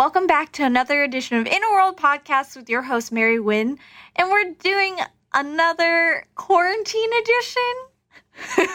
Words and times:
welcome 0.00 0.26
back 0.26 0.50
to 0.50 0.64
another 0.64 1.02
edition 1.02 1.36
of 1.36 1.46
Inner 1.46 1.70
World 1.72 1.98
Podcast 1.98 2.56
with 2.56 2.70
your 2.70 2.80
host, 2.80 3.12
Mary 3.12 3.38
Wynn. 3.38 3.78
And 4.16 4.30
we're 4.30 4.54
doing 4.54 4.96
another 5.34 6.24
quarantine 6.36 7.10
edition. 7.20 7.72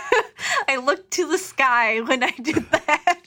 I 0.68 0.80
looked 0.86 1.10
to 1.14 1.28
the 1.28 1.40
sky 1.40 2.02
when 2.02 2.24
I 2.24 2.30
did 2.30 2.58
that. 2.70 3.22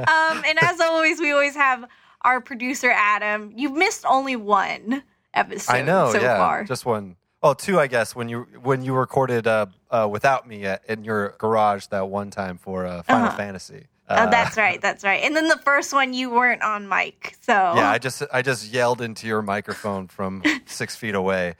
Um, 0.00 0.44
and 0.46 0.62
as 0.62 0.82
always, 0.82 1.18
we 1.18 1.32
always 1.32 1.54
have 1.54 1.86
our 2.20 2.42
producer, 2.42 2.90
Adam. 2.94 3.54
You've 3.56 3.72
missed 3.72 4.04
only 4.06 4.36
one 4.36 5.02
episode 5.32 5.72
I 5.72 5.80
know, 5.80 6.12
so 6.12 6.20
yeah, 6.20 6.36
far. 6.36 6.64
just 6.64 6.84
one. 6.84 7.16
Oh, 7.42 7.54
two, 7.54 7.80
I 7.80 7.86
guess. 7.86 8.14
When 8.14 8.28
you 8.28 8.46
when 8.62 8.82
you 8.82 8.92
recorded 8.92 9.46
uh, 9.46 9.64
uh, 9.90 10.06
without 10.12 10.46
me 10.46 10.66
at, 10.66 10.84
in 10.86 11.04
your 11.04 11.36
garage 11.38 11.86
that 11.86 12.06
one 12.10 12.28
time 12.30 12.58
for 12.58 12.84
uh, 12.84 13.02
Final 13.04 13.28
Uh-huh. 13.28 13.36
Fantasy. 13.38 13.86
Oh, 14.10 14.30
that's 14.30 14.56
right. 14.56 14.80
That's 14.80 15.04
right. 15.04 15.22
And 15.22 15.36
then 15.36 15.48
the 15.48 15.58
first 15.58 15.92
one, 15.92 16.14
you 16.14 16.30
weren't 16.30 16.62
on 16.62 16.88
mic. 16.88 17.36
So 17.42 17.52
Yeah, 17.52 17.90
I 17.90 17.98
just 17.98 18.22
I 18.32 18.42
just 18.42 18.72
yelled 18.72 19.00
into 19.00 19.26
your 19.26 19.42
microphone 19.42 20.08
from 20.08 20.42
six 20.66 20.96
feet 20.96 21.14
away. 21.14 21.54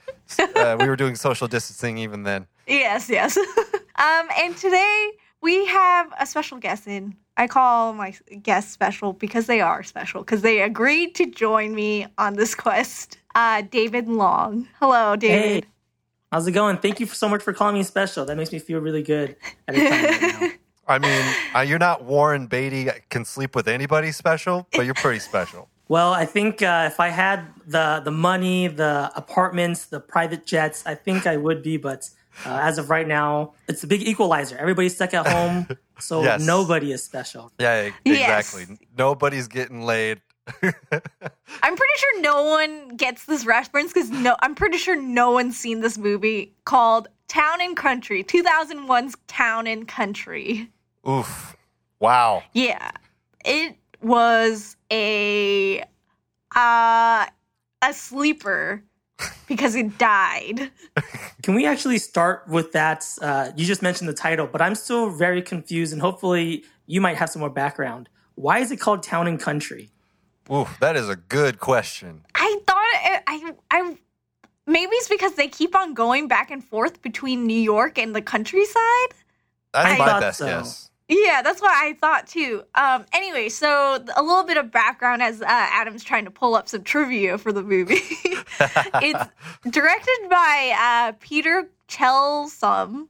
Uh, 0.55 0.77
we 0.79 0.87
were 0.87 0.95
doing 0.95 1.15
social 1.15 1.47
distancing 1.47 1.97
even 1.97 2.23
then. 2.23 2.47
Yes, 2.67 3.09
yes. 3.09 3.37
um, 3.37 4.27
and 4.37 4.55
today 4.57 5.11
we 5.41 5.65
have 5.67 6.11
a 6.19 6.25
special 6.25 6.57
guest 6.57 6.87
in. 6.87 7.15
I 7.37 7.47
call 7.47 7.93
my 7.93 8.13
guests 8.43 8.73
special 8.73 9.13
because 9.13 9.45
they 9.45 9.61
are 9.61 9.81
special, 9.81 10.21
because 10.21 10.41
they 10.41 10.61
agreed 10.61 11.15
to 11.15 11.25
join 11.25 11.73
me 11.73 12.05
on 12.17 12.33
this 12.33 12.53
quest. 12.53 13.17
Uh, 13.33 13.61
David 13.61 14.09
Long. 14.09 14.67
Hello, 14.79 15.15
David. 15.15 15.63
Hey, 15.63 15.69
how's 16.31 16.47
it 16.47 16.51
going? 16.51 16.77
Thank 16.77 16.99
you 16.99 17.05
so 17.05 17.29
much 17.29 17.41
for 17.41 17.53
calling 17.53 17.75
me 17.75 17.83
special. 17.83 18.25
That 18.25 18.35
makes 18.35 18.51
me 18.51 18.59
feel 18.59 18.79
really 18.79 19.03
good 19.03 19.37
at 19.67 19.75
a 19.75 19.89
time 19.89 20.03
right 20.03 20.21
now. 20.41 20.49
I 20.89 20.99
mean, 20.99 21.35
uh, 21.55 21.59
you're 21.61 21.79
not 21.79 22.03
Warren 22.03 22.47
Beatty 22.47 22.89
can 23.09 23.23
sleep 23.23 23.55
with 23.55 23.67
anybody 23.67 24.11
special, 24.11 24.67
but 24.73 24.85
you're 24.85 24.95
pretty 24.95 25.19
special. 25.19 25.69
Well, 25.89 26.13
I 26.13 26.25
think 26.25 26.61
uh, 26.61 26.83
if 26.91 26.99
I 26.99 27.07
had 27.09 27.47
the 27.65 27.99
the 28.05 28.11
money, 28.11 28.67
the 28.67 29.11
apartments, 29.15 29.85
the 29.87 29.99
private 29.99 30.45
jets, 30.45 30.83
I 30.85 30.93
think 30.93 31.25
I 31.25 31.35
would 31.35 31.63
be. 31.63 31.77
But 31.77 32.07
uh, 32.45 32.59
as 32.61 32.77
of 32.77 32.91
right 32.91 33.07
now, 33.07 33.53
it's 33.67 33.83
a 33.83 33.87
big 33.87 34.03
equalizer. 34.03 34.55
Everybody's 34.55 34.93
stuck 34.93 35.15
at 35.15 35.25
home, 35.25 35.67
so 35.99 36.21
Yes. 36.21 36.45
nobody 36.45 36.91
is 36.91 37.01
special. 37.01 37.51
Yeah, 37.57 37.87
e- 37.87 37.93
Yes. 38.05 38.53
exactly. 38.53 38.77
Nobody's 38.99 39.47
getting 39.47 39.81
laid. 39.81 40.21
I'm 40.61 41.75
pretty 41.75 41.97
sure 41.97 42.21
no 42.21 42.43
one 42.43 42.89
gets 42.89 43.25
this 43.25 43.43
reference 43.47 43.91
because 43.91 44.11
no, 44.11 44.35
I'm 44.41 44.53
pretty 44.53 44.77
sure 44.77 44.95
no 44.95 45.31
one's 45.31 45.57
seen 45.57 45.81
this 45.81 45.97
movie 45.97 46.53
called 46.65 47.07
Town 47.27 47.61
and 47.61 47.75
Country, 47.75 48.23
2001's 48.23 49.15
Town 49.27 49.65
and 49.65 49.87
Country. 49.87 50.69
Oof. 51.09 51.57
Wow. 51.99 52.43
Yeah. 52.53 52.91
It 53.43 53.75
was 54.01 54.77
a 54.91 55.83
uh 56.55 57.25
a 57.81 57.93
sleeper 57.93 58.83
because 59.47 59.75
it 59.75 59.97
died. 59.97 60.71
Can 61.43 61.55
we 61.55 61.65
actually 61.65 61.97
start 61.97 62.47
with 62.47 62.71
that? 62.73 63.05
Uh, 63.21 63.51
you 63.55 63.65
just 63.65 63.81
mentioned 63.81 64.07
the 64.09 64.13
title, 64.13 64.47
but 64.47 64.61
I'm 64.61 64.75
still 64.75 65.09
very 65.09 65.41
confused, 65.41 65.93
and 65.93 66.01
hopefully 66.01 66.63
you 66.85 67.01
might 67.01 67.17
have 67.17 67.29
some 67.29 67.41
more 67.41 67.49
background. 67.49 68.09
Why 68.35 68.59
is 68.59 68.71
it 68.71 68.77
called 68.79 69.03
Town 69.03 69.27
and 69.27 69.39
Country? 69.39 69.89
Oof, 70.51 70.77
that 70.79 70.95
is 70.95 71.09
a 71.09 71.15
good 71.15 71.59
question. 71.59 72.25
I 72.35 72.59
thought 72.65 72.85
it, 73.05 73.23
I 73.27 73.53
I 73.71 73.97
maybe 74.65 74.91
it's 74.93 75.09
because 75.09 75.35
they 75.35 75.47
keep 75.47 75.75
on 75.75 75.93
going 75.93 76.27
back 76.27 76.51
and 76.51 76.63
forth 76.63 77.01
between 77.01 77.45
New 77.45 77.59
York 77.59 77.97
and 77.97 78.15
the 78.15 78.21
countryside. 78.21 79.13
That's 79.73 79.93
I 79.93 79.97
my 79.97 80.19
best 80.19 80.39
so. 80.39 80.45
guess. 80.45 80.88
Yeah, 81.09 81.41
that's 81.41 81.59
what 81.59 81.71
I 81.71 81.93
thought 81.93 82.27
too. 82.27 82.63
Um, 82.75 83.03
anyway, 83.11 83.49
so 83.49 84.03
a 84.15 84.21
little 84.21 84.43
bit 84.43 84.57
of 84.57 84.71
background 84.71 85.23
as 85.23 85.41
uh, 85.41 85.45
Adam's 85.47 86.03
trying 86.03 86.25
to 86.25 86.31
pull 86.31 86.53
up 86.53 86.69
some 86.69 86.83
trivia 86.83 87.39
for 87.39 87.51
the 87.51 87.63
movie. 87.63 87.95
it's 87.95 89.29
directed 89.71 90.29
by 90.29 90.75
uh, 90.79 91.13
Peter 91.19 91.67
Chelsom. 91.87 93.07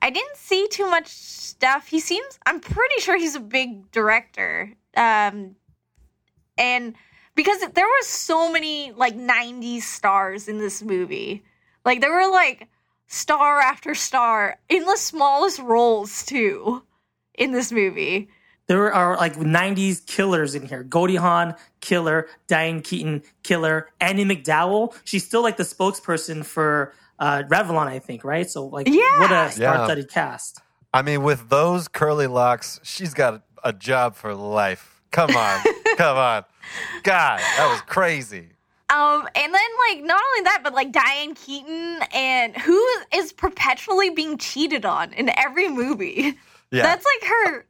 I 0.00 0.08
didn't 0.08 0.36
see 0.36 0.66
too 0.68 0.88
much 0.88 1.08
stuff. 1.08 1.88
He 1.88 2.00
seems, 2.00 2.38
I'm 2.46 2.58
pretty 2.58 3.00
sure 3.00 3.18
he's 3.18 3.34
a 3.34 3.40
big 3.40 3.90
director. 3.90 4.72
Um, 4.96 5.56
and 6.56 6.94
because 7.34 7.60
there 7.74 7.86
were 7.86 8.02
so 8.02 8.50
many 8.50 8.92
like 8.92 9.14
90s 9.14 9.82
stars 9.82 10.48
in 10.48 10.58
this 10.58 10.82
movie, 10.82 11.44
like 11.84 12.00
there 12.00 12.14
were 12.14 12.30
like 12.30 12.68
star 13.08 13.60
after 13.60 13.94
star 13.94 14.56
in 14.70 14.86
the 14.86 14.96
smallest 14.96 15.58
roles 15.58 16.24
too 16.24 16.82
in 17.36 17.52
this 17.52 17.72
movie. 17.72 18.28
There 18.68 18.92
are 18.92 19.16
like 19.16 19.36
90s 19.36 20.04
killers 20.06 20.54
in 20.56 20.66
here. 20.66 20.82
Goldie 20.82 21.14
Hawn, 21.16 21.54
killer. 21.80 22.28
Diane 22.48 22.82
Keaton, 22.82 23.22
killer. 23.44 23.88
Andie 24.00 24.24
MacDowell, 24.24 24.92
she's 25.04 25.24
still 25.24 25.42
like 25.42 25.56
the 25.56 25.62
spokesperson 25.62 26.44
for 26.44 26.92
uh, 27.20 27.44
Revlon, 27.48 27.86
I 27.86 28.00
think, 28.00 28.24
right? 28.24 28.48
So, 28.50 28.66
like, 28.66 28.88
Yeah. 28.88 29.20
what 29.20 29.30
a 29.30 29.50
star 29.52 29.84
studded 29.86 30.10
cast. 30.10 30.60
I 30.92 31.02
mean, 31.02 31.22
with 31.22 31.48
those 31.48 31.86
curly 31.88 32.26
locks, 32.26 32.80
she's 32.82 33.14
got 33.14 33.42
a 33.62 33.72
job 33.72 34.16
for 34.16 34.34
life. 34.34 35.00
Come 35.12 35.30
on. 35.36 35.60
Come 35.96 36.16
on. 36.16 36.44
God, 37.04 37.38
that 37.38 37.68
was 37.70 37.80
crazy. 37.82 38.48
Um, 38.88 39.28
and 39.34 39.54
then 39.54 39.68
like 39.88 40.04
not 40.04 40.20
only 40.30 40.44
that, 40.44 40.60
but 40.62 40.72
like 40.74 40.92
Diane 40.92 41.34
Keaton 41.34 42.00
and 42.14 42.56
who 42.56 42.84
is 43.14 43.32
perpetually 43.32 44.10
being 44.10 44.38
cheated 44.38 44.84
on 44.84 45.12
in 45.12 45.30
every 45.38 45.68
movie. 45.68 46.36
Yeah. 46.70 46.82
That's 46.82 47.04
like 47.04 47.28
her 47.30 47.66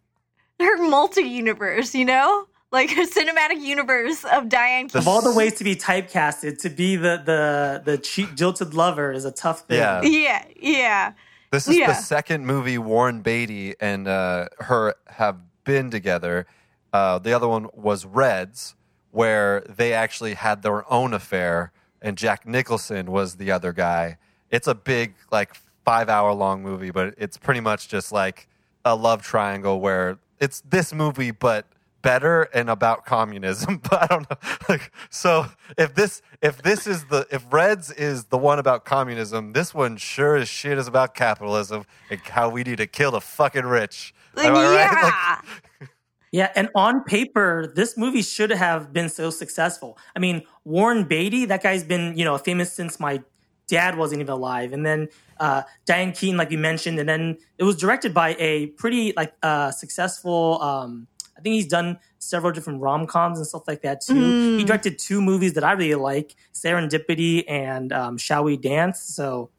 her 0.61 0.89
multi 0.89 1.23
universe, 1.23 1.95
you 1.95 2.05
know? 2.05 2.47
Like 2.73 2.91
her 2.91 3.07
cinematic 3.07 3.61
universe 3.61 4.25
of 4.25 4.49
Diane 4.49 4.87
Keaton. 4.87 4.99
Of 5.01 5.09
all 5.09 5.23
the 5.23 5.33
ways 5.33 5.55
to 5.55 5.65
be 5.65 5.77
typecasted, 5.77 6.61
to 6.63 6.69
be 6.71 6.97
the 6.97 7.23
the 7.25 7.83
the 7.85 7.99
cheat, 7.99 8.35
jilted 8.35 8.75
lover 8.75 9.13
is 9.13 9.25
a 9.25 9.31
tough 9.31 9.61
thing. 9.67 9.79
Yeah. 9.79 10.03
Yeah, 10.03 10.45
yeah. 10.61 11.13
This 11.53 11.69
is 11.69 11.77
Yeah. 11.79 11.87
the 11.89 11.95
second 11.95 12.45
movie 12.47 12.77
Warren 12.79 13.21
Beatty 13.23 13.75
and 13.81 14.09
uh, 14.09 14.49
her 14.59 14.95
have 15.09 15.39
been 15.65 15.91
together. 15.91 16.47
Uh, 16.93 17.19
the 17.19 17.33
other 17.33 17.47
one 17.49 17.69
was 17.73 18.05
Reds, 18.05 18.75
where 19.13 19.61
they 19.69 19.93
actually 19.93 20.35
had 20.35 20.63
their 20.63 20.91
own 20.93 21.15
affair, 21.15 21.73
and 22.03 22.17
Jack 22.19 22.47
Nicholson 22.47 23.11
was 23.13 23.37
the 23.37 23.51
other 23.53 23.73
guy. 23.73 24.19
It's 24.51 24.67
a 24.67 24.75
big, 24.75 25.15
like, 25.31 25.55
five 25.85 26.09
hour 26.09 26.33
long 26.33 26.63
movie, 26.63 26.91
but 26.91 27.15
it's 27.19 27.37
pretty 27.37 27.61
much 27.61 27.89
just 27.89 28.13
like 28.13 28.49
a 28.87 28.95
love 28.95 29.23
triangle 29.23 29.81
where 29.81 30.19
it's 30.39 30.63
this 30.63 30.95
movie, 30.95 31.33
but 31.33 31.67
better 32.03 32.43
and 32.55 32.71
about 32.71 33.05
communism. 33.05 33.81
But 33.91 34.05
I 34.05 34.07
don't 34.07 34.31
know. 34.31 34.37
Like, 34.69 34.93
so 35.11 35.47
if 35.77 35.95
this 35.95 36.23
if 36.41 36.63
this 36.63 36.87
is 36.87 37.05
the 37.07 37.27
if 37.31 37.45
Reds 37.53 37.91
is 37.91 38.25
the 38.27 38.39
one 38.39 38.59
about 38.59 38.85
communism, 38.85 39.53
this 39.53 39.75
one 39.75 39.97
sure 39.97 40.37
as 40.37 40.49
shit 40.49 40.79
is 40.79 40.87
about 40.87 41.15
capitalism 41.15 41.85
and 42.11 42.21
how 42.21 42.49
we 42.49 42.63
need 42.63 42.79
to 42.79 42.87
kill 42.87 43.11
the 43.11 43.21
fucking 43.21 43.67
rich. 43.67 44.15
Am 44.37 44.55
I 44.55 44.63
yeah. 44.75 44.95
right? 44.95 45.43
Like, 45.81 45.91
Yeah, 46.33 46.53
and 46.55 46.69
on 46.75 47.03
paper, 47.05 47.73
this 47.75 47.97
movie 47.97 48.23
should 48.23 48.51
have 48.51 48.93
been 48.93 49.09
so 49.09 49.31
successful. 49.31 49.99
I 50.15 50.19
mean, 50.19 50.43
Warren 50.65 51.05
Beatty, 51.05 51.47
that 51.47 51.63
guy's 51.63 51.83
been, 51.83 52.17
you 52.17 52.25
know, 52.25 52.37
famous 52.37 52.73
since 52.73 53.01
my 53.01 53.23
dad 53.69 53.97
wasn't 53.99 54.21
even 54.21 54.33
alive. 54.33 54.73
And 54.73 54.85
then 54.87 55.09
uh, 55.39 55.63
Diane 55.85 56.13
Keaton, 56.13 56.37
like 56.37 56.51
you 56.51 56.59
mentioned, 56.59 56.99
and 56.99 57.09
then 57.09 57.39
it 57.59 57.65
was 57.65 57.77
directed 57.77 58.15
by 58.15 58.37
a 58.39 58.67
pretty 58.69 59.13
like 59.17 59.35
uh, 59.43 59.71
successful. 59.71 60.61
Um, 60.63 61.07
I 61.37 61.41
think 61.43 61.55
he's 61.55 61.67
done 61.67 61.99
several 62.19 62.53
different 62.53 62.81
rom 62.81 63.07
coms 63.07 63.39
and 63.39 63.47
stuff 63.47 63.69
like 63.69 63.83
that 63.83 64.01
too. 64.01 64.57
He 64.57 64.65
directed 64.65 64.99
two 64.99 65.21
movies 65.21 65.53
that 65.55 65.65
I 65.65 65.73
really 65.73 65.95
like: 65.95 66.35
Serendipity 66.55 67.45
and 67.49 67.93
um, 67.93 68.19
Shall 68.19 68.45
We 68.45 68.57
Dance. 68.57 69.01
So 69.01 69.51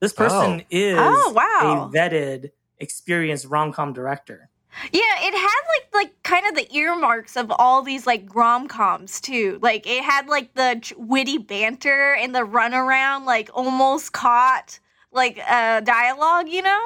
this 0.00 0.12
person 0.12 0.60
Oh. 0.60 0.64
is 0.70 0.96
Oh, 1.00 1.32
wow. 1.34 1.90
a 1.92 1.96
vetted, 1.96 2.50
experienced 2.78 3.46
rom 3.46 3.72
com 3.72 3.92
director. 3.92 4.48
Yeah, 4.92 5.00
it 5.20 5.34
had 5.34 5.60
like 5.68 5.88
like 5.94 6.22
kind 6.22 6.46
of 6.46 6.54
the 6.54 6.74
earmarks 6.76 7.36
of 7.36 7.50
all 7.58 7.82
these 7.82 8.06
like 8.06 8.34
rom 8.34 8.68
coms 8.68 9.20
too. 9.20 9.58
Like 9.62 9.86
it 9.86 10.02
had 10.02 10.26
like 10.28 10.54
the 10.54 10.78
ch- 10.82 10.92
witty 10.96 11.38
banter 11.38 12.14
and 12.14 12.34
the 12.34 12.40
runaround, 12.40 13.24
like 13.24 13.50
almost 13.54 14.12
caught 14.12 14.78
like 15.12 15.38
uh 15.48 15.80
dialogue, 15.80 16.48
you 16.48 16.62
know. 16.62 16.80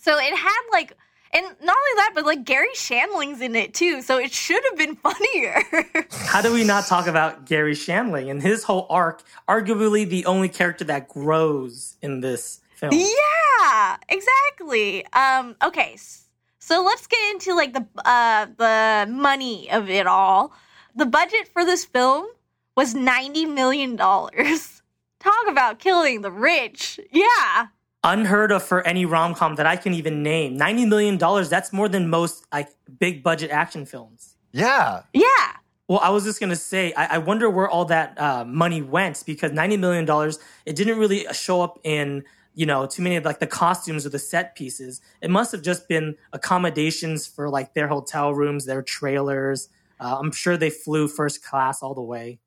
So 0.00 0.16
it 0.18 0.34
had 0.36 0.60
like, 0.72 0.92
and 1.34 1.44
not 1.44 1.76
only 1.76 1.96
that, 1.96 2.12
but 2.14 2.24
like 2.24 2.44
Garry 2.44 2.68
Shandling's 2.74 3.40
in 3.40 3.54
it 3.56 3.74
too. 3.74 4.00
So 4.02 4.18
it 4.18 4.32
should 4.32 4.62
have 4.70 4.78
been 4.78 4.96
funnier. 5.06 5.62
How 6.10 6.40
do 6.40 6.52
we 6.54 6.64
not 6.64 6.86
talk 6.86 7.06
about 7.06 7.44
Garry 7.46 7.74
Shandling 7.74 8.30
and 8.30 8.40
his 8.40 8.64
whole 8.64 8.86
arc? 8.88 9.22
Arguably 9.48 10.08
the 10.08 10.24
only 10.26 10.48
character 10.48 10.84
that 10.84 11.08
grows 11.08 11.96
in 12.00 12.20
this 12.20 12.60
film. 12.76 12.92
yeah, 12.94 13.96
exactly. 14.08 15.04
Um, 15.12 15.56
okay, 15.62 15.92
s- 15.94 16.25
so 16.66 16.82
let's 16.82 17.06
get 17.06 17.20
into 17.30 17.54
like 17.54 17.72
the 17.74 17.86
uh 18.04 18.46
the 18.58 19.10
money 19.10 19.70
of 19.70 19.88
it 19.88 20.06
all. 20.08 20.52
The 20.96 21.06
budget 21.06 21.46
for 21.52 21.64
this 21.64 21.84
film 21.84 22.26
was 22.76 22.92
ninety 22.92 23.46
million 23.46 23.94
dollars. 23.94 24.82
Talk 25.20 25.46
about 25.48 25.78
killing 25.78 26.22
the 26.22 26.30
rich. 26.30 26.98
Yeah. 27.12 27.66
Unheard 28.02 28.50
of 28.50 28.62
for 28.64 28.86
any 28.86 29.04
rom 29.04 29.34
com 29.34 29.54
that 29.56 29.66
I 29.66 29.76
can 29.76 29.92
even 29.94 30.22
name. 30.22 30.56
$90 30.56 30.86
million, 30.88 31.18
that's 31.48 31.72
more 31.72 31.88
than 31.88 32.08
most 32.08 32.46
like 32.52 32.68
big 33.00 33.22
budget 33.24 33.50
action 33.50 33.86
films. 33.86 34.36
yeah. 34.52 35.02
Yeah. 35.12 35.24
Well, 35.88 36.00
I 36.00 36.10
was 36.10 36.24
just 36.24 36.40
gonna 36.40 36.56
say, 36.56 36.92
I, 36.94 37.16
I 37.16 37.18
wonder 37.18 37.48
where 37.48 37.68
all 37.68 37.84
that 37.86 38.20
uh, 38.20 38.44
money 38.44 38.82
went 38.82 39.22
because 39.24 39.52
ninety 39.52 39.76
million 39.76 40.04
dollars, 40.04 40.40
it 40.64 40.74
didn't 40.74 40.98
really 40.98 41.26
show 41.32 41.62
up 41.62 41.78
in 41.84 42.24
you 42.56 42.66
know 42.66 42.86
too 42.86 43.02
many 43.02 43.14
of 43.14 43.24
like 43.24 43.38
the 43.38 43.46
costumes 43.46 44.04
or 44.04 44.08
the 44.08 44.18
set 44.18 44.56
pieces. 44.56 45.00
It 45.20 45.30
must 45.30 45.52
have 45.52 45.62
just 45.62 45.86
been 45.86 46.16
accommodations 46.32 47.26
for 47.26 47.48
like 47.48 47.74
their 47.74 47.86
hotel 47.86 48.34
rooms, 48.34 48.64
their 48.64 48.82
trailers. 48.82 49.68
Uh, 50.00 50.16
I'm 50.18 50.32
sure 50.32 50.56
they 50.56 50.70
flew 50.70 51.06
first 51.06 51.44
class 51.44 51.82
all 51.82 51.94
the 51.94 52.02
way. 52.02 52.40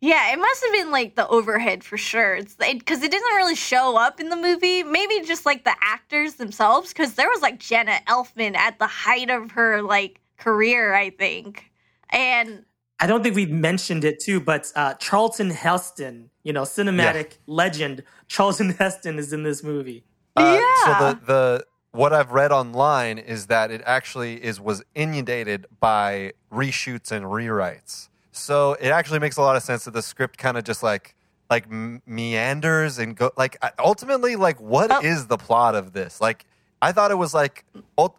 Yeah, 0.00 0.32
it 0.34 0.38
must 0.38 0.62
have 0.62 0.72
been 0.72 0.90
like 0.90 1.16
the 1.16 1.26
overhead 1.28 1.82
for 1.82 1.96
sure. 1.96 2.34
It's 2.34 2.54
because 2.54 3.02
it, 3.02 3.06
it, 3.06 3.12
doesn't 3.12 3.36
really 3.36 3.54
show 3.54 3.96
up 3.96 4.20
in 4.20 4.28
the 4.28 4.36
movie. 4.36 4.82
Maybe 4.82 5.22
just 5.22 5.46
like 5.46 5.64
the 5.64 5.74
actors 5.80 6.34
themselves, 6.34 6.92
because 6.92 7.14
there 7.14 7.30
was 7.30 7.40
like 7.40 7.58
Jenna 7.58 7.98
Elfman 8.06 8.54
at 8.54 8.78
the 8.78 8.86
height 8.86 9.30
of 9.30 9.52
her 9.52 9.80
like 9.80 10.20
career, 10.36 10.94
I 10.94 11.08
think, 11.08 11.70
and 12.10 12.66
I 13.00 13.06
don't 13.06 13.22
think 13.22 13.34
we've 13.34 13.50
mentioned 13.50 14.04
it 14.04 14.20
too, 14.20 14.40
but 14.40 14.70
uh, 14.76 14.94
Charlton 14.94 15.50
Heston, 15.50 16.30
you 16.42 16.52
know, 16.52 16.62
cinematic 16.62 17.30
yeah. 17.30 17.38
legend, 17.46 18.04
Charlton 18.28 18.70
Heston 18.70 19.18
is 19.18 19.32
in 19.32 19.42
this 19.42 19.62
movie. 19.62 20.04
Uh, 20.36 20.58
yeah. 20.60 20.84
So 20.84 20.90
the 21.00 21.26
the 21.26 21.66
what 21.90 22.12
I've 22.12 22.32
read 22.32 22.50
online 22.50 23.18
is 23.18 23.46
that 23.46 23.70
it 23.70 23.82
actually 23.84 24.42
is 24.42 24.60
was 24.60 24.82
inundated 24.94 25.66
by 25.80 26.32
reshoots 26.52 27.12
and 27.12 27.26
rewrites. 27.26 28.08
So 28.32 28.72
it 28.80 28.88
actually 28.88 29.20
makes 29.20 29.36
a 29.36 29.42
lot 29.42 29.54
of 29.56 29.62
sense 29.62 29.84
that 29.84 29.92
the 29.92 30.02
script 30.02 30.38
kind 30.38 30.56
of 30.56 30.64
just 30.64 30.82
like 30.82 31.14
like 31.50 31.70
meanders 31.70 32.98
and 32.98 33.16
go 33.16 33.30
like 33.36 33.56
ultimately 33.78 34.34
like 34.34 34.60
what 34.60 34.90
oh. 34.90 35.00
is 35.02 35.26
the 35.26 35.36
plot 35.36 35.74
of 35.74 35.92
this? 35.92 36.20
Like 36.20 36.46
I 36.82 36.92
thought 36.92 37.10
it 37.10 37.18
was 37.18 37.32
like 37.32 37.64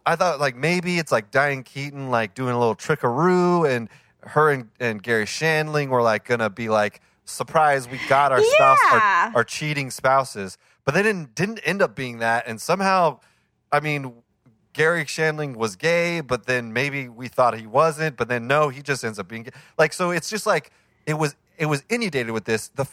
I 0.06 0.16
thought 0.16 0.40
like 0.40 0.56
maybe 0.56 0.98
it's 0.98 1.12
like 1.12 1.30
Diane 1.30 1.62
Keaton 1.62 2.10
like 2.10 2.34
doing 2.34 2.54
a 2.54 2.58
little 2.58 2.74
trickaroo 2.74 3.64
and 3.64 3.88
her 4.26 4.50
and, 4.50 4.68
and 4.80 5.02
Garry 5.02 5.24
Shandling 5.24 5.88
were 5.88 6.02
like 6.02 6.24
gonna 6.24 6.50
be 6.50 6.68
like 6.68 7.00
surprise 7.24 7.88
we 7.88 7.98
got 8.08 8.30
our 8.30 8.40
yeah. 8.40 8.50
spouse 8.54 8.78
our, 8.92 9.36
our 9.36 9.44
cheating 9.44 9.90
spouses 9.90 10.58
but 10.84 10.94
they 10.94 11.02
didn't 11.02 11.34
didn't 11.34 11.58
end 11.64 11.82
up 11.82 11.96
being 11.96 12.18
that 12.18 12.46
and 12.46 12.60
somehow 12.60 13.18
I 13.72 13.80
mean 13.80 14.12
Garry 14.76 15.06
Shandling 15.06 15.56
was 15.56 15.74
gay, 15.74 16.20
but 16.20 16.44
then 16.44 16.70
maybe 16.70 17.08
we 17.08 17.28
thought 17.28 17.58
he 17.58 17.66
wasn't, 17.66 18.18
but 18.18 18.28
then 18.28 18.46
no, 18.46 18.68
he 18.68 18.82
just 18.82 19.02
ends 19.02 19.18
up 19.18 19.26
being 19.26 19.44
gay. 19.44 19.50
Like 19.78 19.94
so, 19.94 20.10
it's 20.10 20.28
just 20.28 20.46
like 20.46 20.70
it 21.06 21.14
was. 21.14 21.34
It 21.58 21.64
was 21.64 21.82
inundated 21.88 22.32
with 22.32 22.44
this. 22.44 22.68
The 22.68 22.86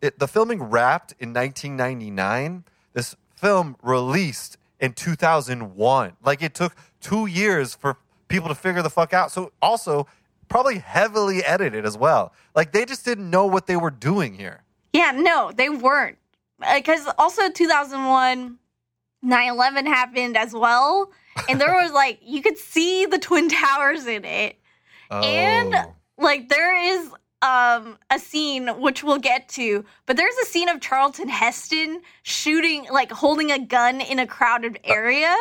it, 0.00 0.20
the 0.20 0.28
filming 0.28 0.62
wrapped 0.62 1.14
in 1.18 1.34
1999. 1.34 2.62
This 2.92 3.16
film 3.34 3.74
released 3.82 4.56
in 4.78 4.92
2001. 4.92 6.16
Like 6.24 6.40
it 6.40 6.54
took 6.54 6.76
two 7.00 7.26
years 7.26 7.74
for 7.74 7.96
people 8.28 8.48
to 8.48 8.54
figure 8.54 8.82
the 8.82 8.90
fuck 8.90 9.12
out. 9.12 9.32
So 9.32 9.50
also 9.60 10.06
probably 10.48 10.78
heavily 10.78 11.44
edited 11.44 11.84
as 11.84 11.96
well. 11.96 12.32
Like 12.54 12.72
they 12.72 12.84
just 12.84 13.04
didn't 13.04 13.30
know 13.30 13.46
what 13.46 13.66
they 13.66 13.76
were 13.76 13.90
doing 13.90 14.34
here. 14.34 14.62
Yeah, 14.92 15.12
no, 15.12 15.52
they 15.54 15.68
weren't. 15.68 16.18
Because 16.74 17.08
also 17.18 17.50
2001 17.50 18.58
9 19.22 19.48
11 19.48 19.86
happened 19.86 20.36
as 20.36 20.52
well. 20.52 21.10
And 21.48 21.60
there 21.60 21.72
was 21.74 21.92
like, 21.92 22.20
you 22.22 22.42
could 22.42 22.58
see 22.58 23.06
the 23.06 23.18
Twin 23.18 23.48
Towers 23.48 24.06
in 24.06 24.24
it. 24.24 24.56
Oh. 25.10 25.20
And 25.20 25.74
like, 26.16 26.48
there 26.48 26.76
is 26.76 27.10
um 27.40 27.96
a 28.10 28.18
scene 28.18 28.66
which 28.80 29.04
we'll 29.04 29.18
get 29.18 29.48
to 29.48 29.84
but 30.06 30.16
there's 30.16 30.34
a 30.42 30.44
scene 30.44 30.68
of 30.68 30.80
charlton 30.80 31.28
heston 31.28 32.00
shooting 32.24 32.84
like 32.90 33.12
holding 33.12 33.52
a 33.52 33.60
gun 33.60 34.00
in 34.00 34.18
a 34.18 34.26
crowded 34.26 34.76
uh, 34.84 34.92
area 34.92 35.36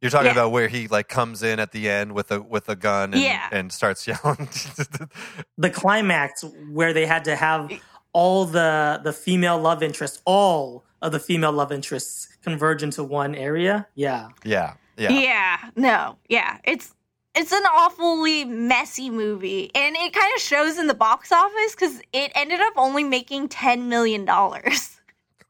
you're 0.00 0.10
talking 0.10 0.26
yeah. 0.26 0.32
about 0.32 0.52
where 0.52 0.68
he 0.68 0.88
like 0.88 1.08
comes 1.08 1.42
in 1.42 1.58
at 1.58 1.72
the 1.72 1.88
end 1.88 2.12
with 2.12 2.30
a 2.30 2.40
with 2.40 2.68
a 2.68 2.76
gun 2.76 3.14
and, 3.14 3.22
yeah. 3.22 3.48
and 3.50 3.72
starts 3.72 4.06
yelling 4.06 4.48
the 5.58 5.70
climax 5.70 6.44
where 6.70 6.92
they 6.92 7.06
had 7.06 7.24
to 7.24 7.36
have 7.36 7.70
all 8.12 8.44
the 8.44 9.00
the 9.02 9.12
female 9.12 9.58
love 9.58 9.82
interests 9.82 10.20
all 10.24 10.84
of 11.02 11.12
the 11.12 11.20
female 11.20 11.52
love 11.52 11.72
interests 11.72 12.28
converge 12.42 12.82
into 12.82 13.02
one 13.02 13.34
area. 13.34 13.86
Yeah. 13.94 14.28
Yeah. 14.44 14.74
Yeah. 14.96 15.10
Yeah. 15.10 15.58
No. 15.76 16.16
Yeah. 16.28 16.58
It's 16.64 16.94
it's 17.34 17.52
an 17.52 17.64
awfully 17.64 18.46
messy 18.46 19.10
movie, 19.10 19.70
and 19.74 19.94
it 19.94 20.14
kind 20.14 20.32
of 20.34 20.40
shows 20.40 20.78
in 20.78 20.86
the 20.86 20.94
box 20.94 21.30
office 21.30 21.74
because 21.74 22.00
it 22.14 22.32
ended 22.34 22.60
up 22.60 22.72
only 22.78 23.04
making 23.04 23.48
ten 23.48 23.88
million 23.88 24.24
dollars. 24.24 24.92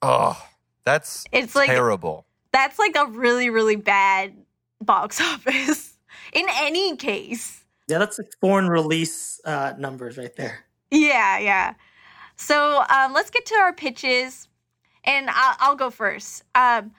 Oh, 0.03 0.41
that's 0.85 1.25
it's 1.33 1.55
like 1.55 1.69
terrible. 1.69 2.26
That's 2.57 2.79
like 2.79 2.97
a 2.97 3.05
really 3.05 3.51
really 3.51 3.77
bad 3.77 4.33
box 4.81 5.21
office 5.33 5.99
in 6.33 6.47
any 6.55 6.97
case. 6.97 7.63
Yeah, 7.87 7.99
that's 7.99 8.19
like 8.19 8.33
foreign 8.41 8.69
release 8.69 9.43
uh, 9.45 9.75
numbers 9.79 10.17
right 10.17 10.35
there. 10.37 10.65
Yeah, 10.91 11.39
yeah. 11.39 11.75
So 12.37 12.83
um, 12.89 13.13
let's 13.13 13.29
get 13.29 13.45
to 13.45 13.55
our 13.57 13.75
pitches 13.75 14.49
and 15.05 15.29
I'll, 15.29 15.57
I'll 15.61 15.77
go 15.77 15.91
first. 15.91 16.45
Um, 16.55 16.93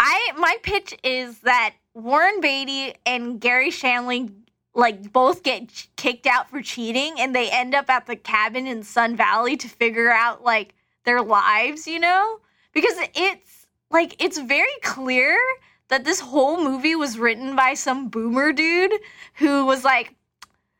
I 0.00 0.32
my 0.36 0.56
pitch 0.64 0.98
is 1.04 1.38
that 1.40 1.74
Warren 1.94 2.40
Beatty 2.40 2.94
and 3.06 3.40
Garry 3.40 3.70
Shandling 3.70 4.32
like 4.74 5.12
both 5.12 5.44
get 5.44 5.86
kicked 5.94 6.26
out 6.26 6.50
for 6.50 6.62
cheating, 6.62 7.14
and 7.20 7.32
they 7.32 7.48
end 7.48 7.76
up 7.76 7.88
at 7.88 8.06
the 8.06 8.16
cabin 8.16 8.66
in 8.66 8.82
Sun 8.82 9.14
Valley 9.14 9.56
to 9.56 9.68
figure 9.68 10.10
out 10.10 10.42
like 10.42 10.74
their 11.04 11.22
lives, 11.22 11.86
you 11.86 12.00
know, 12.00 12.40
because 12.72 12.96
it's 13.14 13.59
like 13.90 14.16
it's 14.22 14.38
very 14.38 14.68
clear 14.82 15.36
that 15.88 16.04
this 16.04 16.20
whole 16.20 16.62
movie 16.62 16.94
was 16.94 17.18
written 17.18 17.56
by 17.56 17.74
some 17.74 18.08
boomer 18.08 18.52
dude 18.52 18.92
who 19.34 19.66
was 19.66 19.84
like, 19.84 20.14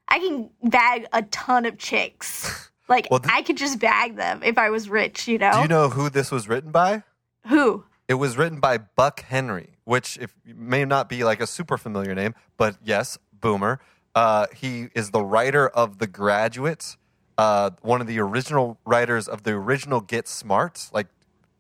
I 0.08 0.18
can 0.18 0.50
bag 0.62 1.06
a 1.12 1.22
ton 1.22 1.66
of 1.66 1.78
chicks. 1.78 2.68
Like 2.90 3.06
well, 3.08 3.20
th- 3.20 3.32
I 3.32 3.42
could 3.42 3.56
just 3.56 3.78
bag 3.78 4.16
them 4.16 4.42
if 4.42 4.58
I 4.58 4.70
was 4.70 4.88
rich, 4.90 5.28
you 5.28 5.38
know. 5.38 5.52
Do 5.52 5.60
you 5.60 5.68
know 5.68 5.90
who 5.90 6.10
this 6.10 6.32
was 6.32 6.48
written 6.48 6.72
by? 6.72 7.04
Who? 7.46 7.84
It 8.08 8.14
was 8.14 8.36
written 8.36 8.58
by 8.58 8.78
Buck 8.78 9.20
Henry, 9.20 9.76
which 9.84 10.18
if 10.18 10.34
may 10.44 10.84
not 10.84 11.08
be 11.08 11.22
like 11.22 11.40
a 11.40 11.46
super 11.46 11.78
familiar 11.78 12.16
name, 12.16 12.34
but 12.56 12.78
yes, 12.82 13.16
Boomer. 13.32 13.78
Uh, 14.16 14.48
he 14.56 14.88
is 14.96 15.12
the 15.12 15.22
writer 15.22 15.68
of 15.68 15.98
The 15.98 16.08
Graduate, 16.08 16.96
uh, 17.38 17.70
one 17.82 18.00
of 18.00 18.08
the 18.08 18.18
original 18.18 18.76
writers 18.84 19.28
of 19.28 19.44
the 19.44 19.52
original 19.52 20.00
Get 20.00 20.26
Smart, 20.26 20.90
like 20.92 21.06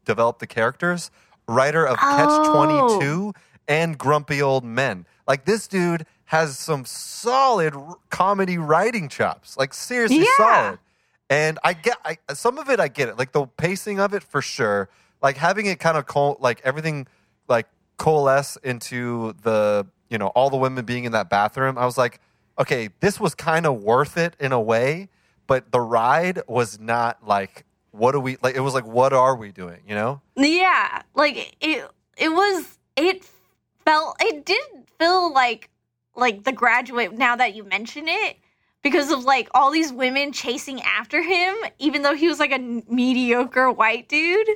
developed 0.04 0.40
the 0.40 0.48
characters. 0.48 1.12
Writer 1.50 1.86
of 1.86 1.98
oh. 2.00 2.16
Catch 2.16 2.48
Twenty 2.52 3.00
Two 3.00 3.32
and 3.68 3.98
Grumpy 3.98 4.40
Old 4.42 4.64
Men. 4.64 5.06
Like 5.26 5.44
this 5.44 5.68
dude 5.68 6.06
has 6.26 6.58
some 6.58 6.84
solid 6.84 7.74
r- 7.74 7.96
comedy 8.08 8.58
writing 8.58 9.08
chops. 9.08 9.56
Like 9.56 9.74
seriously 9.74 10.18
yeah. 10.18 10.36
solid. 10.36 10.78
And 11.28 11.58
I 11.62 11.72
get 11.74 11.96
I, 12.04 12.18
some 12.34 12.58
of 12.58 12.68
it. 12.68 12.80
I 12.80 12.88
get 12.88 13.08
it, 13.08 13.18
like 13.18 13.32
the 13.32 13.46
pacing 13.46 14.00
of 14.00 14.14
it 14.14 14.22
for 14.22 14.42
sure. 14.42 14.88
Like 15.22 15.36
having 15.36 15.66
it 15.66 15.78
kind 15.78 15.96
of 15.96 16.06
co- 16.06 16.36
like 16.40 16.60
everything 16.64 17.06
like 17.48 17.66
coalesce 17.98 18.56
into 18.64 19.34
the 19.42 19.86
you 20.08 20.18
know 20.18 20.28
all 20.28 20.50
the 20.50 20.56
women 20.56 20.84
being 20.84 21.04
in 21.04 21.12
that 21.12 21.30
bathroom. 21.30 21.78
I 21.78 21.84
was 21.84 21.96
like, 21.98 22.20
okay, 22.58 22.90
this 23.00 23.20
was 23.20 23.34
kind 23.34 23.66
of 23.66 23.82
worth 23.82 24.16
it 24.16 24.34
in 24.40 24.52
a 24.52 24.60
way, 24.60 25.08
but 25.46 25.70
the 25.70 25.80
ride 25.80 26.42
was 26.48 26.80
not 26.80 27.26
like 27.26 27.64
what 27.92 28.12
do 28.12 28.20
we 28.20 28.36
like? 28.42 28.56
It 28.56 28.60
was 28.60 28.74
like 28.74 28.86
what 28.86 29.12
are 29.12 29.36
we 29.36 29.52
doing? 29.52 29.80
You 29.86 29.94
know? 29.94 30.20
Yeah, 30.36 31.02
like 31.14 31.56
it. 31.60 31.90
It 32.16 32.28
was. 32.28 32.78
It 32.96 33.24
felt. 33.84 34.16
It 34.20 34.44
did 34.44 34.62
feel 34.98 35.32
like 35.32 35.70
like 36.14 36.44
the 36.44 36.52
graduate. 36.52 37.12
Now 37.12 37.36
that 37.36 37.54
you 37.54 37.64
mention 37.64 38.08
it 38.08 38.36
because 38.82 39.10
of 39.10 39.24
like 39.24 39.48
all 39.54 39.70
these 39.70 39.92
women 39.92 40.32
chasing 40.32 40.80
after 40.82 41.22
him, 41.22 41.54
even 41.78 42.02
though 42.02 42.14
he 42.14 42.28
was 42.28 42.38
like 42.38 42.52
a 42.52 42.58
mediocre 42.58 43.70
white 43.70 44.08
dude. 44.08 44.48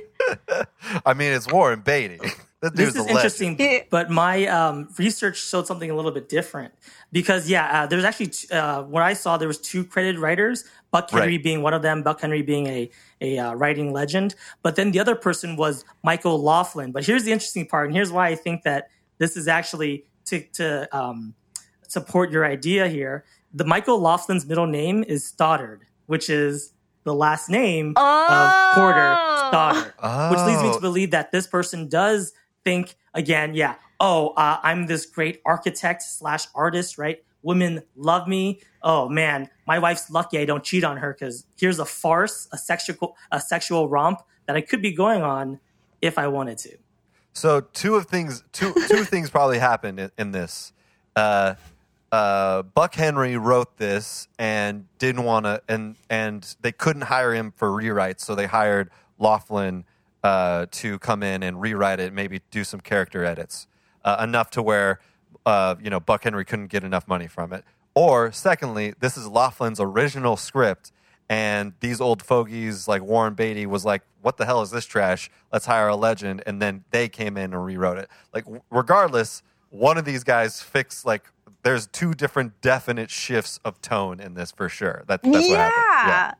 I 1.05 1.13
mean, 1.13 1.31
it's 1.31 1.51
Warren 1.51 1.81
Beatty. 1.81 2.19
this 2.73 2.95
is 2.95 3.05
interesting, 3.05 3.59
but 3.89 4.09
my 4.09 4.47
um, 4.47 4.89
research 4.97 5.37
showed 5.37 5.67
something 5.67 5.89
a 5.89 5.95
little 5.95 6.11
bit 6.11 6.29
different 6.29 6.73
because 7.11 7.49
yeah, 7.49 7.83
uh, 7.83 7.87
there's 7.87 8.03
actually 8.03 8.27
t- 8.27 8.47
uh, 8.53 8.81
what 8.83 9.03
I 9.03 9.13
saw 9.13 9.37
there 9.37 9.47
was 9.47 9.59
two 9.59 9.83
credited 9.83 10.19
writers, 10.19 10.63
Buck 10.95 11.11
Henry 11.11 11.33
right. 11.33 11.43
being 11.43 11.61
one 11.61 11.73
of 11.73 11.81
them, 11.81 12.03
Buck 12.03 12.21
Henry 12.21 12.41
being 12.41 12.67
a 12.67 12.89
a 13.21 13.37
uh, 13.37 13.53
writing 13.53 13.93
legend, 13.93 14.35
but 14.63 14.75
then 14.75 14.91
the 14.91 14.99
other 14.99 15.15
person 15.15 15.55
was 15.55 15.85
Michael 16.03 16.41
Laughlin. 16.41 16.91
But 16.91 17.05
here's 17.05 17.23
the 17.23 17.31
interesting 17.31 17.65
part, 17.67 17.87
and 17.87 17.95
here's 17.95 18.11
why 18.11 18.27
I 18.27 18.35
think 18.35 18.63
that 18.63 18.89
this 19.17 19.35
is 19.37 19.47
actually 19.47 20.05
to 20.25 20.41
to 20.53 20.87
um, 20.95 21.33
support 21.87 22.31
your 22.31 22.45
idea 22.45 22.87
here 22.87 23.25
the 23.55 23.63
Michael 23.63 23.99
Laughlin's 23.99 24.45
middle 24.45 24.67
name 24.67 25.03
is 25.07 25.25
Stoddard, 25.25 25.85
which 26.07 26.29
is 26.29 26.73
the 27.05 27.13
last 27.13 27.49
name 27.49 27.93
oh. 27.95 28.27
of 28.29 28.75
Porter 28.75 29.15
Stoddard, 29.47 29.93
oh. 29.99 30.29
which 30.29 30.39
leads 30.41 30.61
me 30.61 30.69
to 30.71 30.77
oh. 30.77 30.81
believe 30.81 31.11
that 31.11 31.31
this 31.31 31.47
person 31.47 31.87
does 31.87 32.33
think 32.65 32.97
again, 33.13 33.53
yeah, 33.53 33.75
oh, 34.01 34.29
uh, 34.31 34.59
I'm 34.61 34.87
this 34.87 35.05
great 35.05 35.41
architect 35.45 36.03
slash 36.03 36.47
artist, 36.53 36.97
right? 36.97 37.23
Women 37.45 37.83
love 37.95 38.27
me. 38.27 38.59
Oh 38.81 39.07
man, 39.07 39.49
my 39.67 39.77
wife's 39.77 40.09
lucky 40.09 40.39
I 40.39 40.45
don't 40.45 40.63
cheat 40.63 40.83
on 40.83 40.97
her 40.97 41.13
because 41.13 41.45
here's 41.55 41.77
a 41.77 41.85
farce, 41.85 42.47
a 42.51 42.57
sexual, 42.57 43.15
a 43.31 43.39
sexual 43.39 43.87
romp 43.87 44.23
that 44.47 44.55
I 44.55 44.61
could 44.61 44.81
be 44.81 44.91
going 44.91 45.21
on 45.21 45.59
if 46.01 46.17
I 46.17 46.27
wanted 46.27 46.57
to. 46.59 46.77
So 47.33 47.61
two 47.61 47.95
of 47.95 48.07
things, 48.07 48.43
two 48.51 48.73
two 48.87 49.03
things 49.11 49.29
probably 49.29 49.59
happened 49.59 49.99
in, 49.99 50.11
in 50.17 50.31
this. 50.31 50.73
Uh, 51.15 51.53
uh, 52.11 52.63
Buck 52.63 52.95
Henry 52.95 53.37
wrote 53.37 53.77
this 53.77 54.27
and 54.39 54.87
didn't 54.97 55.23
want 55.23 55.45
to, 55.45 55.61
and 55.67 55.97
and 56.09 56.55
they 56.61 56.71
couldn't 56.71 57.03
hire 57.03 57.35
him 57.35 57.51
for 57.51 57.69
rewrites, 57.69 58.21
so 58.21 58.33
they 58.33 58.47
hired 58.47 58.89
Laughlin 59.19 59.85
uh, 60.23 60.65
to 60.71 60.97
come 60.97 61.21
in 61.21 61.43
and 61.43 61.61
rewrite 61.61 61.99
it, 61.99 62.11
maybe 62.11 62.41
do 62.49 62.63
some 62.63 62.79
character 62.79 63.23
edits, 63.23 63.67
uh, 64.03 64.17
enough 64.19 64.49
to 64.51 64.63
where 64.63 64.99
uh, 65.45 65.75
you 65.81 65.89
know 65.89 65.99
Buck 65.99 66.23
Henry 66.23 66.45
couldn't 66.45 66.67
get 66.67 66.83
enough 66.83 67.07
money 67.07 67.27
from 67.27 67.53
it. 67.53 67.63
Or 67.93 68.31
secondly, 68.31 68.93
this 68.99 69.15
is 69.15 69.27
Laughlin's 69.27 69.79
original 69.79 70.35
script, 70.35 70.91
and 71.29 71.73
these 71.79 72.01
old 72.01 72.21
fogies 72.21 72.87
like 72.87 73.01
Warren 73.01 73.33
Beatty 73.33 73.65
was 73.65 73.85
like, 73.85 74.01
"What 74.21 74.37
the 74.37 74.45
hell 74.45 74.61
is 74.61 74.71
this 74.71 74.85
trash? 74.85 75.29
Let's 75.51 75.65
hire 75.65 75.87
a 75.87 75.95
legend." 75.95 76.43
And 76.45 76.61
then 76.61 76.83
they 76.91 77.07
came 77.07 77.37
in 77.37 77.53
and 77.53 77.65
rewrote 77.65 77.97
it. 77.97 78.09
Like, 78.33 78.43
w- 78.45 78.61
regardless, 78.69 79.43
one 79.69 79.97
of 79.97 80.05
these 80.05 80.23
guys 80.23 80.61
fixed 80.61 81.05
like. 81.05 81.23
There's 81.63 81.87
two 81.87 82.13
different 82.13 82.61
definite 82.61 83.09
shifts 83.09 83.59
of 83.65 83.81
tone 83.81 84.19
in 84.19 84.35
this 84.35 84.51
for 84.51 84.69
sure. 84.69 85.03
That, 85.07 85.23
that's 85.23 85.35
what 85.35 85.49
yeah. 85.49 85.69
happened. 85.71 86.07
Yeah. 86.07 86.33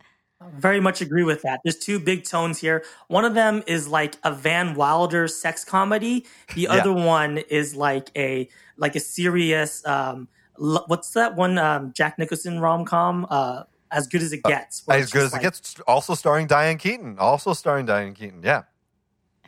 Very 0.58 0.80
much 0.80 1.02
agree 1.02 1.24
with 1.24 1.42
that. 1.44 1.60
There's 1.64 1.78
two 1.78 2.00
big 2.00 2.24
tones 2.25 2.60
here. 2.60 2.84
One 3.08 3.25
of 3.25 3.34
them 3.34 3.64
is 3.68 3.88
like 3.88 4.16
a 4.24 4.32
Van 4.34 4.75
Wilder 4.75 5.28
sex 5.28 5.64
comedy. 5.64 6.25
The 6.54 6.62
Yeah. 6.62 6.74
other 6.74 6.94
one 6.94 7.38
is 7.38 7.75
like 7.75 8.10
a 8.16 8.48
like 8.78 8.96
a 8.96 9.00
serious 9.00 9.86
um 9.86 10.28
l- 10.60 10.84
what's 10.88 11.12
that 11.12 11.36
one 11.36 11.58
um 11.58 11.94
Jack 11.94 12.18
Nicholson 12.20 12.60
rom 12.60 12.86
com 12.86 13.25
uh 13.30 13.64
as 13.92 14.08
good 14.08 14.22
as 14.22 14.34
it 14.34 14.44
gets. 14.44 14.82
where 14.86 14.98
As 14.98 15.12
good 15.12 15.22
just 15.22 15.36
as 15.36 15.40
it 15.40 15.44
gets. 15.44 15.75
Also 15.88 16.16
starring 16.16 16.48
Diane 16.48 16.78
Keaton. 16.78 17.18
Also 17.20 17.54
starring 17.54 17.86
Diane 17.86 18.14
Keaton. 18.14 18.42
Yeah. 18.44 18.64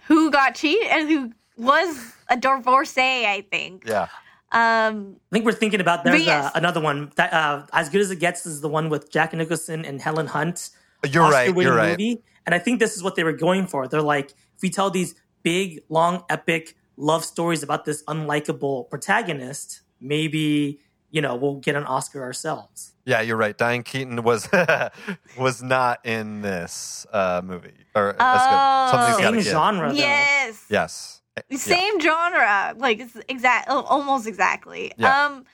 Who 0.08 0.32
got 0.32 0.56
cheated 0.56 0.88
and 0.88 1.10
who 1.10 1.34
was 1.58 2.14
a 2.30 2.38
divorcee, 2.38 3.26
I 3.26 3.46
think. 3.52 3.84
Yeah. 3.86 4.08
Um, 4.54 5.18
I 5.30 5.36
think 5.36 5.44
we're 5.46 5.52
thinking 5.52 5.82
about 5.82 6.06
there's 6.06 6.26
yes. 6.26 6.46
uh, 6.46 6.52
another 6.56 6.80
one 6.80 7.12
that 7.18 7.34
uh, 7.34 7.66
as 7.74 7.90
good 7.90 8.00
as 8.00 8.12
it 8.12 8.20
gets 8.20 8.46
is 8.46 8.62
the 8.62 8.70
one 8.70 8.88
with 8.90 9.12
Jack 9.12 9.34
Nicholson 9.34 9.84
and 9.84 10.00
Helen 10.02 10.28
Hunt. 10.28 10.70
You're 11.06 11.24
right. 11.24 11.50
Oscar-winning 11.50 11.68
You're 11.68 11.76
right. 11.78 11.92
Movie. 11.92 12.22
And 12.46 12.56
I 12.56 12.60
think 12.60 12.80
this 12.80 12.96
is 12.96 13.04
what 13.04 13.16
they 13.16 13.24
were 13.24 13.34
going 13.34 13.68
for. 13.68 13.88
They're 13.88 14.02
like, 14.02 14.32
if 14.32 14.62
we 14.62 14.70
tell 14.70 14.90
these 14.90 15.16
big, 15.44 15.82
long, 15.90 16.24
epic 16.30 16.76
love 16.96 17.24
stories 17.26 17.62
about 17.64 17.86
this 17.86 18.04
unlikable 18.06 18.90
protagonist, 18.90 19.82
maybe 20.02 20.80
you 21.12 21.22
know 21.22 21.36
we'll 21.36 21.56
get 21.56 21.76
an 21.76 21.84
Oscar 21.84 22.22
ourselves. 22.24 22.94
Yeah, 23.06 23.22
you're 23.22 23.38
right. 23.38 23.58
Diane 23.58 23.84
Keaton 23.84 24.24
was 24.24 24.50
was 25.38 25.62
not 25.64 26.06
in 26.06 26.42
this 26.42 27.06
uh, 27.14 27.42
movie. 27.44 27.74
Or 27.96 28.16
that's 28.18 28.44
Oh. 28.46 28.92
good. 28.92 28.92
Something's 28.92 29.18
got 29.18 29.24
Same 29.24 29.34
to 29.34 29.40
give. 29.44 29.52
genre, 29.52 29.90
though. 29.90 29.96
yes. 29.96 30.66
Yes. 30.70 31.22
Yeah. 31.50 31.58
Same 31.58 32.00
genre, 32.02 32.74
like 32.78 33.00
it's 33.00 33.16
exact, 33.30 33.70
almost 33.70 34.26
exactly. 34.28 34.92
Yeah. 34.98 35.26
Um, 35.26 35.46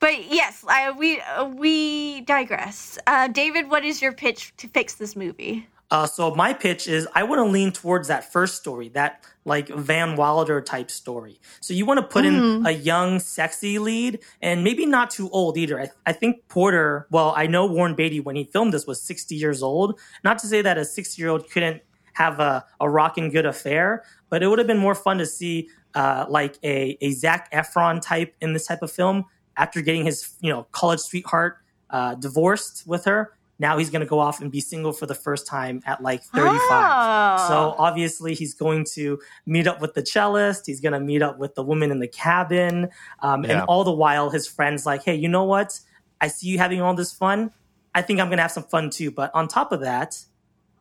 but 0.00 0.30
yes, 0.30 0.64
I, 0.66 0.90
we 0.90 1.20
uh, 1.20 1.44
we 1.44 2.22
digress. 2.22 2.98
Uh, 3.06 3.28
David, 3.28 3.70
what 3.70 3.84
is 3.84 4.02
your 4.02 4.12
pitch 4.12 4.52
to 4.56 4.68
fix 4.68 4.94
this 4.94 5.14
movie? 5.14 5.66
Uh, 5.90 6.06
so 6.06 6.32
my 6.36 6.52
pitch 6.52 6.86
is 6.86 7.08
I 7.14 7.24
want 7.24 7.40
to 7.40 7.44
lean 7.44 7.72
towards 7.72 8.06
that 8.08 8.32
first 8.32 8.56
story, 8.56 8.88
that 8.90 9.24
like 9.44 9.68
Van 9.68 10.14
Wilder 10.14 10.60
type 10.60 10.88
story. 10.88 11.40
So 11.60 11.74
you 11.74 11.84
want 11.84 11.98
to 11.98 12.06
put 12.06 12.24
in 12.24 12.64
a 12.64 12.70
young, 12.70 13.18
sexy 13.18 13.80
lead, 13.80 14.20
and 14.40 14.62
maybe 14.62 14.86
not 14.86 15.10
too 15.10 15.28
old 15.30 15.56
either. 15.58 15.80
I, 15.80 15.88
I 16.06 16.12
think 16.12 16.46
Porter. 16.48 17.08
Well, 17.10 17.34
I 17.36 17.48
know 17.48 17.66
Warren 17.66 17.96
Beatty 17.96 18.20
when 18.20 18.36
he 18.36 18.44
filmed 18.44 18.72
this 18.72 18.86
was 18.86 19.02
sixty 19.02 19.34
years 19.34 19.62
old. 19.62 19.98
Not 20.22 20.38
to 20.40 20.46
say 20.46 20.62
that 20.62 20.78
a 20.78 20.84
sixty-year-old 20.84 21.50
couldn't 21.50 21.82
have 22.12 22.38
a, 22.38 22.64
a 22.80 22.88
rocking 22.88 23.30
good 23.30 23.46
affair, 23.46 24.04
but 24.28 24.42
it 24.42 24.46
would 24.46 24.58
have 24.58 24.68
been 24.68 24.78
more 24.78 24.94
fun 24.94 25.18
to 25.18 25.26
see 25.26 25.68
uh, 25.94 26.24
like 26.28 26.56
a 26.62 26.96
a 27.00 27.10
Zac 27.10 27.50
Efron 27.52 28.00
type 28.00 28.34
in 28.40 28.52
this 28.52 28.66
type 28.66 28.82
of 28.82 28.92
film 28.92 29.24
after 29.60 29.82
getting 29.82 30.04
his 30.04 30.34
you 30.40 30.50
know 30.50 30.66
college 30.72 31.00
sweetheart 31.00 31.58
uh, 31.90 32.14
divorced 32.14 32.86
with 32.86 33.04
her. 33.04 33.34
Now 33.58 33.76
he's 33.76 33.90
going 33.90 34.00
to 34.00 34.06
go 34.06 34.18
off 34.18 34.40
and 34.40 34.50
be 34.50 34.62
single 34.62 34.90
for 34.90 35.04
the 35.04 35.14
first 35.14 35.46
time 35.46 35.82
at 35.84 36.02
like 36.02 36.22
35. 36.22 36.58
Oh. 36.62 37.46
So 37.46 37.74
obviously 37.76 38.32
he's 38.32 38.54
going 38.54 38.86
to 38.94 39.20
meet 39.44 39.66
up 39.66 39.82
with 39.82 39.92
the 39.92 40.00
cellist. 40.00 40.62
He's 40.64 40.80
going 40.80 40.94
to 40.94 41.00
meet 41.00 41.20
up 41.20 41.38
with 41.38 41.54
the 41.56 41.62
woman 41.62 41.90
in 41.90 41.98
the 41.98 42.08
cabin. 42.08 42.88
Um, 43.20 43.44
Yeah. 43.44 43.50
And 43.58 43.62
all 43.68 43.84
the 43.84 43.92
while 43.92 44.30
his 44.30 44.48
friend's 44.48 44.86
like, 44.86 45.04
hey, 45.04 45.14
you 45.14 45.28
know 45.28 45.44
what? 45.44 45.78
I 46.22 46.28
see 46.28 46.48
you 46.48 46.56
having 46.56 46.80
all 46.80 46.94
this 46.94 47.12
fun. 47.12 47.50
I 47.94 48.00
think 48.00 48.18
I'm 48.18 48.28
going 48.28 48.38
to 48.38 48.42
have 48.42 48.52
some 48.52 48.64
fun 48.64 48.88
too. 48.88 49.10
But 49.10 49.30
on 49.34 49.46
top 49.46 49.72
of 49.72 49.80
that, 49.80 50.24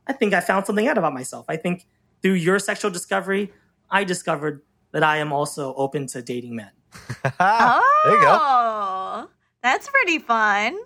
I 0.08 0.14
think 0.14 0.34
I 0.34 0.40
found 0.40 0.66
something 0.66 0.88
out 0.88 0.98
about 0.98 1.14
myself. 1.14 1.46
I 1.50 1.58
think 1.58 1.86
through 2.22 2.36
your 2.36 2.60
sexual 2.60 2.92
discovery, 2.92 3.52
I 3.92 4.06
discovered 4.06 4.62
that 4.92 5.04
I 5.04 5.18
am 5.18 5.34
also 5.34 5.74
open 5.74 6.08
to 6.08 6.22
dating 6.22 6.56
men. 6.56 6.72
Oh, 7.40 8.02
There 8.06 8.16
you 8.16 8.22
go. 8.22 9.30
That's 9.62 9.90
pretty 9.90 10.20
fun. 10.20 10.78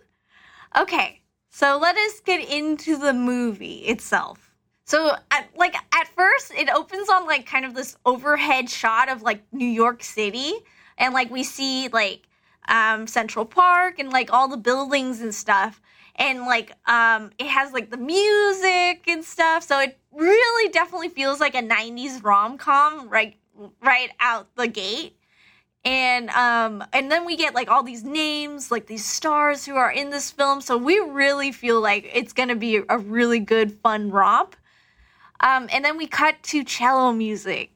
Okay, 0.77 1.21
so 1.49 1.77
let 1.81 1.95
us 1.95 2.19
get 2.21 2.49
into 2.49 2.97
the 2.97 3.13
movie 3.13 3.79
itself. 3.85 4.51
So, 4.85 5.15
at, 5.31 5.49
like 5.55 5.75
at 5.93 6.07
first, 6.15 6.51
it 6.53 6.69
opens 6.69 7.09
on 7.09 7.25
like 7.25 7.45
kind 7.45 7.65
of 7.65 7.73
this 7.75 7.95
overhead 8.05 8.69
shot 8.69 9.09
of 9.09 9.21
like 9.21 9.43
New 9.53 9.67
York 9.67 10.03
City, 10.03 10.53
and 10.97 11.13
like 11.13 11.29
we 11.29 11.43
see 11.43 11.87
like 11.89 12.27
um, 12.67 13.07
Central 13.07 13.45
Park 13.45 13.99
and 13.99 14.09
like 14.11 14.33
all 14.33 14.47
the 14.47 14.57
buildings 14.57 15.21
and 15.21 15.33
stuff, 15.33 15.79
and 16.15 16.41
like 16.41 16.71
um, 16.87 17.29
it 17.37 17.47
has 17.47 17.71
like 17.71 17.91
the 17.91 17.97
music 17.97 19.07
and 19.07 19.23
stuff. 19.23 19.63
So 19.63 19.79
it 19.79 19.97
really 20.11 20.71
definitely 20.71 21.09
feels 21.09 21.39
like 21.39 21.55
a 21.55 21.61
'90s 21.61 22.23
rom 22.23 22.57
com, 22.57 23.07
right, 23.09 23.35
right 23.81 24.09
out 24.19 24.47
the 24.55 24.67
gate 24.67 25.15
and 25.85 26.29
um 26.29 26.83
and 26.93 27.11
then 27.11 27.25
we 27.25 27.35
get 27.35 27.53
like 27.53 27.69
all 27.69 27.83
these 27.83 28.03
names 28.03 28.71
like 28.71 28.87
these 28.87 29.05
stars 29.05 29.65
who 29.65 29.75
are 29.75 29.91
in 29.91 30.09
this 30.09 30.31
film. 30.31 30.61
So 30.61 30.77
we 30.77 30.99
really 30.99 31.51
feel 31.51 31.81
like 31.81 32.09
it's 32.13 32.33
gonna 32.33 32.55
be 32.55 32.81
a 32.87 32.97
really 32.97 33.39
good 33.39 33.79
fun 33.81 34.09
romp. 34.11 34.55
Um 35.39 35.67
and 35.71 35.83
then 35.83 35.97
we 35.97 36.07
cut 36.07 36.41
to 36.43 36.63
cello 36.63 37.11
music 37.11 37.71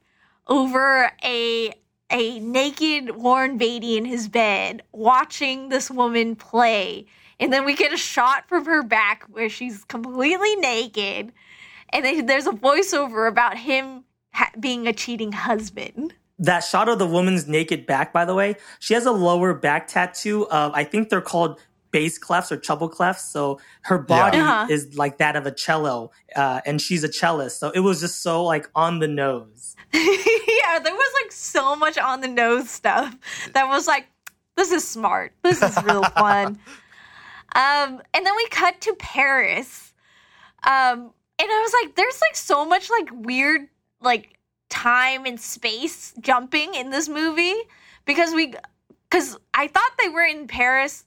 over 0.47 1.11
a 1.23 1.73
a 2.09 2.39
naked 2.39 3.17
Warren 3.17 3.57
Beatty 3.57 3.97
in 3.97 4.05
his 4.05 4.29
bed 4.29 4.83
watching 4.93 5.69
this 5.69 5.91
woman 5.91 6.35
play. 6.37 7.05
And 7.39 7.51
then 7.51 7.65
we 7.65 7.75
get 7.75 7.93
a 7.93 7.97
shot 7.97 8.47
from 8.47 8.65
her 8.65 8.81
back 8.81 9.25
where 9.29 9.49
she's 9.49 9.83
completely 9.83 10.55
naked. 10.55 11.33
And 11.89 12.05
then 12.05 12.25
there's 12.25 12.47
a 12.47 12.51
voiceover 12.51 13.27
about 13.27 13.57
him 13.57 14.05
ha- 14.33 14.51
being 14.57 14.87
a 14.87 14.93
cheating 14.93 15.33
husband 15.33 16.13
that 16.39 16.59
shot 16.59 16.87
of 16.89 16.99
the 16.99 17.07
woman's 17.07 17.47
naked 17.47 17.85
back, 17.85 18.13
by 18.13 18.25
the 18.25 18.35
way, 18.35 18.55
she 18.79 18.93
has 18.93 19.05
a 19.05 19.11
lower 19.11 19.53
back 19.53 19.87
tattoo 19.87 20.47
of, 20.49 20.71
I 20.75 20.83
think 20.83 21.09
they're 21.09 21.21
called 21.21 21.59
bass 21.91 22.19
clefs 22.19 22.51
or 22.51 22.57
treble 22.57 22.89
clefs. 22.89 23.19
So 23.31 23.59
her 23.83 23.97
body 23.97 24.37
Uh-huh. 24.39 24.67
is 24.69 24.97
like 24.97 25.17
that 25.17 25.35
of 25.35 25.45
a 25.47 25.51
cello, 25.51 26.11
uh, 26.35 26.61
and 26.65 26.81
she's 26.81 27.03
a 27.03 27.09
cellist. 27.09 27.59
So 27.59 27.69
it 27.71 27.79
was 27.79 28.01
just 28.01 28.21
so 28.21 28.43
like 28.43 28.69
on 28.75 28.99
the 28.99 29.07
nose. 29.07 29.75
yeah, 29.93 30.79
there 30.79 30.93
was 30.93 31.13
like 31.23 31.31
so 31.31 31.75
much 31.75 31.97
on 31.97 32.21
the 32.21 32.27
nose 32.27 32.69
stuff 32.69 33.15
that 33.53 33.67
was 33.67 33.87
like, 33.87 34.07
this 34.55 34.71
is 34.71 34.87
smart. 34.87 35.33
This 35.43 35.61
is 35.61 35.81
real 35.83 36.03
fun. 36.15 36.59
Um, 37.55 38.01
and 38.13 38.25
then 38.25 38.35
we 38.35 38.47
cut 38.49 38.79
to 38.81 38.93
Paris. 38.95 39.93
Um, 40.65 41.11
and 41.39 41.49
I 41.51 41.61
was 41.61 41.73
like, 41.83 41.95
there's 41.95 42.19
like 42.21 42.35
so 42.35 42.65
much 42.65 42.89
like 42.89 43.09
weird 43.13 43.61
like 44.01 44.36
time 44.69 45.25
and 45.25 45.39
space 45.39 46.13
jumping 46.19 46.73
in 46.73 46.89
this 46.89 47.07
movie 47.07 47.55
because 48.05 48.33
we 48.33 48.53
because 49.09 49.37
I 49.53 49.67
thought 49.67 49.91
they 49.99 50.09
were 50.09 50.25
in 50.25 50.47
Paris 50.47 51.05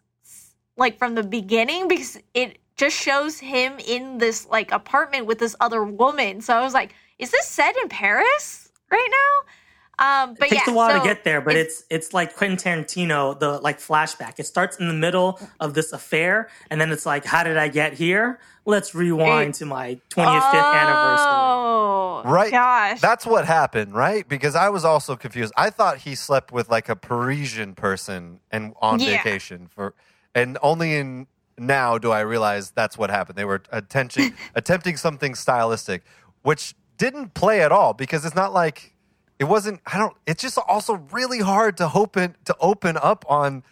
like 0.76 0.98
from 0.98 1.14
the 1.14 1.22
beginning 1.22 1.88
because 1.88 2.18
it 2.34 2.58
just 2.76 2.96
shows 2.96 3.38
him 3.38 3.78
in 3.86 4.18
this 4.18 4.46
like 4.48 4.72
apartment 4.72 5.26
with 5.26 5.38
this 5.38 5.54
other 5.60 5.84
woman. 5.84 6.40
So 6.40 6.54
I 6.54 6.62
was 6.62 6.72
like, 6.72 6.94
is 7.18 7.30
this 7.30 7.46
set 7.46 7.76
in 7.76 7.88
Paris 7.88 8.72
right 8.90 9.08
now? 9.10 9.52
Um, 10.00 10.35
but 10.35 10.47
It 10.47 10.50
takes 10.50 10.66
yeah, 10.66 10.73
a 10.73 10.76
while 10.76 10.90
so 10.90 10.99
to 10.99 11.04
get 11.04 11.25
there, 11.25 11.40
but 11.40 11.54
it's- 11.57 11.85
it's 11.90 12.07
it's 12.07 12.14
like 12.14 12.35
Quentin 12.35 12.57
Tarantino, 12.57 13.38
the 13.38 13.59
like 13.61 13.78
flashback. 13.78 14.35
It 14.38 14.47
starts 14.47 14.78
in 14.78 14.88
the 14.88 14.95
middle 14.95 15.38
of 15.61 15.75
this 15.75 15.92
affair, 15.92 16.49
and 16.71 16.80
then 16.80 16.90
it's 16.90 17.04
like, 17.07 17.25
how 17.26 17.42
did 17.45 17.57
I 17.59 17.69
get 17.69 17.92
here? 17.92 18.40
Let's 18.64 18.95
rewind 18.95 19.54
to 19.54 19.66
my 19.66 19.99
25th 20.11 20.75
anniversary. 20.75 21.26
Oh, 21.33 22.23
Right. 22.25 22.50
Gosh. 22.50 23.00
That's 23.00 23.25
what 23.26 23.47
happened, 23.47 23.95
right? 23.95 24.28
Because 24.28 24.54
I 24.54 24.69
was 24.69 24.85
also 24.85 25.16
confused. 25.16 25.52
I 25.57 25.71
thought 25.71 25.99
he 25.99 26.14
slept 26.14 26.52
with 26.52 26.69
like 26.71 26.88
a 26.88 26.97
Parisian 26.97 27.75
person 27.75 28.40
and 28.50 28.75
on 28.80 29.00
Yeah. 29.00 29.16
vacation 29.23 29.69
for, 29.75 29.95
and 30.35 30.59
only 30.62 30.95
in 30.97 31.26
now 31.59 31.99
do 31.99 32.11
I 32.11 32.21
realize 32.21 32.71
that's 32.71 32.97
what 32.97 33.11
happened. 33.11 33.37
They 33.37 33.45
were 33.45 33.62
attempting 33.71 34.35
attempting 34.54 34.97
something 34.97 35.35
stylistic, 35.35 36.02
which 36.42 36.75
didn't 36.97 37.35
play 37.35 37.61
at 37.62 37.73
all 37.73 37.92
because 37.95 38.25
it's 38.25 38.35
not 38.37 38.52
like 38.52 38.95
it 39.40 39.44
wasn't. 39.44 39.80
I 39.87 39.99
don't. 39.99 40.16
It's 40.26 40.40
just 40.42 40.56
also 40.59 40.94
really 41.11 41.40
hard 41.40 41.76
to 41.78 41.90
open 41.92 42.37
to 42.44 42.54
open 42.61 42.97
up 43.02 43.25
on 43.28 43.64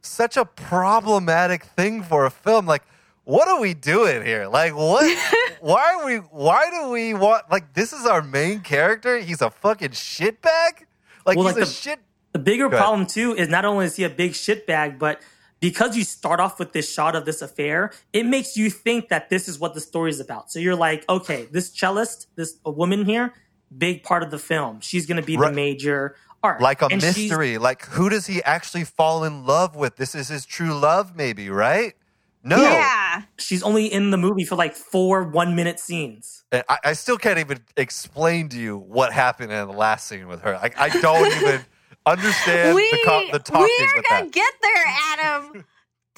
such 0.00 0.36
a 0.36 0.44
problematic 0.44 1.62
thing 1.64 2.02
for 2.02 2.24
a 2.26 2.30
film. 2.30 2.66
Like, 2.66 2.82
what 3.24 3.46
are 3.48 3.60
we 3.60 3.74
doing 3.74 4.24
here? 4.24 4.48
Like, 4.48 4.74
what? 4.74 5.04
why 5.60 5.94
are 5.94 6.06
we? 6.06 6.16
Why 6.16 6.70
do 6.70 6.88
we 6.90 7.14
want? 7.14 7.50
Like, 7.50 7.74
this 7.74 7.92
is 7.92 8.06
our 8.06 8.22
main 8.22 8.60
character. 8.60 9.18
He's 9.18 9.42
a 9.42 9.50
fucking 9.50 9.90
shitbag. 9.90 10.86
Like, 11.26 11.36
Well, 11.36 11.46
he's 11.46 11.54
like 11.54 11.56
a 11.56 11.60
the- 11.60 11.66
shit. 11.66 11.98
The 12.32 12.38
bigger 12.38 12.68
Go 12.68 12.76
ahead. 12.76 12.80
problem 12.86 13.06
too 13.08 13.34
is 13.34 13.48
not 13.48 13.64
only 13.64 13.86
is 13.86 13.96
he 13.96 14.04
a 14.04 14.08
big 14.08 14.32
shitbag, 14.32 14.98
but 15.00 15.20
because 15.58 15.96
you 15.96 16.04
start 16.04 16.38
off 16.38 16.58
with 16.60 16.72
this 16.72 16.90
shot 16.90 17.16
of 17.16 17.24
this 17.24 17.42
affair, 17.42 17.90
it 18.12 18.24
makes 18.24 18.56
you 18.56 18.70
think 18.70 19.08
that 19.08 19.28
this 19.30 19.48
is 19.48 19.58
what 19.58 19.74
the 19.74 19.80
story 19.80 20.10
is 20.10 20.20
about. 20.20 20.50
So 20.50 20.60
you're 20.60 20.76
like, 20.76 21.04
okay, 21.08 21.48
this 21.50 21.68
cellist, 21.70 22.28
this 22.36 22.56
a 22.64 22.70
woman 22.70 23.04
here, 23.04 23.34
big 23.76 24.02
part 24.02 24.22
of 24.22 24.30
the 24.30 24.38
film. 24.38 24.80
She's 24.80 25.06
going 25.06 25.20
to 25.20 25.26
be 25.26 25.36
Right. 25.36 25.48
the 25.50 25.54
major 25.56 26.16
arc, 26.42 26.60
like 26.60 26.82
a 26.82 26.86
And 26.86 27.02
mystery. 27.02 27.58
Like 27.58 27.84
who 27.86 28.08
does 28.08 28.26
he 28.26 28.42
actually 28.42 28.84
fall 28.84 29.24
in 29.24 29.44
love 29.46 29.76
with? 29.76 29.96
This 29.96 30.14
is 30.14 30.28
his 30.28 30.46
true 30.46 30.74
love, 30.74 31.14
maybe, 31.16 31.50
right? 31.50 31.94
No. 32.42 32.56
Yeah. 32.62 33.22
She's 33.38 33.62
only 33.62 33.86
in 33.86 34.10
the 34.10 34.16
movie 34.16 34.44
for 34.44 34.56
like 34.56 34.74
four 34.74 35.24
one 35.24 35.54
minute 35.54 35.78
scenes. 35.78 36.44
And 36.50 36.64
I, 36.70 36.78
I 36.84 36.92
still 36.94 37.18
can't 37.18 37.38
even 37.38 37.60
explain 37.76 38.48
to 38.50 38.58
you 38.58 38.78
what 38.78 39.12
happened 39.12 39.52
in 39.52 39.66
the 39.68 39.74
last 39.74 40.06
scene 40.08 40.26
with 40.26 40.40
her. 40.40 40.54
Like 40.54 40.78
I 40.78 40.88
don't 41.00 41.26
even 41.42 41.60
understand 42.06 42.74
We, 42.74 42.90
the, 42.90 42.98
co- 43.04 43.26
the 43.32 43.58
we 43.58 43.86
are 43.86 44.02
gonna 44.08 44.30
get 44.30 44.54
there, 44.62 44.84
Adam. 45.12 45.64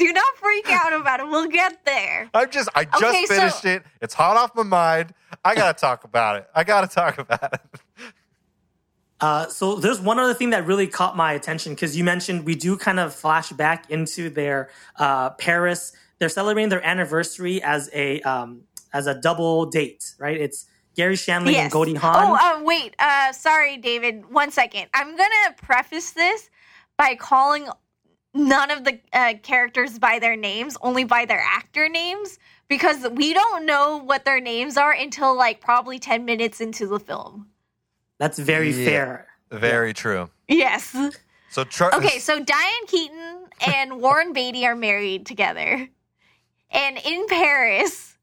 Do 0.02 0.12
not 0.12 0.36
freak 0.36 0.68
out 0.68 0.92
about 0.92 1.20
it. 1.20 1.28
We'll 1.28 1.46
get 1.48 1.84
there. 1.84 2.28
I'm 2.34 2.50
just 2.50 2.68
I 2.74 2.84
just 2.84 3.02
Okay, 3.04 3.24
so- 3.26 3.34
finished 3.36 3.64
it. 3.64 3.84
It's 4.00 4.14
hot 4.14 4.36
off 4.36 4.54
my 4.56 4.64
mind. 4.64 5.14
I 5.44 5.54
gotta 5.54 5.78
talk 5.78 6.02
about 6.04 6.36
it. 6.36 6.48
I 6.54 6.64
gotta 6.64 6.88
talk 6.88 7.18
about 7.18 7.54
it. 7.54 7.60
Uh, 9.20 9.46
so 9.46 9.76
there's 9.76 10.00
one 10.00 10.18
other 10.18 10.34
thing 10.34 10.50
that 10.50 10.66
really 10.66 10.88
caught 10.88 11.16
my 11.16 11.32
attention 11.34 11.72
because 11.74 11.96
you 11.96 12.02
mentioned 12.02 12.44
we 12.44 12.56
do 12.56 12.76
kind 12.76 12.98
of 12.98 13.14
flash 13.14 13.50
back 13.50 13.88
into 13.90 14.28
their 14.28 14.68
uh, 14.96 15.30
Paris. 15.30 15.92
They're 16.18 16.28
celebrating 16.28 16.70
their 16.70 16.84
anniversary 16.84 17.62
as 17.62 17.88
a 17.92 18.20
um, 18.22 18.62
as 18.92 19.06
a 19.06 19.14
double 19.14 19.66
date, 19.66 20.14
right? 20.18 20.36
It's 20.40 20.66
Garry 20.96 21.14
Shandling 21.14 21.54
and 21.54 21.70
Goldie 21.70 21.94
Hawn. 21.94 22.16
Oh, 22.16 22.34
uh, 22.60 22.64
wait. 22.64 22.96
Uh, 22.98 23.32
sorry, 23.32 23.76
David. 23.76 24.28
One 24.30 24.50
second. 24.50 24.88
I'm 24.92 25.16
gonna 25.16 25.54
preface 25.56 26.10
this 26.10 26.50
by 26.98 27.14
calling 27.14 27.68
none 28.34 28.70
of 28.70 28.84
the 28.84 28.98
uh, 29.12 29.34
characters 29.42 29.98
by 29.98 30.18
their 30.18 30.36
names, 30.36 30.76
only 30.82 31.04
by 31.04 31.24
their 31.24 31.40
actor 31.44 31.88
names, 31.88 32.38
because 32.68 33.06
we 33.10 33.32
don't 33.34 33.66
know 33.66 33.98
what 33.98 34.24
their 34.24 34.40
names 34.40 34.76
are 34.76 34.92
until 34.92 35.36
like 35.36 35.60
probably 35.60 35.98
ten 35.98 36.24
minutes 36.24 36.60
into 36.60 36.86
the 36.86 36.98
film. 37.00 37.48
That's 38.18 38.38
very 38.38 38.70
Yeah. 38.70 38.84
fair. 38.84 39.26
Very 39.50 39.92
true. 39.92 40.30
Yes. 40.48 40.96
So 41.50 41.64
Char- 41.64 41.94
Okay, 41.94 42.18
so 42.18 42.40
Diane 42.42 42.86
Keaton 42.86 43.44
and 43.66 44.00
Warren 44.00 44.32
Beatty 44.32 44.64
are 44.66 44.74
married 44.76 45.26
together. 45.26 45.88
And 46.70 46.98
in 47.04 47.26
Paris, 47.26 48.16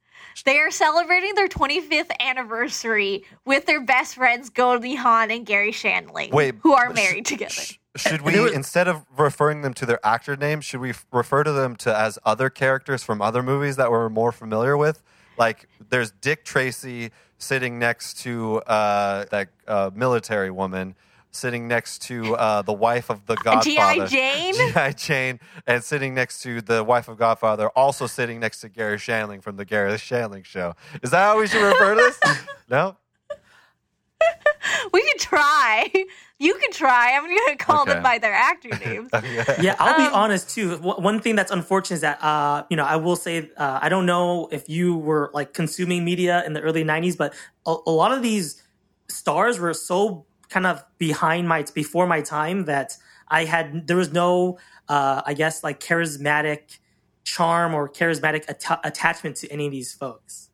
they 0.46 0.58
are 0.58 0.72
celebrating 0.72 1.36
their 1.36 1.48
25th 1.48 2.10
anniversary 2.20 3.26
with 3.46 3.68
their 3.68 3.82
best 3.82 4.16
friends 4.16 4.50
Goldie 4.50 4.96
Hawn 4.96 5.30
and 5.30 5.46
Garry 5.46 5.72
Shandling, 5.72 6.32
Wait, 6.32 6.56
who 6.62 6.74
are 6.74 6.92
sh- 6.92 6.96
married 6.96 7.26
together. 7.28 7.52
sh- 7.54 7.78
should 7.96 8.22
we 8.22 8.40
was- 8.40 8.52
instead 8.52 8.88
of 8.88 9.06
referring 9.18 9.62
them 9.62 9.74
to 9.76 9.86
their 9.86 10.04
actor 10.06 10.36
names, 10.36 10.66
should 10.66 10.80
we 10.82 10.94
refer 11.12 11.44
to 11.44 11.52
them 11.52 11.76
to 11.78 11.96
as 11.96 12.20
other 12.26 12.50
characters 12.50 13.04
from 13.04 13.22
other 13.22 13.42
movies 13.44 13.76
that 13.78 13.92
we're 13.92 14.10
more 14.10 14.32
familiar 14.32 14.78
with? 14.78 15.02
Like 15.38 15.68
there's 15.90 16.12
Dick 16.12 16.44
Tracy 16.46 17.12
sitting 17.38 17.80
next 17.80 18.20
to 18.22 18.58
uh, 18.62 19.26
that 19.32 19.50
uh, 19.68 19.90
military 19.94 20.52
woman, 20.52 20.96
sitting 21.32 21.68
next 21.68 22.02
to 22.04 22.36
uh, 22.36 22.62
the 22.62 22.74
wife 22.74 23.10
of 23.10 23.26
the 23.26 23.36
Godfather. 23.44 23.64
G.I. 23.64 24.06
Jane? 24.08 24.54
G.I. 24.74 24.92
Jane, 24.94 25.40
and 25.66 25.84
sitting 25.84 26.14
next 26.14 26.42
to 26.44 26.62
the 26.62 26.84
wife 26.84 27.08
of 27.08 27.18
Godfather, 27.18 27.70
also 27.70 28.06
sitting 28.08 28.40
next 28.40 28.60
to 28.62 28.70
Garry 28.70 28.98
Shandling 28.98 29.42
from 29.42 29.56
the 29.56 29.66
Garry 29.66 29.94
Shandling 29.94 30.44
Show. 30.46 30.76
Is 31.02 31.12
that 31.12 31.20
how 31.24 31.40
we 31.40 31.48
should 31.48 31.64
refer 31.66 31.96
to 31.96 32.02
this? 32.02 32.20
no. 32.70 32.98
We 35.32 35.38
could 35.38 35.38
try. 35.38 36.06
You 36.42 36.54
could 36.56 36.72
try. 36.72 37.18
I'm 37.18 37.26
going 37.26 37.38
to 37.50 37.56
call 37.58 37.82
Okay. 37.82 37.92
them 37.96 38.02
by 38.02 38.18
their 38.18 38.32
actor 38.34 38.70
names. 38.86 39.10
Yeah, 39.62 39.76
I'll 39.78 39.98
be 39.98 40.06
Um, 40.06 40.14
honest 40.14 40.50
too. 40.50 40.78
One 40.78 41.20
thing 41.20 41.36
that's 41.36 41.52
unfortunate 41.52 41.96
is 41.96 42.02
that 42.02 42.24
uh, 42.24 42.64
you 42.70 42.78
know 42.78 42.86
I 42.86 42.96
will 42.96 43.18
say 43.18 43.50
uh, 43.58 43.80
I 43.82 43.90
don't 43.90 44.06
know 44.06 44.48
if 44.50 44.70
you 44.70 44.96
were 44.96 45.32
like 45.34 45.54
consuming 45.54 46.06
media 46.06 46.42
in 46.46 46.54
the 46.54 46.62
early 46.62 46.86
'90s, 46.86 47.18
but 47.18 47.34
a, 47.68 47.76
a 47.86 47.92
lot 47.92 48.14
of 48.14 48.24
these 48.24 48.64
stars 49.10 49.60
were 49.60 49.74
so 49.74 50.26
kind 50.50 50.66
of 50.66 50.82
behind 50.98 51.50
my 51.50 51.66
before 51.76 52.08
my 52.08 52.22
time 52.22 52.64
that 52.66 52.96
I 53.28 53.44
had 53.44 53.86
there 53.88 53.98
was 53.98 54.14
no 54.14 54.60
uh, 54.88 55.22
I 55.26 55.34
guess 55.34 55.62
like 55.62 55.82
charismatic 55.82 56.78
charm 57.26 57.74
or 57.76 57.90
charismatic 57.90 58.46
atta- 58.48 58.80
attachment 58.86 59.36
to 59.42 59.52
any 59.52 59.66
of 59.66 59.74
these 59.74 59.94
folks. 59.94 60.52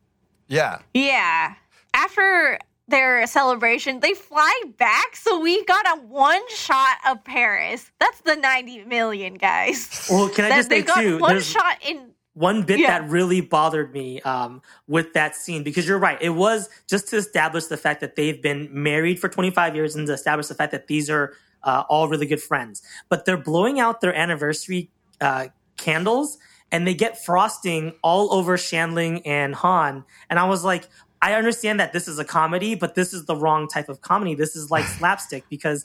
Yeah. 0.48 0.80
yeah. 0.94 1.54
After 1.94 2.58
their 2.88 3.26
celebration, 3.26 4.00
they 4.00 4.14
fly 4.14 4.62
back, 4.78 5.16
so 5.16 5.40
we 5.40 5.64
got 5.64 5.86
a 5.98 6.00
one 6.02 6.42
shot 6.50 6.96
of 7.08 7.24
Paris. 7.24 7.90
That's 7.98 8.20
the 8.20 8.36
90 8.36 8.84
million, 8.84 9.34
guys. 9.34 10.06
Well, 10.10 10.28
can 10.28 10.44
I 10.44 10.48
That- 10.50 10.56
just 10.56 10.68
they 10.68 10.80
say 10.80 10.86
got 10.86 11.00
too? 11.00 11.18
one 11.18 11.30
there's- 11.30 11.46
shot 11.46 11.78
in 11.84 12.12
one 12.34 12.62
bit 12.64 12.78
Yeah. 12.80 12.98
that 13.00 13.08
really 13.08 13.40
bothered 13.40 13.92
me 13.94 14.20
um, 14.20 14.60
with 14.86 15.14
that 15.14 15.34
scene 15.34 15.62
because 15.62 15.88
you're 15.88 15.98
right. 15.98 16.18
It 16.20 16.30
was 16.30 16.68
just 16.86 17.08
to 17.08 17.16
establish 17.16 17.64
the 17.66 17.78
fact 17.78 18.00
that 18.02 18.14
they've 18.14 18.40
been 18.42 18.68
married 18.70 19.18
for 19.18 19.28
25 19.30 19.74
years 19.74 19.96
and 19.96 20.06
to 20.06 20.12
establish 20.12 20.46
the 20.48 20.54
fact 20.54 20.70
that 20.72 20.86
these 20.86 21.08
are 21.08 21.32
uh, 21.62 21.84
all 21.88 22.08
really 22.08 22.26
good 22.26 22.42
friends. 22.42 22.82
But 23.08 23.24
they're 23.24 23.38
blowing 23.38 23.80
out 23.80 24.02
their 24.02 24.14
anniversary 24.14 24.90
uh, 25.20 25.46
candles 25.78 26.36
and 26.70 26.86
they 26.86 26.92
get 26.94 27.24
frosting 27.24 27.94
all 28.02 28.32
over 28.34 28.56
Shandling 28.58 29.22
and 29.24 29.54
Hawn. 29.54 30.04
And 30.28 30.38
I 30.38 30.44
was 30.44 30.62
like, 30.62 30.88
I 31.26 31.34
understand 31.34 31.80
that 31.80 31.92
this 31.92 32.06
is 32.08 32.18
a 32.18 32.24
comedy, 32.24 32.74
but 32.82 32.94
this 32.94 33.12
is 33.12 33.24
the 33.24 33.36
wrong 33.42 33.66
type 33.68 33.88
of 33.88 34.00
comedy. 34.10 34.34
This 34.34 34.54
is 34.56 34.70
like 34.70 34.84
slapstick 34.98 35.44
because 35.50 35.84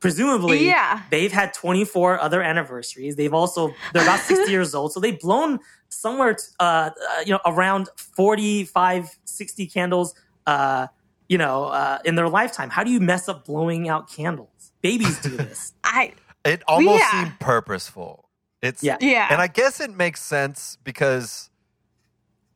presumably 0.00 0.66
Yeah. 0.66 1.02
they've 1.10 1.32
had 1.40 1.54
24 1.54 2.18
other 2.20 2.40
anniversaries. 2.42 3.14
They've 3.16 3.34
also 3.42 3.72
they're 3.92 4.02
about 4.02 4.20
60 4.20 4.50
years 4.56 4.74
old, 4.74 4.92
so 4.92 4.98
they've 5.00 5.20
blown 5.28 5.60
somewhere 5.88 6.34
t- 6.34 6.42
uh, 6.58 6.90
uh, 6.90 6.90
you 7.26 7.32
know 7.34 7.40
around 7.46 7.88
45 7.96 9.16
60 9.24 9.66
candles 9.66 10.14
uh, 10.46 10.86
you 11.28 11.38
know 11.38 11.64
uh, 11.66 11.98
in 12.04 12.14
their 12.16 12.28
lifetime. 12.28 12.70
How 12.70 12.82
do 12.82 12.90
you 12.90 13.00
mess 13.00 13.28
up 13.28 13.44
blowing 13.44 13.88
out 13.88 14.10
candles? 14.10 14.72
Babies 14.82 15.20
do 15.20 15.30
this. 15.44 15.72
I 15.84 16.14
It 16.44 16.62
almost 16.66 16.98
Yeah. 17.00 17.10
seemed 17.24 17.38
purposeful. 17.40 18.28
It's 18.62 18.82
Yeah. 18.82 18.96
yeah. 19.00 19.28
and 19.30 19.40
I 19.40 19.46
guess 19.46 19.78
it 19.80 19.90
makes 20.04 20.20
sense 20.22 20.78
because 20.82 21.50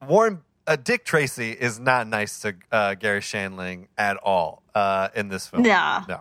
Warren 0.07 0.41
uh, 0.67 0.77
Dick 0.77 1.05
Tracy 1.05 1.51
is 1.51 1.79
not 1.79 2.07
nice 2.07 2.41
to 2.41 2.55
uh, 2.73 2.95
Garry 2.95 3.21
Shandling 3.21 3.89
at 3.99 4.17
all 4.19 4.63
uh, 4.75 5.09
in 5.15 5.29
this 5.29 5.47
film. 5.47 5.63
No. 5.63 6.01
no. 6.09 6.21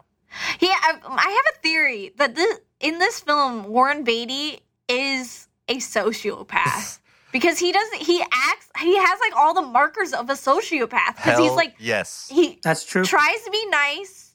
Yeah, 0.60 0.70
I, 0.70 1.00
I 1.06 1.30
have 1.30 1.56
a 1.56 1.60
theory 1.60 2.12
that 2.18 2.36
this 2.36 2.60
in 2.80 3.00
this 3.00 3.20
film, 3.20 3.66
Warren 3.68 4.04
Beatty 4.04 4.60
is 4.88 5.48
a 5.68 5.78
sociopath 5.78 7.00
because 7.32 7.60
he 7.60 7.72
doesn't. 7.72 8.02
He 8.02 8.22
acts. 8.22 8.70
He 8.80 8.98
has 8.98 9.20
like 9.20 9.36
all 9.36 9.54
the 9.54 9.62
markers 9.62 10.12
of 10.12 10.30
a 10.30 10.34
sociopath 10.34 11.16
because 11.16 11.40
he's 11.40 11.54
like 11.54 11.76
yes. 11.80 12.30
he 12.32 12.60
That's 12.64 12.84
true. 12.84 13.04
tries 13.04 13.44
to 13.44 13.52
be 13.52 13.66
nice 13.68 14.34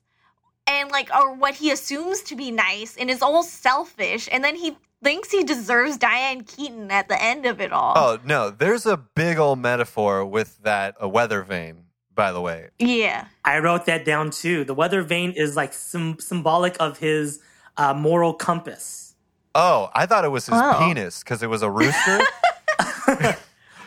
and 0.69 0.91
like 0.91 1.11
or 1.15 1.35
what 1.35 1.55
he 1.55 1.71
assumes 1.71 2.23
to 2.23 2.37
be 2.37 2.51
nice 2.51 2.97
and 2.97 3.11
is 3.11 3.23
all 3.23 3.43
selfish 3.43 4.29
and 4.31 4.45
then 4.45 4.55
he 4.55 4.77
thinks 5.03 5.31
he 5.31 5.45
deserves 5.45 5.97
Diane 5.97 6.43
Keaton 6.45 6.91
at 6.91 7.09
the 7.09 7.21
end 7.23 7.47
of 7.47 7.61
it 7.61 7.73
all. 7.73 7.95
Oh 7.97 8.19
no, 8.25 8.51
there's 8.51 8.87
a 8.87 8.97
big 8.97 9.39
old 9.39 9.59
metaphor 9.59 10.25
with 10.25 10.59
that 10.63 10.95
a 11.01 11.09
weather 11.09 11.43
vane. 11.43 11.85
By 12.15 12.33
the 12.33 12.41
way, 12.41 12.71
Yeah. 12.81 13.27
I 13.45 13.61
wrote 13.61 13.87
that 13.87 14.05
down 14.05 14.31
too. 14.31 14.65
The 14.65 14.75
weather 14.75 15.03
vane 15.03 15.31
is 15.37 15.55
like 15.55 15.73
sim- 15.73 16.19
symbolic 16.19 16.77
of 16.81 16.99
his 16.99 17.39
uh, 17.77 17.95
moral 17.95 18.35
compass. 18.35 19.15
oh, 19.55 19.89
I 19.95 20.05
thought 20.07 20.25
it 20.25 20.29
was 20.33 20.47
his 20.47 20.57
Oh. 20.61 20.77
penis 20.81 21.21
because 21.21 21.43
it 21.45 21.47
was 21.49 21.63
a 21.63 21.71
rooster 21.71 22.21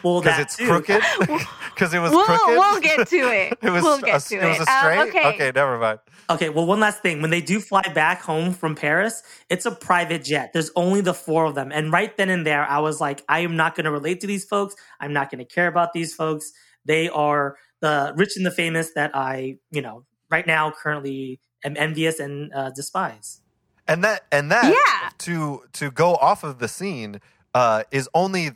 Well, 0.04 0.22
because 0.22 0.40
it's 0.40 0.56
too. 0.58 0.66
crooked 0.68 1.02
because 1.20 1.94
it 1.94 2.00
was 2.00 2.12
We'll, 2.12 2.26
crooked. 2.26 2.48
we'll 2.58 2.80
get 2.82 3.08
to 3.08 3.16
it. 3.32 3.58
it 3.62 3.70
was 3.70 3.84
we'll 3.84 3.96
a, 3.98 4.02
to 4.02 4.08
it 4.08 4.14
was 4.14 4.32
a 4.32 4.38
Um, 4.72 4.80
straight. 4.80 5.10
okay. 5.10 5.28
okay, 5.36 5.52
never 5.54 5.78
mind. 5.78 6.00
Okay, 6.30 6.50
well, 6.50 6.66
one 6.66 6.80
last 6.80 7.02
thing. 7.02 7.22
When 7.22 7.30
they 7.30 7.42
do 7.42 7.60
fly 7.60 7.82
back 7.94 8.22
home 8.22 8.54
from 8.54 8.76
Paris, 8.76 9.22
it's 9.50 9.66
a 9.66 9.72
private 9.72 10.24
jet. 10.24 10.52
There's 10.54 10.72
only 10.76 11.02
the 11.02 11.14
four 11.14 11.46
of 11.46 11.56
them. 11.56 11.72
And 11.74 11.92
right 11.92 12.16
then 12.18 12.30
and 12.30 12.46
there, 12.46 12.64
I 12.66 12.80
was 12.80 13.02
like, 13.02 13.24
I 13.28 13.40
am 13.40 13.56
not 13.56 13.76
going 13.76 13.86
to 13.86 13.92
relate 13.92 14.22
to 14.22 14.28
these 14.28 14.46
folks. 14.46 14.76
I'm 15.00 15.12
not 15.14 15.30
going 15.30 15.46
to 15.46 15.54
care 15.54 15.68
about 15.68 15.94
these 15.94 16.14
folks. 16.16 16.52
They 16.86 17.10
are 17.10 17.58
the 17.82 18.14
rich 18.16 18.38
and 18.38 18.46
the 18.46 18.52
famous 18.52 18.94
that 18.96 19.12
I, 19.14 19.58
you 19.72 19.82
know, 19.82 20.06
right 20.30 20.48
now 20.48 20.72
currently 20.72 21.40
am 21.66 21.76
envious 21.78 22.20
and 22.20 22.54
uh, 22.54 22.70
despise. 22.72 23.42
and 23.88 24.04
that 24.04 24.24
and 24.32 24.50
that 24.52 24.66
Yeah. 24.66 25.10
to 25.20 25.64
to 25.74 25.92
go 25.92 26.16
off 26.16 26.44
of 26.44 26.60
the 26.60 26.68
scene 26.68 27.20
uh, 27.54 27.84
is 27.92 28.08
only 28.14 28.52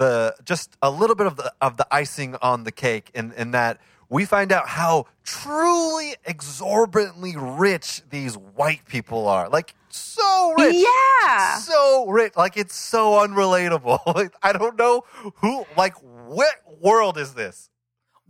the 0.00 0.34
just 0.44 0.76
a 0.82 0.90
little 0.90 1.14
bit 1.14 1.26
of 1.26 1.36
the 1.36 1.52
of 1.60 1.76
the 1.76 1.86
icing 1.92 2.34
on 2.42 2.64
the 2.64 2.72
cake 2.72 3.10
in 3.14 3.32
in 3.32 3.50
that 3.52 3.78
we 4.08 4.24
find 4.24 4.50
out 4.50 4.66
how 4.66 5.06
truly 5.22 6.16
exorbitantly 6.24 7.36
rich 7.36 8.02
these 8.10 8.36
white 8.36 8.84
people 8.86 9.28
are. 9.28 9.48
Like 9.48 9.74
so 9.90 10.54
rich. 10.58 10.74
Yeah. 10.74 11.58
so 11.58 12.08
rich. 12.08 12.34
Like 12.36 12.56
it's 12.56 12.74
so 12.74 13.12
unrelatable. 13.24 14.00
Like, 14.20 14.34
i 14.42 14.52
don't 14.52 14.76
know 14.76 15.04
who 15.36 15.64
like 15.76 15.94
what 16.02 16.54
world 16.80 17.16
is 17.16 17.34
this 17.34 17.70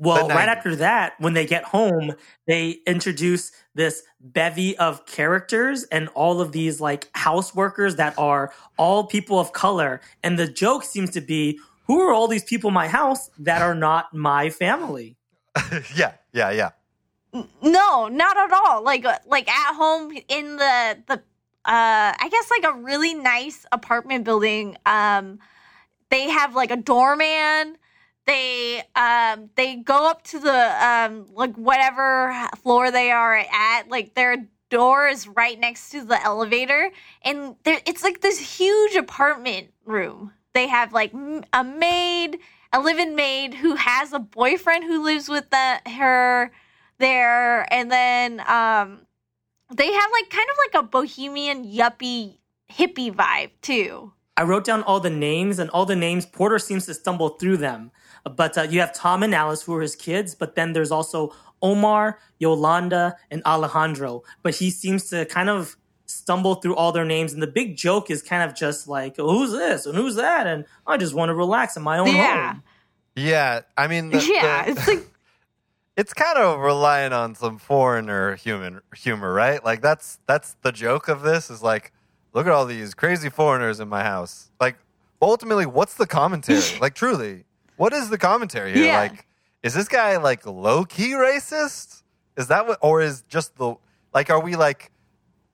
Well, 0.01 0.29
right 0.29 0.49
after 0.49 0.75
that, 0.77 1.13
when 1.19 1.35
they 1.35 1.45
get 1.45 1.63
home, 1.63 2.15
they 2.47 2.79
introduce 2.87 3.53
this 3.75 4.03
bevy 4.19 4.77
of 4.79 5.05
characters 5.05 5.85
and 5.85 6.09
all 6.15 6.41
of 6.41 6.53
these 6.53 6.81
like 6.81 7.11
house 7.15 7.55
workers 7.55 7.97
that 7.97 8.19
are 8.19 8.51
all 8.79 9.05
people 9.05 9.39
of 9.39 9.53
color. 9.53 10.01
And 10.23 10.39
the 10.39 10.47
joke 10.47 10.85
seems 10.85 11.11
to 11.11 11.21
be, 11.21 11.61
who 11.87 12.01
are 12.01 12.15
all 12.15 12.29
these 12.29 12.45
people 12.45 12.69
in 12.69 12.75
my 12.75 12.89
house 12.89 13.29
that 13.41 13.61
are 13.61 13.75
not 13.75 14.15
my 14.15 14.49
family? 14.49 15.17
yeah, 15.95 16.15
yeah, 16.33 16.51
yeah. 16.51 16.71
No, 17.63 18.09
not 18.09 18.39
at 18.39 18.53
all. 18.53 18.83
Like 18.83 19.05
uh, 19.05 19.19
like 19.27 19.49
at 19.49 19.75
home 19.75 20.13
in 20.29 20.57
the 20.57 20.99
the 21.07 21.15
uh 21.15 21.19
I 21.65 22.29
guess 22.31 22.51
like 22.51 22.65
a 22.65 22.77
really 22.77 23.15
nice 23.15 23.67
apartment 23.71 24.25
building. 24.25 24.77
Um 24.87 25.41
they 26.09 26.29
have 26.31 26.55
like 26.55 26.71
a 26.71 26.77
doorman. 26.77 27.77
They 28.31 28.85
um 28.95 29.51
they 29.57 29.75
go 29.75 30.09
up 30.09 30.23
to 30.27 30.39
the 30.39 30.87
um 30.87 31.27
like 31.35 31.57
whatever 31.57 32.33
floor 32.63 32.93
they 32.93 33.11
are 33.11 33.35
at. 33.35 33.89
Like 33.89 34.15
their 34.15 34.47
door 34.69 35.09
is 35.09 35.27
right 35.27 35.59
next 35.59 35.91
to 35.91 36.05
the 36.05 36.23
elevator 36.23 36.93
and 37.23 37.57
there 37.65 37.81
it's 37.87 38.05
like 38.05 38.21
this 38.21 38.39
huge 38.39 38.95
apartment 38.95 39.73
room. 39.85 40.33
They 40.55 40.69
have 40.69 40.93
like 40.93 41.13
a 41.53 41.65
maid, 41.65 42.39
a 42.73 42.79
live-in 42.79 43.17
maid 43.17 43.55
who 43.55 43.75
has 43.75 44.13
a 44.13 44.21
boyfriend 44.21 44.85
who 44.85 45.03
lives 45.03 45.29
with 45.29 45.51
the 45.51 45.81
her 45.91 46.53
there 46.99 47.67
and 47.75 47.91
then 47.91 48.39
um 48.47 49.07
they 49.75 49.91
have 49.93 50.11
like 50.13 50.31
kind 50.31 50.49
of 50.49 50.57
like 50.65 50.85
a 50.85 50.87
bohemian 50.87 51.65
yuppie 51.65 52.39
hippie 52.71 53.13
vibe 53.13 53.51
too 53.61 54.13
I 54.37 54.45
wrote 54.45 54.65
down 54.65 54.83
all 54.85 55.01
the 55.01 55.11
names, 55.11 55.59
and 55.59 55.69
all 55.69 55.85
the 55.85 55.95
names, 55.95 56.25
Porter 56.25 56.59
seems 56.59 56.87
to 56.87 56.95
stumble 56.95 57.31
through 57.31 57.59
them. 57.59 57.91
But 58.25 58.57
uh, 58.59 58.63
you 58.63 58.81
have 58.81 58.93
Tom 58.93 59.23
and 59.23 59.35
Alice, 59.35 59.63
who 59.63 59.75
are 59.75 59.81
his 59.83 59.97
kids, 59.97 60.35
but 60.35 60.55
then 60.55 60.73
there's 60.73 60.91
also 60.91 61.35
Omar, 61.63 62.19
Yolanda, 62.39 63.17
and 63.31 63.43
Alejandro. 63.45 64.23
But 64.43 64.55
he 64.57 64.71
seems 64.71 65.09
to 65.11 65.25
kind 65.27 65.49
of 65.51 65.77
stumble 66.07 66.57
through 66.57 66.75
all 66.77 66.91
their 66.93 67.05
names. 67.05 67.33
And 67.33 67.43
the 67.43 67.47
big 67.47 67.77
joke 67.77 68.11
is 68.11 68.23
kind 68.23 68.43
of 68.49 68.57
just 68.57 68.89
like, 68.89 69.17
who's 69.17 69.53
this 69.53 69.87
and 69.87 69.95
who's 69.97 70.17
that? 70.17 70.47
And 70.47 70.65
I 70.87 70.97
just 70.97 71.15
want 71.15 71.29
to 71.31 71.35
relax 71.35 71.77
in 71.77 71.83
my 71.83 71.99
own 71.99 72.09
Yeah. 72.09 72.53
home. 72.55 72.63
Yeah, 73.17 73.61
I 73.77 73.87
mean, 73.89 74.11
the, 74.11 74.19
yeah 74.33 74.65
the- 74.65 74.71
it's 74.71 74.89
like 74.89 74.99
it's 75.97 76.15
kind 76.15 76.39
of 76.39 76.61
relying 76.61 77.13
on 77.13 77.35
some 77.35 77.59
foreigner 77.59 78.37
human 78.37 78.81
humor, 78.97 79.33
right? 79.33 79.63
Like 79.65 79.83
that's 79.83 80.19
that's 80.27 80.57
the 80.63 80.73
joke 80.73 81.09
of 81.09 81.23
this 81.23 81.51
is 81.51 81.63
like, 81.63 81.93
look 82.33 82.47
at 82.47 82.53
all 82.53 82.65
these 82.67 82.95
crazy 82.95 83.29
foreigners 83.29 83.81
in 83.81 83.89
my 83.89 84.03
house. 84.05 84.51
Like, 84.61 84.77
ultimately, 85.21 85.67
what's 85.67 85.95
the 85.95 86.07
commentary? 86.07 86.63
like, 86.81 86.95
truly, 86.95 87.45
what 87.81 87.95
is 87.95 88.11
the 88.11 88.19
commentary 88.19 88.75
here? 88.75 88.85
Yeah. 88.85 88.99
Like, 89.01 89.27
is 89.63 89.73
this 89.73 89.89
guy 89.89 90.19
like 90.19 90.45
low 90.45 90.85
key 90.85 91.13
racist? 91.13 92.03
Is 92.37 92.49
that 92.49 92.67
what, 92.67 92.79
or 92.83 93.01
is 93.01 93.23
just 93.23 93.57
the 93.57 93.75
like? 94.13 94.29
Are 94.29 94.41
we 94.41 94.55
like? 94.55 94.93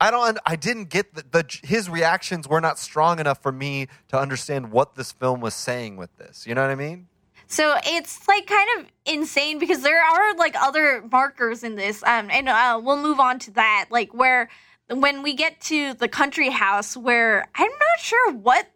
I 0.00 0.10
don't. 0.10 0.36
I 0.44 0.56
didn't 0.56 0.90
get 0.90 1.14
the, 1.14 1.24
the 1.30 1.58
his 1.62 1.88
reactions 1.88 2.48
were 2.48 2.60
not 2.60 2.80
strong 2.80 3.20
enough 3.20 3.40
for 3.40 3.52
me 3.52 3.86
to 4.08 4.18
understand 4.18 4.72
what 4.72 4.96
this 4.96 5.12
film 5.12 5.40
was 5.40 5.54
saying 5.54 5.96
with 5.96 6.14
this. 6.16 6.46
You 6.48 6.56
know 6.56 6.62
what 6.62 6.70
I 6.70 6.74
mean? 6.74 7.06
so 7.48 7.76
it's 7.84 8.26
like 8.26 8.44
kind 8.48 8.68
of 8.76 8.86
insane 9.04 9.60
because 9.60 9.82
there 9.82 10.02
are 10.02 10.34
like 10.34 10.56
other 10.60 11.04
markers 11.12 11.62
in 11.62 11.76
this 11.76 12.02
um 12.02 12.28
and 12.30 12.48
uh, 12.48 12.80
we'll 12.82 13.00
move 13.00 13.20
on 13.20 13.38
to 13.38 13.52
that 13.52 13.86
like 13.90 14.12
where 14.12 14.48
when 14.88 15.22
we 15.22 15.32
get 15.32 15.60
to 15.60 15.94
the 15.94 16.08
country 16.08 16.50
house 16.50 16.96
where 16.96 17.46
i'm 17.54 17.70
not 17.70 18.00
sure 18.00 18.32
what 18.32 18.68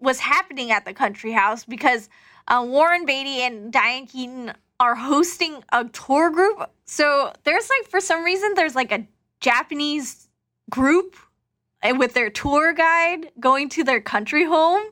was 0.00 0.20
happening 0.20 0.70
at 0.70 0.84
the 0.84 0.94
country 0.94 1.32
house 1.32 1.64
because 1.64 2.08
uh, 2.46 2.64
warren 2.66 3.04
beatty 3.04 3.42
and 3.42 3.72
diane 3.72 4.06
keaton 4.06 4.52
are 4.80 4.94
hosting 4.94 5.62
a 5.72 5.84
tour 5.86 6.30
group. 6.30 6.70
So 6.84 7.32
there's 7.44 7.68
like 7.68 7.90
for 7.90 8.00
some 8.00 8.22
reason 8.22 8.54
there's 8.54 8.76
like 8.76 8.92
a 8.92 9.06
japanese 9.40 10.28
group 10.70 11.16
uh, 11.82 11.94
with 11.96 12.14
their 12.14 12.30
tour 12.30 12.72
guide 12.72 13.30
going 13.40 13.68
to 13.70 13.84
their 13.84 14.00
country 14.00 14.44
home 14.44 14.82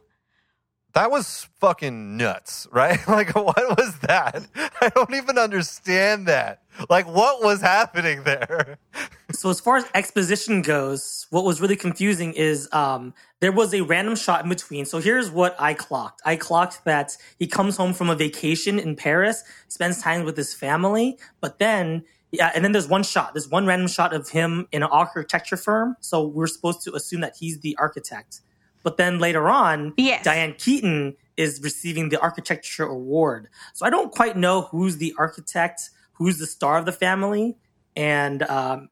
That 0.96 1.10
was 1.10 1.46
fucking 1.60 2.16
nuts, 2.16 2.66
right? 2.72 2.98
Like, 3.06 3.34
what 3.34 3.76
was 3.76 3.98
that? 3.98 4.46
I 4.80 4.88
don't 4.88 5.12
even 5.14 5.36
understand 5.36 6.26
that. 6.26 6.62
Like, 6.88 7.06
what 7.06 7.44
was 7.44 7.60
happening 7.60 8.22
there? 8.24 8.78
So 9.32 9.50
as 9.50 9.60
far 9.60 9.76
as 9.76 9.84
exposition 9.92 10.62
goes, 10.62 11.26
what 11.30 11.44
was 11.44 11.60
really 11.60 11.76
confusing 11.76 12.32
is 12.32 12.72
um, 12.72 13.12
there 13.40 13.52
was 13.52 13.74
a 13.74 13.82
random 13.82 14.14
shot 14.16 14.42
in 14.42 14.48
between. 14.48 14.86
So 14.86 14.98
here's 14.98 15.30
what 15.30 15.54
I 15.58 15.74
clocked. 15.74 16.22
I 16.24 16.36
clocked 16.36 16.84
that 16.84 17.18
he 17.38 17.46
comes 17.46 17.76
home 17.76 17.92
from 17.92 18.08
a 18.08 18.14
vacation 18.14 18.78
in 18.78 18.96
Paris, 18.96 19.44
spends 19.68 20.00
time 20.00 20.24
with 20.24 20.36
his 20.36 20.54
family, 20.54 21.18
but 21.40 21.58
then 21.58 22.04
yeah, 22.32 22.50
and 22.54 22.64
then 22.64 22.72
there's 22.72 22.88
one 22.88 23.02
shot. 23.02 23.34
There's 23.34 23.48
one 23.48 23.66
random 23.66 23.88
shot 23.88 24.14
of 24.14 24.30
him 24.30 24.68
in 24.72 24.82
an 24.82 24.88
architecture 24.90 25.56
firm. 25.56 25.96
So 26.00 26.26
we're 26.26 26.46
supposed 26.46 26.82
to 26.82 26.94
assume 26.94 27.20
that 27.20 27.36
he's 27.38 27.60
the 27.60 27.76
architect. 27.78 28.40
But 28.86 28.98
then 28.98 29.18
later 29.18 29.48
on, 29.48 29.94
Yes. 29.96 30.24
Diane 30.24 30.54
Keaton 30.56 31.16
is 31.36 31.60
receiving 31.60 32.08
the 32.10 32.20
architecture 32.20 32.84
award. 32.84 33.48
So 33.74 33.84
I 33.84 33.90
don't 33.90 34.12
quite 34.12 34.36
know 34.36 34.62
who's 34.70 34.98
the 34.98 35.12
architect, 35.18 35.90
who's 36.12 36.38
the 36.38 36.46
star 36.46 36.78
of 36.78 36.86
the 36.86 36.92
family, 36.92 37.56
and 37.96 38.44
um, 38.44 38.88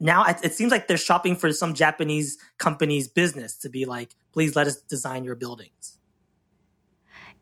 now 0.00 0.26
it, 0.26 0.36
it 0.44 0.52
seems 0.52 0.70
like 0.70 0.86
they're 0.86 0.98
shopping 0.98 1.34
for 1.34 1.50
some 1.50 1.72
Japanese 1.72 2.36
company's 2.58 3.08
business 3.08 3.56
to 3.60 3.70
be 3.70 3.86
like, 3.86 4.14
please 4.34 4.54
let 4.54 4.66
us 4.66 4.76
design 4.82 5.24
your 5.24 5.34
buildings. 5.34 5.96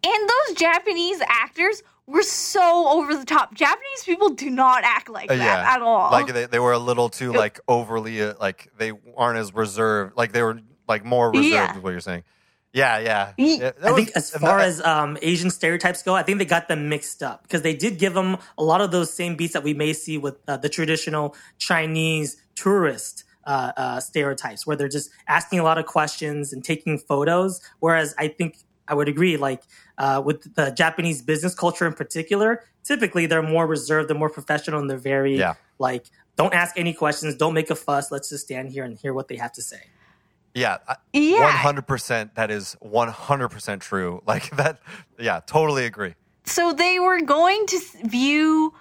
And 0.05 0.31
those 0.31 0.57
Japanese 0.57 1.21
actors 1.27 1.83
were 2.07 2.23
so 2.23 2.87
over 2.89 3.17
the 3.17 3.25
top. 3.25 3.53
Japanese 3.53 4.05
people 4.05 4.29
do 4.29 4.49
not 4.49 4.85
act 4.85 5.09
like 5.09 5.29
Uh, 5.29 5.35
that 5.35 5.45
yeah. 5.45 5.75
at 5.75 5.83
all. 5.83 6.13
Like, 6.13 6.33
they, 6.33 6.47
they 6.47 6.61
were 6.61 6.71
a 6.73 6.79
little 6.79 7.09
too, 7.09 7.33
like, 7.33 7.59
overly, 7.67 8.23
uh, 8.23 8.35
like, 8.39 8.71
they 8.79 8.93
aren't 9.17 9.39
as 9.41 9.53
reserved. 9.53 10.17
Like, 10.17 10.31
they 10.31 10.43
were, 10.45 10.61
like, 10.89 11.05
more 11.05 11.31
reserved, 11.31 11.47
Yeah. 11.47 11.77
is 11.77 11.83
what 11.83 11.91
you're 11.91 12.01
saying. 12.01 12.25
Yeah, 12.73 12.99
yeah. 12.99 13.33
Yeah, 13.39 13.59
that 13.71 13.77
I 13.83 13.93
was- 13.93 14.05
think 14.05 14.17
as 14.17 14.31
far 14.33 14.59
that- 14.59 14.69
as 14.69 14.83
um, 14.83 15.17
Asian 15.23 15.51
stereotypes 15.51 16.03
go, 16.03 16.15
I 16.15 16.23
think 16.23 16.39
they 16.39 16.45
got 16.45 16.69
them 16.69 16.89
mixed 16.91 17.23
up 17.23 17.43
because 17.43 17.63
they 17.63 17.75
did 17.75 17.99
give 17.99 18.13
them 18.13 18.37
a 18.59 18.63
lot 18.63 18.81
of 18.83 18.91
those 18.91 19.13
same 19.13 19.35
beats 19.37 19.55
that 19.55 19.63
we 19.63 19.73
may 19.73 19.93
see 19.95 20.19
with 20.19 20.37
uh, 20.47 20.59
the 20.59 20.69
traditional 20.69 21.35
Chinese 21.59 22.37
tourist 22.55 23.25
uh, 23.47 23.73
uh, 23.77 24.01
stereotypes, 24.01 24.67
where 24.67 24.77
they're 24.77 24.89
just 24.89 25.09
asking 25.29 25.59
a 25.59 25.63
lot 25.63 25.79
of 25.79 25.87
questions 25.87 26.53
and 26.53 26.65
taking 26.65 26.99
photos. 26.99 27.61
Whereas 27.79 28.15
I 28.19 28.29
think 28.29 28.59
I 28.89 28.95
would 28.95 29.09
agree, 29.09 29.37
like 29.37 29.63
uh, 29.99 30.21
with 30.25 30.55
the 30.57 30.71
Japanese 30.71 31.23
business 31.23 31.55
culture 31.55 31.87
in 31.87 31.93
particular, 31.95 32.65
typically 32.85 33.27
they're 33.27 33.43
more 33.43 33.67
reserved, 33.67 34.11
they're 34.11 34.19
more 34.19 34.31
professional, 34.31 34.81
and 34.81 34.91
they're 34.91 34.99
very 34.99 35.39
Yeah. 35.39 35.55
like 35.79 36.07
don't 36.37 36.53
ask 36.53 36.77
any 36.77 36.93
questions, 36.93 37.35
don't 37.37 37.55
make 37.55 37.71
a 37.71 37.75
fuss. 37.75 38.11
Let's 38.11 38.29
just 38.29 38.45
stand 38.45 38.71
here 38.71 38.85
and 38.85 38.99
hear 38.99 39.15
what 39.15 39.29
they 39.29 39.37
have 39.37 39.53
to 39.53 39.63
say. 39.63 39.81
Yeah, 40.57 40.79
yeah. 41.13 41.63
100%. 41.63 42.35
That 42.35 42.51
is 42.51 42.77
100% 42.83 43.81
true. 43.81 44.23
Like, 44.27 44.51
that, 44.57 44.81
yeah, 45.19 45.41
totally 45.47 45.85
agree. 45.85 46.15
So 46.45 46.73
they 46.73 46.99
were 46.99 47.21
going 47.21 47.67
to 47.67 47.81
view 48.05 48.73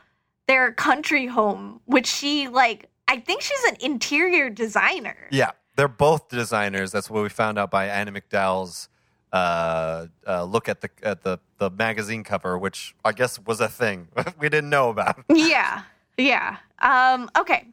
their 0.47 0.71
country 0.71 1.27
home, 1.27 1.81
which 1.85 2.07
she 2.07 2.47
like. 2.47 2.89
I 3.07 3.19
think 3.19 3.41
she's 3.41 3.63
an 3.65 3.77
interior 3.81 4.49
designer. 4.49 5.27
Yeah, 5.31 5.51
they're 5.75 5.87
both 5.87 6.29
designers. 6.29 6.91
That's 6.91 7.09
what 7.09 7.21
we 7.21 7.29
found 7.29 7.59
out 7.59 7.69
by 7.69 7.87
Andie 7.87 8.11
MacDowell's 8.11 8.89
uh, 9.31 10.07
uh, 10.25 10.43
look 10.43 10.69
at 10.69 10.81
the 10.81 10.89
at 11.03 11.21
the 11.23 11.39
the 11.57 11.69
magazine 11.69 12.23
cover, 12.23 12.57
which 12.57 12.95
I 13.03 13.11
guess 13.11 13.39
was 13.39 13.59
a 13.59 13.67
thing 13.67 14.07
we 14.39 14.49
didn't 14.49 14.69
know 14.69 14.89
about. 14.89 15.23
Yeah, 15.29 15.83
yeah. 16.17 16.57
Um, 16.79 17.29
okay. 17.37 17.67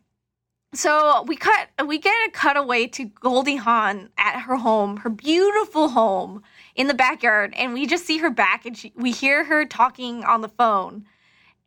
So 0.75 1.25
we 1.27 1.37
cut. 1.37 1.69
We 1.87 1.99
get 1.99 2.15
a 2.29 2.31
cutaway 2.31 2.87
to 2.89 3.05
Goldie 3.05 3.57
Hawn 3.57 4.09
at 4.17 4.41
her 4.41 4.57
home, 4.57 4.99
her 4.99 5.11
beautiful 5.11 5.89
home 5.89 6.43
in 6.75 6.87
the 6.87 6.95
backyard, 6.95 7.53
and 7.57 7.75
we 7.75 7.87
just 7.87 8.07
see 8.07 8.19
her 8.19 8.31
back, 8.31 8.65
and 8.65 8.77
she, 8.77 8.93
we 8.97 9.11
hear 9.11 9.45
her 9.45 9.67
talking 9.67 10.25
on 10.25 10.41
the 10.41 10.49
phone, 10.49 11.05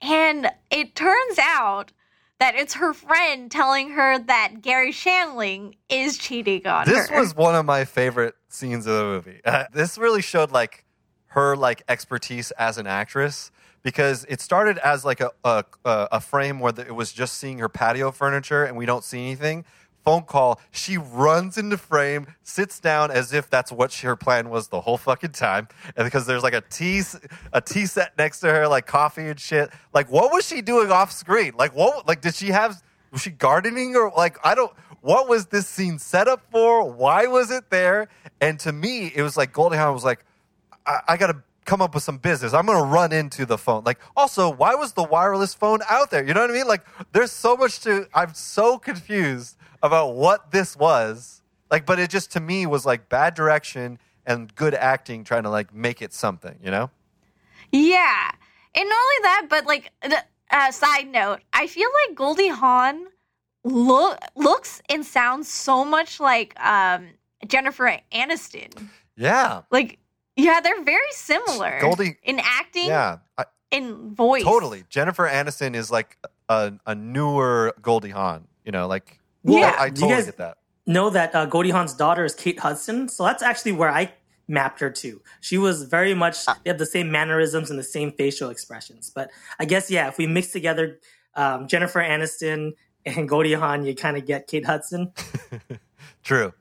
and 0.02 0.50
it 0.72 0.96
turns 0.96 1.38
out 1.40 1.92
that 2.40 2.56
it's 2.56 2.74
her 2.74 2.94
friend 2.94 3.50
telling 3.52 3.92
her 3.92 4.18
that 4.18 4.62
Garry 4.62 4.92
Shandling 4.92 5.76
is 5.88 6.18
cheating 6.18 6.66
on 6.66 6.86
This 6.86 7.08
her. 7.08 7.16
This 7.16 7.20
was 7.20 7.36
one 7.36 7.56
of 7.56 7.66
my 7.66 7.86
favorite 7.86 8.36
scenes 8.50 8.88
of 8.88 8.98
the 8.98 9.04
movie. 9.04 9.42
Uh, 9.46 9.66
this 9.72 9.98
really 9.98 10.22
showed 10.22 10.52
like 10.52 10.84
her 11.28 11.56
like 11.56 11.84
expertise 11.88 12.52
as 12.52 12.78
an 12.78 12.88
actress 12.88 13.52
because 13.86 14.26
it 14.28 14.42
started 14.42 14.80
as 14.80 15.06
like 15.06 15.22
a 15.22 15.32
a, 15.46 15.64
a 15.86 16.20
frame 16.20 16.60
where 16.60 16.74
it 16.76 16.96
was 16.96 17.14
just 17.14 17.38
seeing 17.38 17.60
her 17.60 17.70
patio 17.70 18.12
furniture 18.12 18.66
and 18.66 18.76
we 18.76 18.86
don't 18.86 19.04
see 19.04 19.20
anything. 19.20 19.64
Phone 20.04 20.24
call. 20.24 20.60
She 20.72 20.98
runs 20.98 21.58
into 21.58 21.78
frame, 21.78 22.28
sits 22.44 22.80
down 22.80 23.12
as 23.12 23.32
if 23.32 23.50
that's 23.50 23.72
what 23.72 23.92
she, 23.92 24.08
her 24.08 24.16
plan 24.16 24.50
was 24.50 24.68
the 24.68 24.82
whole 24.82 24.98
fucking 24.98 25.32
time. 25.32 25.68
And 25.96 26.06
because 26.06 26.26
there's 26.26 26.44
like 26.44 26.54
a 26.54 26.62
tea 26.62 27.04
a 27.54 27.62
tea 27.62 27.86
set 27.86 28.18
next 28.18 28.40
to 28.40 28.52
her, 28.52 28.68
like 28.68 28.88
coffee 28.88 29.28
and 29.28 29.40
shit. 29.40 29.70
Like 29.94 30.12
what 30.12 30.34
was 30.34 30.48
she 30.48 30.64
doing 30.64 30.92
off 30.92 31.12
screen? 31.12 31.54
Like 31.56 31.76
what? 31.76 32.08
Like 32.08 32.22
did 32.22 32.34
she 32.34 32.48
have? 32.48 32.82
Was 33.12 33.22
she 33.22 33.30
gardening 33.30 33.96
or 33.96 34.12
like 34.18 34.38
I 34.44 34.56
don't? 34.56 34.74
What 35.02 35.30
was 35.30 35.46
this 35.46 35.68
scene 35.68 36.00
set 36.00 36.28
up 36.28 36.42
for? 36.50 36.92
Why 36.92 37.28
was 37.28 37.52
it 37.52 37.70
there? 37.70 38.10
And 38.42 38.60
to 38.62 38.72
me, 38.72 39.12
it 39.14 39.22
was 39.22 39.38
like 39.38 39.54
Goldie 39.54 39.78
Hawn 39.78 39.94
was 39.94 40.04
like, 40.04 40.26
I, 40.88 41.02
I 41.10 41.18
gotta 41.18 41.44
come 41.66 41.82
up 41.82 41.94
with 41.94 42.04
some 42.04 42.18
business. 42.18 42.54
I'm 42.54 42.66
going 42.66 42.78
to 42.78 42.86
run 42.86 43.12
into 43.12 43.46
the 43.46 43.58
phone. 43.58 43.84
Like, 43.84 44.00
also, 44.16 44.52
why 44.52 44.76
was 44.76 44.94
the 44.94 45.04
wireless 45.04 45.54
phone 45.54 45.80
out 45.90 46.12
there? 46.12 46.26
You 46.26 46.34
know 46.34 46.42
what 46.42 46.52
I 46.52 46.54
mean? 46.54 46.68
Like, 46.68 46.86
there's 47.12 47.32
so 47.32 47.58
much 47.58 47.82
to. 47.82 48.08
I'm 48.14 48.34
so 48.34 48.78
confused 48.78 49.58
about 49.84 50.16
what 50.16 50.52
this 50.52 50.78
was. 50.78 51.42
Like, 51.72 51.86
but 51.86 52.00
it 52.00 52.10
just 52.10 52.32
to 52.34 52.40
me 52.40 52.66
was 52.66 52.86
like 52.86 53.10
bad 53.10 53.34
direction 53.34 54.00
and 54.26 54.54
good 54.56 54.74
acting 54.74 55.24
trying 55.24 55.44
to 55.44 55.50
like 55.50 55.74
make 55.74 56.02
it 56.02 56.14
something. 56.14 56.58
You 56.64 56.72
know? 56.72 56.90
Yeah, 57.72 58.32
and 58.76 58.90
not 58.90 58.98
only 58.98 59.16
that, 59.24 59.48
but 59.50 59.66
like, 59.66 59.92
the, 60.02 60.24
uh, 60.52 60.72
side 60.72 61.08
note, 61.12 61.42
I 61.54 61.68
feel 61.68 61.90
like 62.08 62.16
Goldie 62.16 62.50
Hawn 62.50 63.08
look 63.64 64.20
looks 64.36 64.82
and 64.90 65.04
sounds 65.04 65.50
so 65.50 65.84
much 65.84 66.20
like 66.20 66.58
um, 66.60 67.08
Jennifer 67.48 68.00
Aniston. 68.14 68.88
Yeah. 69.18 69.62
Like, 69.72 69.98
yeah, 70.36 70.60
they're 70.62 70.84
very 70.84 71.12
similar. 71.12 71.80
Goldie- 71.82 72.18
in 72.24 72.40
acting, 72.44 72.86
Yeah. 72.88 73.18
I, 73.38 73.46
in 73.72 74.14
voice. 74.16 74.44
totally. 74.44 74.84
Jennifer 74.90 75.28
Aniston 75.28 75.76
is 75.76 75.90
like 75.92 76.18
a, 76.50 76.74
a 76.86 76.96
newer 76.96 77.74
Goldie 77.82 78.10
Hawn. 78.12 78.48
You 78.64 78.72
know, 78.72 78.88
like 78.88 79.20
Yeah. 79.44 79.76
I, 79.78 79.84
I 79.84 79.86
You 79.88 79.92
totally 79.92 80.12
guys- 80.14 80.26
get 80.26 80.38
that. 80.38 80.58
know 80.88 81.10
that 81.10 81.34
uh, 81.36 81.46
Goldie 81.46 81.72
Hawn's 81.72 81.94
daughter 81.94 82.24
is 82.26 82.36
Kate 82.36 82.60
Hudson, 82.60 83.08
so 83.10 83.24
that's 83.24 83.44
actually 83.44 83.72
where 83.74 83.90
I 83.90 84.12
mapped 84.48 84.80
her 84.80 84.92
to. 84.92 85.22
She 85.42 85.58
was 85.58 85.84
very 85.84 86.14
much 86.14 86.46
they 86.46 86.70
have 86.70 86.78
the 86.78 86.86
same 86.86 87.12
mannerisms 87.12 87.70
and 87.72 87.80
the 87.80 87.84
same 87.84 88.12
facial 88.12 88.50
expressions. 88.52 89.10
But 89.10 89.32
I 89.60 89.66
guess 89.66 89.90
yeah, 89.90 90.08
if 90.08 90.18
we 90.20 90.28
mix 90.28 90.52
together 90.52 91.00
um, 91.36 91.68
Jennifer 91.68 92.00
Aniston 92.00 92.74
and 93.06 93.28
Goldie 93.28 93.54
Hawn, 93.54 93.84
you 93.86 93.96
kind 93.96 94.16
of 94.18 94.26
get 94.28 94.48
Kate 94.48 94.66
Hudson. 94.66 95.12
True. 96.24 96.54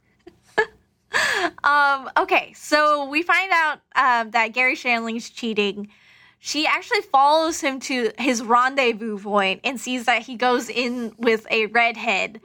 Um, 1.65 2.11
okay, 2.17 2.53
so 2.55 3.09
we 3.09 3.23
find 3.23 3.51
out 3.53 3.81
um, 3.97 4.31
that 4.33 4.49
Garry 4.49 4.75
Shandling's 4.75 5.31
cheating. 5.31 5.89
She 6.39 6.67
actually 6.67 7.01
follows 7.01 7.61
him 7.61 7.81
to 7.81 8.13
his 8.19 8.43
rendezvous 8.43 9.19
point 9.19 9.61
and 9.65 9.81
sees 9.81 10.05
that 10.05 10.23
he 10.23 10.37
goes 10.37 10.69
in 10.69 11.15
with 11.19 11.47
a 11.51 11.67
redhead. 11.67 12.41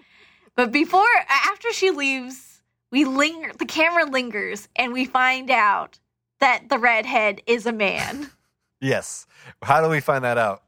But 0.55 0.71
before, 0.71 1.05
after 1.27 1.71
she 1.73 1.91
leaves, 1.91 2.61
we 2.91 3.03
linger. 3.05 3.51
The 3.59 3.65
camera 3.65 4.05
lingers, 4.05 4.69
and 4.75 4.93
we 4.93 5.05
find 5.05 5.51
out 5.51 5.99
that 6.39 6.69
the 6.69 6.79
redhead 6.79 7.41
is 7.45 7.65
a 7.65 7.73
man 7.73 8.31
Yes. 8.81 9.27
How 9.61 9.81
do 9.81 9.89
we 9.89 9.99
find 9.99 10.23
that 10.23 10.37
out? 10.37 10.63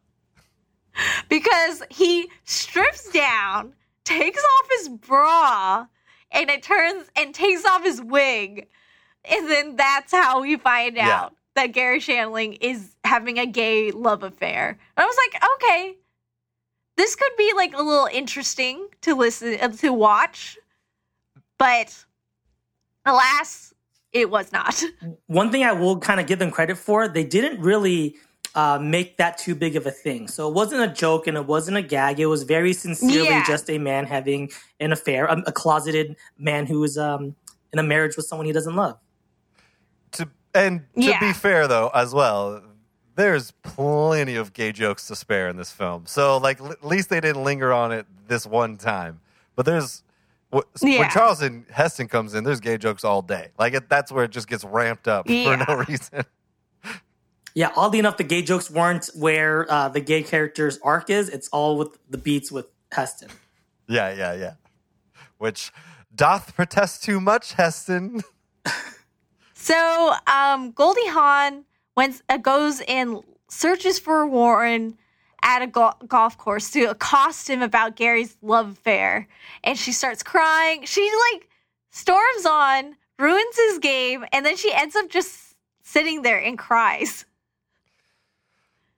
because 1.29 1.81
he 1.89 2.29
strips 2.43 3.09
down, 3.11 3.73
takes 4.03 4.43
off 4.43 4.69
his 4.77 4.89
bra, 4.89 5.85
and 6.31 6.49
it 6.49 6.63
turns 6.63 7.07
and 7.15 7.33
takes 7.33 7.65
off 7.65 7.83
his 7.83 8.01
wig. 8.01 8.67
And 9.29 9.49
then 9.49 9.75
that's 9.75 10.11
how 10.11 10.41
we 10.41 10.57
find 10.57 10.95
Yeah. 10.95 11.21
out 11.21 11.35
that 11.55 11.67
Garry 11.67 11.99
Shandling 11.99 12.57
is 12.61 12.95
having 13.03 13.37
a 13.37 13.45
gay 13.45 13.91
love 13.91 14.23
affair. 14.23 14.69
And 14.97 15.03
I 15.03 15.05
was 15.05 15.17
like, 15.31 15.43
okay, 15.55 15.95
this 16.97 17.15
could 17.15 17.31
be 17.37 17.53
like 17.55 17.73
a 17.73 17.81
little 17.81 18.07
interesting 18.11 18.87
to 19.01 19.15
listen 19.15 19.57
uh, 19.61 19.69
to 19.69 19.91
watch, 19.93 20.57
but 21.57 22.05
alas, 23.05 23.73
it 24.13 24.29
was 24.29 24.51
not. 24.51 24.83
One 25.27 25.51
thing 25.51 25.63
I 25.63 25.73
will 25.73 25.99
kind 25.99 26.19
of 26.19 26.27
give 26.27 26.39
them 26.39 26.51
credit 26.51 26.77
for, 26.77 27.07
they 27.07 27.23
didn't 27.23 27.61
really 27.61 28.15
uh, 28.55 28.77
make 28.81 29.17
that 29.17 29.37
too 29.37 29.55
big 29.55 29.75
of 29.75 29.85
a 29.87 29.91
thing. 29.91 30.27
So 30.27 30.47
it 30.47 30.53
wasn't 30.53 30.81
a 30.81 30.93
joke 30.93 31.27
and 31.27 31.37
it 31.37 31.45
wasn't 31.45 31.77
a 31.77 31.81
gag. 31.81 32.19
It 32.19 32.25
was 32.25 32.43
very 32.43 32.73
sincerely 32.73 33.29
Yeah. 33.29 33.45
just 33.45 33.69
a 33.69 33.77
man 33.77 34.05
having 34.05 34.51
an 34.79 34.91
affair, 34.91 35.25
a, 35.25 35.41
a 35.47 35.51
closeted 35.51 36.15
man 36.37 36.65
who 36.65 36.83
is 36.83 36.97
um, 36.97 37.35
in 37.71 37.79
a 37.79 37.83
marriage 37.83 38.17
with 38.17 38.25
someone 38.25 38.45
he 38.45 38.51
doesn't 38.51 38.75
love. 38.75 38.97
To 40.13 40.27
and 40.53 40.81
to 40.95 41.01
Yeah. 41.01 41.19
be 41.19 41.31
fair 41.33 41.67
though, 41.67 41.89
as 41.93 42.13
well, 42.13 42.61
there's 43.15 43.51
plenty 43.63 44.35
of 44.35 44.53
gay 44.53 44.71
jokes 44.71 45.07
to 45.07 45.15
spare 45.15 45.47
in 45.47 45.55
this 45.57 45.71
film. 45.71 46.05
So 46.05 46.37
like 46.37 46.59
l- 46.59 46.71
at 46.71 46.85
least 46.85 47.09
they 47.09 47.21
didn't 47.21 47.43
linger 47.43 47.71
on 47.71 47.91
it 47.91 48.05
this 48.27 48.45
one 48.45 48.77
time. 48.77 49.21
But 49.55 49.65
there's 49.65 50.03
wh- 50.53 50.59
Yeah. 50.81 50.99
when 51.01 51.09
Charlton 51.09 51.65
Heston 51.71 52.07
comes 52.09 52.33
in, 52.33 52.43
there's 52.43 52.59
gay 52.59 52.77
jokes 52.77 53.03
all 53.05 53.21
day. 53.21 53.49
Like 53.57 53.73
it, 53.73 53.87
that's 53.89 54.11
where 54.11 54.25
it 54.25 54.31
just 54.31 54.47
gets 54.49 54.63
ramped 54.65 55.07
up 55.07 55.29
Yeah. 55.29 55.57
for 55.65 55.71
no 55.71 55.83
reason. 55.87 56.25
Yeah, 57.53 57.71
oddly 57.75 57.99
enough, 57.99 58.17
the 58.17 58.23
gay 58.23 58.41
jokes 58.41 58.69
weren't 58.71 59.09
where 59.15 59.69
uh, 59.71 59.89
the 59.89 59.99
gay 59.99 60.23
character's 60.23 60.79
arc 60.83 61.09
is. 61.09 61.29
It's 61.29 61.49
all 61.49 61.77
with 61.77 61.97
the 62.09 62.17
beats 62.17 62.51
with 62.51 62.67
Heston. 62.91 63.29
yeah, 63.87 64.13
yeah, 64.13 64.33
yeah. 64.33 64.53
Which 65.37 65.71
doth 66.15 66.55
protest 66.55 67.03
too 67.03 67.19
much, 67.19 67.53
Heston. 67.53 68.21
So, 69.63 70.13
um, 70.25 70.71
Goldie 70.71 71.05
Hawn 71.05 71.65
went, 71.95 72.23
uh, 72.27 72.37
goes 72.37 72.81
and 72.87 73.19
searches 73.47 73.99
for 73.99 74.25
Warren 74.25 74.97
at 75.43 75.61
a 75.61 75.67
go- 75.67 75.93
golf 76.07 76.35
course 76.35 76.71
to 76.71 76.85
accost 76.85 77.47
him 77.47 77.61
about 77.61 77.95
Garry's 77.95 78.35
love 78.41 78.71
affair. 78.71 79.27
And 79.63 79.77
she 79.77 79.91
starts 79.91 80.23
crying. 80.23 80.85
She, 80.85 81.07
like, 81.31 81.47
storms 81.91 82.45
on, 82.47 82.95
ruins 83.19 83.55
his 83.55 83.77
game, 83.77 84.25
and 84.31 84.43
then 84.43 84.57
she 84.57 84.73
ends 84.73 84.95
up 84.95 85.09
just 85.09 85.55
sitting 85.83 86.23
there 86.23 86.39
and 86.41 86.57
cries. 86.57 87.25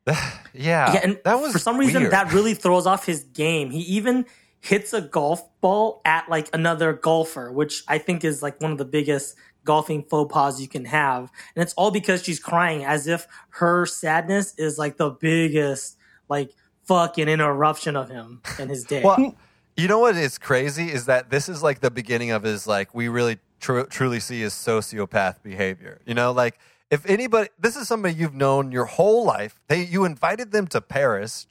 yeah, 0.07 0.43
yeah, 0.53 0.99
and 1.03 1.19
that 1.23 1.39
was 1.39 1.53
for 1.53 1.59
some 1.59 1.77
reason 1.77 2.03
weird. 2.03 2.13
that 2.13 2.33
really 2.33 2.53
throws 2.53 2.85
off 2.85 3.05
his 3.05 3.23
game. 3.23 3.71
He 3.71 3.79
even 3.81 4.25
hits 4.59 4.93
a 4.93 5.01
golf 5.01 5.43
ball 5.61 6.01
at 6.05 6.29
like 6.29 6.49
another 6.53 6.93
golfer, 6.93 7.51
which 7.51 7.83
I 7.87 7.97
think 7.97 8.23
is 8.23 8.41
like 8.41 8.61
one 8.61 8.71
of 8.71 8.77
the 8.77 8.85
biggest 8.85 9.35
golfing 9.65 10.03
faux 10.03 10.33
pas 10.33 10.61
you 10.61 10.67
can 10.67 10.85
have. 10.85 11.31
And 11.55 11.63
it's 11.63 11.73
all 11.73 11.91
because 11.91 12.23
she's 12.23 12.39
crying 12.39 12.83
as 12.83 13.07
if 13.07 13.27
her 13.49 13.85
sadness 13.85 14.53
is 14.57 14.77
like 14.77 14.97
the 14.97 15.09
biggest 15.09 15.97
like 16.29 16.51
fucking 16.85 17.27
interruption 17.27 17.95
of 17.95 18.09
him 18.09 18.41
and 18.59 18.69
his 18.69 18.83
day. 18.83 19.03
Well, 19.03 19.35
you 19.75 19.87
know 19.87 19.99
what 19.99 20.15
is 20.15 20.37
crazy 20.37 20.91
is 20.91 21.05
that 21.05 21.29
this 21.29 21.49
is 21.49 21.63
like 21.63 21.79
the 21.79 21.91
beginning 21.91 22.31
of 22.31 22.43
his 22.43 22.67
like 22.67 22.93
we 22.93 23.07
really 23.07 23.39
tru- 23.59 23.87
truly 23.87 24.19
see 24.19 24.41
his 24.41 24.53
sociopath 24.53 25.41
behavior. 25.41 25.99
You 26.05 26.13
know, 26.13 26.31
like 26.31 26.59
if 26.89 27.05
anybody, 27.09 27.49
this 27.59 27.75
is 27.75 27.87
somebody 27.87 28.15
you've 28.15 28.35
known 28.35 28.71
your 28.71 28.85
whole 28.85 29.25
life. 29.25 29.59
They 29.67 29.83
you 29.83 30.05
invited 30.05 30.51
them 30.51 30.67
to 30.67 30.81
Paris 30.81 31.47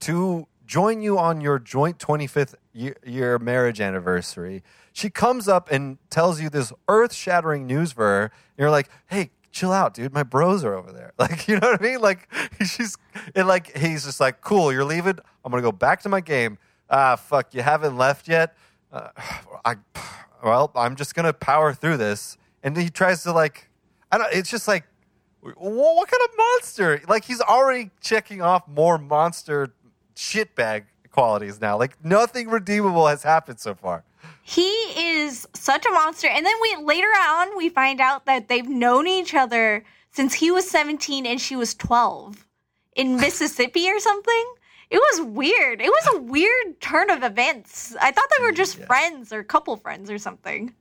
to 0.00 0.46
join 0.66 1.02
you 1.02 1.18
on 1.18 1.40
your 1.40 1.58
joint 1.58 1.98
25th 1.98 2.54
year, 2.72 3.38
marriage 3.38 3.80
anniversary. 3.80 4.62
She 4.92 5.10
comes 5.10 5.48
up 5.48 5.70
and 5.70 5.98
tells 6.10 6.40
you 6.40 6.50
this 6.50 6.72
earth 6.88 7.12
shattering 7.12 7.66
news 7.66 7.92
for 7.92 8.04
her. 8.04 8.22
And 8.24 8.32
you're 8.58 8.70
like, 8.70 8.88
hey, 9.06 9.30
chill 9.50 9.72
out, 9.72 9.94
dude. 9.94 10.12
My 10.12 10.22
bros 10.22 10.64
are 10.64 10.74
over 10.74 10.92
there. 10.92 11.12
Like, 11.18 11.48
you 11.48 11.58
know 11.58 11.70
what 11.70 11.80
I 11.80 11.84
mean? 11.84 12.00
Like, 12.00 12.28
she's, 12.64 12.96
and 13.34 13.46
like, 13.46 13.76
he's 13.76 14.04
just 14.04 14.20
like, 14.20 14.40
cool, 14.40 14.72
you're 14.72 14.84
leaving. 14.84 15.18
I'm 15.44 15.52
to 15.62 15.66
go 15.66 15.72
back 15.72 16.02
to 16.02 16.08
my 16.08 16.20
game. 16.20 16.58
Ah, 16.90 17.16
fuck, 17.16 17.54
you 17.54 17.62
haven't 17.62 17.96
left 17.96 18.28
yet. 18.28 18.56
Uh, 18.92 19.08
I, 19.64 19.76
well, 20.44 20.70
I'm 20.74 20.96
just 20.96 21.14
to 21.24 21.32
power 21.32 21.72
through 21.72 21.98
this. 21.98 22.36
And 22.62 22.76
he 22.76 22.88
tries 22.88 23.22
to, 23.24 23.32
like, 23.32 23.70
I 24.14 24.18
don't, 24.18 24.32
it's 24.32 24.48
just 24.48 24.68
like, 24.68 24.84
what 25.40 26.08
kind 26.08 26.22
of 26.30 26.36
monster? 26.38 27.00
Like, 27.08 27.24
he's 27.24 27.40
already 27.40 27.90
checking 28.00 28.40
off 28.42 28.68
more 28.68 28.96
monster 28.96 29.74
shitbag 30.14 30.84
qualities 31.10 31.60
now. 31.60 31.76
Like, 31.76 32.02
nothing 32.04 32.48
redeemable 32.48 33.08
has 33.08 33.24
happened 33.24 33.58
so 33.58 33.74
far. 33.74 34.04
He 34.44 34.68
is 35.18 35.48
such 35.52 35.84
a 35.84 35.90
monster. 35.90 36.28
And 36.28 36.46
then 36.46 36.54
we 36.62 36.76
later 36.84 37.08
on 37.08 37.56
we 37.56 37.68
find 37.70 38.00
out 38.00 38.24
that 38.26 38.46
they've 38.48 38.68
known 38.68 39.08
each 39.08 39.34
other 39.34 39.84
since 40.12 40.32
he 40.34 40.52
was 40.52 40.70
17 40.70 41.26
and 41.26 41.40
she 41.40 41.56
was 41.56 41.74
12 41.74 42.46
in 42.94 43.16
Mississippi 43.20 43.90
or 43.90 43.98
something. 43.98 44.44
It 44.90 44.98
was 44.98 45.22
weird. 45.26 45.80
It 45.80 45.88
was 45.90 46.14
a 46.14 46.18
weird 46.20 46.80
turn 46.80 47.10
of 47.10 47.24
events. 47.24 47.96
I 48.00 48.12
thought 48.12 48.26
they 48.38 48.44
were 48.44 48.52
just 48.52 48.78
Yeah. 48.78 48.86
friends 48.86 49.32
or 49.32 49.42
couple 49.42 49.76
friends 49.76 50.08
or 50.08 50.18
something. 50.18 50.72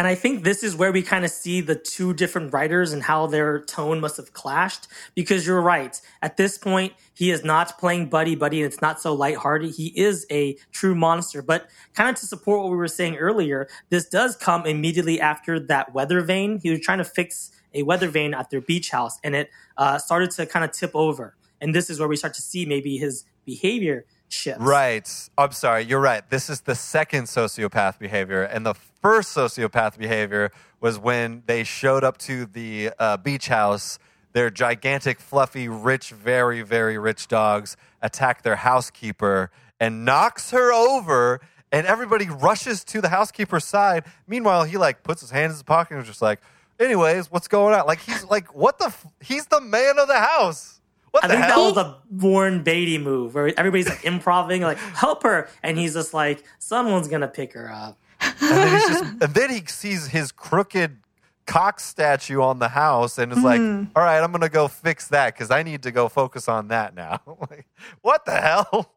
And 0.00 0.08
I 0.08 0.14
think 0.14 0.44
this 0.44 0.62
is 0.62 0.74
where 0.74 0.92
we 0.92 1.02
kind 1.02 1.26
of 1.26 1.30
see 1.30 1.60
the 1.60 1.74
two 1.74 2.14
different 2.14 2.54
writers 2.54 2.94
and 2.94 3.02
how 3.02 3.26
their 3.26 3.60
tone 3.60 4.00
must 4.00 4.16
have 4.16 4.32
clashed. 4.32 4.88
Because 5.14 5.46
you're 5.46 5.60
right. 5.60 6.00
At 6.22 6.38
this 6.38 6.56
point, 6.56 6.94
he 7.12 7.30
is 7.30 7.44
not 7.44 7.78
playing 7.78 8.08
buddy 8.08 8.34
buddy 8.34 8.62
and 8.62 8.72
it's 8.72 8.80
not 8.80 8.98
so 8.98 9.12
lighthearted. 9.12 9.74
He 9.74 9.88
is 9.88 10.24
a 10.30 10.56
true 10.72 10.94
monster. 10.94 11.42
But 11.42 11.68
kind 11.92 12.08
of 12.08 12.16
to 12.16 12.24
support 12.24 12.62
what 12.62 12.70
we 12.70 12.78
were 12.78 12.88
saying 12.88 13.16
earlier, 13.16 13.68
this 13.90 14.08
does 14.08 14.36
come 14.36 14.64
immediately 14.64 15.20
after 15.20 15.60
that 15.66 15.92
weather 15.92 16.22
vane. 16.22 16.60
He 16.62 16.70
was 16.70 16.80
trying 16.80 16.96
to 16.96 17.04
fix 17.04 17.52
a 17.74 17.82
weather 17.82 18.08
vane 18.08 18.32
at 18.32 18.48
their 18.48 18.62
beach 18.62 18.88
house 18.88 19.18
and 19.22 19.34
it 19.34 19.50
uh, 19.76 19.98
started 19.98 20.30
to 20.30 20.46
kind 20.46 20.64
of 20.64 20.72
tip 20.72 20.92
over. 20.94 21.36
And 21.60 21.74
this 21.74 21.90
is 21.90 21.98
where 21.98 22.08
we 22.08 22.16
start 22.16 22.32
to 22.36 22.42
see 22.42 22.64
maybe 22.64 22.96
his 22.96 23.26
behavior 23.44 24.06
shifts. 24.30 24.62
Right. 24.62 25.28
I'm 25.36 25.52
sorry. 25.52 25.82
You're 25.82 26.00
right. 26.00 26.28
This 26.30 26.48
is 26.48 26.62
the 26.62 26.74
second 26.74 27.24
sociopath 27.24 27.98
behavior. 27.98 28.42
And 28.42 28.64
the 28.64 28.74
first 29.02 29.36
sociopath 29.36 29.98
behavior 29.98 30.50
was 30.80 30.98
when 30.98 31.42
they 31.46 31.64
showed 31.64 32.04
up 32.04 32.18
to 32.18 32.46
the 32.46 32.90
uh, 32.98 33.16
beach 33.16 33.48
house. 33.48 33.98
Their 34.32 34.48
gigantic, 34.48 35.18
fluffy, 35.18 35.68
rich, 35.68 36.10
very, 36.10 36.62
very 36.62 36.96
rich 36.98 37.26
dogs 37.26 37.76
attack 38.00 38.42
their 38.42 38.56
housekeeper 38.56 39.50
and 39.80 40.04
knocks 40.04 40.52
her 40.52 40.72
over. 40.72 41.40
And 41.72 41.86
everybody 41.86 42.28
rushes 42.28 42.84
to 42.84 43.00
the 43.00 43.08
housekeeper's 43.08 43.64
side. 43.64 44.04
Meanwhile, 44.26 44.64
he 44.64 44.76
like 44.76 45.02
puts 45.02 45.20
his 45.20 45.30
hand 45.30 45.46
in 45.46 45.50
his 45.50 45.62
pocket 45.62 45.94
and 45.94 46.02
is 46.02 46.08
just 46.08 46.22
like, 46.22 46.40
anyways, 46.78 47.30
what's 47.30 47.48
going 47.48 47.74
on? 47.74 47.86
Like 47.86 48.00
he's 48.00 48.24
like, 48.24 48.54
what 48.54 48.78
the? 48.78 48.86
F- 48.86 49.06
he's 49.20 49.46
the 49.46 49.60
man 49.60 49.98
of 49.98 50.08
the 50.08 50.18
house. 50.18 50.80
What 51.10 51.24
I 51.24 51.28
the 51.28 51.34
think 51.34 51.46
hell? 51.46 51.72
that 51.72 51.76
was 51.76 51.86
a 51.86 51.98
Warren 52.10 52.62
Beatty 52.62 52.98
move 52.98 53.34
where 53.34 53.52
everybody's 53.58 53.88
like 53.88 54.04
improving, 54.04 54.62
like 54.62 54.78
help 54.78 55.22
her, 55.24 55.48
and 55.62 55.76
he's 55.76 55.94
just 55.94 56.14
like, 56.14 56.44
someone's 56.58 57.08
gonna 57.08 57.28
pick 57.28 57.52
her 57.54 57.70
up. 57.70 57.98
And, 58.20 58.34
then 58.40 58.68
he's 58.72 58.88
just, 58.88 59.04
and 59.22 59.34
then 59.34 59.50
he 59.50 59.62
sees 59.66 60.06
his 60.08 60.32
crooked 60.32 60.98
cock 61.46 61.80
statue 61.80 62.40
on 62.40 62.58
the 62.58 62.68
house 62.68 63.18
and 63.18 63.32
is 63.32 63.42
like, 63.42 63.60
Mm-hmm. 63.60 63.92
all 63.96 64.02
right, 64.04 64.22
I'm 64.22 64.30
gonna 64.32 64.48
go 64.48 64.68
fix 64.68 65.08
that 65.08 65.34
because 65.34 65.50
I 65.50 65.62
need 65.62 65.82
to 65.82 65.90
go 65.90 66.08
focus 66.08 66.48
on 66.48 66.68
that 66.68 66.94
now. 66.94 67.20
like, 67.50 67.66
what 68.02 68.24
the 68.24 68.32
hell? 68.40 68.94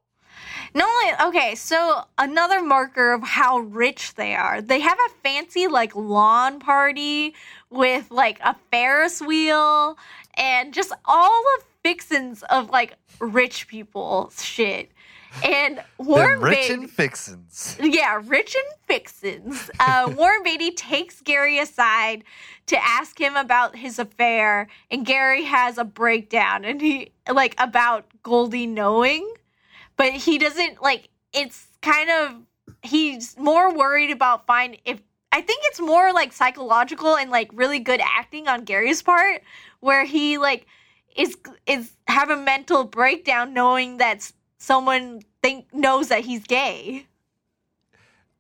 No, 0.76 0.88
okay, 1.28 1.56
so 1.56 2.04
another 2.18 2.62
marker 2.62 3.14
of 3.14 3.24
how 3.24 3.60
rich 3.60 4.16
they 4.16 4.36
are. 4.36 4.62
They 4.62 4.80
have 4.80 4.98
a 4.98 5.10
fancy 5.22 5.68
like 5.68 5.96
lawn 5.96 6.60
party 6.60 7.36
with 7.70 8.10
like 8.12 8.40
a 8.42 8.56
Ferris 8.72 9.22
wheel 9.22 9.98
and 10.36 10.74
just 10.74 10.92
all 11.06 11.42
the 11.58 11.64
fixins 11.84 12.44
of 12.44 12.70
like 12.70 12.96
rich 13.20 13.68
people 13.68 14.32
shit. 14.38 14.92
And 15.42 15.84
Warren 15.98 16.40
rich 16.42 16.60
Beatty, 16.68 16.74
and 16.74 16.90
fixins. 16.92 17.78
yeah, 17.82 18.22
rich 18.24 18.56
and 18.56 18.80
fixins. 18.88 19.70
Uh, 19.80 20.14
Warren 20.18 20.44
Beatty 20.44 20.72
takes 20.72 21.22
Garry 21.22 21.60
aside 21.60 22.24
to 22.68 22.78
ask 22.82 23.20
him 23.20 23.36
about 23.36 23.76
his 23.76 24.00
affair, 24.00 24.68
and 24.92 25.06
Garry 25.06 25.44
has 25.46 25.78
a 25.78 25.84
breakdown, 25.84 26.64
and 26.66 26.80
he 26.82 27.12
like 27.32 27.56
about 27.58 28.06
Goldie 28.22 28.68
knowing, 28.68 29.34
but 29.98 30.14
he 30.14 30.38
doesn't 30.38 30.82
like. 30.82 31.10
It's 31.34 31.68
kind 31.82 32.10
of 32.10 32.36
he's 32.84 33.36
more 33.38 33.74
worried 33.74 34.12
about 34.12 34.46
find 34.46 34.78
if 34.86 35.02
I 35.32 35.42
think 35.42 35.62
it's 35.66 35.80
more 35.82 36.14
like 36.14 36.32
psychological 36.32 37.16
and 37.18 37.32
like 37.32 37.50
really 37.54 37.80
good 37.80 38.02
acting 38.04 38.48
on 38.48 38.66
Garry's 38.66 39.02
part, 39.02 39.42
where 39.80 40.06
he 40.06 40.38
like 40.38 40.68
is 41.16 41.36
is 41.66 41.92
have 42.08 42.30
a 42.30 42.38
mental 42.38 42.84
breakdown 42.84 43.54
knowing 43.54 43.98
that 43.98 44.18
s- 44.18 44.34
someone 44.64 45.22
think 45.42 45.66
knows 45.74 46.08
that 46.08 46.22
he's 46.22 46.44
gay. 46.44 47.06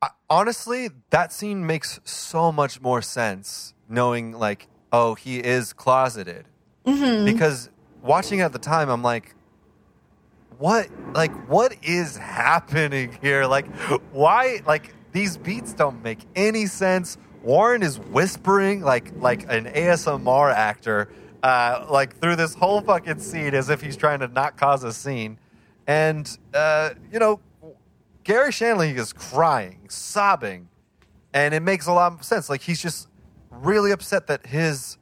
I- 0.01 0.09
honestly, 0.29 0.89
that 1.09 1.33
scene 1.33 1.65
makes 1.67 1.99
so 2.05 2.51
much 2.51 2.81
more 2.81 3.01
sense 3.01 3.73
knowing, 3.89 4.31
like, 4.31 4.67
oh, 4.91 5.15
he 5.15 5.39
is 5.39 5.73
closeted. 5.73 6.45
Mm-hmm. 6.85 7.25
Because 7.25 7.69
watching 8.01 8.39
at 8.39 8.53
the 8.53 8.59
time, 8.59 8.89
I'm 8.89 9.01
like, 9.03 9.35
what, 10.59 10.87
like, 11.13 11.33
what 11.49 11.75
is 11.83 12.15
happening 12.15 13.17
here? 13.21 13.45
Like, 13.45 13.67
why, 14.11 14.61
like, 14.65 14.93
these 15.11 15.37
beats 15.37 15.73
don't 15.73 16.01
make 16.03 16.19
any 16.35 16.67
sense. 16.67 17.17
Warren 17.43 17.83
is 17.83 17.99
whispering 17.99 18.81
like 18.81 19.11
like 19.17 19.43
an 19.51 19.65
ASMR 19.65 20.51
actor, 20.53 21.09
uh, 21.43 21.85
like 21.89 22.17
through 22.19 22.37
this 22.37 22.55
whole 22.55 22.79
fucking 22.81 23.19
scene 23.19 23.53
as 23.53 23.69
if 23.69 23.81
he's 23.81 23.97
trying 23.97 24.21
to 24.21 24.29
not 24.29 24.57
cause 24.57 24.83
a 24.83 24.93
scene, 24.93 25.37
and 25.87 26.37
uh, 26.53 26.91
you 27.11 27.19
know, 27.19 27.39
Garry 28.23 28.51
Shandling 28.51 28.97
is 28.97 29.11
crying, 29.13 29.87
sobbing, 29.89 30.69
and 31.33 31.53
it 31.53 31.61
makes 31.61 31.87
a 31.87 31.91
lot 31.93 32.13
of 32.13 32.23
sense. 32.23 32.49
Like 32.49 32.61
he's 32.61 32.81
just 32.81 33.07
really 33.49 33.91
upset 33.91 34.27
that 34.27 34.45
his, 34.45 34.97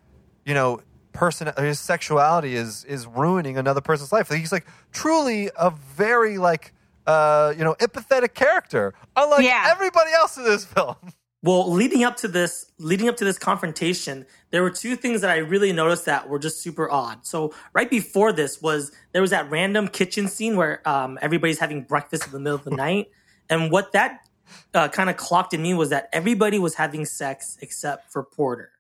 you 0.46 0.54
know, 0.54 0.82
person, 1.14 1.52
his 1.58 1.80
sexuality 1.80 2.56
is 2.56 2.84
is 2.86 3.06
ruining 3.08 3.58
another 3.58 3.82
person's 3.82 4.12
life. 4.12 4.30
He's 4.30 4.52
like 4.52 4.66
truly 4.92 5.50
a 5.58 5.70
very 5.70 6.38
like, 6.38 6.74
uh, 7.06 7.54
you 7.58 7.64
know, 7.64 7.76
empathetic 7.76 8.34
character, 8.34 8.94
unlike 9.16 9.44
Yeah. 9.44 9.68
everybody 9.72 10.12
else 10.14 10.38
in 10.38 10.44
this 10.44 10.66
film. 10.74 10.96
Well, 11.44 11.72
leading 11.72 12.04
up 12.04 12.18
to 12.18 12.28
this, 12.28 12.72
leading 12.78 13.10
up 13.10 13.18
to 13.18 13.26
this 13.26 13.40
confrontation, 13.40 14.28
there 14.52 14.62
were 14.62 14.70
two 14.70 14.96
things 14.96 15.22
that 15.22 15.32
I 15.32 15.38
really 15.38 15.74
noticed 15.74 16.06
that 16.06 16.30
were 16.30 16.38
just 16.38 16.62
super 16.62 16.90
odd. 16.90 17.26
So 17.26 17.54
right 17.74 17.90
before 17.90 18.32
this 18.32 18.62
was 18.62 18.92
there 19.12 19.22
was 19.24 19.32
that 19.32 19.50
random 19.50 19.88
kitchen 19.88 20.28
scene 20.28 20.56
where 20.56 20.88
um, 20.88 21.18
everybody's 21.20 21.58
having 21.58 21.82
breakfast 21.82 22.28
in 22.28 22.32
the 22.32 22.40
middle 22.40 22.58
of 22.58 22.64
the 22.64 22.72
night, 22.72 23.10
and 23.50 23.72
what 23.72 23.92
that 23.94 24.20
uh, 24.76 24.88
kind 24.90 25.10
of 25.10 25.18
clocked 25.18 25.54
in 25.54 25.64
me 25.64 25.74
was 25.74 25.90
that 25.90 26.10
everybody 26.14 26.60
was 26.60 26.76
having 26.76 27.06
sex 27.06 27.58
except 27.62 28.12
for 28.12 28.24
Porter. 28.24 28.72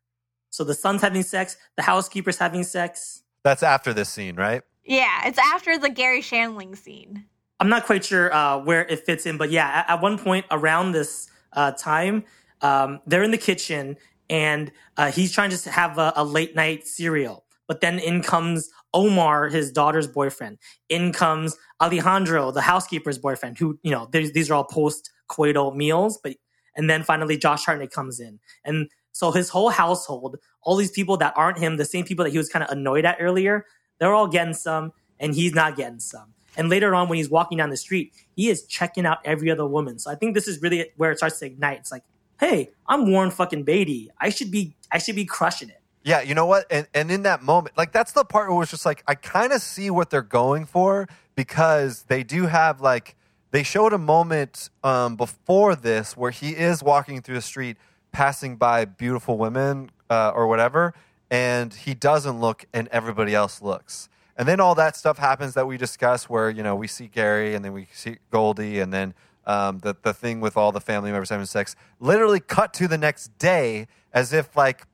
So 0.52 0.64
the 0.64 0.76
son's 0.76 1.02
having 1.02 1.24
sex, 1.24 1.58
the 1.78 1.84
housekeeper's 1.84 2.38
having 2.38 2.64
sex. 2.64 3.24
That's 3.44 3.64
after 3.64 3.94
this 3.94 4.10
scene, 4.10 4.36
right? 4.36 4.62
Yeah, 4.84 5.28
it's 5.28 5.40
after 5.40 5.80
the 5.80 5.90
Garry 5.90 6.22
Shandling 6.22 6.78
scene. 6.78 7.26
I'm 7.60 7.70
not 7.70 7.86
quite 7.86 8.04
sure 8.04 8.34
uh, 8.34 8.60
where 8.60 8.86
it 8.86 9.06
fits 9.06 9.26
in, 9.26 9.38
but 9.38 9.50
yeah, 9.50 9.68
at, 9.68 9.90
at 9.90 10.02
one 10.02 10.18
point 10.18 10.46
around 10.52 10.92
this 10.92 11.30
uh, 11.54 11.72
time, 11.72 12.24
um, 12.62 13.00
they're 13.06 13.24
in 13.24 13.32
the 13.32 13.38
kitchen 13.38 13.98
and 14.30 14.72
uh, 14.98 15.12
he's 15.12 15.32
trying 15.32 15.50
to 15.52 15.70
have 15.70 15.98
a, 15.98 16.14
a 16.16 16.24
late 16.24 16.56
night 16.56 16.88
cereal. 16.88 17.46
But 17.68 17.82
then 17.82 18.00
in 18.00 18.22
comes 18.22 18.70
Omar, 18.94 19.48
his 19.48 19.72
daughter's 19.72 20.08
boyfriend. 20.08 20.58
In 20.90 21.14
comes 21.14 21.58
Alejandro, 21.82 22.52
the 22.52 22.62
housekeeper's 22.62 23.18
boyfriend, 23.18 23.58
who, 23.58 23.80
you 23.84 23.92
know, 23.92 24.10
these 24.12 24.50
are 24.50 24.56
all 24.56 24.66
post 24.66 25.10
coital 25.30 25.76
meals. 25.76 26.20
But 26.22 26.36
And 26.76 26.90
then 26.90 27.04
finally, 27.04 27.38
Josh 27.38 27.66
Hartnett 27.66 27.92
comes 27.92 28.20
in. 28.20 28.40
And 28.66 28.90
so 29.12 29.32
his 29.32 29.50
whole 29.50 29.70
household, 29.70 30.38
all 30.64 30.76
these 30.76 30.92
people 30.92 31.18
that 31.18 31.34
aren't 31.36 31.60
him, 31.60 31.78
the 31.78 31.86
same 31.86 32.06
people 32.06 32.24
that 32.26 32.32
he 32.32 32.38
was 32.38 32.50
kind 32.50 32.64
of 32.64 32.70
annoyed 32.70 33.06
at 33.06 33.18
earlier, 33.20 33.66
they're 34.00 34.14
all 34.14 34.28
getting 34.28 34.54
some 34.54 34.92
and 35.20 35.36
he's 35.36 35.54
not 35.54 35.76
getting 35.76 36.00
some. 36.00 36.34
And 36.58 36.70
later 36.70 36.94
on, 36.94 37.08
when 37.08 37.18
he's 37.18 37.30
walking 37.30 37.58
down 37.58 37.70
the 37.70 37.78
street, 37.78 38.14
he 38.36 38.50
is 38.50 38.66
checking 38.66 39.06
out 39.06 39.20
every 39.24 39.50
other 39.50 39.66
woman. 39.66 40.00
So 40.00 40.12
I 40.12 40.16
think 40.16 40.34
this 40.34 40.48
is 40.48 40.62
really 40.62 40.92
where 40.98 41.12
it 41.12 41.18
starts 41.18 41.40
to 41.40 41.46
ignite. 41.46 41.80
It's 41.80 41.92
like, 41.92 42.04
hey, 42.42 42.72
I'm 42.88 43.10
Warren 43.10 43.32
fucking 43.32 43.64
Beatty. 43.64 44.10
I 44.20 44.30
should 44.30 44.52
be, 44.52 44.76
I 44.92 44.98
should 44.98 45.16
be 45.16 45.26
crushing 45.26 45.70
it. 45.70 45.80
Yeah, 46.04 46.22
you 46.22 46.34
know 46.34 46.48
what? 46.48 46.66
And 46.72 46.88
and 46.96 47.12
in 47.12 47.22
that 47.24 47.44
moment, 47.44 47.78
like 47.78 47.92
that's 47.92 48.12
the 48.12 48.26
part 48.26 48.52
where 48.52 48.64
it's 48.64 48.72
just 48.72 48.88
like 48.88 49.04
I 49.08 49.14
kind 49.14 49.54
of 49.54 49.62
see 49.62 49.92
what 49.92 50.10
they're 50.10 50.24
going 50.24 50.66
for 50.66 51.08
because 51.36 52.04
they 52.04 52.24
do 52.24 52.48
have 52.48 52.82
like 52.82 53.16
they 53.52 53.62
showed 53.62 53.94
a 53.94 54.00
moment 54.00 54.72
um, 54.84 55.16
before 55.16 55.76
this 55.76 56.18
where 56.18 56.32
he 56.32 56.56
is 56.56 56.82
walking 56.82 57.22
through 57.22 57.36
the 57.36 57.42
street, 57.42 57.78
passing 58.12 58.56
by 58.56 58.86
beautiful 58.86 59.38
women 59.38 59.92
uh, 60.10 60.32
or 60.34 60.48
whatever, 60.48 60.96
and 61.30 61.72
he 61.72 61.94
doesn't 61.94 62.40
look, 62.42 62.66
and 62.74 62.88
everybody 62.88 63.36
else 63.36 63.62
looks. 63.62 64.10
And 64.36 64.48
then 64.48 64.60
all 64.60 64.74
that 64.74 64.96
stuff 64.96 65.20
happens 65.20 65.54
that 65.54 65.68
we 65.68 65.78
discuss, 65.78 66.28
where 66.28 66.50
you 66.50 66.64
know 66.64 66.76
we 66.76 66.88
see 66.88 67.06
Garry, 67.06 67.54
and 67.54 67.64
then 67.64 67.74
we 67.74 67.88
see 67.94 68.18
Goldie, 68.32 68.80
and 68.80 68.92
then 68.92 69.14
um, 69.46 69.80
the 69.80 69.96
the 70.02 70.14
thing 70.14 70.40
with 70.42 70.56
all 70.58 70.72
the 70.72 70.82
family 70.82 71.12
members 71.12 71.30
having 71.30 71.46
sex. 71.46 71.76
Literally 72.00 72.40
cut 72.40 72.74
to 72.76 72.88
the 72.88 72.98
next 72.98 73.38
day, 73.38 73.88
as 74.14 74.34
if 74.34 74.56
like 74.56 74.86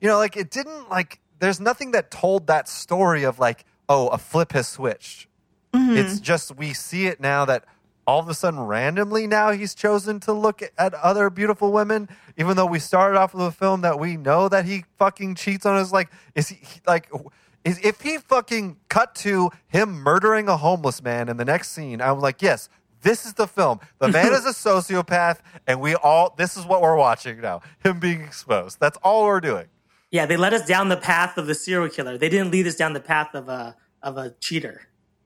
you 0.00 0.08
know, 0.08 0.16
like 0.16 0.36
it 0.36 0.50
didn't 0.50 0.88
like 0.88 1.20
there's 1.38 1.60
nothing 1.60 1.90
that 1.92 2.10
told 2.10 2.46
that 2.46 2.68
story 2.68 3.22
of 3.24 3.38
like, 3.38 3.64
oh, 3.88 4.08
a 4.08 4.18
flip 4.18 4.52
has 4.52 4.68
switched. 4.68 5.26
It's 5.72 6.20
just 6.20 6.56
we 6.56 6.72
see 6.72 7.06
it 7.06 7.20
now 7.20 7.44
that 7.44 7.64
all 8.06 8.18
of 8.18 8.28
a 8.28 8.34
sudden 8.34 8.58
randomly 8.60 9.26
now 9.28 9.52
he's 9.52 9.74
chosen 9.74 10.18
to 10.20 10.32
look 10.32 10.62
at 10.76 10.94
other 10.94 11.30
beautiful 11.30 11.70
women, 11.70 12.08
even 12.36 12.56
though 12.56 12.66
we 12.66 12.78
started 12.80 13.16
off 13.16 13.34
with 13.34 13.46
a 13.46 13.52
film 13.52 13.82
that 13.82 14.00
we 14.00 14.16
know 14.16 14.48
that 14.48 14.64
he 14.64 14.84
fucking 14.98 15.36
cheats 15.36 15.64
on 15.64 15.76
us. 15.76 15.92
Like, 15.92 16.10
is 16.34 16.48
he 16.48 16.56
he- 16.56 16.80
like 16.86 17.08
is 17.64 17.78
if 17.84 18.00
he 18.00 18.18
fucking 18.18 18.78
cut 18.88 19.14
to 19.16 19.50
him 19.68 19.90
murdering 19.92 20.48
a 20.48 20.56
homeless 20.56 21.02
man 21.02 21.28
in 21.28 21.36
the 21.36 21.44
next 21.44 21.70
scene, 21.70 22.00
I'm 22.00 22.18
like, 22.20 22.42
yes, 22.42 22.68
this 23.02 23.26
is 23.26 23.34
the 23.34 23.46
film. 23.46 23.80
The 23.98 24.08
man 24.12 24.32
is 24.32 24.46
a 24.46 24.50
sociopath, 24.50 25.38
and 25.66 25.80
we 25.80 25.94
all 25.94 26.34
this 26.36 26.56
is 26.56 26.64
what 26.64 26.82
we're 26.82 26.96
watching 26.96 27.40
now. 27.40 27.62
Him 27.84 27.98
being 28.00 28.22
exposed. 28.22 28.78
That's 28.80 28.98
all 29.02 29.24
we're 29.24 29.40
doing. 29.40 29.66
Yeah, 30.10 30.26
they 30.26 30.36
led 30.36 30.54
us 30.54 30.66
down 30.66 30.88
the 30.88 30.96
path 30.96 31.38
of 31.38 31.46
the 31.46 31.54
serial 31.54 31.88
killer. 31.88 32.18
They 32.18 32.28
didn't 32.28 32.50
lead 32.50 32.66
us 32.66 32.74
down 32.74 32.92
the 32.94 33.00
path 33.00 33.34
of 33.34 33.48
a 33.48 33.76
of 34.02 34.16
a 34.16 34.30
cheater. 34.40 34.82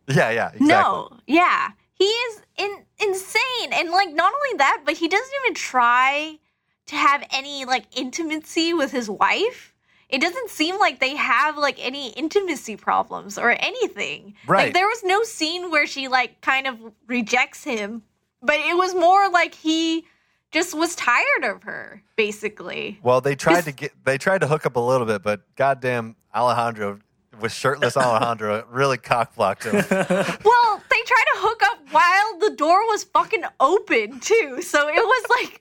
Yeah, 0.09 0.31
yeah, 0.31 0.49
exactly. 0.49 0.67
No, 0.67 1.09
yeah, 1.27 1.71
he 1.95 2.05
is 2.05 2.43
in, 2.59 2.85
insane, 3.01 3.73
and 3.73 3.91
like 3.91 4.13
not 4.13 4.33
only 4.33 4.59
that, 4.59 4.83
but 4.85 4.95
he 4.95 5.09
doesn't 5.09 5.33
even 5.45 5.55
try 5.55 6.39
to 6.87 6.97
have 6.97 7.27
any 7.33 7.65
like 7.65 7.85
intimacy 7.97 8.75
with 8.75 8.93
his 8.93 9.09
wife. 9.09 9.74
It 10.09 10.21
doesn't 10.21 10.51
seem 10.51 10.79
like 10.79 11.01
they 11.01 11.17
have 11.17 11.57
like 11.57 11.85
any 11.85 12.11
intimacy 12.11 12.77
problems 12.77 13.39
or 13.39 13.51
anything. 13.59 14.35
Right. 14.47 14.65
Like 14.67 14.75
there 14.75 14.87
was 14.87 15.03
no 15.05 15.23
scene 15.23 15.71
where 15.71 15.87
she 15.87 16.09
like 16.09 16.41
kind 16.41 16.67
of 16.67 16.79
rejects 17.07 17.65
him, 17.65 18.03
but 18.43 18.57
it 18.57 18.77
was 18.77 18.95
more 18.95 19.29
like 19.31 19.55
he 19.55 20.05
just 20.51 20.75
was 20.75 20.95
tired 20.95 21.45
of 21.45 21.65
her, 21.65 22.03
basically. 22.17 23.01
Well, 23.03 23.21
they 23.21 23.35
tried 23.35 23.65
to 23.65 23.73
get 23.73 23.93
they 24.05 24.19
tried 24.19 24.43
to 24.43 24.47
hook 24.47 24.67
up 24.67 24.77
a 24.77 24.81
little 24.81 25.07
bit, 25.07 25.23
but 25.23 25.43
goddamn 25.57 26.17
Alejandro 26.35 27.01
with 27.41 27.53
shirtless 27.53 27.97
Alejandro 27.97 28.65
really 28.71 28.99
cockblocked 28.99 29.65
him. 29.65 29.75
Well, 30.45 30.83
they 30.91 31.03
tried 31.07 31.25
to 31.35 31.39
hook 31.41 31.63
up 31.65 31.79
while 31.91 32.39
the 32.39 32.55
door 32.57 32.79
was 32.87 33.05
fucking 33.05 33.45
open 33.59 34.21
too. 34.21 34.63
So 34.63 34.87
it 34.89 34.95
was 34.95 35.27
like, 35.31 35.61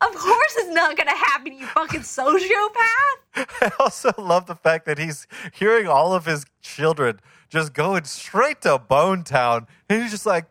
of 0.00 0.14
course 0.14 0.56
it's 0.56 0.74
not 0.74 0.96
gonna 0.96 1.16
happen, 1.16 1.52
you 1.52 1.66
fucking 1.66 2.00
sociopath. 2.00 3.16
I 3.36 3.70
also 3.78 4.12
love 4.18 4.46
the 4.46 4.54
fact 4.54 4.86
that 4.86 4.98
he's 4.98 5.26
hearing 5.52 5.86
all 5.86 6.12
of 6.14 6.26
his 6.26 6.44
children 6.62 7.20
just 7.48 7.72
going 7.72 8.04
straight 8.04 8.62
to 8.62 8.78
Bone 8.78 9.22
Town, 9.24 9.66
and 9.88 10.02
he's 10.02 10.10
just 10.10 10.26
like, 10.26 10.46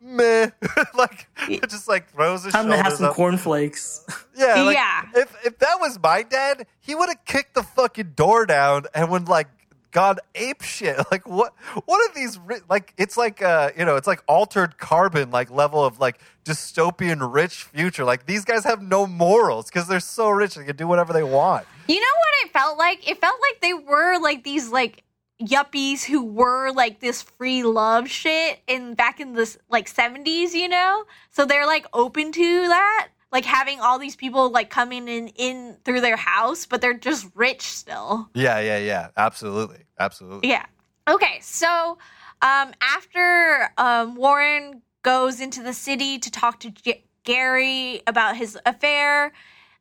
meh, 0.00 0.50
like 0.94 1.28
just 1.68 1.88
like 1.88 2.08
throws 2.10 2.44
his 2.44 2.52
Time 2.52 2.68
to 2.68 2.76
have 2.76 2.92
some 2.94 3.06
up. 3.06 3.14
cornflakes. 3.14 4.04
Yeah, 4.36 4.62
like, 4.62 4.76
Yeah. 4.76 5.02
If 5.14 5.34
if 5.44 5.58
that 5.58 5.78
was 5.80 5.98
my 6.02 6.22
dad, 6.22 6.66
he 6.80 6.94
would 6.94 7.08
have 7.08 7.24
kicked 7.24 7.54
the 7.54 7.62
fucking 7.62 8.12
door 8.16 8.46
down 8.46 8.84
and 8.94 9.10
would 9.10 9.28
like 9.28 9.48
gone 9.90 10.18
ape 10.34 10.62
shit. 10.62 10.96
Like 11.10 11.26
what? 11.26 11.54
What 11.86 11.98
are 12.10 12.14
these? 12.14 12.38
ri- 12.38 12.60
Like 12.68 12.94
it's 12.96 13.16
like 13.16 13.42
uh 13.42 13.70
you 13.76 13.84
know 13.84 13.96
it's 13.96 14.06
like 14.06 14.22
altered 14.26 14.78
carbon 14.78 15.30
like 15.30 15.50
level 15.50 15.84
of 15.84 15.98
like 16.00 16.18
dystopian 16.44 17.32
rich 17.32 17.64
future. 17.64 18.04
Like 18.04 18.26
these 18.26 18.44
guys 18.44 18.64
have 18.64 18.82
no 18.82 19.06
morals 19.06 19.66
because 19.66 19.88
they're 19.88 20.00
so 20.00 20.30
rich 20.30 20.54
they 20.54 20.64
can 20.64 20.76
do 20.76 20.86
whatever 20.86 21.12
they 21.12 21.22
want. 21.22 21.66
You 21.88 22.00
know 22.00 22.06
what 22.06 22.46
it 22.46 22.52
felt 22.52 22.78
like? 22.78 23.08
It 23.08 23.20
felt 23.20 23.36
like 23.40 23.60
they 23.60 23.72
were 23.72 24.18
like 24.20 24.44
these 24.44 24.68
like 24.70 25.04
yuppies 25.40 26.02
who 26.04 26.24
were 26.24 26.72
like 26.72 27.00
this 27.00 27.22
free 27.22 27.62
love 27.62 28.08
shit 28.08 28.58
in 28.66 28.94
back 28.94 29.20
in 29.20 29.34
the 29.34 29.56
like 29.70 29.88
70s, 29.88 30.52
you 30.52 30.68
know? 30.68 31.04
So 31.30 31.44
they're 31.44 31.66
like 31.66 31.86
open 31.92 32.32
to 32.32 32.68
that, 32.68 33.08
like 33.30 33.44
having 33.44 33.80
all 33.80 33.98
these 33.98 34.16
people 34.16 34.50
like 34.50 34.70
coming 34.70 35.08
in 35.08 35.28
in 35.28 35.76
through 35.84 36.00
their 36.00 36.16
house, 36.16 36.66
but 36.66 36.80
they're 36.80 36.94
just 36.94 37.28
rich 37.34 37.62
still. 37.62 38.28
Yeah, 38.34 38.60
yeah, 38.60 38.78
yeah. 38.78 39.08
Absolutely, 39.16 39.84
absolutely. 39.98 40.48
Yeah. 40.48 40.66
Okay, 41.08 41.38
so 41.40 41.98
um, 42.42 42.72
after 42.80 43.70
um, 43.78 44.14
Warren 44.14 44.82
goes 45.02 45.40
into 45.40 45.62
the 45.62 45.72
city 45.72 46.18
to 46.18 46.30
talk 46.30 46.60
to 46.60 46.70
G- 46.70 47.04
Garry 47.24 48.02
about 48.06 48.36
his 48.36 48.58
affair, 48.66 49.32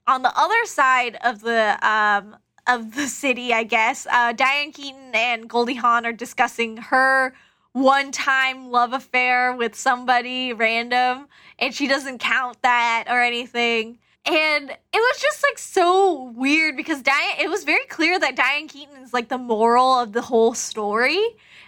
on 0.05 0.21
the 0.21 0.31
other 0.37 0.65
side 0.65 1.17
of 1.23 1.41
the 1.41 1.77
um, 1.87 2.37
of 2.67 2.95
the 2.95 3.07
city, 3.07 3.53
I 3.53 3.63
guess, 3.63 4.07
uh, 4.11 4.33
Diane 4.33 4.71
Keaton 4.71 5.11
and 5.13 5.49
Goldie 5.49 5.75
Hawn 5.75 6.05
are 6.05 6.13
discussing 6.13 6.77
her 6.77 7.33
one-time 7.81 8.71
love 8.71 8.93
affair 8.93 9.53
with 9.55 9.75
somebody 9.75 10.53
random, 10.53 11.27
and 11.59 11.73
she 11.73 11.87
doesn't 11.87 12.17
count 12.19 12.61
that 12.63 13.05
or 13.09 13.21
anything. 13.21 13.99
And 14.25 14.69
it 14.71 14.77
was 14.93 15.21
just 15.21 15.43
like 15.43 15.57
so 15.57 16.23
weird 16.35 16.75
because 16.75 17.01
Diane, 17.01 17.39
it 17.39 17.49
was 17.49 17.63
very 17.63 17.85
clear 17.85 18.19
that 18.19 18.35
Diane 18.35 18.67
Keaton 18.67 18.97
is 19.01 19.13
like 19.13 19.29
the 19.29 19.37
moral 19.37 19.99
of 19.99 20.11
the 20.11 20.21
whole 20.21 20.53
story. 20.53 21.19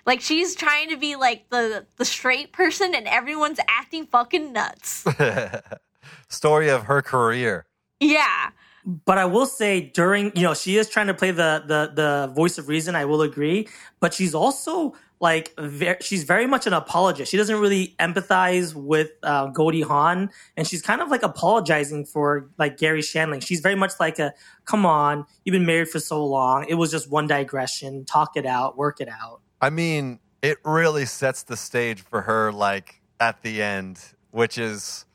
Like 0.05 0.20
she's 0.20 0.55
trying 0.55 0.89
to 0.89 0.97
be 0.97 1.16
like 1.16 1.49
the 1.49 1.86
the 1.97 2.05
straight 2.05 2.51
person, 2.51 2.93
and 2.95 3.07
everyone's 3.07 3.60
acting 3.70 4.05
fucking 4.07 4.51
nuts. 4.51 5.05
Story 6.30 6.70
of 6.70 6.84
her 6.84 7.01
career. 7.01 7.66
yeah, 7.99 8.49
But 8.86 9.18
I 9.18 9.26
will 9.26 9.45
say 9.45 9.82
during, 9.82 10.32
you 10.36 10.43
know, 10.43 10.53
she 10.53 10.78
is 10.78 10.89
trying 10.89 11.07
to 11.07 11.14
play 11.14 11.32
the 11.32 11.64
the 11.66 11.91
the 11.93 12.34
voice 12.34 12.57
of 12.57 12.68
reason. 12.68 12.95
I 12.95 13.05
will 13.05 13.22
agree, 13.22 13.68
but 13.99 14.14
she's 14.14 14.34
also 14.36 14.95
like 15.20 15.53
ver 15.59 15.97
she's 16.01 16.24
very 16.24 16.47
much 16.47 16.65
an 16.65 16.74
apologist. 16.74 17.30
She 17.32 17.38
doesn't 17.38 17.59
really 17.59 17.95
empathize 17.99 18.74
with 18.74 19.11
uh, 19.24 19.47
Goldie 19.47 19.82
Hawn, 19.82 20.30
and 20.55 20.67
she's 20.67 20.82
kind 20.82 21.01
of 21.01 21.09
like 21.09 21.24
apologizing 21.24 22.05
for 22.05 22.49
like 22.57 22.78
Garry 22.78 23.01
Shandling. 23.01 23.45
She's 23.45 23.59
very 23.59 23.76
much 23.76 23.93
like 23.99 24.20
a, 24.20 24.34
come 24.65 24.86
on, 24.86 25.26
you've 25.43 25.53
been 25.53 25.65
married 25.65 25.89
for 25.89 25.99
so 25.99 26.26
long. 26.26 26.65
It 26.70 26.76
was 26.76 26.91
just 26.91 27.09
one 27.09 27.28
digression. 27.28 28.05
Talk 28.05 28.38
it 28.38 28.45
out, 28.45 28.78
work 28.78 29.01
it 29.01 29.09
out. 29.09 29.41
I 29.61 29.70
mean, 29.70 30.20
it 30.41 30.57
really 30.63 31.05
sets 31.05 31.43
the 31.43 31.57
stage 31.57 32.01
for 32.01 32.22
her, 32.22 32.51
like 32.51 33.01
at 33.20 33.41
the 33.41 33.61
end, 33.61 33.99
which 34.32 34.57
is 34.57 35.05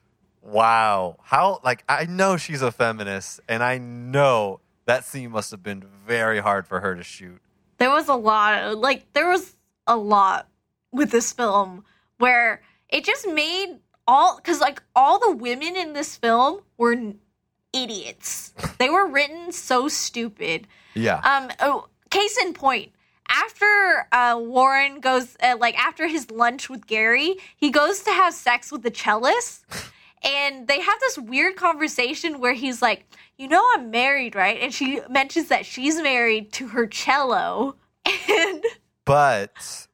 wow. 0.43 1.17
How, 1.23 1.61
like, 1.65 1.83
I 1.89 2.05
know 2.05 2.37
she's 2.37 2.61
a 2.61 2.71
feminist, 2.71 3.41
and 3.49 3.63
I 3.63 3.79
know 3.79 4.61
that 4.85 5.05
scene 5.05 5.31
must 5.31 5.51
have 5.51 5.63
been 5.63 5.83
very 6.07 6.41
hard 6.41 6.67
for 6.67 6.81
her 6.81 6.95
to 6.95 7.03
shoot. 7.03 7.41
there 7.79 7.91
was 7.91 8.09
a 8.09 8.15
lot. 8.15 8.63
of, 8.63 8.79
Like 8.79 9.11
there 9.15 9.29
was 9.29 9.55
a 9.87 9.97
lot 9.97 10.49
with 10.93 11.11
this 11.11 11.33
film 11.33 11.85
where 12.19 12.63
it 12.89 13.05
just 13.05 13.29
made 13.29 13.79
all 14.07 14.37
because 14.37 14.61
like 14.61 14.83
all 14.95 15.19
the 15.19 15.33
women 15.33 15.77
in 15.77 15.93
this 15.93 16.17
film 16.17 16.61
were 16.77 16.97
idiots. 17.73 18.55
they 18.79 18.89
were 18.89 19.07
written 19.07 19.53
so 19.53 19.89
stupid. 19.89 20.67
Yeah. 20.95 21.19
Um, 21.19 21.51
oh, 21.61 21.89
case 22.11 22.39
in 22.39 22.55
point, 22.55 22.93
after 23.29 24.07
uh, 24.13 24.39
Warren 24.41 25.01
goes, 25.01 25.37
uh, 25.43 25.57
like 25.59 25.77
after 25.79 26.07
his 26.07 26.31
lunch 26.31 26.71
with 26.71 26.87
Garry, 26.87 27.37
he 27.57 27.71
goes 27.71 28.03
to 28.03 28.11
have 28.11 28.33
sex 28.35 28.71
with 28.71 28.83
the 28.83 28.91
cellist, 28.91 29.65
and 30.23 30.69
they 30.69 30.81
have 30.81 31.01
this 31.01 31.19
weird 31.19 31.57
conversation 31.57 32.39
where 32.39 32.53
he's 32.53 32.81
like, 32.81 33.07
"You 33.37 33.49
know, 33.49 33.63
I'm 33.75 33.91
married, 33.91 34.35
right?" 34.35 34.61
And 34.61 34.73
she 34.73 35.01
mentions 35.11 35.49
that 35.49 35.67
she's 35.67 36.01
married 36.01 36.53
to 36.55 36.69
her 36.69 36.87
cello, 36.87 37.77
and 38.29 38.65
but, 39.05 39.87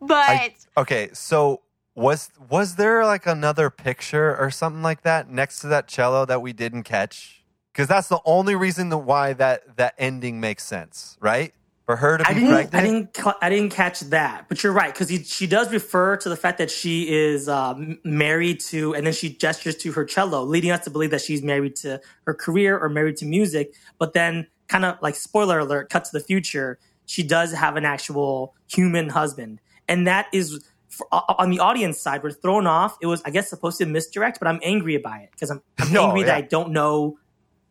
but 0.00 0.12
I, 0.12 0.54
okay, 0.76 1.10
so. 1.12 1.62
Was 1.98 2.30
was 2.50 2.76
there 2.76 3.06
like 3.06 3.24
another 3.24 3.70
picture 3.70 4.36
or 4.36 4.50
something 4.50 4.82
like 4.82 5.00
that 5.04 5.30
next 5.30 5.60
to 5.60 5.68
that 5.68 5.88
cello 5.88 6.26
that 6.26 6.42
we 6.42 6.52
didn't 6.52 6.82
catch? 6.82 7.42
Because 7.72 7.88
that's 7.88 8.08
the 8.08 8.20
only 8.26 8.54
reason 8.54 8.90
that 8.90 8.98
why 8.98 9.32
that 9.32 9.78
that 9.78 9.94
ending 9.96 10.38
makes 10.38 10.62
sense, 10.62 11.16
right? 11.20 11.54
For 11.86 11.96
her 11.96 12.18
to 12.18 12.28
I 12.28 12.34
be 12.34 12.40
didn't, 12.40 12.52
pregnant. 12.52 12.74
I 12.74 12.82
didn't, 12.82 13.36
I 13.40 13.48
didn't 13.48 13.70
catch 13.70 14.00
that, 14.00 14.46
but 14.46 14.62
you're 14.62 14.74
right 14.74 14.92
because 14.92 15.08
she 15.26 15.46
does 15.46 15.72
refer 15.72 16.18
to 16.18 16.28
the 16.28 16.36
fact 16.36 16.58
that 16.58 16.70
she 16.70 17.08
is 17.08 17.48
um, 17.48 17.98
married 18.04 18.60
to, 18.66 18.94
and 18.94 19.06
then 19.06 19.14
she 19.14 19.30
gestures 19.30 19.76
to 19.78 19.92
her 19.92 20.04
cello, 20.04 20.42
leading 20.42 20.72
us 20.72 20.84
to 20.84 20.90
believe 20.90 21.12
that 21.12 21.22
she's 21.22 21.42
married 21.42 21.76
to 21.76 21.98
her 22.26 22.34
career 22.34 22.78
or 22.78 22.90
married 22.90 23.16
to 23.16 23.24
music. 23.24 23.72
But 23.98 24.12
then, 24.12 24.48
kind 24.68 24.84
of 24.84 24.98
like 25.00 25.14
spoiler 25.14 25.60
alert, 25.60 25.88
cut 25.88 26.04
to 26.04 26.10
the 26.12 26.20
future, 26.20 26.78
she 27.06 27.22
does 27.22 27.52
have 27.52 27.76
an 27.76 27.84
actual 27.84 28.54
human 28.68 29.08
husband, 29.08 29.60
and 29.88 30.06
that 30.06 30.26
is 30.32 30.64
for, 30.88 31.06
uh, 31.12 31.20
on 31.38 31.50
the 31.50 31.60
audience 31.60 31.98
side. 31.98 32.22
We're 32.22 32.30
thrown 32.30 32.66
off. 32.66 32.96
It 33.00 33.06
was, 33.06 33.22
I 33.24 33.30
guess, 33.30 33.48
supposed 33.48 33.78
to 33.78 33.86
misdirect, 33.86 34.38
but 34.40 34.48
I'm 34.48 34.60
angry 34.62 34.96
by 34.98 35.18
it 35.20 35.30
because 35.32 35.50
I'm, 35.50 35.62
I'm 35.78 35.92
No, 35.92 36.04
angry 36.08 36.24
that. 36.24 36.34
I 36.36 36.40
don't 36.42 36.70
know 36.72 37.18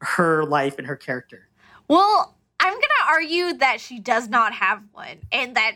her 0.01 0.43
life 0.45 0.77
and 0.77 0.87
her 0.87 0.95
character. 0.95 1.47
well, 1.87 2.35
I'm 2.59 2.73
gonna 2.73 3.09
argue 3.11 3.53
that 3.57 3.79
she 3.81 3.99
does 3.99 4.27
not 4.29 4.53
have 4.53 4.81
one, 4.93 5.17
and 5.31 5.55
that 5.55 5.73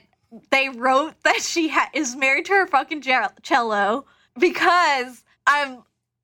they 0.52 0.70
wrote 0.70 1.14
that 1.24 1.42
she 1.42 1.70
ha- 1.70 1.90
is 1.94 2.16
married 2.16 2.46
to 2.46 2.54
her 2.54 2.68
fucking 2.68 3.02
je- 3.02 3.28
cello 3.42 4.06
because 4.40 5.24
I'm 5.46 5.84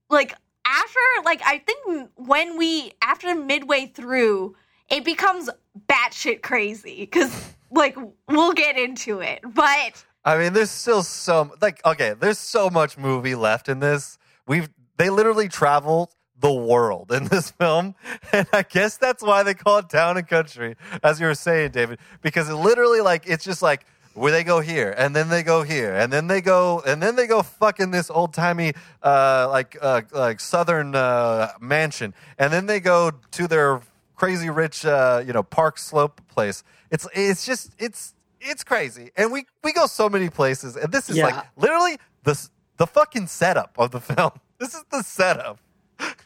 like 0.10 0.34
after 0.66 1.00
like 1.24 1.42
I 1.46 1.60
think 1.60 2.10
when 2.16 2.58
we 2.58 2.94
after 3.02 3.36
midway 3.36 3.88
through 3.88 4.56
it 4.90 5.04
becomes 5.04 5.50
batshit 5.88 6.42
crazy 6.42 7.02
because 7.02 7.54
like 7.72 7.98
we'll 8.28 8.54
get 8.54 8.78
into 8.78 9.20
it, 9.20 9.42
but 9.54 10.06
I 10.24 10.38
mean, 10.38 10.54
there's 10.54 10.72
still 10.72 11.04
so 11.04 11.56
like 11.62 11.86
okay, 11.86 12.16
there's 12.20 12.40
so 12.40 12.70
much 12.70 12.98
movie 12.98 13.36
left 13.36 13.70
in 13.70 13.80
this. 13.80 14.18
We've 14.48 14.70
they 14.98 15.10
literally 15.10 15.48
traveled 15.48 16.16
the 16.40 16.52
world 16.52 17.12
in 17.12 17.26
this 17.26 17.52
film, 17.52 17.96
and 18.32 18.48
I 18.52 18.64
guess 18.64 18.98
that's 18.98 19.24
why 19.24 19.44
they 19.44 19.54
call 19.54 19.80
it 19.80 19.90
Town 19.90 20.18
and 20.18 20.28
Country, 20.28 20.76
as 21.04 21.20
you 21.20 21.28
were 21.28 21.36
saying, 21.36 21.72
David, 21.72 22.00
because 22.22 22.50
it 22.50 22.56
literally 22.56 23.02
like 23.02 23.24
it's 23.28 23.44
just 23.44 23.62
like 23.62 23.86
where 24.16 24.32
they 24.32 24.44
go 24.44 24.62
here, 24.62 24.94
and 24.98 25.16
then 25.16 25.30
they 25.30 25.44
go 25.44 25.62
here, 25.62 25.94
and 25.94 26.12
then 26.12 26.28
they 26.28 26.42
go, 26.42 26.82
and 26.88 27.04
then 27.04 27.16
they 27.16 27.28
go 27.28 27.44
fucking 27.44 27.92
this 27.92 28.10
old 28.10 28.34
timey 28.34 28.74
uh, 29.04 29.48
like 29.52 29.78
uh, 29.82 30.02
like 30.12 30.40
southern 30.40 30.96
uh, 30.96 31.52
mansion, 31.60 32.14
and 32.40 32.52
then 32.52 32.66
they 32.66 32.80
go 32.80 33.12
to 33.32 33.48
their 33.48 33.82
crazy 34.16 34.50
rich 34.50 34.86
uh, 34.86 35.24
you 35.26 35.34
know 35.34 35.44
Park 35.44 35.78
Slope 35.78 36.22
place. 36.28 36.64
It's 36.92 37.08
it's 37.14 37.46
just 37.46 37.72
it's 37.80 38.14
it's 38.42 38.64
crazy, 38.64 39.12
and 39.16 39.32
we 39.32 39.46
we 39.64 39.74
go 39.74 39.86
so 39.88 40.10
many 40.10 40.30
places, 40.30 40.76
and 40.76 40.92
this 40.92 41.10
is 41.10 41.18
Yeah. 41.18 41.26
like 41.28 41.46
literally 41.58 41.98
the 42.24 42.50
the 42.78 42.88
fucking 42.88 43.28
setup 43.28 43.76
of 43.78 43.92
the 43.92 44.00
film. 44.14 44.32
This 44.60 44.74
is 44.74 44.84
the 44.92 45.02
setup. 45.02 45.60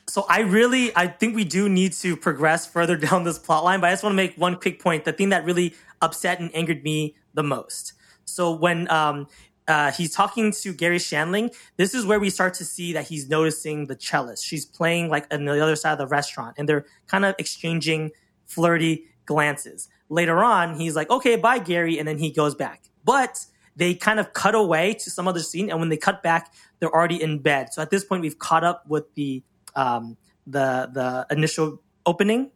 So 0.07 0.25
I 0.27 0.39
really, 0.39 0.91
I 0.95 1.05
think 1.07 1.35
we 1.35 1.43
do 1.43 1.69
need 1.69 1.93
to 1.93 2.17
progress 2.17 2.65
further 2.65 2.95
down 3.07 3.23
this 3.23 3.37
plot 3.37 3.63
line, 3.63 3.79
but 3.81 3.87
I 3.87 3.93
just 3.93 4.03
want 4.03 4.13
to 4.13 4.17
make 4.17 4.35
one 4.35 4.55
quick 4.55 4.81
point. 4.81 5.05
The 5.05 5.13
thing 5.13 5.29
that 5.29 5.45
really 5.45 5.75
upset 6.01 6.39
and 6.39 6.49
angered 6.55 6.83
me 6.83 7.15
the 7.35 7.43
most. 7.43 7.93
So 8.25 8.51
when 8.51 8.89
um, 8.91 9.27
uh, 9.69 9.91
he's 9.91 10.11
talking 10.11 10.51
to 10.51 10.73
Garry 10.73 10.97
Shandling. 10.97 11.55
this 11.77 11.93
is 11.93 12.03
where 12.03 12.19
we 12.19 12.31
start 12.31 12.55
to 12.55 12.65
see 12.65 12.91
that 12.93 13.07
he's 13.07 13.29
noticing 13.29 13.85
the 13.85 13.95
cellist. 13.95 14.43
She's 14.43 14.65
playing 14.65 15.09
like 15.09 15.31
on 15.31 15.45
the 15.45 15.61
other 15.61 15.75
side 15.75 15.93
of 15.93 15.99
the 15.99 16.07
restaurant, 16.07 16.55
and 16.57 16.67
they're 16.67 16.85
kind 17.07 17.23
of 17.23 17.35
exchanging 17.37 18.09
flirty 18.47 19.05
glances. 19.25 19.87
Later 20.09 20.43
on, 20.43 20.79
he's 20.79 20.95
like, 20.95 21.11
"Okay, 21.11 21.35
bye, 21.35 21.59
Garry," 21.59 21.99
and 21.99 22.07
then 22.07 22.17
he 22.17 22.31
goes 22.31 22.55
back. 22.55 22.81
But 23.05 23.45
they 23.75 23.93
kind 23.93 24.19
of 24.19 24.33
cut 24.33 24.55
away 24.55 24.95
to 24.95 25.11
some 25.11 25.27
other 25.27 25.41
scene, 25.41 25.69
and 25.69 25.79
when 25.79 25.89
they 25.89 25.97
cut 25.97 26.23
back, 26.23 26.51
they're 26.79 26.93
already 26.93 27.21
in 27.21 27.37
bed. 27.37 27.71
So 27.71 27.83
at 27.83 27.91
this 27.91 28.03
point, 28.03 28.23
we've 28.23 28.39
caught 28.39 28.63
up 28.63 28.87
with 28.87 29.13
the 29.13 29.43
um, 29.75 30.17
the 30.47 30.89
the 30.91 31.27
initial 31.29 31.79
opening. 32.07 32.49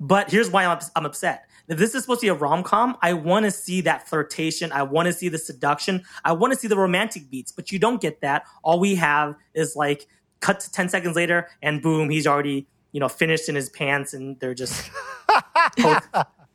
But 0.00 0.30
here's 0.30 0.50
why 0.50 0.64
I'm, 0.64 0.78
I'm 0.96 1.06
upset. 1.06 1.47
If 1.68 1.78
this 1.78 1.94
is 1.94 2.02
supposed 2.02 2.20
to 2.20 2.24
be 2.26 2.28
a 2.30 2.34
rom 2.34 2.62
com, 2.62 2.96
I 3.02 3.12
want 3.12 3.44
to 3.44 3.50
see 3.50 3.82
that 3.82 4.08
flirtation. 4.08 4.72
I 4.72 4.82
want 4.84 5.06
to 5.06 5.12
see 5.12 5.28
the 5.28 5.38
seduction. 5.38 6.02
I 6.24 6.32
want 6.32 6.52
to 6.54 6.58
see 6.58 6.66
the 6.68 6.76
romantic 6.78 7.28
beats. 7.30 7.52
But 7.52 7.70
you 7.70 7.78
don't 7.78 8.00
get 8.00 8.20
that. 8.22 8.44
All 8.62 8.80
we 8.80 8.94
have 8.96 9.34
is 9.54 9.76
like 9.76 10.06
cut 10.40 10.60
to 10.60 10.72
10 10.72 10.88
seconds 10.88 11.14
later, 11.16 11.48
and 11.62 11.82
boom, 11.82 12.08
he's 12.10 12.26
already 12.26 12.66
you 12.92 13.00
know 13.00 13.08
finished 13.08 13.48
in 13.48 13.54
his 13.54 13.68
pants, 13.68 14.14
and 14.14 14.38
they're 14.40 14.54
just 14.54 14.90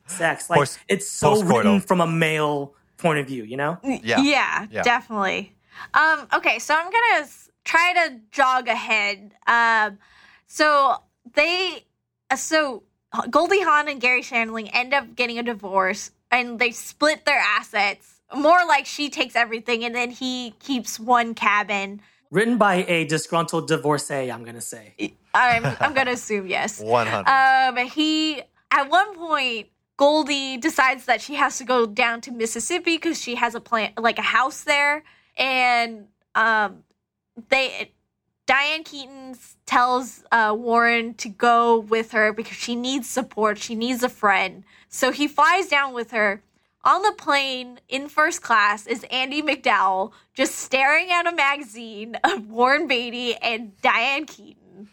sex. 0.06 0.50
Like 0.50 0.58
Post- 0.58 0.78
it's 0.88 1.08
so 1.08 1.30
post-coital. 1.34 1.56
written 1.56 1.80
from 1.80 2.00
a 2.00 2.06
male 2.06 2.74
point 2.96 3.18
of 3.18 3.26
view. 3.26 3.44
You 3.44 3.56
know? 3.56 3.78
Yeah. 3.84 4.20
yeah, 4.20 4.66
Yeah. 4.70 4.82
definitely. 4.82 5.54
Um, 5.92 6.26
okay, 6.34 6.58
so 6.58 6.74
I'm 6.74 6.90
gonna 6.90 7.26
try 7.64 7.92
to 8.08 8.20
jog 8.30 8.68
ahead. 8.68 9.32
Um, 9.46 9.98
so 10.46 10.96
they, 11.34 11.84
uh, 12.30 12.36
so 12.36 12.84
Goldie 13.30 13.62
Hawn 13.62 13.88
and 13.88 14.00
Garry 14.00 14.22
Shandling 14.22 14.70
end 14.72 14.94
up 14.94 15.14
getting 15.14 15.38
a 15.38 15.42
divorce, 15.42 16.10
and 16.30 16.58
they 16.58 16.70
split 16.70 17.24
their 17.24 17.38
assets. 17.38 18.20
More 18.34 18.64
like 18.66 18.86
she 18.86 19.10
takes 19.10 19.36
everything, 19.36 19.84
and 19.84 19.94
then 19.94 20.10
he 20.10 20.54
keeps 20.58 20.98
one 20.98 21.34
cabin. 21.34 22.00
Written 22.30 22.58
by 22.58 22.84
a 22.88 23.04
disgruntled 23.04 23.68
divorcee, 23.68 24.30
I'm 24.30 24.44
gonna 24.44 24.60
say. 24.60 25.14
I'm 25.34 25.64
I'm 25.80 25.94
gonna 25.94 26.12
assume 26.12 26.46
yes. 26.46 26.80
100. 26.82 27.28
Um, 27.28 27.86
he 27.86 28.42
at 28.70 28.90
one 28.90 29.14
point 29.14 29.68
Goldie 29.96 30.56
decides 30.56 31.04
that 31.04 31.20
she 31.20 31.34
has 31.34 31.58
to 31.58 31.64
go 31.64 31.86
down 31.86 32.20
to 32.22 32.32
Mississippi 32.32 32.96
because 32.96 33.20
she 33.20 33.36
has 33.36 33.54
a 33.54 33.60
plant 33.60 34.00
like 34.00 34.18
a 34.18 34.22
house 34.22 34.64
there, 34.64 35.04
and 35.36 36.06
um, 36.34 36.82
they 37.48 37.92
Diane 38.46 38.84
Keaton 38.84 39.36
tells 39.64 40.22
uh, 40.30 40.54
Warren 40.56 41.14
to 41.14 41.28
go 41.28 41.78
with 41.78 42.12
her 42.12 42.32
because 42.32 42.56
she 42.56 42.76
needs 42.76 43.08
support. 43.08 43.58
She 43.58 43.74
needs 43.74 44.02
a 44.02 44.08
friend, 44.08 44.64
so 44.88 45.12
he 45.12 45.26
flies 45.28 45.68
down 45.68 45.94
with 45.94 46.10
her. 46.10 46.42
On 46.84 47.00
the 47.00 47.12
plane 47.12 47.80
in 47.88 48.10
first 48.10 48.42
class 48.42 48.86
is 48.86 49.04
Andie 49.04 49.40
MacDowell 49.40 50.12
just 50.34 50.56
staring 50.56 51.10
at 51.10 51.26
a 51.26 51.34
magazine 51.34 52.18
of 52.22 52.50
Warren 52.50 52.86
Beatty 52.86 53.34
and 53.36 53.80
Diane 53.80 54.26
Keaton. 54.26 54.90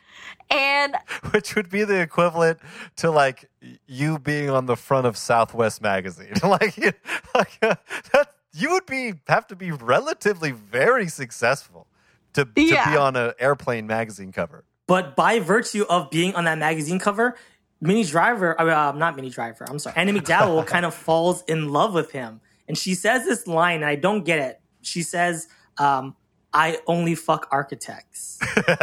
And 0.49 0.95
which 1.31 1.53
would 1.55 1.69
be 1.69 1.83
the 1.83 1.99
equivalent 1.99 2.59
to 2.97 3.11
like 3.11 3.49
you 3.87 4.19
being 4.19 4.49
on 4.49 4.67
the 4.67 4.77
front 4.77 5.05
of 5.05 5.17
Southwest 5.17 5.81
magazine. 5.81 6.31
like, 6.43 6.77
like 7.35 7.57
uh, 7.61 7.75
that, 8.13 8.35
you 8.53 8.71
would 8.71 8.85
be 8.85 9.15
have 9.27 9.47
to 9.47 9.57
be 9.57 9.71
relatively 9.71 10.51
very 10.51 11.09
successful 11.09 11.87
to, 12.33 12.45
to 12.45 12.51
be 12.53 12.73
on 12.73 13.15
an 13.15 13.33
airplane 13.39 13.87
magazine 13.87 14.31
cover. 14.31 14.63
But 14.87 15.15
by 15.15 15.39
virtue 15.39 15.85
of 15.89 16.09
being 16.09 16.35
on 16.35 16.45
that 16.45 16.57
magazine 16.57 16.99
cover, 16.99 17.35
Minnie 17.79 18.03
Driver, 18.03 18.59
uh, 18.59 18.91
not 18.91 19.15
Minnie 19.15 19.29
Driver, 19.29 19.65
I'm 19.69 19.79
sorry, 19.79 19.95
Andie 19.95 20.13
MacDowell 20.13 20.65
kind 20.67 20.85
of 20.85 20.93
falls 20.93 21.43
in 21.43 21.69
love 21.69 21.93
with 21.93 22.11
him. 22.11 22.41
And 22.67 22.77
she 22.77 22.93
says 22.93 23.25
this 23.25 23.47
line, 23.47 23.77
and 23.77 23.85
I 23.85 23.95
don't 23.95 24.23
get 24.23 24.39
it. 24.39 24.61
She 24.81 25.01
says, 25.03 25.47
um, 25.77 26.15
I 26.53 26.79
only 26.87 27.15
fuck 27.15 27.47
architects. 27.51 28.39
there 28.55 28.75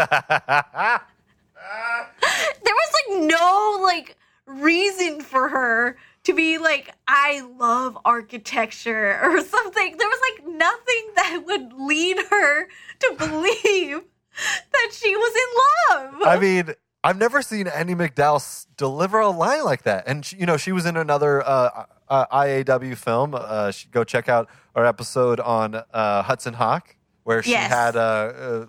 was 2.64 2.94
like 2.94 3.22
no 3.22 3.80
like 3.82 4.16
reason 4.46 5.20
for 5.20 5.48
her 5.48 5.96
to 6.28 6.34
be 6.34 6.58
like 6.58 6.94
I 7.08 7.40
love 7.58 7.98
architecture 8.04 9.18
or 9.22 9.40
something. 9.40 9.96
There 9.96 10.08
was 10.08 10.20
like 10.30 10.46
nothing 10.46 11.10
that 11.16 11.42
would 11.46 11.72
lead 11.72 12.18
her 12.30 12.68
to 13.00 13.14
believe 13.18 14.00
that 14.72 14.90
she 14.92 15.16
was 15.16 15.34
in 15.34 15.96
love. 15.96 16.22
I 16.26 16.38
mean, 16.38 16.74
I've 17.02 17.18
never 17.18 17.42
seen 17.42 17.66
Andie 17.66 17.94
MacDowell 17.94 18.66
deliver 18.76 19.20
a 19.20 19.30
line 19.30 19.64
like 19.64 19.82
that. 19.84 20.04
And 20.06 20.24
she, 20.24 20.36
you 20.36 20.46
know, 20.46 20.56
she 20.56 20.72
was 20.72 20.84
in 20.84 20.96
another 20.96 21.42
uh, 21.46 21.84
uh, 22.08 22.26
IAW 22.26 22.96
film. 22.96 23.34
Uh, 23.34 23.72
go 23.90 24.04
check 24.04 24.28
out 24.28 24.48
our 24.74 24.84
episode 24.84 25.40
on 25.40 25.74
uh, 25.76 26.22
Hudson 26.22 26.54
Hawk, 26.54 26.96
where 27.24 27.42
she 27.42 27.52
Yes. 27.52 27.70
had 27.72 27.96
uh, 27.96 27.98
uh, 28.02 28.66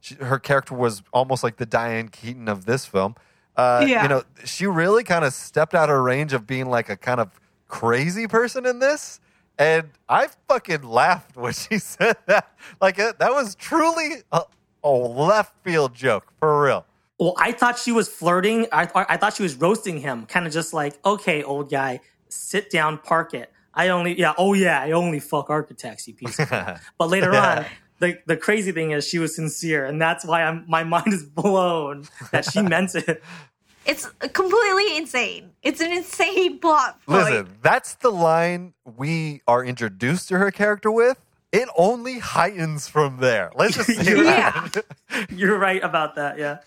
she, 0.00 0.16
her 0.16 0.38
character 0.38 0.74
was 0.74 1.02
almost 1.12 1.42
like 1.42 1.56
the 1.56 1.66
Diane 1.66 2.08
Keaton 2.08 2.48
of 2.48 2.66
this 2.66 2.84
film. 2.84 3.14
Uh, 3.56 3.84
Yeah. 3.88 4.02
You 4.02 4.08
know, 4.08 4.22
she 4.44 4.66
really 4.66 5.04
kind 5.04 5.24
of 5.24 5.32
stepped 5.32 5.74
out 5.74 5.90
of 5.90 5.98
range 6.00 6.32
of 6.32 6.46
being 6.46 6.68
like 6.68 6.88
a 6.88 6.96
kind 6.96 7.20
of 7.20 7.30
crazy 7.68 8.26
person 8.26 8.66
in 8.66 8.78
this. 8.78 9.20
And 9.58 9.90
I 10.08 10.28
fucking 10.48 10.82
laughed 10.82 11.36
when 11.36 11.52
she 11.64 11.78
said 11.78 12.16
that. 12.26 12.52
Like, 12.80 12.96
that 12.96 13.20
was 13.32 13.54
truly 13.54 14.22
a, 14.32 14.42
a 14.82 14.90
left 14.90 15.54
field 15.62 15.94
joke, 15.94 16.32
for 16.40 16.64
real. 16.64 16.84
Well, 17.20 17.34
I 17.38 17.52
thought 17.52 17.78
she 17.78 17.92
was 17.92 18.08
flirting. 18.08 18.66
I, 18.72 18.86
th- 18.86 19.06
I 19.08 19.16
thought 19.16 19.34
she 19.34 19.44
was 19.44 19.54
roasting 19.54 19.98
him, 20.00 20.26
kind 20.26 20.46
of 20.46 20.52
just 20.52 20.74
like, 20.74 20.98
okay, 21.06 21.44
old 21.44 21.70
guy, 21.70 22.00
sit 22.28 22.70
down, 22.70 22.98
park 22.98 23.34
it. 23.34 23.52
I 23.72 23.88
only, 23.88 24.18
yeah, 24.18 24.34
oh 24.36 24.54
yeah, 24.54 24.80
I 24.80 24.90
only 24.92 25.20
fuck 25.20 25.48
architects, 25.50 26.06
you 26.08 26.14
piece 26.14 26.38
of 26.40 26.48
shit. 26.48 26.76
But 26.98 27.10
later 27.10 27.34
on, 27.34 27.66
the, 27.98 28.18
the 28.26 28.36
crazy 28.36 28.72
thing 28.72 28.90
is 28.90 29.06
she 29.06 29.18
was 29.18 29.36
sincere, 29.36 29.84
and 29.84 30.00
that's 30.00 30.24
why 30.24 30.42
I'm, 30.42 30.64
my 30.68 30.84
mind 30.84 31.12
is 31.12 31.24
blown 31.24 32.06
that 32.32 32.44
she 32.44 32.62
meant 32.62 32.94
it. 32.94 33.22
it's 33.86 34.06
completely 34.32 34.96
insane. 34.96 35.50
It's 35.62 35.80
an 35.80 35.92
insane 35.92 36.58
plot 36.58 37.00
point. 37.06 37.24
Listen, 37.24 37.48
that's 37.62 37.94
the 37.96 38.10
line 38.10 38.74
we 38.96 39.42
are 39.46 39.64
introduced 39.64 40.28
to 40.28 40.38
her 40.38 40.50
character 40.50 40.90
with. 40.90 41.20
It 41.52 41.68
only 41.76 42.18
heightens 42.18 42.88
from 42.88 43.18
there. 43.18 43.52
Let's 43.54 43.76
just 43.76 43.88
say 43.94 44.02
You're 44.02 44.24
that. 44.24 44.84
You're 45.30 45.58
right 45.58 45.82
about 45.82 46.16
that, 46.16 46.38
yeah. 46.38 46.58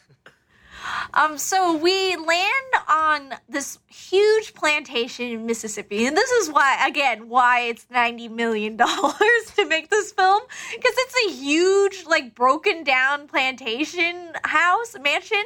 Um, 1.14 1.38
so 1.38 1.76
we 1.76 2.16
land 2.16 2.74
on 2.88 3.34
this 3.50 3.80
huge 3.88 4.54
plantation 4.54 5.28
in 5.28 5.46
Mississippi, 5.46 6.06
and 6.06 6.16
this 6.16 6.32
is 6.32 6.50
why, 6.52 6.86
again, 6.88 7.30
why 7.30 7.62
it's 7.62 7.86
ninety 7.90 8.28
million 8.28 8.78
dollars 8.78 9.52
to 9.56 9.66
make 9.66 9.90
this 9.90 10.12
film 10.12 10.42
because 10.76 10.94
it's 10.98 11.16
a 11.28 11.32
huge, 11.34 12.06
like, 12.06 12.36
broken 12.36 12.84
down 12.84 13.28
plantation 13.28 14.32
house 14.44 14.96
mansion, 15.02 15.44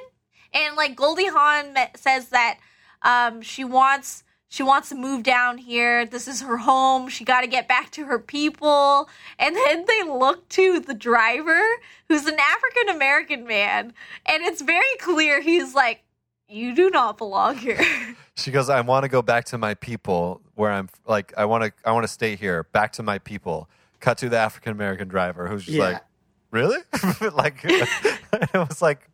and 0.54 0.76
like 0.76 0.96
Goldie 0.96 1.28
Hawn 1.28 1.76
says 1.96 2.30
that 2.30 2.60
um, 3.02 3.42
she 3.42 3.64
wants 3.64 4.24
she 4.52 4.64
wants 4.64 4.90
to 4.90 4.96
move 4.96 5.24
down 5.24 5.58
here. 5.58 6.06
This 6.06 6.28
is 6.28 6.42
her 6.42 6.58
home. 6.58 7.08
She 7.08 7.24
got 7.24 7.40
to 7.40 7.48
get 7.48 7.70
back 7.70 7.90
to 7.92 8.04
her 8.06 8.20
people. 8.20 9.08
And 9.40 9.56
then 9.56 9.86
they 9.88 10.04
look 10.04 10.50
to 10.50 10.78
the 10.82 10.94
driver, 10.94 11.62
who's 12.10 12.26
an 12.26 12.38
African 12.38 12.90
American 12.94 13.48
man, 13.48 13.94
and 14.26 14.44
it's 14.44 14.62
very 14.62 14.94
clear 15.00 15.40
he's 15.40 15.74
like, 15.74 16.04
"You 16.50 16.76
do 16.76 16.90
not 16.90 17.18
belong 17.18 17.56
here." 17.58 17.82
She 18.36 18.50
goes, 18.50 18.70
I 18.70 18.82
want 18.82 19.04
to 19.04 19.10
go 19.10 19.22
back 19.22 19.46
to 19.46 19.58
my 19.60 19.76
people 19.76 20.42
where 20.56 20.72
I'm 20.72 20.90
like 21.06 21.32
I 21.38 21.46
want 21.46 21.64
to 21.64 21.72
I 21.88 21.92
want 21.92 22.04
to 22.06 22.08
stay 22.08 22.36
here, 22.36 22.64
back 22.64 22.92
to 22.94 23.04
my 23.04 23.20
people. 23.20 23.70
Cut 24.00 24.18
to 24.20 24.30
the 24.30 24.38
African 24.38 24.72
American 24.72 25.08
driver 25.08 25.48
who's 25.48 25.64
just 25.66 25.78
Yeah. 25.78 25.84
like, 25.94 26.02
Really? 26.50 26.80
like 27.34 27.58
it 27.64 28.54
was 28.54 28.82
like 28.82 29.08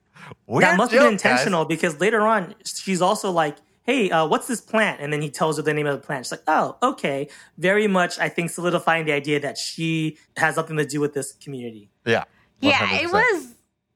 weird 0.45 0.63
that 0.63 0.77
must 0.77 0.91
joke, 0.91 1.01
have 1.01 1.09
been 1.09 1.17
guys. 1.17 1.23
intentional 1.25 1.65
because 1.65 1.99
later 1.99 2.21
on 2.21 2.55
she's 2.63 3.01
also 3.01 3.31
like 3.31 3.57
hey 3.87 4.11
uh, 4.11 4.27
what's 4.27 4.45
this 4.47 4.61
plant 4.61 5.01
and 5.01 5.11
then 5.11 5.21
he 5.21 5.29
tells 5.31 5.57
her 5.57 5.63
the 5.63 5.73
name 5.73 5.87
of 5.87 5.99
the 5.99 6.05
plant 6.05 6.25
she's 6.25 6.31
like 6.31 6.43
oh 6.47 6.77
okay 6.83 7.27
very 7.57 7.87
much 7.87 8.19
i 8.19 8.29
think 8.29 8.51
solidifying 8.51 9.05
the 9.05 9.11
idea 9.13 9.39
that 9.39 9.57
she 9.57 10.17
has 10.35 10.53
something 10.55 10.77
to 10.77 10.85
do 10.85 10.99
with 11.01 11.13
this 11.15 11.31
community 11.33 11.89
Yeah. 12.05 12.25
yeah, 12.59 12.99
it 13.01 13.11
was. 13.11 13.55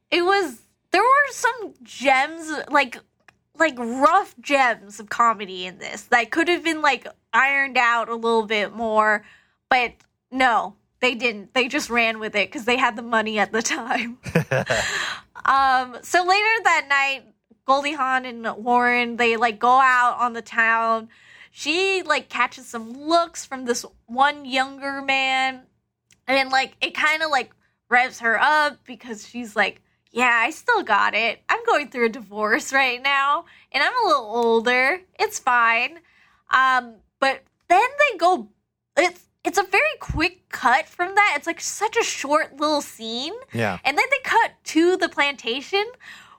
It 0.10 0.24
was. 0.24 0.60
There 0.92 1.02
were 1.02 1.28
some 1.32 1.74
gems, 1.84 2.52
like 2.70 2.98
like 3.58 3.78
rough 3.78 4.34
gems 4.42 5.00
of 5.00 5.10
comedy 5.10 5.66
in 5.66 5.78
this 5.78 6.04
that 6.06 6.32
could 6.32 6.48
have 6.48 6.64
been 6.64 6.82
like 6.82 7.08
ironed 7.34 7.78
out 7.78 8.10
a 8.10 8.16
little 8.16 8.46
bit 8.46 8.74
more, 8.76 9.24
but 9.70 9.94
no, 10.32 10.76
they 11.00 11.16
didn't. 11.16 11.54
They 11.54 11.68
just 11.70 11.90
ran 11.90 12.20
with 12.20 12.36
it 12.36 12.50
because 12.50 12.66
they 12.66 12.78
had 12.78 12.96
the 12.98 13.02
money 13.04 13.40
at 13.40 13.52
the 13.54 13.62
time. 13.62 14.18
um. 15.46 15.98
So 16.04 16.24
later 16.26 16.64
that 16.64 16.86
night, 16.90 17.24
Goldie 17.66 17.94
Hawn 17.94 18.26
and 18.26 18.46
Warren 18.58 19.18
they 19.18 19.38
like 19.38 19.60
go 19.60 19.80
out 19.80 20.18
on 20.20 20.34
the 20.34 20.42
town. 20.42 21.10
She 21.52 22.02
like 22.04 22.30
catches 22.30 22.68
some 22.68 22.94
looks 22.94 23.46
from 23.46 23.66
this 23.66 23.86
one 24.08 24.46
younger 24.46 25.02
man, 25.02 25.64
and 26.28 26.50
like 26.50 26.76
it 26.82 26.94
kind 26.94 27.22
of 27.22 27.30
like 27.30 27.52
revs 27.90 28.20
her 28.20 28.40
up 28.40 28.80
because 28.86 29.28
she's 29.28 29.56
like, 29.56 29.82
"Yeah, 30.12 30.42
I 30.44 30.50
still 30.52 30.84
got 30.84 31.14
it. 31.14 31.42
I'm 31.50 31.64
going 31.66 31.90
through 31.90 32.06
a 32.06 32.10
divorce 32.10 32.72
right 32.74 33.02
now, 33.02 33.46
and 33.72 33.84
I'm 33.84 33.94
a 34.04 34.08
little 34.08 34.26
older. 34.26 35.02
It's 35.20 35.40
fine." 35.40 36.00
Um, 36.54 36.96
but 37.20 37.42
then 37.70 37.88
they 38.00 38.18
go. 38.18 38.50
It's 38.98 39.26
it's 39.44 39.58
a 39.58 39.64
very 39.64 39.98
quick 40.00 40.50
cut 40.50 40.88
from 40.88 41.16
that. 41.16 41.34
It's 41.38 41.48
like 41.48 41.60
such 41.60 41.98
a 41.98 42.04
short 42.04 42.60
little 42.60 42.82
scene. 42.82 43.34
Yeah. 43.54 43.80
And 43.84 43.98
then 43.98 44.06
they 44.12 44.30
cut 44.30 44.52
to 44.66 44.98
the 44.98 45.10
plantation 45.10 45.86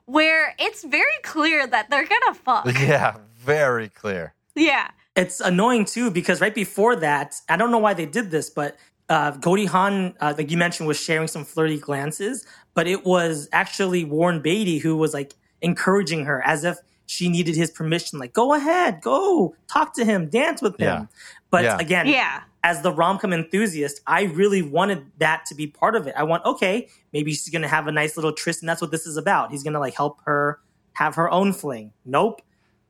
where 0.07 0.55
it's 0.59 0.85
very 0.85 1.19
clear 1.23 1.67
that 1.67 1.91
they're 1.91 2.07
gonna 2.07 2.35
fuck. 2.35 2.67
Yeah, 2.81 3.17
very 3.39 3.89
clear. 3.89 4.35
Yeah. 4.55 4.91
it's 5.17 5.41
annoying 5.41 5.85
too 5.85 6.11
because 6.11 6.41
right 6.41 6.55
before 6.55 6.95
that 6.97 7.35
i 7.49 7.57
don't 7.57 7.71
know 7.71 7.79
why 7.79 7.93
they 7.95 8.07
did 8.07 8.31
this 8.31 8.49
but 8.51 8.77
uh, 9.09 9.33
Goldie 9.33 9.67
Hawn, 9.67 10.15
uh, 10.21 10.33
like 10.39 10.51
you 10.51 10.57
mentioned, 10.57 10.87
was 10.89 10.99
sharing 10.99 11.29
some 11.29 11.45
flirty 11.45 11.77
glances, 11.79 12.47
but 12.73 12.87
it 12.87 13.05
was 13.05 13.47
actually 13.53 14.05
Warren 14.07 14.41
Beatty 14.41 14.79
who 14.79 14.97
was 14.97 15.13
like 15.13 15.35
encouraging 15.61 16.25
her 16.25 16.41
as 16.47 16.65
if 16.65 16.79
she 17.05 17.29
needed 17.29 17.55
his 17.55 17.71
permission. 17.71 18.19
Like, 18.19 18.33
go 18.33 18.55
ahead, 18.55 19.03
go 19.03 19.55
talk 19.69 19.93
to 19.97 20.05
him, 20.07 20.31
dance 20.31 20.63
with 20.63 20.79
him. 20.79 20.87
Yeah. 20.87 21.07
But 21.51 21.65
Yeah. 21.65 21.77
again, 21.79 22.07
Yeah. 22.07 22.43
As 22.65 22.83
the 22.83 22.93
rom 22.93 23.19
com 23.19 23.33
enthusiast, 23.33 24.01
I 24.07 24.25
really 24.25 24.63
wanted 24.63 25.07
that 25.19 25.47
to 25.47 25.55
be 25.55 25.67
part 25.67 25.97
of 25.97 26.07
it. 26.07 26.15
I 26.17 26.23
want, 26.23 26.45
okay, 26.45 26.89
maybe 27.13 27.33
she's 27.33 27.49
gonna 27.51 27.69
have 27.69 27.87
a 27.89 27.93
nice 27.93 28.17
little 28.17 28.33
tryst, 28.33 28.63
and 28.63 28.69
that's 28.69 28.81
what 28.81 28.91
this 28.91 29.07
is 29.07 29.17
about. 29.17 29.51
He's 29.51 29.63
gonna 29.63 29.81
like 29.81 29.95
help 29.95 30.21
her 30.25 30.61
have 30.95 31.15
her 31.17 31.31
own 31.31 31.53
fling. 31.53 31.93
Nope. 32.05 32.43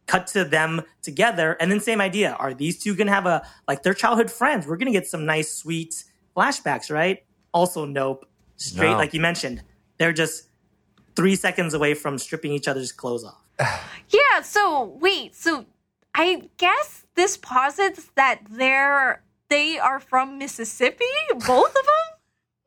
Cut 0.06 0.26
to 0.28 0.44
them 0.44 0.82
together, 1.00 1.56
and 1.60 1.70
then 1.70 1.80
same 1.80 2.00
idea. 2.00 2.32
Are 2.38 2.52
these 2.52 2.78
two 2.82 2.94
gonna 2.94 3.12
have 3.12 3.24
a 3.26 3.46
like 3.68 3.82
their 3.82 3.94
childhood 3.94 4.30
friends? 4.30 4.66
We're 4.66 4.76
gonna 4.76 4.90
get 4.92 5.06
some 5.06 5.24
nice, 5.24 5.50
sweet 5.54 6.04
flashbacks, 6.36 6.90
right? 6.92 7.24
Also, 7.54 7.84
nope. 7.84 8.26
Straight, 8.56 8.90
No. 8.90 8.96
like 8.96 9.14
you 9.14 9.20
mentioned, 9.20 9.62
they're 9.98 10.12
just 10.12 10.48
three 11.16 11.36
seconds 11.36 11.72
away 11.74 11.94
from 11.94 12.18
stripping 12.18 12.52
each 12.52 12.68
other's 12.68 12.92
clothes 12.92 13.24
off. 13.24 13.38
Yeah, 14.10 14.42
so 14.42 14.84
wait, 15.00 15.34
so 15.34 15.64
I 16.14 16.48
guess 16.58 17.06
this 17.14 17.36
posits 17.38 18.10
that 18.16 18.40
they're 18.50 19.22
they 19.53 19.78
are 19.78 20.00
from 20.00 20.38
Mississippi, 20.38 21.05
both 21.46 21.74
of 21.80 21.86
them? 21.92 22.09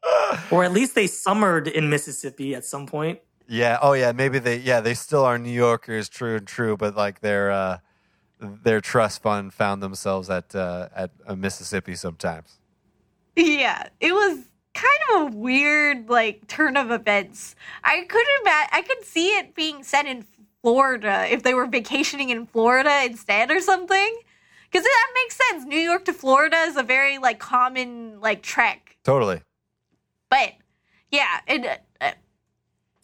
Or 0.52 0.64
at 0.64 0.72
least 0.72 0.94
they 0.94 1.08
summered 1.08 1.68
in 1.68 1.90
Mississippi 1.90 2.54
at 2.54 2.64
some 2.64 2.86
point. 2.86 3.20
Yeah. 3.48 3.80
Oh, 3.82 3.94
yeah. 3.94 4.12
Maybe 4.12 4.38
they. 4.38 4.58
Yeah, 4.58 4.80
they 4.80 4.94
still 4.94 5.26
are 5.26 5.40
New 5.40 5.50
Yorkers, 5.52 6.10
true 6.10 6.36
and 6.36 6.48
true. 6.48 6.78
But 6.78 6.96
like 6.96 7.22
their 7.22 7.50
uh, 7.50 7.78
their 8.40 8.82
trust 8.82 9.24
fund 9.24 9.52
found 9.52 9.82
themselves 9.82 10.30
at 10.30 10.54
uh, 10.54 10.90
at 10.96 11.10
uh, 11.26 11.36
Mississippi 11.36 11.96
sometimes. 11.96 12.60
Yeah, 13.36 13.88
it 14.00 14.14
was 14.14 14.46
kind 14.76 15.02
of 15.10 15.34
a 15.34 15.36
weird 15.36 16.08
like 16.10 16.48
turn 16.48 16.78
of 16.78 16.92
events. 16.92 17.56
I 17.84 18.06
could 18.08 18.28
imagine 18.42 18.70
I 18.74 18.82
could 18.84 19.04
see 19.04 19.30
it 19.30 19.56
being 19.56 19.84
set 19.84 20.06
in 20.06 20.26
Florida 20.62 21.26
if 21.32 21.42
they 21.42 21.56
were 21.56 21.68
vacationing 21.68 22.30
in 22.30 22.46
Florida 22.46 23.04
instead 23.06 23.50
or 23.50 23.60
something. 23.60 24.20
Cuz 24.76 24.84
that 24.84 25.08
makes 25.16 25.38
sense. 25.38 25.66
New 25.66 25.80
York 25.80 26.04
to 26.06 26.14
Florida 26.14 26.58
is 26.58 26.76
a 26.76 26.84
very 26.84 27.18
like 27.18 27.40
common 27.40 28.20
like 28.20 28.42
trek. 28.42 28.98
Totally. 29.04 29.42
But 30.30 30.54
yeah, 31.12 31.40
it 31.48 31.82
uh, 32.02 32.12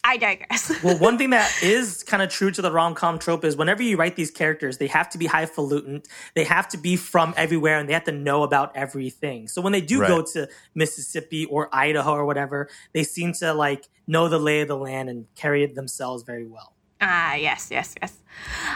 I 0.03 0.17
digress. 0.17 0.71
Well, 0.83 0.97
one 0.97 1.17
thing 1.17 1.29
that 1.29 1.51
is 1.61 2.03
kind 2.03 2.23
of 2.23 2.29
true 2.29 2.49
to 2.51 2.61
the 2.61 2.71
rom 2.71 2.95
com 2.95 3.19
trope 3.19 3.45
is 3.45 3.55
whenever 3.55 3.83
you 3.83 3.97
write 3.97 4.15
these 4.15 4.31
characters, 4.31 4.79
they 4.79 4.87
have 4.87 5.09
to 5.11 5.17
be 5.17 5.27
highfalutin. 5.27 6.01
They 6.33 6.43
have 6.43 6.67
to 6.69 6.77
be 6.77 6.95
from 6.95 7.33
everywhere 7.37 7.79
and 7.79 7.87
they 7.87 7.93
have 7.93 8.05
to 8.05 8.11
know 8.11 8.43
about 8.43 8.75
everything. 8.75 9.47
So 9.47 9.61
when 9.61 9.71
they 9.71 9.81
do 9.81 9.99
go 9.99 10.23
to 10.33 10.49
Mississippi 10.73 11.45
or 11.45 11.69
Idaho 11.71 12.13
or 12.13 12.25
whatever, 12.25 12.67
they 12.93 13.03
seem 13.03 13.33
to 13.33 13.53
like 13.53 13.87
know 14.07 14.27
the 14.27 14.39
lay 14.39 14.61
of 14.61 14.67
the 14.67 14.77
land 14.77 15.09
and 15.09 15.27
carry 15.35 15.63
it 15.63 15.75
themselves 15.75 16.23
very 16.23 16.47
well. 16.47 16.73
Ah, 17.01 17.33
yes, 17.33 17.69
yes, 17.71 17.95
yes. 18.01 18.13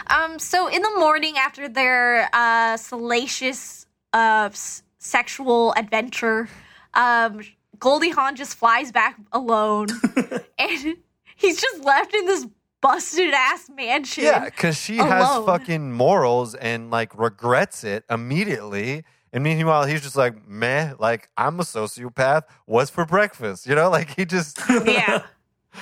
Um, 0.08 0.38
so 0.38 0.66
in 0.68 0.82
the 0.82 0.90
morning 0.98 1.36
after 1.38 1.68
their 1.68 2.28
uh, 2.32 2.76
salacious 2.76 3.86
uh, 4.12 4.48
s- 4.52 4.82
sexual 4.98 5.72
adventure, 5.76 6.48
um, 6.94 7.40
Goldie 7.78 8.10
Hawn 8.10 8.34
just 8.36 8.56
flies 8.56 8.90
back 8.90 9.16
alone, 9.32 9.86
and 10.58 10.96
he's 11.36 11.60
just 11.60 11.84
left 11.84 12.14
in 12.14 12.26
this 12.26 12.46
busted 12.80 13.32
ass 13.32 13.70
mansion. 13.74 14.24
Yeah, 14.24 14.44
because 14.46 14.76
she 14.76 14.96
has 14.96 15.44
fucking 15.44 15.92
morals 15.92 16.54
and 16.54 16.90
like 16.90 17.16
regrets 17.18 17.84
it 17.84 18.04
immediately. 18.10 19.04
And 19.32 19.44
meanwhile, 19.44 19.84
he's 19.84 20.00
just 20.02 20.16
like, 20.16 20.48
meh, 20.48 20.94
like 20.98 21.28
I'm 21.36 21.60
a 21.60 21.62
sociopath. 21.62 22.42
What's 22.64 22.90
for 22.90 23.04
breakfast? 23.04 23.66
You 23.66 23.74
know, 23.74 23.90
like 23.90 24.16
he 24.16 24.24
just. 24.24 24.58
yeah. 24.84 25.22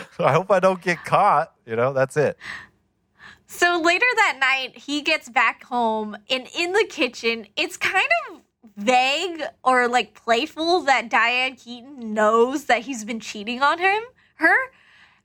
I 0.19 0.33
hope 0.33 0.51
I 0.51 0.61
don't 0.61 0.81
get 0.81 1.05
caught. 1.05 1.53
You 1.67 1.77
know, 1.77 1.93
that's 1.93 2.17
it. 2.17 2.37
So 3.47 3.81
later 3.81 4.07
that 4.17 4.39
night, 4.41 4.77
he 4.77 5.03
gets 5.03 5.29
back 5.29 5.65
home, 5.65 6.17
and 6.29 6.49
in 6.57 6.73
the 6.73 6.87
kitchen, 6.89 7.47
it's 7.57 7.77
kind 7.77 8.09
of 8.29 8.41
vague 8.77 9.43
or 9.63 9.87
like 9.87 10.15
playful 10.15 10.81
that 10.83 11.09
Diane 11.09 11.55
Keaton 11.55 12.15
knows 12.15 12.65
that 12.65 12.83
he's 12.83 13.05
been 13.05 13.21
cheating 13.21 13.63
on 13.63 13.79
him, 13.79 14.03
her, 14.37 14.57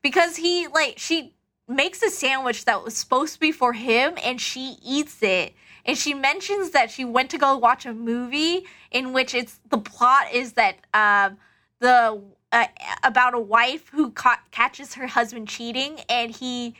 because 0.01 0.35
he 0.35 0.67
like 0.67 0.97
she 0.97 1.33
makes 1.67 2.01
a 2.03 2.09
sandwich 2.09 2.65
that 2.65 2.83
was 2.83 2.95
supposed 2.95 3.35
to 3.35 3.39
be 3.39 3.51
for 3.51 3.73
him, 3.73 4.13
and 4.23 4.39
she 4.39 4.77
eats 4.83 5.23
it, 5.23 5.53
and 5.85 5.97
she 5.97 6.13
mentions 6.13 6.71
that 6.71 6.91
she 6.91 7.05
went 7.05 7.29
to 7.31 7.37
go 7.37 7.57
watch 7.57 7.85
a 7.85 7.93
movie 7.93 8.65
in 8.91 9.13
which 9.13 9.33
it's 9.33 9.59
the 9.69 9.77
plot 9.77 10.25
is 10.33 10.53
that 10.53 10.75
um, 10.93 11.37
the 11.79 12.21
uh, 12.51 12.65
about 13.03 13.33
a 13.33 13.39
wife 13.39 13.89
who 13.89 14.11
ca- 14.11 14.41
catches 14.51 14.95
her 14.95 15.07
husband 15.07 15.47
cheating, 15.47 15.99
and 16.09 16.31
he 16.31 16.75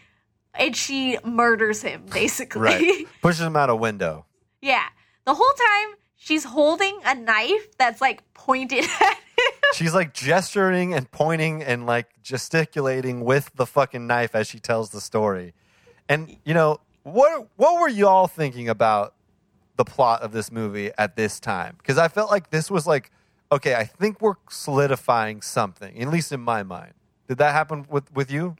and 0.56 0.76
she 0.76 1.18
murders 1.24 1.82
him 1.84 2.04
basically. 2.12 2.62
Right. 2.62 3.06
Pushes 3.22 3.42
him 3.42 3.56
out 3.56 3.70
a 3.70 3.76
window. 3.76 4.26
yeah. 4.62 4.86
The 5.26 5.36
whole 5.36 5.54
time 5.56 5.96
she's 6.16 6.44
holding 6.44 7.00
a 7.06 7.14
knife 7.14 7.78
that's 7.78 8.02
like 8.02 8.24
pointed 8.34 8.84
at 9.02 9.14
him. 9.14 9.54
She's 9.76 9.94
like 9.94 10.14
gesturing 10.14 10.96
and 10.96 11.10
pointing 11.12 11.62
and 11.62 11.86
like 11.86 12.08
gesticulating 12.24 13.24
with 13.24 13.52
the 13.56 13.68
fucking 13.68 14.08
knife 14.08 14.34
as 14.34 14.48
she 14.48 14.60
tells 14.60 14.90
the 14.90 15.00
story. 15.00 15.54
And 16.08 16.36
you 16.46 16.56
know, 16.56 16.80
what 17.04 17.48
what 17.58 17.80
were 17.80 17.90
y'all 17.90 18.26
thinking 18.28 18.70
about 18.70 19.14
the 19.76 19.86
plot 19.86 20.24
of 20.24 20.32
this 20.32 20.52
movie 20.52 20.90
at 20.98 21.16
this 21.16 21.40
time? 21.40 21.76
Because 21.78 22.00
I 22.00 22.08
felt 22.08 22.32
like 22.32 22.50
this 22.50 22.72
was 22.72 22.88
like, 22.88 23.12
okay, 23.52 23.76
I 23.76 23.86
think 23.86 24.22
we're 24.22 24.36
solidifying 24.50 25.42
something, 25.42 26.00
at 26.02 26.10
least 26.10 26.32
in 26.32 26.42
my 26.42 26.64
mind. 26.64 26.94
Did 27.28 27.38
that 27.38 27.54
happen 27.54 27.86
with 27.90 28.12
with 28.14 28.32
you? 28.32 28.56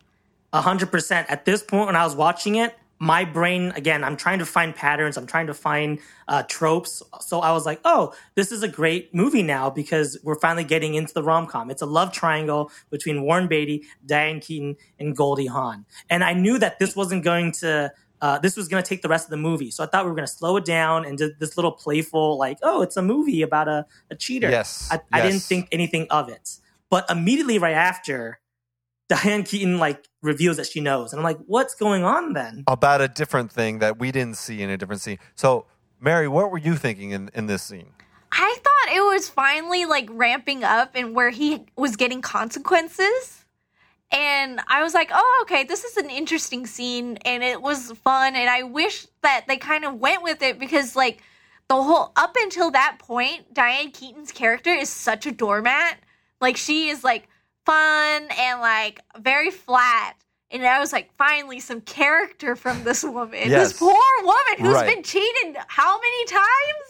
A 0.54 0.62
hundred 0.62 0.92
percent. 0.92 1.30
At 1.30 1.46
this 1.46 1.64
point, 1.64 1.88
when 1.88 1.96
I 1.96 2.04
was 2.04 2.16
watching 2.16 2.56
it, 2.56 2.76
my 3.00 3.24
brain 3.24 3.72
again, 3.76 4.04
I'm 4.04 4.18
trying 4.18 4.40
to 4.40 4.46
find 4.46 4.76
patterns. 4.76 5.16
I'm 5.18 5.26
trying 5.26 5.48
to 5.48 5.54
find 5.54 6.00
uh, 6.28 6.44
tropes. 6.44 7.02
So 7.22 7.40
I 7.40 7.52
was 7.52 7.66
like, 7.66 7.80
"Oh, 7.86 8.14
this 8.36 8.52
is 8.52 8.62
a 8.62 8.68
great 8.68 9.14
movie 9.16 9.42
now 9.42 9.70
because 9.70 10.18
we're 10.24 10.40
finally 10.40 10.66
getting 10.66 10.96
into 10.96 11.14
the 11.14 11.24
rom 11.24 11.48
com. 11.48 11.72
It's 11.72 11.82
a 11.82 11.88
love 11.88 12.12
triangle 12.12 12.72
between 12.90 13.24
Warren 13.24 13.48
Beatty, 13.48 13.86
Diane 14.06 14.40
Keaton, 14.40 14.76
and 15.00 15.16
Goldie 15.16 15.48
Hawn." 15.48 15.86
And 16.10 16.24
I 16.24 16.34
knew 16.34 16.60
that 16.60 16.80
this 16.80 16.96
wasn't 16.96 17.24
going 17.24 17.54
to. 17.54 17.92
Uh, 18.22 18.38
this 18.40 18.58
was 18.58 18.68
going 18.68 18.84
to 18.84 18.88
take 18.88 19.02
the 19.02 19.08
rest 19.08 19.26
of 19.26 19.32
the 19.32 19.38
movie, 19.38 19.72
so 19.72 19.84
I 19.84 19.88
thought 19.88 20.04
we 20.06 20.10
were 20.10 20.16
going 20.16 20.28
to 20.28 20.34
slow 20.34 20.58
it 20.58 20.66
down 20.66 21.06
and 21.06 21.18
do 21.18 21.32
this 21.40 21.56
little 21.58 21.72
playful, 21.72 22.38
like, 22.38 22.58
"Oh, 22.62 22.82
it's 22.82 22.98
a 22.98 23.02
movie 23.02 23.42
about 23.42 23.68
a, 23.68 23.86
a 24.12 24.16
cheater." 24.16 24.50
Yes, 24.50 24.90
I, 24.92 25.00
I 25.12 25.22
didn't 25.22 25.42
think 25.42 25.68
anything 25.72 26.08
of 26.10 26.30
it. 26.30 26.58
But 26.90 27.10
immediately 27.10 27.60
right 27.60 27.76
after, 27.76 28.40
Diane 29.10 29.44
Keaton 29.44 29.80
like 29.80 30.08
reveals 30.22 30.58
that 30.58 30.68
she 30.68 30.82
knows, 30.82 31.14
and 31.14 31.20
I'm 31.20 31.24
like, 31.24 31.40
"What's 31.48 31.76
going 31.76 32.04
on 32.04 32.34
then?" 32.34 32.64
About 32.68 33.02
a 33.02 33.08
different 33.08 33.52
thing 33.52 33.80
that 33.80 34.00
we 34.00 34.12
didn't 34.12 34.38
see 34.38 34.62
in 34.62 34.70
a 34.70 34.78
different 34.78 35.02
scene. 35.02 35.20
So, 35.36 35.66
Mary, 36.00 36.28
what 36.28 36.52
were 36.52 36.58
you 36.58 36.76
thinking 36.76 37.12
in, 37.12 37.30
in 37.34 37.48
this 37.48 37.64
scene? 37.64 37.94
I 38.32 38.58
thought 38.64 38.96
it 38.96 39.02
was 39.02 39.30
finally 39.30 39.86
like 39.86 40.08
ramping 40.12 40.64
up 40.64 40.92
and 40.96 41.16
where 41.16 41.30
he 41.30 41.66
was 41.76 41.96
getting 41.96 42.22
consequences. 42.22 43.39
And 44.12 44.60
I 44.68 44.82
was 44.82 44.94
like, 44.94 45.12
oh, 45.14 45.40
okay, 45.44 45.64
this 45.66 45.84
is 45.84 45.98
an 45.98 46.10
interesting 46.10 46.66
scene 46.66 47.18
and 47.26 47.44
it 47.44 47.62
was 47.62 47.92
fun. 48.04 48.36
And 48.36 48.50
I 48.50 48.64
wish 48.64 49.06
that 49.22 49.46
they 49.48 49.58
kind 49.58 49.86
of 49.86 49.96
went 49.96 50.24
with 50.24 50.42
it 50.42 50.58
because, 50.60 50.96
like, 50.96 51.22
the 51.68 51.76
whole 51.76 52.12
up 52.16 52.36
until 52.40 52.72
that 52.72 52.98
point, 53.00 53.54
Diane 53.54 53.92
Keaton's 53.92 54.32
character 54.32 54.72
is 54.72 54.90
such 54.90 55.28
a 55.28 55.32
doormat. 55.32 56.00
Like, 56.42 56.58
she 56.58 56.90
is 56.90 57.04
like 57.04 57.28
fun 57.66 58.28
and 58.40 58.60
like 58.62 59.02
very 59.20 59.52
flat. 59.52 60.16
And 60.50 60.66
I 60.66 60.80
was 60.80 60.92
like, 60.92 61.12
finally, 61.16 61.60
some 61.60 61.82
character 61.82 62.56
from 62.56 62.84
this 62.84 63.04
woman. 63.04 63.50
Yes. 63.50 63.70
This 63.74 63.78
poor 63.80 63.94
woman 64.24 64.56
who's 64.58 64.74
Right. 64.74 64.96
been 64.96 65.04
cheated 65.04 65.58
how 65.68 66.00
many 66.00 66.26
times? 66.26 66.46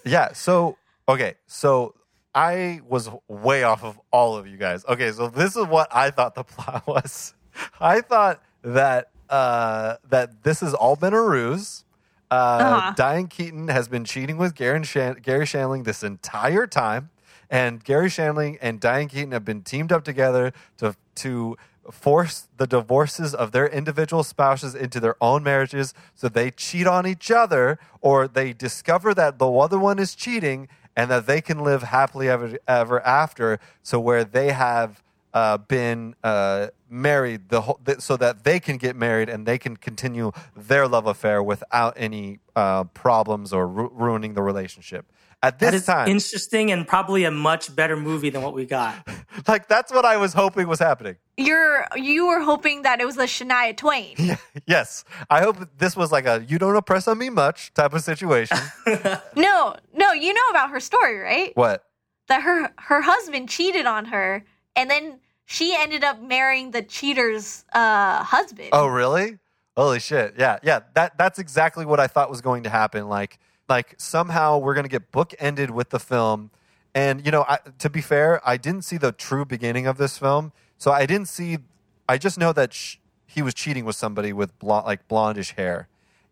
Yeah. 0.06 0.32
So 0.32 0.78
okay. 1.10 1.36
So 1.48 1.94
I 2.40 2.80
was 2.88 3.10
way 3.28 3.64
off 3.64 3.84
of 3.84 4.00
all 4.12 4.38
of 4.38 4.48
you 4.48 4.58
guys. 4.58 4.86
Okay. 4.88 5.12
So 5.12 5.28
this 5.28 5.56
is 5.56 5.66
what 5.68 5.88
I 5.94 6.10
thought 6.12 6.36
the 6.36 6.44
plot 6.54 6.88
was. 6.88 7.34
I 7.80 8.02
thought 8.02 8.42
that 8.64 9.10
uh, 9.30 9.98
that 10.10 10.44
this 10.44 10.62
has 10.62 10.74
all 10.74 10.96
been 10.96 11.14
a 11.14 11.22
ruse. 11.22 11.84
Uh, 12.32 12.36
Uh-huh. 12.36 12.94
Diane 12.96 13.28
Keaton 13.28 13.68
has 13.68 13.88
been 13.88 14.06
cheating 14.06 14.38
with 14.38 14.54
Garry, 14.56 14.84
Shan- 14.84 15.18
Garry 15.22 15.46
Shandling 15.46 15.84
this 15.84 16.04
entire 16.04 16.68
time, 16.68 17.10
and 17.50 17.84
Garry 17.84 18.08
Shandling 18.10 18.58
and 18.62 18.80
Diane 18.80 19.08
Keaton 19.10 19.32
have 19.32 19.44
been 19.44 19.62
teamed 19.64 19.92
up 19.92 20.04
together 20.04 20.54
to 20.78 20.96
to 21.16 21.58
force 21.92 22.48
the 22.58 22.68
divorces 22.68 23.34
of 23.34 23.52
their 23.52 23.68
individual 23.68 24.24
spouses 24.24 24.76
into 24.76 25.00
their 25.00 25.16
own 25.22 25.42
marriages 25.42 25.94
so 26.14 26.30
they 26.30 26.52
cheat 26.52 26.86
on 26.86 27.08
each 27.08 27.32
other 27.32 27.80
or 28.02 28.28
they 28.28 28.54
discover 28.54 29.10
that 29.16 29.40
the 29.40 29.50
other 29.66 29.80
one 29.80 29.98
is 29.98 30.14
cheating 30.14 30.68
and 31.00 31.10
that 31.10 31.26
they 31.28 31.40
can 31.40 31.60
live 31.60 31.82
happily 31.82 32.28
ever, 32.28 32.58
ever 32.68 33.00
after 33.08 33.58
so 33.82 33.98
where 34.02 34.26
they 34.26 34.52
have 34.52 35.02
uh, 35.34 35.58
been 35.58 36.14
uh, 36.26 36.68
married 36.90 37.48
the 37.48 37.62
whole, 37.62 37.80
th- 37.86 38.02
so 38.02 38.18
that 38.18 38.44
they 38.44 38.60
can 38.60 38.76
get 38.76 38.98
married 38.98 39.30
and 39.30 39.46
they 39.46 39.58
can 39.58 39.78
continue 39.78 40.34
their 40.58 40.90
love 40.90 41.06
affair 41.06 41.42
without 41.42 41.94
any 41.96 42.40
uh, 42.54 42.84
problems 42.84 43.54
or 43.54 43.66
ru- 43.66 43.92
ruining 43.94 44.34
the 44.34 44.42
relationship 44.42 45.06
at 45.42 45.60
this 45.60 45.74
is 45.74 45.86
time 45.86 46.08
interesting 46.08 46.72
and 46.72 46.88
probably 46.88 47.24
a 47.24 47.32
much 47.32 47.74
better 47.76 47.96
movie 47.96 48.30
than 48.30 48.42
what 48.42 48.54
we 48.54 48.66
got. 48.66 49.08
like 49.48 49.68
that's 49.68 49.92
what 49.92 50.06
i 50.06 50.18
was 50.18 50.34
hoping 50.34 50.68
was 50.68 50.80
happening 50.80 51.16
You're 51.38 51.88
you 51.96 52.28
were 52.28 52.42
hoping 52.42 52.82
that 52.84 53.00
it 53.00 53.06
was 53.06 53.18
a 53.18 53.24
Shania 53.24 53.76
Twain. 53.76 54.16
yes 54.68 55.04
i 55.30 55.42
hope 55.42 55.58
this 55.78 55.96
was 55.96 56.12
like 56.12 56.26
a 56.26 56.44
you 56.48 56.60
don't 56.60 56.76
oppress 56.76 57.08
on 57.08 57.18
me 57.18 57.30
much 57.30 57.74
type 57.74 57.94
of 57.94 58.02
situation 58.04 58.58
No, 59.36 59.76
no, 59.94 60.12
you 60.12 60.34
know 60.34 60.48
about 60.50 60.72
her 60.72 60.80
story, 60.80 61.18
right? 61.18 61.56
what 61.56 61.84
That 62.28 62.42
her 62.42 62.72
her 62.78 63.02
husband 63.02 63.50
cheated 63.50 63.86
on 63.86 64.06
her, 64.06 64.44
and 64.76 64.90
then 64.90 65.20
she 65.46 65.76
ended 65.76 66.04
up 66.04 66.22
marrying 66.22 66.72
the 66.72 66.82
cheater's 66.84 67.66
uh, 67.74 68.24
husband. 68.24 68.70
Oh, 68.72 68.88
really? 68.88 69.40
Holy 69.76 70.00
shit! 70.00 70.36
Yeah, 70.38 70.60
yeah. 70.62 70.82
That 70.96 71.18
that's 71.18 71.40
exactly 71.40 71.86
what 71.86 72.00
I 72.00 72.08
thought 72.08 72.30
was 72.30 72.42
going 72.42 72.64
to 72.64 72.70
happen. 72.70 73.08
Like, 73.08 73.40
like 73.70 73.96
somehow 73.98 74.58
we're 74.58 74.74
going 74.74 74.84
to 74.86 74.90
get 74.90 75.12
bookended 75.12 75.70
with 75.70 75.90
the 75.92 76.00
film, 76.00 76.50
And 76.96 77.24
you 77.26 77.32
know, 77.32 77.46
I, 77.48 77.60
to 77.78 77.90
be 77.90 78.02
fair, 78.02 78.42
I 78.44 78.58
didn't 78.58 78.82
see 78.84 78.98
the 78.98 79.12
true 79.12 79.46
beginning 79.46 79.86
of 79.88 79.98
this 79.98 80.18
film, 80.18 80.52
so 80.78 80.92
I 80.92 81.06
didn't 81.06 81.28
see. 81.28 81.60
I 82.08 82.18
just 82.18 82.38
know 82.40 82.52
that 82.54 82.74
sh- 82.74 82.98
he 83.28 83.42
was 83.44 83.54
cheating 83.54 83.86
with 83.86 83.96
somebody 83.96 84.34
with 84.34 84.58
blonde, 84.58 84.86
like 84.88 85.08
blondish 85.08 85.54
hair, 85.56 85.88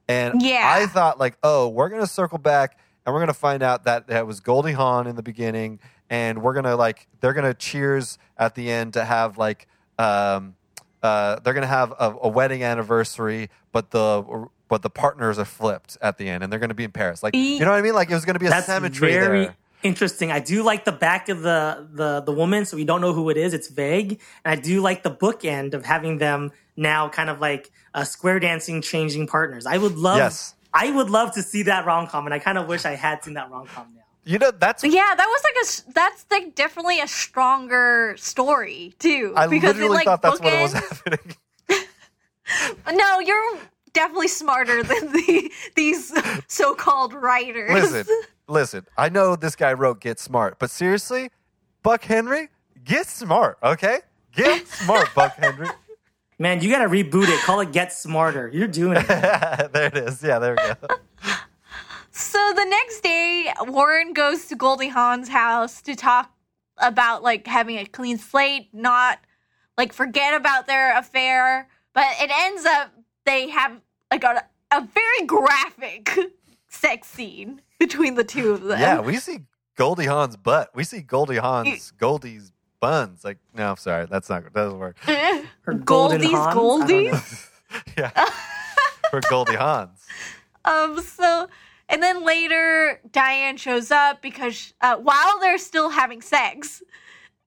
and 0.07 0.41
Yeah. 0.41 0.63
I 0.65 0.87
thought 0.87 1.19
like, 1.19 1.37
oh, 1.43 1.67
we're 1.67 1.89
gonna 1.89 2.07
circle 2.07 2.39
back 2.39 2.79
and 3.05 3.13
we're 3.13 3.21
gonna 3.21 3.33
find 3.33 3.61
out 3.61 3.83
that 3.83 4.07
that 4.07 4.25
was 4.25 4.39
Goldie 4.39 4.73
Hawn 4.73 5.05
in 5.05 5.15
the 5.15 5.21
beginning, 5.23 5.79
and 6.09 6.41
we're 6.41 6.55
gonna 6.55 6.75
like 6.75 7.07
they're 7.19 7.33
gonna 7.33 7.53
cheers 7.53 8.17
at 8.37 8.55
the 8.55 8.71
end 8.71 8.93
to 8.93 9.05
have 9.05 9.37
like 9.37 9.67
um 9.99 10.55
uh 11.03 11.39
they're 11.41 11.53
gonna 11.53 11.67
have 11.67 11.91
a, 11.99 12.15
a 12.23 12.27
wedding 12.27 12.63
anniversary, 12.63 13.49
but 13.71 13.91
the 13.91 14.47
but 14.69 14.81
the 14.81 14.89
partners 14.89 15.37
are 15.39 15.45
flipped 15.45 15.97
at 16.01 16.17
the 16.17 16.27
end, 16.29 16.43
and 16.43 16.51
they're 16.51 16.59
gonna 16.59 16.73
be 16.73 16.83
in 16.83 16.91
Paris. 16.91 17.23
Like, 17.23 17.35
you 17.35 17.59
know 17.59 17.71
what 17.71 17.79
I 17.79 17.81
mean? 17.81 17.93
Like 17.95 18.09
it 18.09 18.13
was 18.13 18.25
gonna 18.25 18.39
be 18.39 18.47
a 18.47 18.49
That's 18.49 18.65
symmetry 18.67 19.11
very 19.13 19.45
there. 19.45 19.55
interesting. 19.83 20.31
I 20.31 20.39
do 20.39 20.63
like 20.63 20.85
the 20.85 20.91
back 20.91 21.29
of 21.29 21.41
the, 21.41 21.87
the 21.93 22.21
the 22.21 22.31
woman, 22.31 22.65
so 22.65 22.77
we 22.77 22.85
don't 22.85 23.01
know 23.01 23.13
who 23.13 23.29
it 23.29 23.37
is. 23.37 23.53
It's 23.53 23.69
vague, 23.69 24.19
and 24.45 24.59
I 24.59 24.61
do 24.61 24.81
like 24.81 25.03
the 25.03 25.11
bookend 25.11 25.73
of 25.73 25.85
having 25.85 26.17
them 26.17 26.51
now 26.75 27.09
kind 27.09 27.29
of 27.29 27.39
like 27.39 27.71
uh, 27.93 28.03
square 28.03 28.39
dancing, 28.39 28.81
changing 28.81 29.27
partners. 29.27 29.65
I 29.65 29.77
would 29.77 29.97
love, 29.97 30.17
Yes. 30.17 30.53
I 30.73 30.91
would 30.91 31.09
love 31.09 31.33
to 31.33 31.41
see 31.41 31.63
that 31.63 31.85
rom 31.85 32.07
com, 32.07 32.25
and 32.25 32.33
I 32.33 32.39
kind 32.39 32.57
of 32.57 32.67
wish 32.67 32.85
I 32.85 32.91
had 32.95 33.23
seen 33.23 33.33
that 33.35 33.49
rom 33.49 33.65
com 33.67 33.87
now. 33.95 34.01
You 34.25 34.37
know, 34.37 34.51
that's 34.51 34.83
Yeah, 34.83 35.15
that 35.15 35.25
was 35.25 35.43
like 35.43 35.55
a 35.63 35.93
that's 35.93 36.25
like 36.29 36.53
definitely 36.55 36.99
a 36.99 37.07
stronger 37.07 38.15
story 38.17 38.93
too. 38.99 39.33
I 39.37 39.47
because 39.47 39.75
literally 39.75 39.85
it, 40.03 40.05
like, 40.05 40.05
thought 40.05 40.21
that's 40.21 40.39
what 40.41 40.61
was 40.61 40.73
happening. 40.73 41.35
No, 42.93 43.19
you're 43.19 43.57
definitely 43.97 44.27
smarter 44.27 44.83
than 44.83 45.11
the, 45.11 45.51
these 45.75 46.13
so-called 46.47 47.13
writers. 47.13 47.71
listen, 47.71 48.15
listen. 48.47 48.85
I 48.95 49.09
know 49.09 49.35
this 49.35 49.55
guy 49.55 49.73
wrote 49.73 50.01
"Get 50.01 50.19
Smart," 50.19 50.59
but 50.59 50.69
seriously, 50.69 51.31
Buck 51.81 52.03
Henry, 52.03 52.49
get 52.83 53.07
smart, 53.07 53.57
okay? 53.63 53.99
Get 54.33 54.67
smart, 54.67 55.09
Buck 55.15 55.35
Henry. 55.35 55.69
Man, 56.39 56.61
you 56.61 56.69
got 56.69 56.79
to 56.79 56.89
reboot 56.89 57.27
it. 57.27 57.39
Call 57.41 57.61
it 57.61 57.71
Get 57.71 57.91
Smarter. 57.91 58.51
You're 58.53 58.67
doing 58.67 58.97
it. 58.97 59.07
there 59.07 59.87
it 59.87 59.97
is. 59.97 60.21
Yeah, 60.21 60.37
there 60.37 60.51
we 60.51 60.57
go. 60.57 60.95
So 62.11 62.53
the 62.55 62.65
next 62.65 63.01
day, 63.01 63.51
Warren 63.61 64.13
goes 64.13 64.45
to 64.45 64.55
Goldie 64.55 64.89
Hawn's 64.89 65.29
house 65.29 65.81
to 65.81 65.95
talk 65.95 66.31
about 66.77 67.23
like 67.23 67.47
having 67.47 67.79
a 67.79 67.85
clean 67.87 68.19
slate, 68.19 68.69
not 68.71 69.17
like 69.79 69.93
forget 69.93 70.35
about 70.35 70.67
their 70.67 70.95
affair. 70.95 71.67
But 71.95 72.05
it 72.21 72.29
ends 72.31 72.63
up 72.65 72.91
they 73.25 73.49
have 73.49 73.81
like 74.11 74.23
a, 74.23 74.43
a 74.71 74.81
very 74.81 75.25
graphic 75.25 76.09
sex 76.67 77.07
scene 77.07 77.61
between 77.79 78.15
the 78.15 78.23
two 78.23 78.51
of 78.51 78.63
them. 78.63 78.79
Yeah, 78.79 79.01
we 79.01 79.17
see 79.17 79.39
Goldie 79.75 80.05
Hawn's 80.05 80.37
butt. 80.37 80.69
We 80.73 80.83
see 80.83 81.01
Goldie 81.01 81.37
Hawn's 81.37 81.91
Goldie's 81.91 82.51
buns. 82.79 83.23
Like, 83.23 83.37
no, 83.53 83.75
sorry, 83.75 84.05
that's 84.09 84.29
not 84.29 84.43
that 84.43 84.53
doesn't 84.53 84.79
work. 84.79 84.97
Her 85.05 85.45
Goldies, 85.73 86.31
Hans? 86.31 86.35
I 86.35 86.53
don't 86.53 86.79
know. 86.79 86.85
Goldies. 86.85 87.49
yeah, 87.97 88.29
for 89.09 89.21
Goldie 89.29 89.55
Hawn's. 89.55 90.05
Um. 90.65 90.99
So, 90.99 91.47
and 91.87 92.03
then 92.03 92.25
later, 92.25 92.99
Diane 93.09 93.55
shows 93.55 93.89
up 93.89 94.21
because 94.21 94.73
uh, 94.81 94.97
while 94.97 95.39
they're 95.39 95.57
still 95.57 95.87
having 95.89 96.21
sex, 96.21 96.83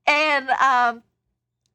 and 0.06 0.48
um, 0.48 1.02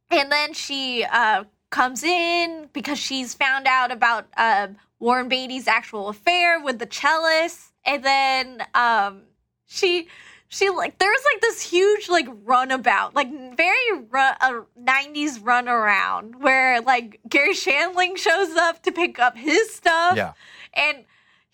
and 0.09 0.31
then 0.31 0.53
she 0.53 1.03
uh 1.03 1.43
comes 1.69 2.03
in 2.03 2.69
because 2.73 2.97
she's 2.99 3.33
found 3.33 3.67
out 3.67 3.91
about 3.91 4.27
um 4.37 4.77
Warren 4.99 5.27
Beatty's 5.29 5.67
actual 5.67 6.09
affair 6.09 6.59
with 6.59 6.79
the 6.79 6.87
cellist, 6.87 7.71
and 7.85 8.03
then 8.03 8.63
um 8.73 9.21
she. 9.65 10.07
She 10.47 10.69
like 10.69 10.99
there's 10.99 11.23
like 11.33 11.41
this 11.41 11.59
huge 11.59 12.07
like 12.07 12.27
runabout, 12.45 13.15
like 13.15 13.29
very 13.57 13.93
run, 14.09 14.35
uh, 14.39 14.61
90s 14.81 15.43
run 15.43 15.67
around 15.67 16.41
where 16.41 16.79
like 16.81 17.19
Garry 17.27 17.53
Shandling 17.55 18.15
shows 18.15 18.55
up 18.55 18.81
to 18.83 18.91
pick 18.91 19.17
up 19.19 19.35
his 19.35 19.73
stuff 19.73 20.15
Yeah, 20.15 20.33
and 20.73 21.03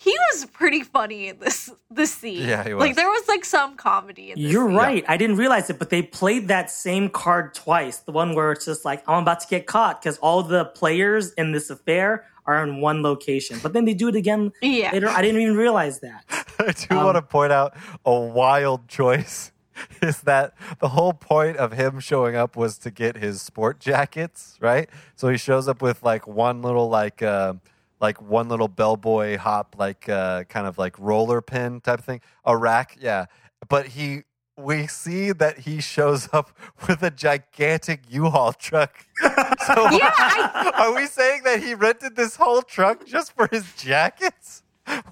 he 0.04 0.16
was 0.34 0.46
pretty 0.48 0.82
funny 0.82 1.28
in 1.30 1.38
this 1.40 1.70
this 1.92 2.12
scene. 2.14 2.48
Yeah, 2.48 2.64
he 2.64 2.74
was. 2.74 2.82
Like 2.82 2.96
there 2.96 3.08
was 3.10 3.28
like 3.28 3.46
some 3.46 3.76
comedy 3.78 4.32
in 4.32 4.42
this. 4.42 4.52
You're 4.52 4.68
scene. 4.68 4.76
right. 4.78 5.06
I 5.08 5.16
didn't 5.18 5.38
realize 5.38 5.70
it, 5.70 5.78
but 5.78 5.90
they 5.92 6.02
played 6.02 6.48
that 6.48 6.72
same 6.72 7.10
card 7.10 7.54
twice. 7.54 8.00
The 8.00 8.12
one 8.12 8.34
where 8.34 8.52
it's 8.52 8.66
just 8.66 8.84
like, 8.84 9.04
I'm 9.08 9.22
about 9.22 9.42
to 9.42 9.48
get 9.48 9.68
caught 9.68 10.02
because 10.02 10.18
all 10.18 10.42
the 10.42 10.66
players 10.66 11.34
in 11.34 11.52
this 11.52 11.70
affair 11.70 12.26
are 12.48 12.64
in 12.64 12.82
one 12.82 13.04
location. 13.04 13.60
But 13.62 13.74
then 13.74 13.86
they 13.86 13.94
do 13.94 14.08
it 14.08 14.16
again 14.16 14.52
Yeah. 14.62 14.90
later. 14.92 15.08
I 15.10 15.22
didn't 15.22 15.40
even 15.42 15.56
realize 15.56 16.00
that. 16.00 16.24
I 16.60 16.72
do 16.72 16.98
Um, 16.98 17.06
want 17.06 17.18
to 17.18 17.22
point 17.22 17.52
out 17.52 17.76
a 18.04 18.20
wild 18.20 18.88
choice. 18.88 19.52
Is 20.02 20.22
that 20.22 20.54
the 20.80 20.90
whole 20.90 21.14
point 21.14 21.58
of 21.58 21.74
him 21.74 22.00
showing 22.00 22.36
up 22.36 22.56
was 22.56 22.78
to 22.80 22.92
get 22.92 23.18
his 23.18 23.42
sport 23.42 23.80
jackets, 23.80 24.58
right? 24.60 24.90
So 25.16 25.28
he 25.30 25.38
shows 25.38 25.68
up 25.68 25.82
with 25.82 26.02
like 26.04 26.28
one 26.28 26.62
little 26.64 26.90
like 26.90 27.22
uh, 27.24 27.54
like 28.02 28.22
one 28.22 28.50
little 28.50 28.68
bellboy 28.68 29.38
hop, 29.38 29.76
like 29.78 30.10
uh, 30.10 30.44
kind 30.46 30.68
of 30.68 30.78
like 30.78 30.98
roller 31.00 31.42
pin 31.42 31.80
type 31.82 32.02
thing, 32.02 32.22
a 32.44 32.58
rack, 32.58 32.98
yeah. 33.00 33.26
But 33.70 33.88
he, 33.90 34.24
we 34.58 34.88
see 34.88 35.32
that 35.32 35.60
he 35.60 35.80
shows 35.82 36.28
up 36.34 36.52
with 36.88 37.04
a 37.04 37.12
gigantic 37.12 38.02
U-Haul 38.10 38.54
truck. 38.54 39.06
So 39.68 39.74
Yeah, 39.92 40.12
I, 40.18 40.72
are 40.76 40.96
we 40.96 41.06
saying 41.06 41.44
that 41.44 41.62
he 41.62 41.76
rented 41.76 42.16
this 42.16 42.36
whole 42.36 42.64
truck 42.64 43.06
just 43.06 43.34
for 43.34 43.48
his 43.52 43.64
jackets? 43.76 44.64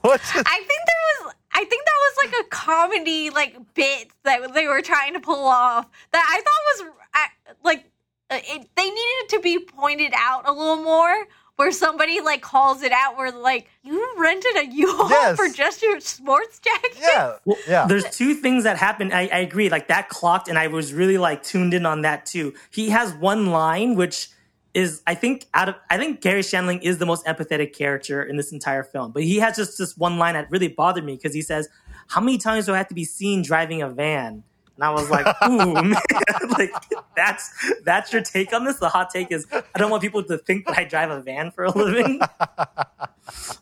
What? 0.01 0.19
Just, 0.21 0.37
I 0.47 0.57
think 0.57 0.67
there 0.67 1.25
was. 1.25 1.33
I 1.53 1.63
think 1.65 1.85
that 1.85 1.99
was 2.01 2.25
like 2.31 2.45
a 2.45 2.49
comedy 2.49 3.29
like 3.29 3.55
bit 3.75 4.09
that 4.23 4.53
they 4.55 4.67
were 4.67 4.81
trying 4.81 5.13
to 5.13 5.19
pull 5.19 5.45
off 5.45 5.87
that 6.11 6.25
I 6.27 6.41
thought 6.41 6.85
was 6.87 6.95
I- 7.13 7.53
like 7.63 7.85
uh, 8.31 8.39
it, 8.43 8.67
they 8.75 8.89
needed 8.89 9.29
to 9.29 9.39
be 9.41 9.59
pointed 9.59 10.13
out 10.15 10.47
a 10.49 10.51
little 10.51 10.77
more. 10.83 11.27
Where 11.59 11.73
somebody 11.73 12.21
like 12.21 12.41
calls 12.41 12.83
it 12.83 12.93
out, 12.93 13.17
where 13.17 13.31
like 13.33 13.67
you 13.83 14.15
rented 14.17 14.55
a 14.55 14.65
U-Haul 14.67 15.09
Yes. 15.09 15.35
for 15.35 15.49
just 15.49 15.81
your 15.81 15.99
sports 15.99 16.57
jacket. 16.59 16.95
yeah, 17.01 17.35
yeah. 17.67 17.85
There's 17.85 18.05
two 18.15 18.33
things 18.33 18.63
that 18.63 18.77
happened. 18.77 19.13
I, 19.13 19.23
I 19.23 19.39
agree. 19.39 19.67
Like 19.69 19.89
that 19.89 20.07
clocked, 20.07 20.47
and 20.47 20.57
I 20.57 20.67
was 20.67 20.93
really 20.93 21.17
like 21.17 21.43
tuned 21.43 21.73
in 21.73 21.85
on 21.85 22.03
that 22.03 22.25
too. 22.25 22.53
He 22.71 22.91
has 22.91 23.13
one 23.13 23.47
line 23.47 23.95
which 23.95 24.29
is, 24.73 25.01
I 25.05 25.15
think, 25.15 25.47
out 25.53 25.67
of. 25.67 25.75
I 25.89 25.97
think 25.97 26.21
Garry 26.21 26.43
Shandling 26.43 26.81
is 26.81 26.97
the 26.97 27.05
most 27.05 27.25
empathetic 27.25 27.73
character 27.75 28.23
in 28.23 28.37
this 28.37 28.53
entire 28.53 28.83
film. 28.83 29.11
But 29.11 29.23
he 29.23 29.39
has 29.39 29.57
just 29.57 29.77
this 29.77 29.97
one 29.97 30.17
line 30.17 30.35
that 30.35 30.49
really 30.49 30.69
bothered 30.69 31.03
me 31.03 31.17
because 31.17 31.33
he 31.33 31.41
says, 31.41 31.67
"How 32.07 32.21
many 32.21 32.37
times 32.37 32.67
do 32.67 32.73
I 32.73 32.77
have 32.77 32.87
to 32.87 32.95
be 32.95 33.03
seen 33.03 33.41
driving 33.41 33.81
a 33.81 33.89
van?" 33.89 34.43
And 34.79 34.85
I 34.85 34.91
was 34.91 35.09
like, 35.09 35.25
"Ooh, 35.45 35.73
man. 35.73 35.93
like 36.57 36.71
that's 37.13 37.51
that's 37.83 38.13
your 38.13 38.21
take 38.21 38.53
on 38.53 38.63
this." 38.63 38.77
The 38.77 38.87
hot 38.87 39.09
take 39.09 39.29
is, 39.29 39.45
I 39.51 39.61
don't 39.77 39.91
want 39.91 40.01
people 40.01 40.23
to 40.23 40.37
think 40.37 40.65
that 40.67 40.77
I 40.77 40.85
drive 40.85 41.09
a 41.11 41.21
van 41.21 41.51
for 41.51 41.65
a 41.65 41.71
living. 41.71 42.21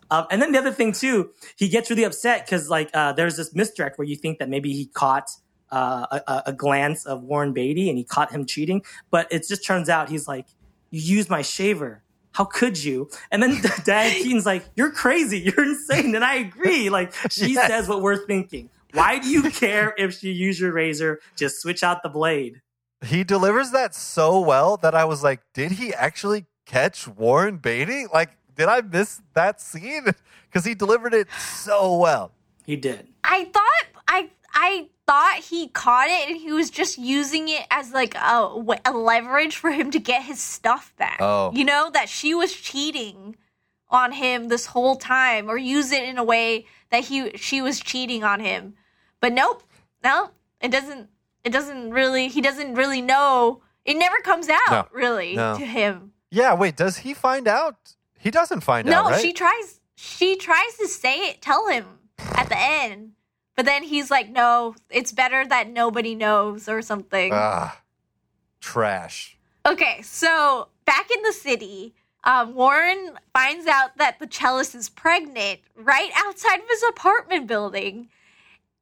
Um, 0.09 0.25
and 0.31 0.41
then 0.41 0.53
the 0.53 0.57
other 0.59 0.71
thing 0.71 0.93
too, 0.93 1.31
he 1.57 1.67
gets 1.67 1.89
really 1.89 2.05
upset 2.05 2.45
because 2.45 2.69
like 2.69 2.89
uh, 2.93 3.11
there's 3.11 3.35
this 3.35 3.53
misdirect 3.53 3.97
where 3.97 4.07
you 4.07 4.15
think 4.15 4.39
that 4.39 4.47
maybe 4.47 4.71
he 4.71 4.85
caught 4.85 5.29
uh, 5.71 6.07
a, 6.25 6.43
a- 6.45 6.53
glance 6.53 7.05
of 7.05 7.23
Warren 7.23 7.51
Beatty 7.51 7.89
and 7.89 7.97
he 7.97 8.05
caught 8.05 8.31
him 8.31 8.45
cheating, 8.45 8.83
but 9.11 9.27
it 9.29 9.45
just 9.45 9.65
turns 9.65 9.89
out 9.89 10.07
he's 10.07 10.25
like, 10.25 10.45
"You 10.91 11.01
used 11.01 11.29
my 11.29 11.41
shaver. 11.41 12.01
How 12.31 12.45
could 12.45 12.81
you?" 12.81 13.09
And 13.29 13.43
then 13.43 13.59
Diane 13.83 14.23
Keaton's 14.23 14.45
like, 14.45 14.63
"You're 14.77 14.91
crazy. 14.91 15.39
You're 15.39 15.63
insane." 15.65 16.15
And 16.15 16.23
I 16.23 16.35
agree. 16.35 16.89
Like 16.89 17.13
she 17.29 17.53
Yes. 17.55 17.67
says 17.67 17.89
what 17.89 18.01
we're 18.01 18.25
thinking. 18.25 18.69
Why 18.93 19.19
do 19.19 19.27
you 19.29 19.43
care 19.51 19.93
if 19.97 20.17
she 20.17 20.31
used 20.31 20.59
your 20.59 20.71
razor? 20.71 21.19
Just 21.35 21.61
switch 21.61 21.83
out 21.83 22.03
the 22.03 22.09
blade. 22.09 22.61
he 23.05 23.23
delivers 23.23 23.71
that 23.71 23.93
so 23.93 24.39
well 24.39 24.77
that 24.77 24.95
I 24.95 25.05
was 25.05 25.23
like, 25.23 25.41
did 25.53 25.73
he 25.73 25.93
actually 25.93 26.45
catch 26.65 27.07
Warren 27.07 27.57
Beatty? 27.57 28.05
Like, 28.11 28.31
did 28.55 28.67
I 28.67 28.81
miss 28.81 29.21
that 29.33 29.61
scene? 29.61 30.05
Because 30.49 30.63
he 30.63 30.73
delivered 30.75 31.13
it 31.13 31.27
so 31.37 31.97
well. 31.97 32.31
He 32.65 32.77
did. 32.77 33.05
I 33.21 33.43
thought 33.45 33.83
I 34.07 34.29
I 34.53 34.87
thought 35.05 35.39
he 35.43 35.67
caught 35.67 36.07
it 36.07 36.29
and 36.29 36.37
he 36.37 36.53
was 36.53 36.69
just 36.69 36.97
using 36.97 37.49
it 37.49 37.67
as 37.69 37.91
like 37.91 38.15
a, 38.15 38.77
a 38.85 38.91
leverage 38.93 39.57
for 39.57 39.71
him 39.71 39.91
to 39.91 39.99
get 39.99 40.23
his 40.23 40.39
stuff 40.39 40.93
back. 40.97 41.17
Oh. 41.19 41.51
You 41.53 41.65
know 41.65 41.91
that 41.93 42.07
she 42.07 42.33
was 42.33 42.53
cheating 42.53 43.35
on 43.89 44.11
him 44.11 44.47
this 44.49 44.67
whole 44.67 44.95
time 44.95 45.49
or 45.49 45.57
use 45.57 45.91
it 45.91 46.03
in 46.03 46.17
a 46.17 46.23
way 46.23 46.65
that 46.89 47.05
he 47.05 47.31
she 47.37 47.61
was 47.61 47.79
cheating 47.79 48.23
on 48.23 48.39
him. 48.39 48.75
But 49.21 49.33
nope. 49.33 49.63
No. 50.03 50.31
It 50.61 50.71
doesn't 50.71 51.09
it 51.43 51.51
doesn't 51.51 51.91
really 51.91 52.27
he 52.27 52.41
doesn't 52.41 52.75
really 52.75 53.01
know. 53.01 53.61
It 53.85 53.95
never 53.97 54.17
comes 54.19 54.49
out 54.49 54.69
No. 54.71 54.87
really 54.91 55.35
No. 55.35 55.57
to 55.57 55.65
him. 55.65 56.11
Yeah, 56.29 56.53
wait, 56.55 56.75
does 56.75 56.97
he 56.97 57.13
find 57.13 57.47
out? 57.47 57.95
He 58.19 58.31
doesn't 58.31 58.61
find 58.61 58.85
No, 58.87 59.03
out, 59.05 59.11
right? 59.11 59.21
she 59.21 59.31
tries. 59.31 59.79
She 59.95 60.35
tries 60.35 60.75
to 60.77 60.87
say 60.87 61.29
it, 61.29 61.41
tell 61.41 61.67
him 61.69 61.85
at 62.19 62.49
the 62.49 62.57
end, 62.59 63.13
but 63.55 63.65
then 63.65 63.83
he's 63.83 64.11
like, 64.11 64.29
"No, 64.29 64.75
it's 64.89 65.11
better 65.13 65.45
that 65.47 65.69
nobody 65.69 66.13
knows" 66.15 66.67
or 66.67 66.81
something. 66.81 67.31
Ah, 67.33 67.81
trash. 68.59 69.37
okay, 69.65 70.01
so 70.01 70.67
back 70.85 71.09
in 71.11 71.21
the 71.23 71.31
city, 71.33 71.95
um, 72.23 72.55
Warren 72.55 73.13
finds 73.33 73.67
out 73.67 73.97
that 73.97 74.19
the 74.19 74.27
cellist 74.27 74.75
is 74.75 74.89
pregnant 74.89 75.59
right 75.75 76.11
outside 76.15 76.59
of 76.59 76.69
his 76.69 76.83
apartment 76.89 77.47
building, 77.47 78.09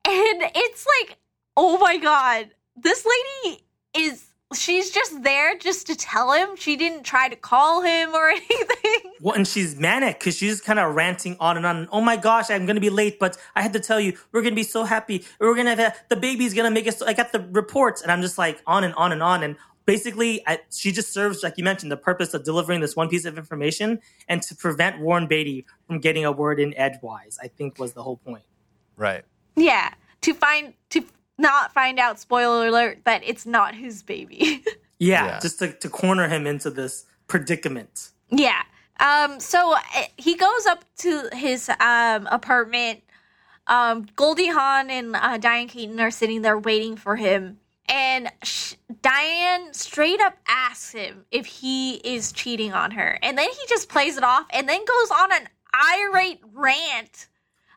and 0.06 0.44
it's 0.56 0.88
like 1.00 1.18
oh 1.58 1.78
my 1.78 1.98
god, 1.98 2.50
this 2.76 3.06
lady 3.06 3.64
is 3.96 4.26
she's 4.54 4.92
just 4.92 5.24
there 5.24 5.58
just 5.58 5.88
to 5.88 5.96
tell 5.96 6.32
him. 6.32 6.56
She 6.56 6.76
didn't 6.76 7.04
try 7.04 7.30
to 7.30 7.36
call 7.36 7.82
him 7.82 8.14
or 8.14 8.28
anything. 8.30 9.14
Well, 9.22 9.36
and 9.36 9.48
she's 9.48 9.76
manic 9.76 10.20
because 10.20 10.36
she's 10.36 10.62
kind 10.62 10.80
of 10.80 10.96
ranting 10.96 11.38
on 11.40 11.58
and 11.58 11.66
on. 11.66 11.88
Oh 11.92 12.02
my 12.02 12.18
gosh, 12.18 12.50
I'm 12.50 12.66
gonna 12.66 12.80
be 12.80 12.90
late, 12.90 13.20
but 13.20 13.38
I 13.56 13.62
had 13.62 13.74
to 13.74 13.80
tell 13.80 14.00
you, 14.00 14.18
we're 14.32 14.42
gonna 14.42 14.56
be 14.56 14.64
so 14.64 14.84
happy. 14.84 15.26
We're 15.40 15.56
gonna 15.56 15.76
have 15.76 16.04
the 16.10 16.16
baby's 16.16 16.54
gonna 16.54 16.72
make 16.72 16.88
us. 16.88 17.02
I 17.02 17.14
got 17.14 17.32
the 17.32 17.40
reports, 17.52 18.02
and 18.02 18.12
I'm 18.12 18.22
just 18.22 18.38
like 18.38 18.62
on 18.68 18.84
and 18.84 18.94
on 18.96 19.12
and 19.12 19.24
on. 19.24 19.44
And 19.44 19.56
basically, 19.86 20.42
I, 20.48 20.60
she 20.72 20.92
just 20.92 21.14
serves, 21.14 21.44
like 21.44 21.58
you 21.58 21.64
mentioned, 21.64 21.92
the 21.92 21.98
purpose 21.98 22.34
of 22.34 22.44
delivering 22.44 22.82
this 22.82 22.96
one 22.96 23.10
piece 23.10 23.26
of 23.26 23.38
information 23.38 24.00
and 24.28 24.42
to 24.44 24.56
prevent 24.56 25.00
Warren 25.00 25.28
Beatty 25.28 25.66
from 25.88 26.00
getting 26.00 26.26
a 26.26 26.32
word 26.32 26.60
in 26.60 26.76
edgewise. 26.78 27.38
I 27.42 27.48
think 27.48 27.80
was 27.80 27.94
the 27.94 28.04
whole 28.04 28.18
point. 28.18 28.44
Right. 28.98 29.24
Yeah, 29.56 29.94
to 30.22 30.34
find 30.34 30.74
to 30.90 31.06
not 31.38 31.74
find 31.74 32.00
out. 32.00 32.20
Spoiler 32.20 32.68
alert: 32.68 33.00
that 33.06 33.22
it's 33.26 33.46
not 33.46 33.76
his 33.76 34.04
baby. 34.04 34.64
Yeah, 34.98 35.26
Yeah. 35.26 35.40
just 35.42 35.60
to, 35.60 35.74
to 35.74 35.90
corner 35.90 36.30
him 36.30 36.48
into 36.48 36.70
this 36.70 37.04
predicament. 37.28 38.12
Yeah. 38.30 38.62
Um. 39.02 39.42
So 39.42 39.74
uh, 39.76 39.80
he 40.16 40.36
goes 40.36 40.66
up 40.66 40.86
to 41.00 41.28
his 41.34 41.68
um 41.68 42.28
apartment. 42.32 43.02
Um. 43.68 44.08
Goldie 44.16 44.48
Hawn 44.48 44.90
and 44.90 45.14
uh, 45.16 45.38
Diane 45.38 45.68
Keaton 45.68 46.00
are 46.00 46.12
sitting 46.12 46.44
there 46.44 46.58
waiting 46.58 46.96
for 46.96 47.18
him, 47.18 47.60
and 47.88 48.32
Diane 49.02 49.74
straight 49.74 50.20
up 50.20 50.38
asks 50.48 50.92
him 50.92 51.26
if 51.32 51.46
he 51.46 51.96
is 51.96 52.32
cheating 52.32 52.74
on 52.74 52.92
her, 52.92 53.20
and 53.22 53.38
then 53.38 53.50
he 53.50 53.68
just 53.68 53.90
plays 53.90 54.18
it 54.18 54.24
off, 54.24 54.46
and 54.52 54.68
then 54.68 54.80
goes 54.80 55.12
on 55.12 55.32
an 55.32 55.50
irate 55.94 56.42
rant 56.54 57.28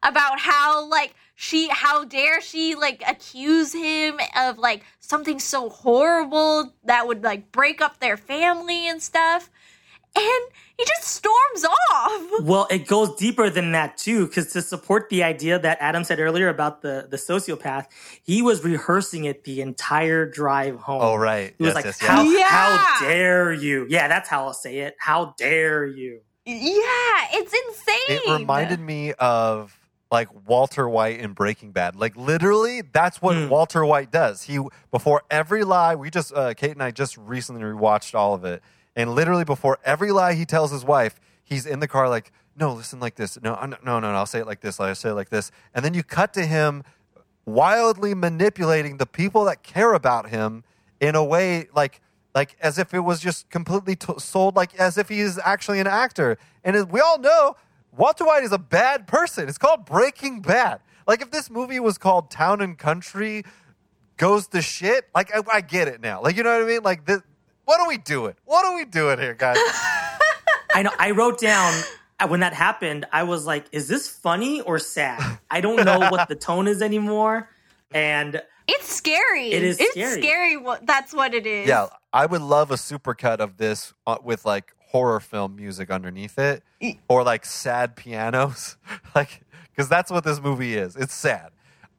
about 0.03 0.39
how 0.39 0.87
like 0.89 1.15
she 1.35 1.69
how 1.69 2.05
dare 2.05 2.41
she 2.41 2.75
like 2.75 3.03
accuse 3.07 3.73
him 3.73 4.19
of 4.37 4.59
like 4.59 4.85
something 5.01 5.39
so 5.41 5.69
horrible 5.69 6.73
that 6.85 7.07
would 7.07 7.25
like 7.25 7.51
break 7.53 7.81
up 7.81 7.99
their 7.99 8.17
family 8.17 8.89
and 8.89 9.03
stuff. 9.03 9.51
And 10.17 10.45
he 10.79 10.85
just 10.85 11.03
storms 11.09 11.65
off 11.93 12.23
Well, 12.43 12.67
it 12.71 12.87
goes 12.87 13.15
deeper 13.17 13.51
than 13.51 13.73
that 13.73 13.97
too, 13.99 14.27
because 14.29 14.53
to 14.53 14.63
support 14.63 15.09
the 15.11 15.23
idea 15.25 15.59
that 15.59 15.77
Adam 15.81 16.05
said 16.05 16.21
earlier 16.21 16.49
about 16.49 16.83
the 16.83 17.07
the 17.11 17.17
sociopath, 17.17 17.87
he 18.23 18.41
was 18.43 18.63
rehearsing 18.65 19.25
it 19.25 19.45
the 19.45 19.61
entire 19.61 20.25
drive 20.25 20.77
home. 20.81 21.01
Oh, 21.03 21.17
right. 21.17 21.55
He 21.59 21.65
was 21.65 21.75
Yes, 21.75 21.75
like, 21.75 21.85
yes, 21.87 21.99
yes. 22.01 22.11
"How 22.11 22.23
Yeah. 22.23 22.45
how 22.49 23.01
dare 23.07 23.53
you?" 23.53 23.87
Yeah, 23.91 24.09
that's 24.09 24.29
how 24.29 24.45
I'll 24.47 24.55
say 24.55 24.79
it. 24.79 24.97
How 24.99 25.35
dare 25.37 25.85
you? 25.87 26.21
yeah 26.51 27.27
it's 27.35 27.53
insane 27.53 27.97
It 28.09 28.39
reminded 28.41 28.81
me 28.81 29.13
of 29.19 29.77
like 30.11 30.29
Walter 30.49 30.89
White 30.89 31.21
in 31.21 31.35
Breaking 31.35 31.73
Bad. 31.73 31.95
Like 31.97 32.17
literally, 32.17 32.81
that's 32.81 33.21
what 33.21 33.37
Mm. 33.37 33.51
Walter 33.51 33.85
White 33.85 34.11
does. 34.11 34.45
He 34.45 34.59
before 34.91 35.25
every 35.31 35.63
lie, 35.65 35.95
we 35.95 36.09
just 36.09 36.33
uh, 36.33 36.55
Kate 36.55 36.71
and 36.71 36.83
I 36.83 36.91
just 36.91 37.19
recently 37.19 37.61
rewatched 37.63 38.15
all 38.15 38.33
of 38.33 38.47
it, 38.47 38.63
and 38.99 39.15
literally 39.15 39.45
before 39.45 39.79
every 39.85 40.11
lie 40.11 40.35
he 40.35 40.45
tells 40.45 40.73
his 40.73 40.85
wife, 40.85 41.21
he's 41.45 41.65
in 41.65 41.79
the 41.81 41.89
car 41.89 42.09
like, 42.09 42.33
"No, 42.57 42.75
listen 42.75 42.99
like 42.99 43.15
this. 43.15 43.41
No, 43.41 43.55
no, 43.65 43.77
no, 43.83 44.01
no. 44.01 44.09
I'll 44.11 44.27
say 44.27 44.41
it 44.41 44.47
like 44.47 44.61
this. 44.61 44.81
I'll 44.81 44.95
say 44.95 45.11
it 45.11 45.15
like 45.15 45.31
this." 45.31 45.53
And 45.73 45.85
then 45.85 45.95
you 45.95 46.03
cut 46.03 46.35
to 46.35 46.45
him 46.45 46.83
wildly 47.47 48.15
manipulating 48.15 48.99
the 48.99 49.07
people 49.07 49.45
that 49.45 49.63
care 49.63 49.95
about 49.95 50.29
him 50.29 50.65
in 51.01 51.15
a 51.15 51.25
way 51.25 51.69
like 51.75 52.01
like 52.35 52.57
as 52.61 52.79
if 52.79 52.93
it 52.93 53.01
was 53.01 53.21
just 53.21 53.49
completely 53.49 53.97
t- 53.97 54.13
sold 54.19 54.55
like 54.55 54.75
as 54.79 54.99
if 54.99 55.09
he 55.09 55.21
is 55.21 55.41
actually 55.43 55.81
an 55.81 55.87
actor 55.87 56.37
and 56.63 56.77
as 56.77 56.85
we 56.87 57.01
all 57.01 57.19
know 57.19 57.57
walter 57.97 58.27
white 58.27 58.43
is 58.43 58.53
a 58.53 58.59
bad 58.59 59.07
person 59.07 59.49
it's 59.49 59.57
called 59.57 59.87
breaking 59.87 60.43
bad 60.43 60.81
like 61.07 61.23
if 61.23 61.31
this 61.31 61.49
movie 61.49 61.81
was 61.81 61.97
called 61.97 62.31
town 62.31 62.61
and 62.61 62.77
country 62.77 63.43
goes 64.19 64.47
to 64.49 64.61
shit 64.61 65.09
like 65.15 65.35
i, 65.35 65.41
I 65.51 65.61
get 65.63 65.89
it 65.89 66.03
now 66.03 66.21
like 66.21 66.37
you 66.37 66.43
know 66.43 66.53
what 66.53 66.63
i 66.63 66.67
mean 66.67 66.83
like 66.83 67.07
this 67.07 67.23
what 67.69 67.81
are 67.81 67.89
we 67.89 67.99
doing 67.99 68.35
what 68.47 68.65
are 68.65 68.75
we 68.75 68.87
doing 68.87 69.19
here 69.19 69.35
guys 69.35 69.59
I 70.75 70.83
know. 70.83 70.93
I 70.99 71.11
wrote 71.11 71.41
down 71.41 71.73
uh, 72.21 72.29
when 72.29 72.41
that 72.41 72.53
happened. 72.53 73.07
I 73.13 73.25
was 73.25 73.47
like, 73.47 73.65
"Is 73.73 73.89
this 73.89 74.09
funny 74.09 74.61
or 74.61 74.79
sad?" 74.79 75.39
I 75.51 75.61
don't 75.61 75.85
know 75.85 75.99
what 76.11 76.29
the 76.29 76.37
tone 76.37 76.69
is 76.69 76.83
anymore, 76.83 77.49
and 77.91 78.41
it's 78.69 78.87
scary 78.95 79.51
It 79.51 79.65
is 79.65 79.81
it's 79.81 79.93
scary. 79.93 80.23
scary 80.23 80.57
what 80.57 80.87
that's 80.87 81.13
what 81.15 81.35
it 81.35 81.47
is 81.47 81.67
Yeah, 81.67 81.87
I 82.13 82.27
would 82.27 82.43
love 82.43 82.71
a 82.71 82.75
supercut 82.75 83.39
of 83.39 83.57
this 83.57 83.95
uh, 84.07 84.19
with 84.23 84.45
like 84.45 84.73
horror 84.79 85.21
film 85.21 85.57
music 85.57 85.91
underneath 85.91 86.39
it, 86.39 86.63
or 87.09 87.25
like 87.25 87.45
sad 87.45 87.97
pianos, 87.97 88.77
like 89.15 89.41
because 89.71 89.89
that's 89.89 90.11
what 90.11 90.23
this 90.23 90.41
movie 90.41 90.77
is. 90.77 90.97
It's 90.97 91.15
sad. 91.15 91.51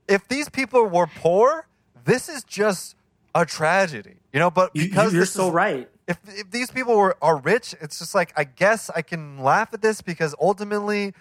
If 0.07 0.27
these 0.27 0.47
people 0.47 0.85
were 0.85 1.07
poor, 1.07 1.67
this 2.05 2.29
is 2.29 2.43
just 2.43 2.95
a 3.35 3.45
tragedy, 3.45 4.15
you 4.33 4.39
know. 4.39 4.49
But 4.51 4.73
because 4.73 5.13
you're 5.13 5.25
so 5.25 5.47
is- 5.47 5.53
right. 5.53 5.89
If 6.07 6.17
if 6.27 6.49
these 6.51 6.71
people 6.71 6.97
were 6.97 7.15
are 7.21 7.37
rich, 7.37 7.75
it's 7.81 7.99
just 7.99 8.15
like 8.15 8.33
I 8.35 8.43
guess 8.43 8.89
I 8.89 9.01
can 9.03 9.39
laugh 9.39 9.73
at 9.73 9.81
this 9.81 10.01
because 10.01 10.35
ultimately. 10.39 11.13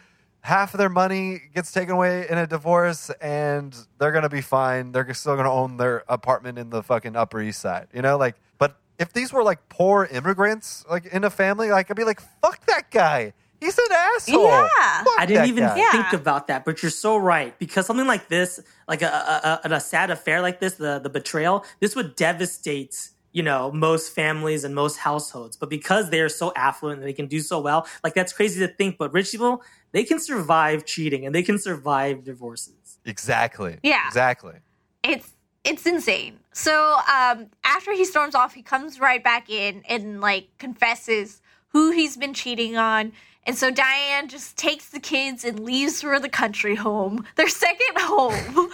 Half 0.42 0.72
of 0.72 0.78
their 0.78 0.88
money 0.88 1.42
gets 1.52 1.72
taken 1.72 1.94
away 1.94 2.24
in 2.30 2.38
a 2.38 2.46
divorce, 2.46 3.10
and 3.20 3.76
they're 3.98 4.12
gonna 4.12 4.28
be 4.28 4.40
fine. 4.40 4.92
They're 4.92 5.12
still 5.12 5.34
gonna 5.34 5.52
own 5.52 5.78
their 5.78 6.04
apartment 6.08 6.58
in 6.58 6.70
the 6.70 6.80
fucking 6.80 7.16
Upper 7.16 7.42
East 7.42 7.60
Side, 7.60 7.88
you 7.92 8.02
know. 8.02 8.16
Like, 8.16 8.36
but 8.56 8.76
if 9.00 9.12
these 9.12 9.32
were 9.32 9.42
like 9.42 9.68
poor 9.68 10.04
immigrants, 10.04 10.84
like 10.88 11.06
in 11.06 11.24
a 11.24 11.28
family, 11.28 11.72
like 11.72 11.90
I'd 11.90 11.96
be 11.96 12.04
like, 12.04 12.20
"Fuck 12.40 12.64
that 12.66 12.92
guy. 12.92 13.32
He's 13.60 13.76
an 13.78 13.84
asshole." 13.90 14.44
Yeah. 14.46 15.02
Fuck 15.04 15.18
I 15.18 15.26
didn't 15.26 15.48
even 15.48 15.64
guy." 15.64 15.76
Yeah. 15.76 15.90
think 15.92 16.12
about 16.12 16.46
that, 16.48 16.64
but 16.64 16.82
you're 16.82 16.90
so 16.90 17.16
right 17.16 17.58
because 17.58 17.86
something 17.86 18.06
like 18.06 18.28
this, 18.28 18.60
like 18.86 19.02
a, 19.02 19.06
a, 19.06 19.60
a, 19.68 19.74
a 19.74 19.80
sad 19.80 20.10
affair 20.10 20.40
like 20.40 20.60
this, 20.60 20.74
the 20.74 20.98
the 20.98 21.10
betrayal, 21.10 21.64
this 21.80 21.94
would 21.96 22.14
devastate 22.16 23.10
you 23.32 23.42
know 23.42 23.70
most 23.72 24.14
families 24.14 24.64
and 24.64 24.74
most 24.74 24.96
households. 24.96 25.56
But 25.56 25.70
because 25.70 26.10
they 26.10 26.20
are 26.20 26.28
so 26.28 26.52
affluent 26.56 27.00
and 27.00 27.08
they 27.08 27.12
can 27.12 27.26
do 27.26 27.40
so 27.40 27.60
well, 27.60 27.86
like 28.02 28.14
that's 28.14 28.32
crazy 28.32 28.60
to 28.66 28.72
think. 28.72 28.98
But 28.98 29.12
rich 29.12 29.30
people, 29.30 29.62
they 29.92 30.04
can 30.04 30.18
survive 30.20 30.84
cheating 30.84 31.26
and 31.26 31.34
they 31.34 31.42
can 31.42 31.58
survive 31.58 32.24
divorces. 32.24 32.98
Exactly. 33.04 33.78
Yeah. 33.82 34.06
Exactly. 34.06 34.54
it's 35.02 35.32
it's 35.64 35.84
insane. 35.86 36.38
So 36.52 36.96
um 37.12 37.46
after 37.64 37.92
he 37.92 38.04
storms 38.04 38.34
off, 38.34 38.54
he 38.54 38.62
comes 38.62 38.98
right 39.00 39.22
back 39.22 39.50
in 39.50 39.82
and 39.88 40.20
like 40.20 40.48
confesses 40.58 41.40
who 41.68 41.90
he's 41.92 42.16
been 42.16 42.34
cheating 42.34 42.76
on. 42.76 43.12
And 43.48 43.56
so 43.56 43.70
Diane 43.70 44.28
just 44.28 44.56
takes 44.58 44.90
the 44.90 45.00
kids 45.00 45.42
and 45.44 45.58
leaves 45.60 46.02
for 46.02 46.20
the 46.20 46.28
country 46.28 46.74
home, 46.76 47.24
their 47.36 47.48
second 47.48 47.96
home. 47.96 48.70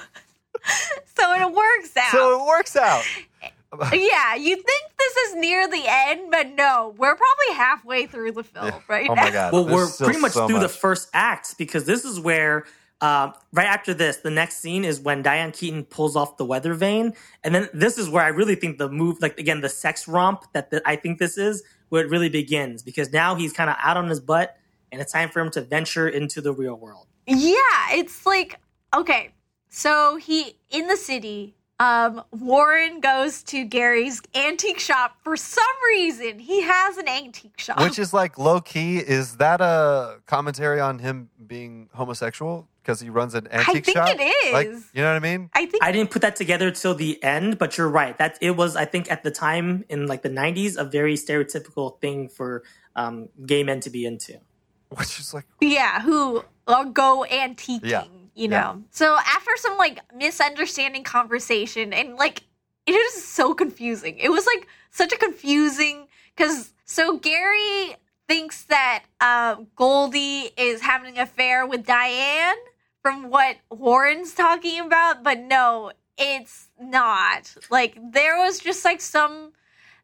so 1.16 1.32
it 1.34 1.52
works 1.54 1.96
out. 1.96 2.10
So 2.10 2.40
it 2.42 2.46
works 2.46 2.74
out. 2.76 3.04
yeah, 3.92 4.34
you 4.34 4.56
think 4.56 4.82
this 4.98 5.16
is 5.28 5.36
near 5.36 5.68
the 5.68 5.84
end, 5.86 6.30
but 6.30 6.48
no, 6.56 6.92
we're 6.98 7.14
probably 7.16 7.54
halfway 7.54 8.06
through 8.06 8.32
the 8.32 8.42
film 8.42 8.72
right 8.88 9.06
Oh 9.08 9.14
now. 9.14 9.22
my 9.22 9.30
god. 9.30 9.52
Well, 9.52 9.64
There's 9.64 10.00
we're 10.00 10.06
pretty 10.06 10.20
much 10.20 10.32
so 10.32 10.48
through 10.48 10.58
the 10.60 10.68
first 10.68 11.08
act 11.14 11.56
because 11.56 11.84
this 11.86 12.04
is 12.04 12.18
where. 12.20 12.64
Uh, 13.00 13.32
right 13.52 13.66
after 13.66 13.92
this, 13.92 14.18
the 14.18 14.30
next 14.30 14.60
scene 14.60 14.82
is 14.82 14.98
when 14.98 15.20
Diane 15.20 15.52
Keaton 15.52 15.84
pulls 15.84 16.16
off 16.16 16.38
the 16.38 16.44
weather 16.44 16.72
vane, 16.72 17.12
and 17.42 17.54
then 17.54 17.68
this 17.74 17.98
is 17.98 18.08
where 18.08 18.22
I 18.24 18.28
really 18.28 18.54
think 18.54 18.78
the 18.78 18.88
move, 18.88 19.20
like 19.20 19.38
again, 19.38 19.60
the 19.60 19.68
sex 19.68 20.08
romp 20.08 20.44
that 20.54 20.70
the, 20.70 20.80
I 20.86 20.96
think 20.96 21.18
this 21.18 21.36
is, 21.36 21.62
where 21.90 22.02
it 22.02 22.08
really 22.08 22.30
begins 22.30 22.82
because 22.82 23.12
now 23.12 23.34
he's 23.34 23.52
kind 23.52 23.68
of 23.68 23.76
out 23.80 23.98
on 23.98 24.08
his 24.08 24.20
butt, 24.20 24.56
and 24.94 25.02
it's 25.02 25.12
time 25.12 25.28
for 25.28 25.40
him 25.40 25.50
to 25.50 25.60
venture 25.60 26.08
into 26.08 26.40
the 26.40 26.52
real 26.52 26.76
world. 26.76 27.06
Yeah, 27.26 27.58
it's 27.90 28.24
like 28.24 28.60
okay. 28.94 29.32
So 29.68 30.16
he 30.16 30.56
in 30.70 30.86
the 30.86 30.96
city, 30.96 31.56
um 31.80 32.22
Warren 32.30 33.00
goes 33.00 33.42
to 33.44 33.64
Garry's 33.64 34.22
antique 34.34 34.78
shop 34.78 35.16
for 35.22 35.36
some 35.36 35.64
reason. 35.88 36.38
He 36.38 36.62
has 36.62 36.96
an 36.96 37.08
antique 37.08 37.58
shop. 37.58 37.80
Which 37.80 37.98
is 37.98 38.14
like 38.14 38.38
low 38.38 38.60
key. 38.60 38.98
Is 38.98 39.36
that 39.38 39.60
a 39.60 40.20
commentary 40.26 40.80
on 40.80 41.00
him 41.00 41.28
being 41.44 41.88
homosexual 41.92 42.68
because 42.82 43.00
he 43.00 43.10
runs 43.10 43.34
an 43.34 43.48
antique 43.50 43.86
think 43.86 43.96
shop? 43.96 44.08
it 44.10 44.52
Like, 44.52 44.68
is. 44.68 44.88
you 44.92 45.02
know 45.02 45.08
what 45.08 45.16
I 45.16 45.36
mean? 45.36 45.50
I 45.54 45.66
think 45.66 45.82
I 45.82 45.90
didn't 45.90 46.10
put 46.10 46.22
that 46.22 46.36
together 46.36 46.70
till 46.70 46.94
the 46.94 47.20
end, 47.22 47.58
but 47.58 47.76
you're 47.76 47.88
right. 47.88 48.16
That 48.18 48.38
it 48.40 48.52
was, 48.52 48.76
I 48.76 48.84
think, 48.84 49.10
at 49.10 49.22
the 49.24 49.30
time 49.30 49.84
in 49.88 50.06
like 50.06 50.22
the 50.22 50.30
'90s, 50.30 50.76
a 50.76 50.84
very 50.84 51.14
stereotypical 51.14 51.98
thing 52.00 52.28
for 52.28 52.62
um, 52.94 53.28
gay 53.44 53.64
men 53.64 53.80
to 53.80 53.90
be 53.90 54.04
into. 54.04 54.38
Which 54.96 55.18
is 55.20 55.34
like, 55.34 55.46
yeah, 55.60 56.00
who 56.02 56.44
uh, 56.66 56.84
go 56.84 57.26
antiquing, 57.30 57.80
Yeah. 57.82 58.04
you 58.34 58.48
Yeah. 58.48 58.48
know. 58.48 58.82
So 58.90 59.16
after 59.18 59.50
some 59.56 59.76
like 59.76 60.00
misunderstanding 60.14 61.04
conversation 61.04 61.92
and 61.92 62.16
like 62.16 62.42
it 62.86 62.92
is 62.92 63.24
so 63.24 63.54
confusing. 63.54 64.18
It 64.18 64.30
was 64.30 64.46
like 64.46 64.66
such 64.90 65.12
a 65.12 65.16
confusing 65.16 66.06
cuz 66.36 66.72
so 66.84 67.16
Garry 67.18 67.96
thinks 68.28 68.62
that 68.64 69.04
uh, 69.20 69.56
Goldie 69.76 70.50
is 70.56 70.80
having 70.82 71.14
an 71.16 71.20
affair 71.22 71.66
with 71.66 71.84
Diane 71.86 72.56
from 73.02 73.28
what 73.30 73.56
Warren's 73.70 74.32
talking 74.34 74.80
about, 74.80 75.22
but 75.22 75.38
no, 75.40 75.92
it's 76.16 76.68
not. 76.80 77.54
Like 77.70 77.98
there 78.12 78.38
was 78.38 78.60
just 78.60 78.84
like 78.84 79.00
some 79.00 79.52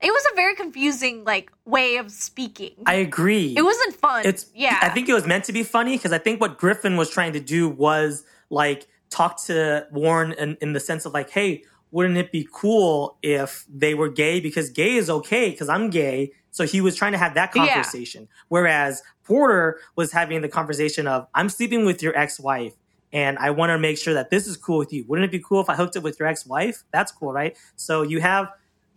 it 0.03 0.11
was 0.11 0.25
a 0.33 0.35
very 0.37 0.55
confusing 0.55 1.25
like 1.25 1.51
way 1.65 1.97
of 1.97 2.11
speaking. 2.11 2.73
I 2.87 2.95
agree. 2.95 3.55
it 3.57 3.63
wasn't 3.63 3.95
fun. 3.97 4.25
it's 4.27 4.47
yeah. 4.55 4.79
I 4.83 4.89
think 4.89 5.09
it 5.09 5.15
was 5.15 5.27
meant 5.27 5.45
to 5.45 5.53
be 5.53 5.63
funny 5.63 5.97
because 5.97 6.13
I 6.13 6.19
think 6.19 6.41
what 6.41 6.59
Griffin 6.59 6.97
was 6.97 7.11
trying 7.11 7.33
to 7.35 7.41
do 7.41 7.69
was 7.69 8.25
like 8.49 8.87
talk 9.11 9.43
to 9.47 9.87
Warren 9.93 10.33
in, 10.33 10.57
in 10.61 10.73
the 10.73 10.81
sense 10.81 11.05
of 11.05 11.13
like, 11.13 11.31
hey, 11.31 11.65
wouldn't 11.91 12.17
it 12.17 12.31
be 12.33 12.47
cool 12.53 13.19
if 13.23 13.65
they 13.69 13.95
were 13.95 14.09
gay 14.09 14.41
because 14.41 14.71
gay 14.71 14.95
is 14.97 15.11
okay 15.11 15.51
because 15.51 15.69
I'm 15.69 15.91
gay. 15.91 16.33
So 16.53 16.65
he 16.65 16.81
was 16.81 16.97
trying 16.97 17.13
to 17.13 17.19
have 17.19 17.35
that 17.35 17.51
Yeah. 17.55 17.67
conversation. 17.67 18.29
Whereas 18.49 19.03
Porter 19.25 19.81
was 19.97 20.13
having 20.13 20.41
the 20.41 20.49
conversation 20.49 21.07
of, 21.07 21.27
I'm 21.35 21.49
sleeping 21.49 21.85
with 21.85 22.03
your 22.03 22.17
ex 22.17 22.41
wife 22.41 22.75
and 23.13 23.39
I 23.39 23.51
want 23.51 23.71
to 23.71 23.79
make 23.79 23.99
sure 23.99 24.15
that 24.15 24.31
this 24.31 24.47
is 24.47 24.57
cool 24.57 24.79
with 24.79 24.93
you. 24.93 25.05
Wouldn't 25.09 25.25
it 25.29 25.33
be 25.33 25.43
cool 25.45 25.61
if 25.61 25.69
I 25.69 25.75
hooked 25.75 25.97
up 25.97 26.05
with 26.05 26.19
your 26.21 26.29
ex 26.29 26.47
wife? 26.47 26.85
That's 26.93 27.11
cool, 27.13 27.33
right? 27.33 27.57
So 27.77 28.03
you 28.03 28.21
have. 28.21 28.49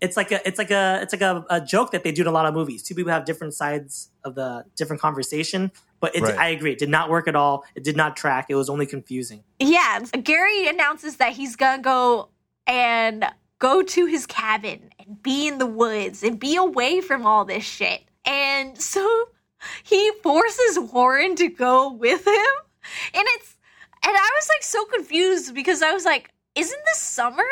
It's 0.04 0.18
like 0.18 0.32
a, 0.32 0.46
it's 0.48 0.58
like 0.58 0.72
a, 0.72 1.00
it's 1.02 1.14
like 1.14 1.22
a, 1.22 1.46
a 1.50 1.62
joke 1.62 1.92
that 1.92 2.04
they 2.04 2.12
do 2.12 2.22
in 2.22 2.28
a 2.28 2.32
lot 2.32 2.46
of 2.46 2.54
movies. 2.54 2.84
Two 2.84 2.94
people 2.94 3.12
have 3.12 3.26
different 3.26 3.54
sides 3.54 4.10
of 4.24 4.36
the 4.36 4.66
different 4.76 5.02
conversation, 5.02 5.72
but 6.00 6.16
it, 6.16 6.22
Right. 6.22 6.38
I 6.38 6.50
agree, 6.50 6.74
it 6.74 6.80
did 6.80 6.90
not 6.90 7.10
work 7.10 7.28
at 7.28 7.36
all. 7.36 7.64
It 7.76 7.84
did 7.84 7.96
not 7.96 8.18
track. 8.18 8.48
It 8.50 8.56
was 8.56 8.70
only 8.70 8.86
confusing. 8.86 9.44
Yeah, 9.60 10.00
Garry 10.24 10.68
announces 10.68 11.16
that 11.18 11.34
he's 11.34 11.56
gonna 11.56 11.82
go 11.82 12.30
and 12.68 13.26
go 13.60 13.82
to 13.82 14.06
his 14.06 14.26
cabin 14.26 14.90
and 15.00 15.24
be 15.24 15.48
in 15.48 15.58
the 15.58 15.66
woods 15.66 16.22
and 16.22 16.38
be 16.38 16.58
away 16.58 17.00
from 17.00 17.26
all 17.26 17.46
this 17.46 17.64
shit. 17.64 18.04
And 18.26 18.78
so 18.80 19.30
he 19.84 20.12
forces 20.22 20.80
Warren 20.80 21.36
to 21.38 21.48
go 21.48 21.94
with 21.94 22.28
him. 22.28 22.54
And 23.14 23.24
it's 23.36 23.56
and 24.06 24.14
I 24.14 24.30
was 24.36 24.50
like 24.50 24.64
so 24.64 24.84
confused 24.86 25.56
because 25.56 25.82
I 25.82 25.94
was 25.94 26.04
like, 26.04 26.30
isn't 26.56 26.82
this 26.88 26.98
summer? 26.98 27.48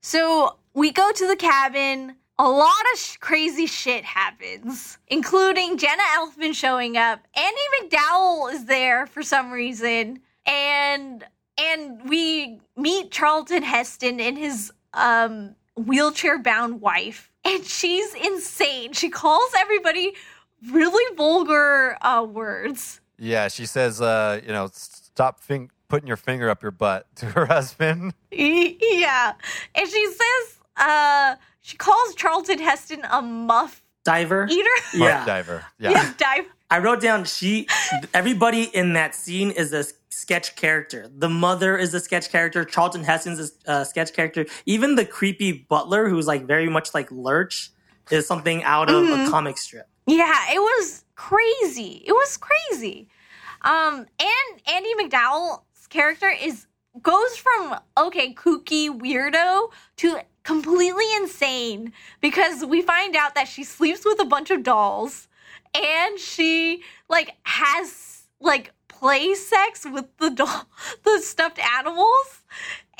So 0.00 0.56
we 0.74 0.92
go 0.92 1.10
to 1.12 1.26
the 1.26 1.36
cabin. 1.36 2.16
A 2.38 2.48
lot 2.48 2.70
of 2.92 2.98
sh- 2.98 3.16
crazy 3.18 3.66
shit 3.66 4.04
happens, 4.04 4.98
including 5.08 5.76
Jenna 5.76 6.02
Elfman 6.16 6.54
showing 6.54 6.96
up. 6.96 7.20
Andie 7.36 7.88
MacDowell 7.90 8.52
is 8.52 8.64
there 8.64 9.06
for 9.06 9.22
some 9.22 9.50
reason, 9.52 10.20
and 10.46 11.24
and 11.58 12.08
we 12.08 12.58
meet 12.76 13.10
Charlton 13.10 13.62
Heston 13.62 14.18
and 14.18 14.38
his 14.38 14.72
um 14.94 15.54
wheelchair 15.76 16.38
bound 16.38 16.80
wife, 16.80 17.30
and 17.44 17.64
she's 17.64 18.14
insane. 18.14 18.92
She 18.94 19.10
calls 19.10 19.52
everybody 19.58 20.14
really 20.70 21.16
vulgar 21.16 21.96
uh, 22.00 22.24
words. 22.24 23.00
Yeah, 23.18 23.48
she 23.48 23.66
says, 23.66 24.00
uh, 24.00 24.40
you 24.44 24.52
know, 24.52 24.68
stop 24.72 25.38
fin- 25.40 25.70
putting 25.88 26.08
your 26.08 26.16
finger 26.16 26.48
up 26.50 26.62
your 26.62 26.72
butt 26.72 27.06
to 27.16 27.26
her 27.26 27.46
husband. 27.46 28.14
yeah, 28.32 29.34
and 29.74 29.88
she 29.88 30.06
says 30.06 30.58
uh 30.76 31.36
she 31.60 31.76
calls 31.76 32.14
Charlton 32.14 32.58
Heston 32.58 33.02
a 33.10 33.22
muff 33.22 33.82
Diver. 34.04 34.48
eater. 34.50 34.68
Yeah. 34.94 34.98
Muff 34.98 35.26
diver. 35.26 35.64
Yeah. 35.78 35.90
yeah, 35.90 36.12
dive. 36.18 36.44
I 36.70 36.78
wrote 36.78 37.00
down 37.00 37.24
she 37.24 37.68
everybody 38.14 38.64
in 38.64 38.94
that 38.94 39.14
scene 39.14 39.50
is 39.50 39.72
a 39.72 39.84
sketch 40.08 40.56
character. 40.56 41.08
The 41.14 41.28
mother 41.28 41.76
is 41.76 41.94
a 41.94 42.00
sketch 42.00 42.30
character. 42.30 42.64
Charlton 42.64 43.04
Heston's 43.04 43.52
a 43.66 43.70
uh, 43.70 43.84
sketch 43.84 44.12
character. 44.12 44.46
Even 44.66 44.94
the 44.94 45.04
creepy 45.04 45.52
butler, 45.52 46.08
who's 46.08 46.26
like 46.26 46.46
very 46.46 46.68
much 46.68 46.94
like 46.94 47.10
Lurch, 47.10 47.70
is 48.10 48.26
something 48.26 48.62
out 48.64 48.90
of 48.90 49.04
a 49.08 49.30
comic 49.30 49.58
strip. 49.58 49.88
Yeah, 50.06 50.34
it 50.50 50.58
was 50.58 51.04
crazy. 51.14 52.02
It 52.06 52.12
was 52.12 52.38
crazy. 52.38 53.08
Um, 53.62 54.06
and 54.18 54.62
Andie 54.72 54.94
MacDowell's 54.96 55.86
character 55.88 56.28
is 56.30 56.66
goes 57.00 57.36
from 57.36 57.76
okay, 57.96 58.34
kooky 58.34 58.88
weirdo 58.88 59.70
to 59.98 60.18
completely 60.42 61.04
insane 61.16 61.92
because 62.20 62.64
we 62.64 62.82
find 62.82 63.16
out 63.16 63.34
that 63.34 63.48
she 63.48 63.64
sleeps 63.64 64.04
with 64.04 64.20
a 64.20 64.24
bunch 64.24 64.50
of 64.50 64.62
dolls 64.62 65.28
and 65.74 66.18
she 66.18 66.82
like 67.08 67.36
has 67.44 68.28
like 68.40 68.72
play 68.88 69.34
sex 69.34 69.84
with 69.84 70.06
the 70.18 70.30
doll 70.30 70.66
the 71.04 71.20
stuffed 71.20 71.58
animals 71.58 72.42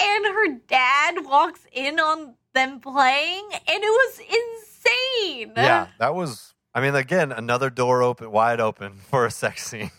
and 0.01 0.27
her 0.27 0.59
dad 0.69 1.25
walks 1.25 1.67
in 1.73 1.99
on 2.01 2.35
them 2.55 2.81
playing 2.81 3.49
and 3.53 3.83
it 3.83 3.83
was 3.83 4.21
insane. 4.21 5.53
Yeah, 5.57 5.89
that 5.99 6.15
was, 6.15 6.55
I 6.75 6.81
mean, 6.81 6.95
again, 6.95 7.33
another 7.33 7.71
door 7.71 8.03
open, 8.03 8.31
wide 8.31 8.61
open 8.61 8.93
for 9.11 9.27
a 9.27 9.31
sex 9.31 9.67
scene. 9.67 9.91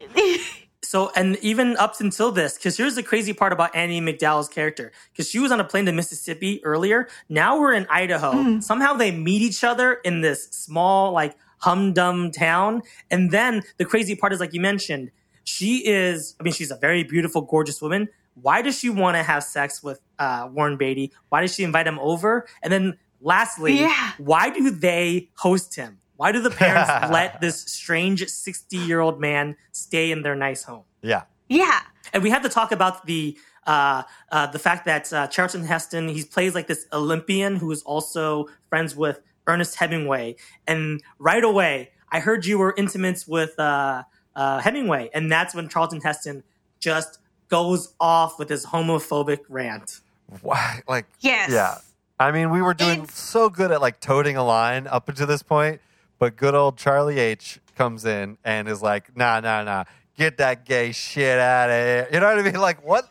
So, 0.90 1.12
and 1.14 1.36
even 1.36 1.76
up 1.76 2.00
until 2.00 2.32
this, 2.32 2.54
because 2.54 2.76
here's 2.76 2.96
the 2.96 3.04
crazy 3.04 3.32
part 3.32 3.52
about 3.52 3.76
Andie 3.76 4.00
MacDowell's 4.00 4.48
character, 4.48 4.90
because 5.12 5.30
she 5.30 5.38
was 5.38 5.52
on 5.52 5.60
a 5.60 5.64
plane 5.64 5.86
to 5.86 5.92
Mississippi 5.92 6.60
earlier. 6.64 7.06
Now 7.28 7.60
we're 7.60 7.74
in 7.74 7.86
Idaho. 7.88 8.58
Somehow 8.58 8.94
they 8.94 9.12
meet 9.12 9.40
each 9.40 9.62
other 9.62 9.92
in 9.92 10.20
this 10.20 10.48
small, 10.48 11.12
like, 11.12 11.36
humdum 11.62 12.32
town. 12.36 12.82
And 13.08 13.30
then 13.30 13.62
the 13.76 13.84
crazy 13.84 14.16
part 14.16 14.32
is, 14.32 14.40
like 14.40 14.52
you 14.52 14.60
mentioned, 14.60 15.12
she 15.44 15.86
is, 15.86 16.34
I 16.40 16.42
mean, 16.42 16.54
she's 16.54 16.72
a 16.72 16.76
very 16.76 17.04
beautiful, 17.04 17.42
gorgeous 17.42 17.80
woman. 17.80 18.08
Why 18.34 18.60
does 18.60 18.76
she 18.76 18.90
want 18.90 19.16
to 19.16 19.22
have 19.22 19.44
sex 19.44 19.84
with 19.84 20.00
uh, 20.18 20.48
Warren 20.50 20.76
Beatty? 20.76 21.12
Why 21.28 21.42
does 21.42 21.54
she 21.54 21.62
invite 21.62 21.86
him 21.86 22.00
over? 22.00 22.48
And 22.64 22.72
then 22.72 22.98
lastly, 23.20 23.78
Yeah. 23.78 24.10
why 24.18 24.50
do 24.50 24.70
they 24.72 25.28
host 25.36 25.76
him? 25.76 25.99
Why 26.20 26.32
do 26.32 26.40
the 26.42 26.50
parents 26.50 26.90
let 27.10 27.40
this 27.40 27.62
strange 27.62 28.28
60 28.28 28.76
year 28.76 29.00
old 29.00 29.18
man 29.18 29.56
stay 29.72 30.10
in 30.10 30.20
their 30.20 30.34
nice 30.36 30.62
home? 30.64 30.84
Yeah. 31.00 31.22
yeah. 31.48 31.80
And 32.12 32.22
we 32.22 32.28
have 32.28 32.42
to 32.42 32.50
talk 32.50 32.72
about 32.72 33.06
the 33.06 33.38
uh, 33.66 34.02
uh, 34.30 34.46
the 34.48 34.58
fact 34.58 34.84
that 34.84 35.10
uh, 35.14 35.26
Charlton 35.28 35.64
Heston 35.64 36.08
he 36.08 36.22
plays 36.24 36.54
like 36.54 36.66
this 36.66 36.84
Olympian 36.92 37.56
who 37.56 37.70
is 37.70 37.82
also 37.84 38.48
friends 38.68 38.94
with 38.94 39.22
Ernest 39.46 39.76
Hemingway. 39.76 40.36
And 40.66 41.02
right 41.18 41.42
away, 41.42 41.90
I 42.12 42.20
heard 42.20 42.44
you 42.44 42.58
were 42.58 42.74
intimate 42.76 43.24
with 43.26 43.58
uh, 43.58 44.02
uh, 44.36 44.58
Hemingway, 44.60 45.08
and 45.14 45.32
that's 45.32 45.54
when 45.54 45.68
Charlton 45.70 46.02
Heston 46.02 46.42
just 46.80 47.18
goes 47.48 47.94
off 47.98 48.38
with 48.38 48.50
his 48.50 48.66
homophobic 48.66 49.40
rant. 49.48 50.00
Why? 50.42 50.82
Like, 50.86 51.06
Yes. 51.20 51.50
yeah. 51.50 51.78
I 52.18 52.30
mean, 52.32 52.50
we 52.50 52.60
were 52.60 52.74
doing 52.74 53.04
It's- 53.04 53.18
so 53.18 53.48
good 53.48 53.70
at 53.72 53.80
like 53.80 54.00
toting 54.00 54.36
a 54.36 54.44
line 54.44 54.86
up 54.86 55.08
until 55.08 55.26
this 55.26 55.42
point, 55.42 55.80
but 56.20 56.36
good 56.36 56.54
old 56.54 56.76
Charlie 56.78 57.18
H 57.18 57.58
comes 57.76 58.04
in 58.04 58.38
and 58.44 58.68
is 58.68 58.80
like, 58.80 59.16
nah, 59.16 59.40
nah, 59.40 59.64
nah, 59.64 59.84
get 60.16 60.36
that 60.38 60.64
gay 60.64 60.92
shit 60.92 61.38
out 61.40 61.68
of 61.70 61.74
here. 61.74 62.08
You 62.12 62.20
know 62.20 62.26
what 62.26 62.38
I 62.38 62.42
mean? 62.42 62.60
Like, 62.60 62.86
what? 62.86 63.10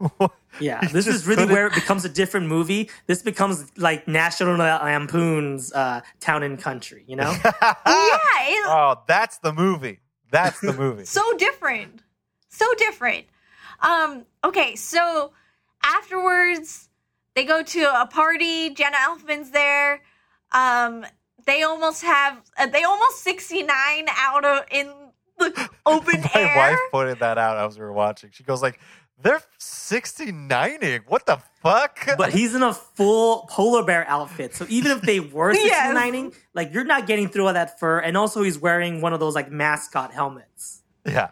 Yeah, 0.58 0.80
He 0.80 0.86
this 0.86 1.06
is 1.06 1.26
really 1.26 1.42
couldn't- 1.42 1.54
where 1.54 1.66
it 1.66 1.74
becomes 1.74 2.06
a 2.06 2.08
different 2.08 2.46
movie. 2.46 2.88
This 3.06 3.20
becomes 3.20 3.70
like 3.76 4.08
National 4.08 4.56
Lampoon's 4.56 5.70
uh, 5.70 6.00
Town 6.20 6.42
and 6.42 6.58
Country, 6.58 7.04
you 7.06 7.14
know? 7.14 7.30
Yeah. 7.44 7.74
It's 7.84 8.66
oh, 8.70 9.02
that's 9.06 9.36
the 9.36 9.52
movie. 9.52 10.00
That's 10.30 10.58
the 10.60 10.72
movie. 10.72 11.04
so 11.18 11.20
different. 11.36 12.00
So 12.48 12.64
different. 12.78 13.26
Um, 13.80 14.24
okay, 14.44 14.76
so 14.76 15.32
afterwards 15.82 16.88
they 17.34 17.44
go 17.44 17.62
to 17.62 18.00
a 18.00 18.06
party. 18.06 18.70
Jenna 18.70 18.96
Elfman's 18.96 19.50
there. 19.50 20.00
Um, 20.52 21.04
they 21.46 21.62
almost 21.62 22.02
have 22.02 22.38
uh, 22.58 22.66
they 22.66 22.82
almost 22.84 23.22
69 23.22 23.68
out 24.16 24.44
of 24.44 24.64
in 24.70 24.92
the 25.38 25.68
open 25.86 26.16
air. 26.16 26.30
My 26.34 26.40
air. 26.40 26.56
wife 26.72 26.78
pointed 26.90 27.18
that 27.20 27.38
out 27.38 27.56
as 27.66 27.78
we 27.78 27.84
were 27.84 27.92
watching. 27.92 28.30
She 28.32 28.42
goes 28.44 28.62
like, 28.62 28.78
they're 29.22 29.40
69ing. 29.58 31.02
What 31.08 31.26
the 31.26 31.38
fuck? 31.62 31.98
but 32.18 32.32
he's 32.32 32.54
in 32.54 32.62
a 32.62 32.72
full 32.72 33.46
polar 33.50 33.82
bear 33.84 34.06
outfit. 34.08 34.54
So 34.54 34.66
even 34.68 34.92
if 34.92 35.02
they 35.02 35.20
were 35.20 35.52
Yes. 35.54 35.94
69ing, 35.96 36.34
like 36.54 36.72
you're 36.72 36.84
not 36.84 37.06
getting 37.06 37.28
through 37.28 37.46
all 37.46 37.52
that 37.54 37.78
fur. 37.78 37.98
And 37.98 38.16
also 38.16 38.42
he's 38.42 38.58
wearing 38.58 39.00
one 39.00 39.12
of 39.12 39.20
those 39.20 39.34
like 39.34 39.50
mascot 39.50 40.12
helmets. 40.12 40.82
yeah. 41.06 41.30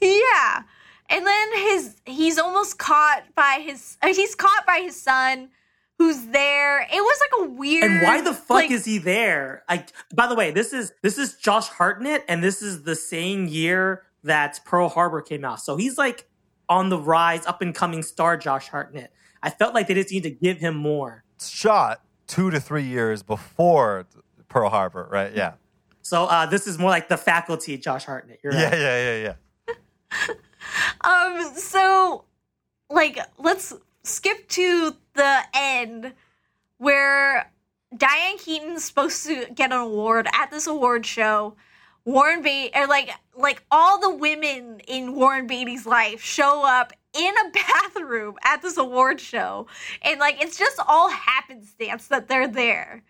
Yeah. 0.00 0.62
And 1.10 1.26
then 1.26 1.52
his 1.58 1.96
he's 2.06 2.38
almost 2.38 2.78
caught 2.78 3.24
by 3.36 3.60
his 3.64 3.98
uh, 4.02 4.08
he's 4.14 4.34
caught 4.34 4.66
by 4.66 4.78
his 4.80 5.00
son 5.00 5.50
who's 5.98 6.26
there. 6.26 6.82
It 6.82 6.88
was 7.02 7.20
like 7.20 7.48
a 7.48 7.50
weird 7.52 7.84
And 7.84 8.02
why 8.02 8.20
the 8.20 8.32
fuck 8.34 8.48
like, 8.50 8.70
is 8.70 8.84
he 8.84 8.98
there? 8.98 9.62
Like 9.68 9.90
by 10.14 10.26
the 10.26 10.34
way, 10.34 10.50
this 10.50 10.72
is 10.72 10.92
this 11.02 11.18
is 11.18 11.34
Josh 11.36 11.68
Hartnett 11.68 12.24
and 12.28 12.42
this 12.42 12.62
is 12.62 12.82
the 12.82 12.96
same 12.96 13.46
year 13.46 14.02
that 14.22 14.60
Pearl 14.64 14.88
Harbor 14.88 15.20
came 15.22 15.44
out. 15.44 15.60
So 15.60 15.76
he's 15.76 15.98
like 15.98 16.26
on 16.68 16.88
the 16.88 16.98
rise, 16.98 17.44
up 17.46 17.60
and 17.62 17.74
coming 17.74 18.02
star 18.02 18.36
Josh 18.36 18.68
Hartnett. 18.68 19.12
I 19.42 19.50
felt 19.50 19.74
like 19.74 19.86
they 19.86 19.94
just 19.94 20.10
need 20.10 20.22
to 20.22 20.30
give 20.30 20.58
him 20.58 20.74
more. 20.74 21.24
Shot 21.40 22.00
two 22.26 22.50
to 22.50 22.58
three 22.58 22.84
years 22.84 23.22
before 23.22 24.06
Pearl 24.48 24.70
Harbor, 24.70 25.06
right? 25.12 25.34
Yeah. 25.34 25.54
So 26.00 26.24
uh, 26.24 26.46
this 26.46 26.66
is 26.66 26.78
more 26.78 26.88
like 26.90 27.08
the 27.08 27.16
faculty, 27.18 27.76
Josh 27.76 28.04
Hartnett. 28.06 28.40
You're 28.42 28.54
Yeah, 28.54 28.64
right. 28.70 28.78
yeah, 28.78 29.16
yeah, 29.16 29.34
yeah. 30.28 30.34
Um, 31.02 31.52
so 31.56 32.24
like 32.90 33.18
let's 33.38 33.74
skip 34.04 34.48
to 34.50 34.96
the 35.14 35.40
end 35.52 36.12
where 36.78 37.50
Diane 37.96 38.38
Keaton's 38.38 38.84
supposed 38.84 39.26
to 39.26 39.46
get 39.54 39.72
an 39.72 39.78
award 39.78 40.28
at 40.32 40.50
this 40.50 40.66
award 40.66 41.04
show. 41.06 41.56
Warren 42.04 42.42
Beatty, 42.42 42.70
or 42.74 42.86
like 42.86 43.10
like 43.34 43.62
all 43.70 43.98
the 43.98 44.14
women 44.14 44.80
in 44.86 45.14
Warren 45.14 45.46
Beatty's 45.46 45.86
life 45.86 46.22
show 46.22 46.62
up 46.64 46.92
in 47.14 47.34
a 47.46 47.50
bathroom 47.54 48.36
at 48.44 48.60
this 48.60 48.76
award 48.76 49.20
show, 49.20 49.66
and 50.02 50.20
like 50.20 50.42
it's 50.42 50.58
just 50.58 50.78
all 50.86 51.08
happenstance 51.08 52.08
that 52.08 52.28
they're 52.28 52.48
there, 52.48 53.02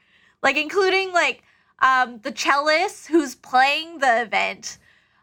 like 0.45 0.57
including 0.57 1.13
like 1.13 1.43
um 1.81 2.21
the 2.23 2.31
cellist 2.31 3.09
who's 3.09 3.35
playing 3.35 3.99
the 3.99 4.23
event, 4.23 4.79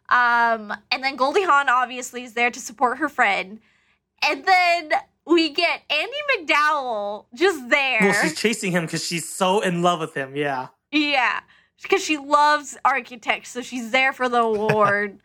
um, 0.10 0.74
and 0.92 1.02
then 1.02 1.16
Goldie 1.16 1.44
Hawn 1.44 1.70
obviously 1.70 2.24
is 2.24 2.34
there 2.34 2.52
to 2.52 2.60
support 2.60 2.98
her 2.98 3.08
friend. 3.08 3.62
And 4.24 4.46
then 4.46 4.92
we 5.26 5.50
get 5.50 5.82
Andie 5.90 6.46
MacDowell 6.46 7.26
just 7.34 7.70
there. 7.70 8.00
Well, 8.02 8.22
she's 8.22 8.40
chasing 8.40 8.72
him 8.72 8.86
because 8.86 9.06
she's 9.06 9.28
so 9.28 9.62
in 9.62 9.82
love 9.82 10.00
with 10.00 10.14
him. 10.14 10.36
Yeah. 10.36 10.68
Yeah, 10.92 11.40
because 11.82 12.04
she 12.04 12.18
loves 12.18 12.78
architects, 12.84 13.50
so 13.50 13.62
she's 13.62 13.92
there 13.92 14.14
for 14.14 14.28
the 14.28 14.42
award, 14.42 15.20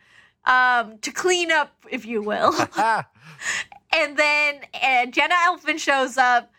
um, 0.45 0.97
to 0.99 1.11
clean 1.11 1.51
up, 1.51 1.73
if 1.89 2.05
you 2.05 2.21
will. 2.21 2.53
and 2.77 4.17
then 4.17 4.61
uh, 4.73 5.05
Jenna 5.07 5.35
Elfman 5.35 5.79
shows 5.79 6.17
up, 6.17 6.51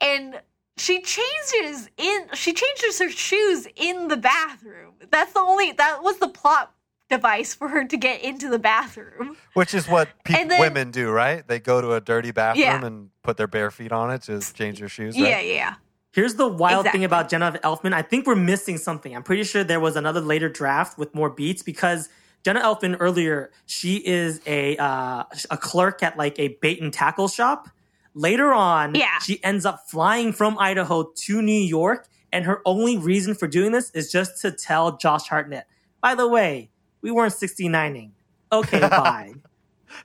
and 0.00 0.40
she 0.76 1.02
changes 1.02 1.90
in. 1.98 2.26
She 2.34 2.52
changes 2.52 2.98
her 2.98 3.10
shoes 3.10 3.66
in 3.76 4.08
the 4.08 4.16
bathroom. 4.16 4.94
That's 5.10 5.32
the 5.32 5.40
only. 5.40 5.72
That 5.72 6.02
was 6.02 6.18
the 6.18 6.28
plot 6.28 6.74
device 7.12 7.54
for 7.54 7.68
her 7.68 7.84
to 7.84 7.96
get 7.96 8.22
into 8.22 8.48
the 8.48 8.58
bathroom. 8.58 9.36
Which 9.54 9.72
is 9.74 9.86
what 9.88 10.08
pe- 10.24 10.44
then- 10.48 10.60
women 10.60 10.90
do, 10.90 11.10
right? 11.10 11.46
They 11.46 11.60
go 11.60 11.80
to 11.80 11.92
a 11.92 12.00
dirty 12.00 12.30
bathroom 12.32 12.64
Yeah. 12.64 12.84
and 12.84 13.10
put 13.22 13.36
their 13.36 13.46
bare 13.46 13.70
feet 13.70 13.92
on 13.92 14.10
it 14.10 14.22
to 14.22 14.40
change 14.54 14.80
their 14.80 14.88
shoes. 14.88 15.16
Yeah, 15.16 15.40
yeah. 15.40 15.74
Here's 16.12 16.34
the 16.34 16.46
wild 16.48 16.80
Exactly. 16.80 16.98
thing 16.98 17.04
about 17.04 17.28
Jenna 17.30 17.52
Elfman. 17.64 17.94
I 17.94 18.02
think 18.02 18.26
we're 18.26 18.34
missing 18.34 18.76
something. 18.76 19.14
I'm 19.16 19.22
pretty 19.22 19.44
sure 19.44 19.64
there 19.64 19.80
was 19.80 19.96
another 19.96 20.20
later 20.20 20.48
draft 20.50 20.98
with 20.98 21.14
more 21.14 21.30
beats 21.30 21.62
because 21.62 22.08
Jenna 22.44 22.60
Elfman 22.60 22.96
earlier, 23.00 23.50
she 23.66 23.96
is 23.96 24.40
a 24.46 24.76
uh, 24.76 25.24
a 25.50 25.56
clerk 25.56 26.02
at 26.02 26.18
like 26.18 26.38
a 26.38 26.48
bait 26.60 26.82
and 26.82 26.92
tackle 26.92 27.28
shop. 27.28 27.68
Later 28.14 28.52
on, 28.52 28.94
Yeah. 28.94 29.18
she 29.20 29.42
ends 29.42 29.64
up 29.64 29.84
flying 29.88 30.34
from 30.34 30.58
Idaho 30.58 31.04
to 31.24 31.40
New 31.40 31.52
York, 31.60 32.06
and 32.30 32.44
her 32.44 32.60
only 32.66 32.98
reason 32.98 33.34
for 33.34 33.46
doing 33.46 33.72
this 33.72 33.90
is 33.92 34.12
just 34.12 34.38
to 34.42 34.50
tell 34.50 34.98
Josh 34.98 35.28
Hartnett, 35.28 35.66
by 36.02 36.14
the 36.14 36.28
way, 36.28 36.68
we 37.02 37.10
weren't 37.10 37.32
69ing. 37.34 38.10
Okay, 38.52 38.80
bye. 38.88 39.32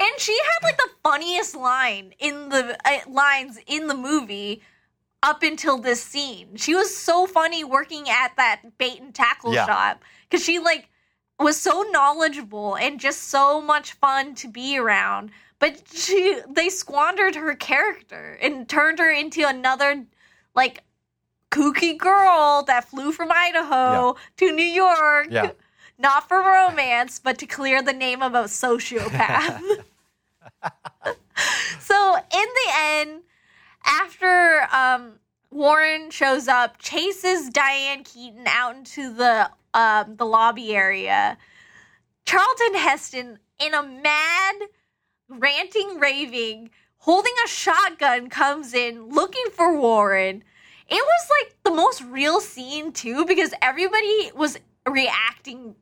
And 0.01 0.11
she 0.18 0.36
had 0.36 0.64
like 0.66 0.76
the 0.78 0.90
funniest 1.03 1.55
line 1.55 2.12
in 2.18 2.49
the 2.49 2.76
uh, 2.84 2.99
lines 3.09 3.59
in 3.66 3.86
the 3.86 3.95
movie 3.95 4.62
up 5.22 5.43
until 5.43 5.78
this 5.78 6.03
scene. 6.03 6.57
She 6.57 6.74
was 6.74 6.95
so 6.97 7.26
funny 7.26 7.62
working 7.62 8.09
at 8.11 8.32
that 8.36 8.62
bait 8.78 9.01
and 9.01 9.14
tackle 9.14 9.55
Yeah. 9.55 9.66
shop 9.66 10.03
because 10.28 10.45
she 10.45 10.59
like 10.59 10.88
was 11.38 11.61
so 11.61 11.82
knowledgeable 11.90 12.76
and 12.76 12.99
just 12.99 13.24
so 13.24 13.61
much 13.61 13.93
fun 13.93 14.34
to 14.36 14.49
be 14.49 14.76
around. 14.78 15.30
But 15.59 15.82
she 15.93 16.40
they 16.49 16.68
squandered 16.68 17.36
her 17.36 17.55
character 17.55 18.38
and 18.43 18.68
turned 18.68 18.99
her 18.99 19.11
into 19.11 19.47
another 19.47 20.05
like 20.55 20.82
kooky 21.53 21.96
girl 21.96 22.64
that 22.66 22.88
flew 22.88 23.12
from 23.12 23.30
Idaho 23.30 24.16
to 24.38 24.53
New 24.53 24.64
York. 24.64 25.28
Yeah. 25.30 25.53
Not 25.98 26.28
for 26.28 26.38
romance, 26.38 27.20
but 27.22 27.38
to 27.38 27.46
clear 27.46 27.82
the 27.82 27.92
name 27.92 28.22
of 28.22 28.34
a 28.34 28.44
sociopath. 28.44 29.61
so 31.78 32.16
in 32.16 32.48
the 32.55 32.72
end, 32.74 33.22
after 33.84 34.66
um, 34.72 35.12
Warren 35.50 36.11
shows 36.11 36.48
up, 36.48 36.78
chases 36.78 37.50
Diane 37.50 38.03
Keaton 38.03 38.46
out 38.46 38.74
into 38.74 39.12
the 39.14 39.50
um, 39.74 40.16
the 40.16 40.26
lobby 40.26 40.74
area. 40.74 41.38
Charlton 42.24 42.74
Heston, 42.74 43.38
in 43.59 43.74
a 43.74 43.82
mad, 43.82 44.55
ranting, 45.28 45.98
raving, 45.98 46.70
holding 46.98 47.32
a 47.44 47.48
shotgun, 47.48 48.28
comes 48.28 48.74
in 48.74 49.09
looking 49.09 49.46
for 49.53 49.76
Warren. 49.76 50.44
It 50.93 51.03
was 51.05 51.28
like 51.40 51.57
the 51.64 51.70
most 51.70 52.03
real 52.03 52.40
scene 52.40 52.93
too, 52.93 53.24
because 53.24 53.53
everybody 53.62 54.30
was 54.34 54.59
reacting 54.88 55.74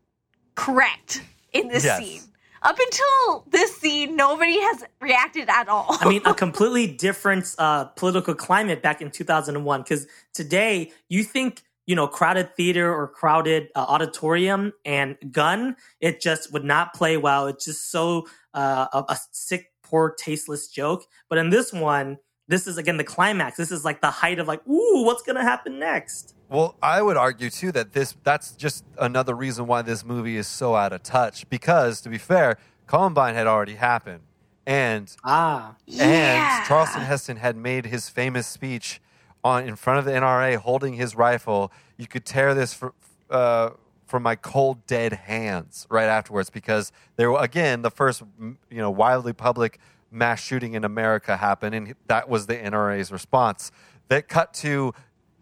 correct 0.54 1.22
in 1.52 1.68
this 1.68 1.84
Yes. 1.84 1.98
scene. 1.98 2.22
Up 2.62 2.76
until 2.78 3.44
this 3.50 3.74
scene, 3.78 4.16
nobody 4.16 4.61
has 4.61 4.84
reacted 5.00 5.48
at 5.48 5.68
all. 5.68 5.96
I 6.00 6.08
mean, 6.08 6.20
a 6.26 6.34
completely 6.34 6.86
different 6.86 7.54
uh, 7.58 7.84
political 7.86 8.34
climate 8.34 8.82
back 8.82 9.00
in 9.00 9.11
2001. 9.11 9.80
Because 9.82 10.06
today, 10.34 10.92
you 11.08 11.24
think, 11.24 11.62
you 11.86 11.96
know, 11.96 12.06
crowded 12.06 12.54
theater 12.56 12.94
or 12.94 13.08
crowded 13.08 13.68
uh, 13.74 13.86
auditorium 13.88 14.74
and 14.84 15.16
gun, 15.32 15.74
it 16.00 16.20
just 16.20 16.52
would 16.52 16.64
not 16.64 16.92
play 16.94 17.16
well. 17.16 17.46
It's 17.46 17.64
just 17.64 17.90
so 17.90 18.28
uh, 18.52 18.86
a, 18.92 19.04
a 19.08 19.18
sick, 19.32 19.72
poor, 19.82 20.14
tasteless 20.18 20.68
joke. 20.68 21.04
But 21.30 21.38
in 21.38 21.48
this 21.48 21.72
one, 21.72 22.18
this 22.51 22.66
is 22.66 22.76
again 22.76 22.96
the 22.96 23.05
climax. 23.05 23.57
This 23.57 23.70
is 23.70 23.84
like 23.84 24.01
the 24.01 24.11
height 24.11 24.40
of 24.40 24.48
like, 24.48 24.66
ooh, 24.66 25.05
what's 25.05 25.22
gonna 25.22 25.44
happen 25.44 25.78
next? 25.78 26.34
Well, 26.48 26.74
I 26.82 27.01
would 27.01 27.16
argue 27.16 27.48
too 27.48 27.70
that 27.72 27.92
this 27.92 28.16
that's 28.24 28.53
just 28.53 28.84
another 28.98 29.34
reason 29.34 29.68
why 29.68 29.82
this 29.82 30.05
movie 30.05 30.36
is 30.36 30.48
so 30.48 30.74
out 30.74 30.92
of 30.92 31.05
touch. 31.05 31.48
Because 31.48 32.01
to 32.01 32.09
be 32.09 32.18
fair, 32.18 32.59
Columbine 32.88 33.36
had 33.36 33.46
already 33.46 33.76
happened, 33.76 34.22
and 34.66 35.14
Ah, 35.24 35.76
and 35.86 36.66
Charleston 36.66 37.03
Heston 37.03 37.36
had 37.36 37.57
made 37.57 37.86
his 37.86 38.09
famous 38.09 38.48
speech 38.48 39.01
on 39.44 39.68
in 39.68 39.76
front 39.76 40.01
of 40.01 40.05
the 40.05 40.11
NRA, 40.11 40.57
holding 40.57 40.94
his 40.94 41.14
rifle. 41.14 41.72
You 41.96 42.09
could 42.09 42.24
tear 42.24 42.53
this 42.53 42.74
for, 42.74 42.94
uh, 43.30 43.70
from 44.07 44.24
my 44.24 44.34
cold 44.34 44.84
dead 44.88 45.12
hands 45.12 45.86
right 45.88 46.09
afterwards, 46.09 46.51
because 46.51 46.90
there 47.14 47.30
were 47.30 47.40
again 47.40 47.82
the 47.82 47.92
first 47.92 48.24
you 48.40 48.57
know 48.78 48.90
wildly 48.90 49.34
public 49.34 49.78
mass 50.11 50.40
shooting 50.42 50.74
in 50.74 50.84
America 50.84 51.36
happened, 51.36 51.74
and 51.74 51.94
that 52.06 52.28
was 52.28 52.46
the 52.46 52.56
NRA's 52.56 53.12
response. 53.12 53.70
That 54.08 54.28
cut 54.28 54.52
to 54.54 54.92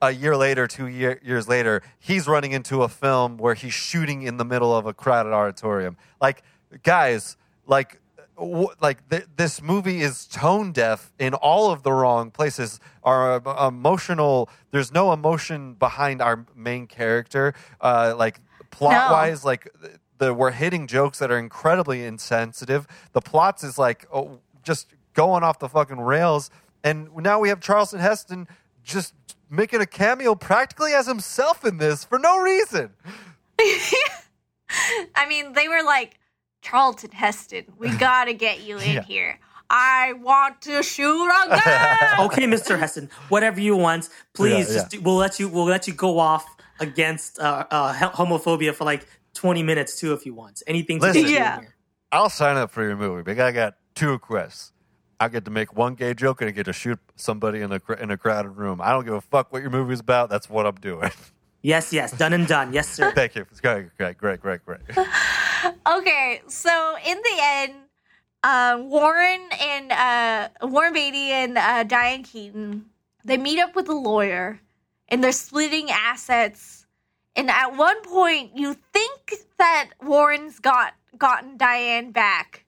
a 0.00 0.10
year 0.10 0.36
later, 0.36 0.66
two 0.66 0.86
year, 0.86 1.20
years 1.24 1.48
later, 1.48 1.82
he's 1.98 2.26
running 2.28 2.52
into 2.52 2.82
a 2.82 2.88
film 2.88 3.36
where 3.36 3.54
he's 3.54 3.74
shooting 3.74 4.22
in 4.22 4.36
the 4.36 4.44
middle 4.44 4.76
of 4.76 4.86
a 4.86 4.92
crowded 4.92 5.32
auditorium. 5.32 5.96
Like, 6.20 6.42
guys, 6.82 7.36
like, 7.66 8.00
w- 8.36 8.68
like 8.80 9.08
th- 9.08 9.26
this 9.36 9.60
movie 9.60 10.00
is 10.02 10.26
tone 10.26 10.72
deaf 10.72 11.12
in 11.18 11.34
all 11.34 11.70
of 11.70 11.82
the 11.82 11.92
wrong 11.92 12.30
places. 12.30 12.78
Our 13.02 13.46
uh, 13.46 13.68
emotional, 13.68 14.48
there's 14.70 14.92
no 14.92 15.12
emotion 15.12 15.74
behind 15.74 16.22
our 16.22 16.46
main 16.54 16.86
character. 16.86 17.54
Uh, 17.80 18.14
like 18.16 18.40
plot 18.70 19.10
wise, 19.10 19.44
like 19.44 19.68
the 20.18 20.34
we're 20.34 20.50
hitting 20.50 20.86
jokes 20.86 21.18
that 21.18 21.30
are 21.30 21.38
incredibly 21.38 22.04
insensitive. 22.04 22.86
The 23.12 23.20
plots 23.20 23.64
is 23.64 23.78
like 23.78 24.06
oh, 24.12 24.40
just 24.68 24.86
going 25.14 25.42
off 25.42 25.58
the 25.58 25.68
fucking 25.68 25.98
rails. 25.98 26.50
And 26.84 27.08
now 27.16 27.40
we 27.40 27.48
have 27.48 27.58
Charleston 27.60 27.98
Heston 27.98 28.46
just 28.84 29.14
making 29.50 29.80
a 29.80 29.86
cameo 29.86 30.34
practically 30.36 30.92
as 30.92 31.06
himself 31.08 31.64
in 31.64 31.78
this 31.78 32.04
for 32.04 32.18
no 32.18 32.38
reason. 32.38 32.90
I 35.14 35.26
mean, 35.28 35.54
they 35.54 35.68
were 35.68 35.82
like, 35.82 36.18
Charlton 36.60 37.10
Heston, 37.10 37.64
we 37.78 37.90
gotta 37.96 38.32
get 38.34 38.60
you 38.60 38.78
in 38.78 38.96
Yeah. 38.96 39.02
here. 39.02 39.38
I 39.70 40.14
want 40.14 40.62
to 40.62 40.82
shoot 40.82 41.26
a 41.28 41.48
gun. 41.48 42.20
okay, 42.26 42.44
Mr. 42.46 42.78
Heston, 42.78 43.10
whatever 43.28 43.60
you 43.60 43.76
want, 43.76 44.08
please. 44.32 44.68
Yeah, 44.68 44.74
just 44.74 44.90
do, 44.90 45.00
we'll 45.02 45.16
let 45.16 45.38
you. 45.38 45.48
We'll 45.48 45.66
let 45.66 45.86
you 45.86 45.92
go 45.92 46.18
off 46.18 46.46
against 46.80 47.38
uh, 47.38 47.66
uh, 47.70 47.92
homophobia 48.10 48.74
for 48.74 48.84
like 48.84 49.06
20 49.34 49.62
minutes 49.62 49.98
too, 50.00 50.14
if 50.14 50.24
you 50.24 50.32
want. 50.32 50.62
Anything 50.66 51.00
to 51.00 51.06
Listen. 51.06 51.22
get 51.22 51.30
you 51.30 51.36
Yeah. 51.36 51.60
here. 51.60 51.74
I'll 52.10 52.30
sign 52.30 52.56
up 52.56 52.70
for 52.70 52.82
your 52.82 52.96
movie, 52.96 53.22
but 53.22 53.38
I 53.38 53.52
got 53.52 53.74
two 53.98 54.10
requests. 54.10 54.72
I 55.20 55.28
get 55.28 55.44
to 55.46 55.50
make 55.50 55.76
one 55.76 55.94
gay 55.94 56.14
joke 56.14 56.40
and 56.40 56.48
I 56.48 56.52
get 56.52 56.64
to 56.64 56.72
shoot 56.72 56.98
somebody 57.16 57.60
in 57.60 57.72
a 57.72 57.80
in 58.00 58.10
a 58.10 58.16
crowded 58.16 58.50
room. 58.50 58.80
I 58.80 58.92
don't 58.92 59.04
give 59.04 59.14
a 59.14 59.20
fuck 59.20 59.52
what 59.52 59.62
your 59.62 59.70
movie's 59.70 60.00
about. 60.00 60.30
That's 60.30 60.48
what 60.48 60.66
I'm 60.66 60.76
doing. 60.76 61.10
Yes, 61.60 61.92
yes, 61.92 62.12
done 62.12 62.32
and 62.34 62.46
done. 62.46 62.72
Yes, 62.72 62.88
sir. 62.88 63.10
Thank 63.10 63.34
you. 63.34 63.44
It's 63.50 63.60
great, 63.60 63.88
great, 63.98 64.16
great, 64.16 64.40
great, 64.40 64.64
great. 64.64 64.78
okay, 65.92 66.40
so 66.46 66.94
in 67.04 67.16
the 67.16 67.38
end, 67.42 67.74
uh, 68.44 68.78
Warren 68.80 69.40
and 69.60 69.90
uh, 69.90 70.48
Warren 70.62 70.92
Beatty 70.92 71.32
and 71.32 71.58
uh, 71.58 71.82
Diane 71.82 72.22
Keaton 72.22 72.84
they 73.28 73.36
meet 73.36 73.60
up 73.60 73.76
with 73.76 73.88
a 73.88 73.94
lawyer, 73.94 74.60
and 75.08 75.22
they're 75.22 75.32
splitting 75.32 75.90
assets. 75.90 76.86
And 77.36 77.50
at 77.50 77.76
one 77.76 78.00
point, 78.02 78.56
you 78.56 78.74
think 78.92 79.34
that 79.58 79.90
Warren's 80.02 80.58
got 80.58 80.94
gotten 81.16 81.56
Diane 81.56 82.10
back, 82.10 82.64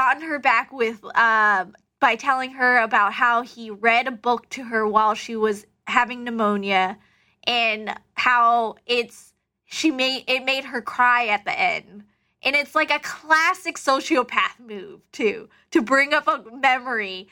gotten 0.00 0.22
her 0.22 0.38
back 0.38 0.72
with 0.72 1.04
um, 1.14 1.76
by 2.00 2.16
telling 2.16 2.52
her 2.52 2.78
about 2.78 3.12
how 3.12 3.42
he 3.42 3.68
read 3.68 4.06
a 4.06 4.10
book 4.10 4.48
to 4.48 4.64
her 4.64 4.88
while 4.88 5.12
she 5.12 5.36
was 5.36 5.66
having 5.86 6.24
pneumonia, 6.24 6.96
and 7.44 7.94
how 8.14 8.76
it's 8.86 9.34
she 9.66 9.90
made 9.90 10.24
it 10.26 10.46
made 10.46 10.64
her 10.64 10.80
cry 10.80 11.26
at 11.26 11.44
the 11.44 11.58
end. 11.58 12.04
And 12.42 12.56
it's 12.56 12.74
like 12.74 12.90
a 12.90 12.98
classic 13.00 13.76
sociopath 13.76 14.58
move 14.58 15.02
too, 15.12 15.50
to 15.72 15.82
bring 15.82 16.14
up 16.14 16.26
a 16.26 16.42
memory 16.50 17.28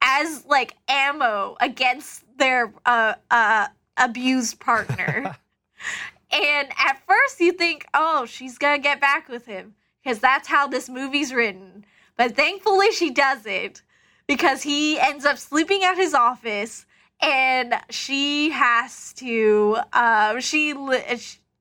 as 0.00 0.46
like 0.46 0.74
ammo 0.88 1.58
against 1.60 2.24
their 2.38 2.72
uh, 2.86 3.16
uh, 3.30 3.66
abused 3.98 4.58
partner. 4.60 5.36
and 6.30 6.68
at 6.70 7.02
first 7.06 7.38
you 7.38 7.52
think, 7.52 7.84
oh, 7.92 8.24
she's 8.24 8.56
gonna 8.56 8.78
get 8.78 8.98
back 8.98 9.28
with 9.28 9.44
him 9.44 9.74
because 10.02 10.18
that's 10.18 10.48
how 10.48 10.66
this 10.66 10.88
movie's 10.88 11.32
written. 11.32 11.84
But 12.16 12.36
thankfully 12.36 12.92
she 12.92 13.10
doesn't 13.10 13.82
because 14.26 14.62
he 14.62 14.98
ends 14.98 15.24
up 15.24 15.38
sleeping 15.38 15.84
at 15.84 15.96
his 15.96 16.14
office 16.14 16.86
and 17.20 17.74
she 17.90 18.50
has 18.50 19.12
to 19.14 19.78
uh, 19.92 20.40
she 20.40 20.74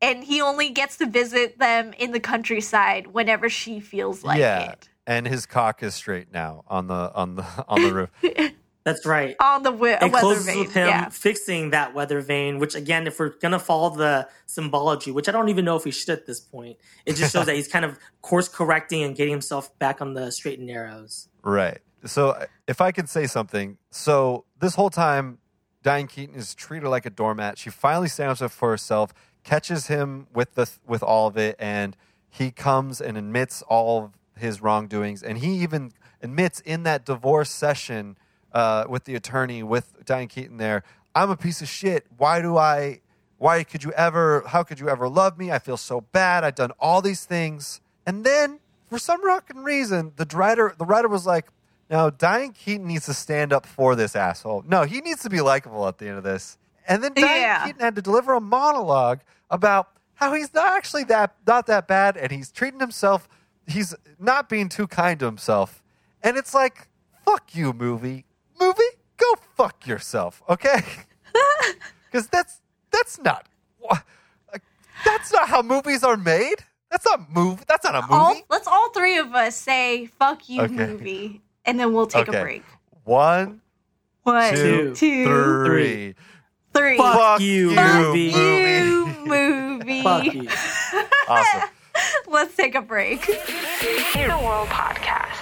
and 0.01 0.23
he 0.23 0.41
only 0.41 0.69
gets 0.69 0.97
to 0.97 1.05
visit 1.05 1.59
them 1.59 1.93
in 1.93 2.11
the 2.11 2.19
countryside 2.19 3.07
whenever 3.07 3.49
she 3.49 3.79
feels 3.79 4.23
like 4.23 4.39
yeah, 4.39 4.71
it. 4.71 4.89
and 5.05 5.27
his 5.27 5.45
cock 5.45 5.83
is 5.83 5.93
straight 5.93 6.31
now 6.33 6.63
on 6.67 6.87
the 6.87 7.13
on 7.13 7.35
the 7.35 7.45
on 7.67 7.81
the 7.81 7.93
roof. 7.93 8.53
That's 8.83 9.05
right. 9.05 9.35
On 9.39 9.61
the 9.61 9.71
wi- 9.71 9.97
It 10.01 10.11
weather 10.11 10.19
closes 10.19 10.45
vane. 10.47 10.59
with 10.59 10.73
him 10.73 10.87
Yeah. 10.87 11.09
fixing 11.09 11.69
that 11.69 11.93
weather 11.93 12.19
vane, 12.21 12.57
which 12.57 12.73
again, 12.73 13.05
if 13.05 13.19
we're 13.19 13.29
gonna 13.29 13.59
follow 13.59 13.95
the 13.95 14.27
symbology, 14.47 15.11
which 15.11 15.29
I 15.29 15.31
don't 15.31 15.49
even 15.49 15.65
know 15.65 15.75
if 15.75 15.85
we 15.85 15.91
should 15.91 16.09
at 16.09 16.25
this 16.25 16.39
point, 16.39 16.77
it 17.05 17.15
just 17.15 17.33
shows 17.33 17.45
that 17.45 17.55
he's 17.55 17.67
kind 17.67 17.85
of 17.85 17.99
course 18.21 18.47
correcting 18.47 19.03
and 19.03 19.15
getting 19.15 19.31
himself 19.33 19.77
back 19.77 20.01
on 20.01 20.13
the 20.15 20.31
straight 20.31 20.57
and 20.57 20.67
narrows. 20.67 21.27
Right. 21.43 21.79
So 22.05 22.43
if 22.67 22.81
I 22.81 22.91
could 22.91 23.07
say 23.07 23.27
something, 23.27 23.77
so 23.91 24.45
this 24.59 24.73
whole 24.75 24.89
time, 24.89 25.37
Diane 25.83 26.07
Keaton 26.07 26.35
is 26.35 26.55
treated 26.55 26.87
like 26.89 27.05
a 27.05 27.09
doormat. 27.11 27.57
She 27.59 27.69
finally 27.69 28.07
stands 28.07 28.41
up 28.41 28.51
for 28.51 28.69
herself, 28.71 29.13
catches 29.43 29.87
him 29.87 30.27
with 30.33 30.55
the 30.55 30.67
with 30.87 31.03
all 31.03 31.27
of 31.27 31.37
it, 31.37 31.55
and 31.59 31.95
he 32.29 32.49
comes 32.49 32.99
and 33.01 33.15
admits 33.17 33.61
all 33.63 34.05
of 34.05 34.11
his 34.41 34.61
wrongdoings, 34.61 35.21
and 35.21 35.37
he 35.39 35.53
even 35.61 35.91
admits 36.23 36.59
in 36.61 36.81
that 36.83 37.05
divorce 37.05 37.51
session 37.51 38.17
uh, 38.53 38.85
with 38.89 39.05
the 39.05 39.15
attorney 39.15 39.63
with 39.63 40.03
Diane 40.05 40.27
Keaton 40.27 40.57
there, 40.57 40.83
I'm 41.15 41.29
a 41.29 41.37
piece 41.37 41.61
of 41.61 41.67
shit. 41.67 42.05
Why 42.17 42.41
do 42.41 42.57
I? 42.57 43.01
Why 43.37 43.63
could 43.63 43.83
you 43.83 43.91
ever? 43.93 44.43
How 44.47 44.63
could 44.63 44.79
you 44.79 44.89
ever 44.89 45.09
love 45.09 45.37
me? 45.37 45.51
I 45.51 45.59
feel 45.59 45.77
so 45.77 46.01
bad. 46.01 46.43
I've 46.43 46.55
done 46.55 46.71
all 46.79 47.01
these 47.01 47.25
things, 47.25 47.81
and 48.05 48.23
then 48.23 48.59
for 48.87 48.99
some 48.99 49.23
rockin' 49.25 49.63
reason, 49.63 50.13
the 50.15 50.27
writer 50.35 50.75
the 50.77 50.85
writer 50.85 51.07
was 51.07 51.25
like, 51.25 51.47
"No, 51.89 52.09
Diane 52.11 52.51
Keaton 52.53 52.85
needs 52.87 53.05
to 53.07 53.13
stand 53.13 53.51
up 53.51 53.65
for 53.65 53.95
this 53.95 54.15
asshole. 54.15 54.63
No, 54.67 54.83
he 54.83 55.01
needs 55.01 55.21
to 55.23 55.29
be 55.29 55.41
likable 55.41 55.87
at 55.87 55.97
the 55.97 56.07
end 56.07 56.17
of 56.17 56.23
this." 56.23 56.57
And 56.87 57.03
then 57.03 57.13
Diane 57.13 57.41
Yeah. 57.41 57.65
Keaton 57.65 57.81
had 57.81 57.95
to 57.95 58.01
deliver 58.01 58.33
a 58.33 58.41
monologue 58.41 59.21
about 59.49 59.89
how 60.15 60.33
he's 60.33 60.53
not 60.53 60.67
actually 60.77 61.05
that 61.05 61.35
not 61.47 61.65
that 61.67 61.87
bad, 61.87 62.17
and 62.17 62.31
he's 62.31 62.51
treating 62.51 62.79
himself. 62.79 63.27
He's 63.65 63.95
not 64.19 64.49
being 64.49 64.69
too 64.69 64.87
kind 64.87 65.19
to 65.19 65.25
himself, 65.25 65.81
and 66.21 66.37
it's 66.37 66.53
like, 66.53 66.89
"Fuck 67.25 67.55
you, 67.55 67.73
movie, 67.73 68.25
movie, 68.61 68.91
go 69.17 69.33
fuck 69.57 69.85
yourself, 69.87 70.41
okay?" 70.49 70.81
Because 72.11 72.27
that's 72.27 72.59
that's 72.91 73.19
not 73.19 73.47
that's 75.05 75.31
not 75.31 75.47
how 75.49 75.61
movies 75.61 76.03
are 76.03 76.17
made. 76.17 76.57
That's 76.91 77.05
not 77.05 77.31
move. 77.31 77.65
That's 77.67 77.85
not 77.85 77.95
a 77.95 78.01
movie. 78.01 78.13
All, 78.13 78.35
let's 78.49 78.67
all 78.67 78.89
three 78.91 79.17
of 79.17 79.33
us 79.33 79.55
say 79.55 80.07
"fuck 80.19 80.49
you" 80.49 80.61
Okay. 80.63 80.75
movie, 80.75 81.41
and 81.65 81.79
then 81.79 81.93
we'll 81.93 82.07
take 82.07 82.27
Okay. 82.27 82.37
a 82.37 82.43
break. 82.43 82.63
One, 83.05 83.61
One, 84.23 84.53
two, 84.53 84.93
two, 84.95 85.63
three. 85.65 86.15
three. 86.73 86.97
Fuck, 86.97 87.15
Fuck 87.19 87.39
you, 87.41 87.69
you, 87.71 87.75
Fuck 87.77 87.97
movie. 88.07 88.21
you, 88.21 89.05
movie. 89.25 90.03
Fuck 90.03 90.33
you. 90.33 90.49
Awesome. 91.27 91.61
Let's 92.27 92.55
take 92.55 92.75
a 92.75 92.81
break. 92.81 93.25
The 93.25 94.39
World 94.43 94.67
Podcast. 94.69 95.37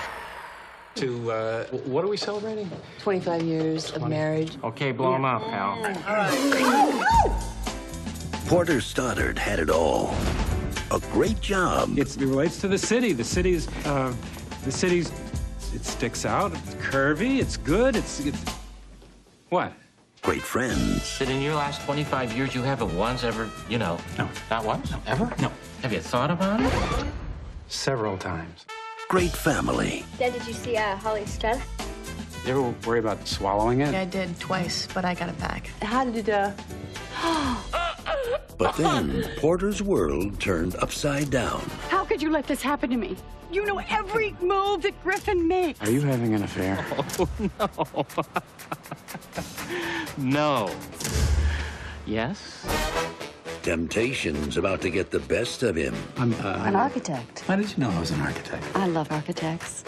To 1.00 1.32
uh, 1.32 1.64
what 1.86 2.04
are 2.04 2.10
we 2.10 2.18
celebrating? 2.18 2.70
25 3.00 3.44
years 3.44 3.92
of 3.92 4.10
marriage. 4.10 4.58
Okay, 4.66 4.92
blow 4.92 5.14
them 5.14 5.24
up, 5.24 5.42
pal. 5.44 5.78
Porter 8.48 8.82
Stoddard 8.82 9.40
had 9.40 9.60
it 9.60 9.70
all. 9.70 10.14
A 10.92 11.00
great 11.14 11.40
job. 11.40 11.98
It's, 11.98 12.18
it 12.18 12.26
relates 12.26 12.60
to 12.60 12.68
the 12.68 12.78
city. 12.78 13.14
The 13.14 13.24
city's, 13.24 13.70
uh, 13.86 14.14
the 14.66 14.72
city's, 14.74 15.10
it 15.74 15.86
sticks 15.86 16.26
out. 16.26 16.52
It's 16.52 16.74
curvy. 16.76 17.40
It's 17.40 17.56
good. 17.56 17.96
It's, 17.96 18.20
it's 18.26 18.44
what? 19.48 19.72
Great 20.22 20.42
friends. 20.42 21.18
That 21.20 21.30
in 21.30 21.42
your 21.42 21.56
last 21.56 21.82
25 21.86 22.36
years, 22.36 22.54
you 22.54 22.62
haven't 22.62 22.94
once 22.98 23.24
ever, 23.24 23.50
you 23.70 23.78
know. 23.78 23.98
No. 24.18 24.28
Not 24.52 24.66
once? 24.66 24.92
Ever? 25.08 25.34
No. 25.40 25.50
Have 25.82 25.94
you 25.94 26.02
thought 26.02 26.30
about 26.30 26.60
it? 26.60 27.08
Several 27.70 28.18
times. 28.18 28.66
Great 29.10 29.32
family. 29.32 30.06
Dad, 30.20 30.34
did 30.34 30.46
you 30.46 30.54
see 30.54 30.78
uh, 30.78 30.96
Holly 30.98 31.22
Estrada? 31.24 31.60
You 32.46 32.52
ever 32.52 32.76
worry 32.86 33.00
about 33.00 33.28
swallowing 33.28 33.82
it? 33.82 33.92
Yeah, 33.92 34.02
I 34.02 34.06
did 34.06 34.40
twice, 34.40 34.88
but 34.94 35.04
I 35.04 35.16
got 35.16 35.30
it 35.30 35.40
back. 35.40 35.66
How 35.82 36.06
did 36.06 36.30
it 36.30 36.30
uh? 36.30 36.52
But 38.60 38.76
then 38.76 39.26
Porter's 39.38 39.82
world 39.82 40.40
turned 40.40 40.76
upside 40.76 41.32
down. 41.32 41.62
How 41.90 42.06
could 42.06 42.22
you 42.22 42.30
let 42.30 42.46
this 42.46 42.62
happen 42.62 42.92
to 42.92 42.98
me? 42.98 43.16
You 43.52 43.66
know 43.66 43.80
every 43.90 44.36
move 44.42 44.84
that 44.84 45.02
Griffin 45.02 45.48
makes. 45.48 45.82
Are 45.82 45.90
you 45.90 46.02
having 46.02 46.36
an 46.36 46.44
affair? 46.44 46.86
No. 47.58 48.06
No. 50.18 50.70
Yes? 52.06 52.64
Temptation's 53.70 54.58
about 54.58 54.82
to 54.82 54.90
get 54.90 55.12
the 55.12 55.20
best 55.20 55.62
of 55.62 55.76
him. 55.76 55.94
I'm, 56.18 56.34
uh, 56.44 56.64
An 56.66 56.76
architect. 56.76 57.42
how 57.42 57.56
did 57.56 57.70
you 57.70 57.78
know 57.78 57.92
I 57.92 58.00
was 58.00 58.10
an 58.10 58.20
architect? 58.20 58.66
I 58.74 58.88
love 58.88 59.12
architects. 59.12 59.84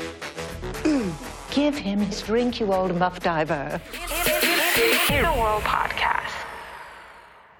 Give 1.49 1.75
him 1.75 1.97
his 1.99 2.21
drink, 2.21 2.59
you 2.59 2.71
old 2.71 2.95
muff 2.95 3.21
diver. 3.21 3.81
The 5.09 5.33
World 5.35 5.63
Podcast. 5.63 6.31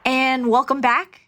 And 0.06 0.45
welcome 0.52 0.80
back. 0.80 1.22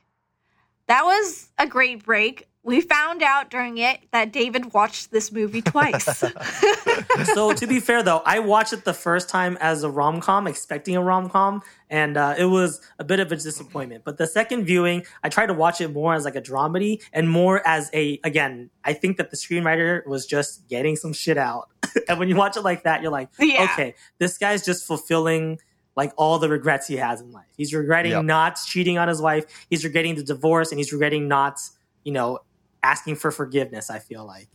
That 0.86 1.06
was 1.06 1.50
a 1.58 1.66
great 1.66 2.06
break. 2.06 2.48
We 2.66 2.80
found 2.80 3.22
out 3.22 3.50
during 3.50 3.78
it 3.78 4.00
that 4.12 4.32
David 4.32 4.74
watched 4.74 5.12
this 5.12 5.34
movie 5.34 5.62
twice. 5.62 6.06
so 7.34 7.54
to 7.54 7.68
be 7.68 7.80
fair 7.82 8.04
though, 8.04 8.22
I 8.26 8.40
watched 8.40 8.72
it 8.72 8.86
the 8.86 8.94
first 8.94 9.28
time 9.28 9.58
as 9.60 9.84
a 9.84 9.90
rom 9.90 10.22
com, 10.22 10.48
expecting 10.48 10.96
a 10.96 11.04
rom 11.04 11.30
com, 11.30 11.62
and 11.90 12.16
uh, 12.16 12.36
it 12.38 12.46
was 12.46 12.80
a 13.00 13.04
bit 13.04 13.20
of 13.20 13.32
a 13.32 13.36
disappointment. 13.36 14.04
But 14.06 14.18
the 14.18 14.28
second 14.28 14.64
viewing, 14.66 15.04
I 15.24 15.28
tried 15.30 15.48
to 15.48 15.54
watch 15.54 15.82
it 15.82 15.90
more 15.92 16.14
as 16.14 16.24
like 16.24 16.38
a 16.38 16.42
dramedy 16.42 17.02
and 17.12 17.30
more 17.30 17.62
as 17.68 17.90
a 17.94 18.20
again. 18.24 18.70
I 18.84 18.94
think 18.94 19.18
that 19.18 19.30
the 19.30 19.36
screenwriter 19.38 20.06
was 20.08 20.26
just 20.26 20.68
getting 20.70 20.96
some 20.96 21.12
shit 21.12 21.38
out, 21.38 21.70
and 22.08 22.18
when 22.18 22.30
you 22.30 22.36
watch 22.38 22.56
it 22.56 22.62
like 22.62 22.84
that, 22.84 23.02
you're 23.02 23.12
like, 23.12 23.30
Yeah. 23.40 23.64
okay, 23.74 23.96
this 24.20 24.38
guy's 24.38 24.64
just 24.66 24.86
fulfilling 24.88 25.60
like 25.98 26.14
all 26.16 26.40
the 26.40 26.50
regrets 26.50 26.88
he 26.88 26.96
has 26.96 27.20
in 27.22 27.32
life. 27.34 27.46
He's 27.58 27.74
regretting 27.74 28.14
Yep. 28.14 28.24
not 28.26 28.58
cheating 28.66 28.98
on 28.98 29.10
his 29.10 29.22
wife. 29.22 29.46
He's 29.70 29.84
regretting 29.84 30.16
the 30.16 30.24
divorce, 30.24 30.72
and 30.72 30.80
he's 30.80 30.92
regretting 30.94 31.28
not, 31.28 31.60
you 32.06 32.14
know, 32.14 32.40
asking 32.84 33.16
for 33.16 33.32
forgiveness. 33.32 33.90
I 33.90 34.00
feel 34.00 34.26
like. 34.26 34.50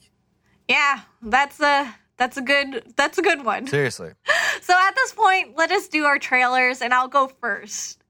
yeah, 0.69 1.01
that's 1.23 1.61
a 1.61 1.95
that's 2.17 2.37
a 2.37 2.43
good 2.43 2.85
that's 2.97 3.19
a 3.19 3.23
good 3.23 3.45
one. 3.45 3.67
Seriously. 3.67 4.13
So 4.61 4.75
at 4.75 4.95
this 4.97 5.13
point, 5.13 5.57
let 5.57 5.71
us 5.71 5.89
do 5.89 6.05
our 6.05 6.19
trailers, 6.19 6.83
and 6.83 6.93
I'll 6.93 7.09
go 7.09 7.29
first. 7.29 8.03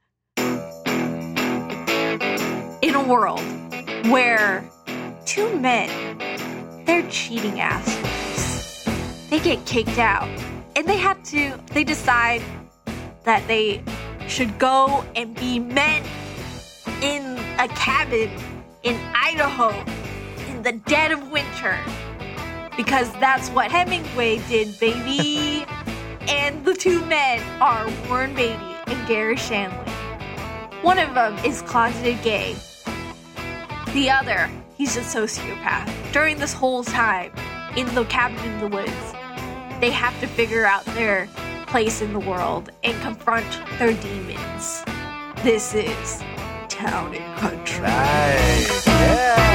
In 2.80 2.94
a 2.94 3.04
world 3.06 3.42
where 4.06 4.68
two 5.26 5.54
men, 5.60 6.18
they're 6.86 7.08
cheating 7.10 7.60
assholes, 7.60 8.84
they 9.28 9.38
get 9.40 9.64
kicked 9.66 9.98
out, 9.98 10.26
and 10.74 10.86
they 10.88 10.96
have 10.96 11.22
to, 11.24 11.60
they 11.74 11.84
decide 11.84 12.42
that 13.24 13.46
they 13.46 13.82
should 14.26 14.58
go 14.58 15.04
and 15.14 15.34
be 15.36 15.58
men 15.58 16.02
in 17.02 17.38
a 17.60 17.68
cabin 17.68 18.30
in 18.82 18.98
Idaho 19.14 19.70
the 20.62 20.72
dead 20.72 21.10
of 21.12 21.30
winter. 21.30 21.78
Because 22.76 23.10
that's 23.14 23.48
what 23.50 23.70
Hemingway 23.70 24.38
did, 24.48 24.78
baby. 24.78 25.64
and 26.28 26.64
the 26.64 26.74
two 26.74 27.04
men 27.06 27.42
are 27.60 27.88
Warren 28.08 28.34
Beatty 28.34 28.54
and 28.86 29.08
Garry 29.08 29.36
Shandling. 29.36 29.88
One 30.82 30.98
of 30.98 31.14
them 31.14 31.36
is 31.44 31.62
closeted 31.62 32.22
gay. 32.22 32.54
The 33.92 34.10
other, 34.10 34.50
he's 34.76 34.96
a 34.96 35.00
sociopath. 35.00 35.90
During 36.12 36.38
this 36.38 36.52
whole 36.52 36.84
time, 36.84 37.32
in 37.76 37.92
the 37.94 38.04
cabin 38.04 38.38
in 38.44 38.60
the 38.60 38.68
woods, 38.68 38.92
they 39.80 39.90
have 39.90 40.18
to 40.20 40.26
figure 40.26 40.64
out 40.64 40.84
their 40.86 41.28
place 41.66 42.00
in 42.00 42.12
the 42.12 42.20
world 42.20 42.70
and 42.84 43.00
confront 43.02 43.46
their 43.78 43.92
demons. 43.94 44.84
This 45.42 45.74
is 45.74 46.22
Town 46.68 47.14
and 47.14 47.38
Country. 47.38 47.82
Nice. 47.82 48.86
Yeah. 48.86 49.47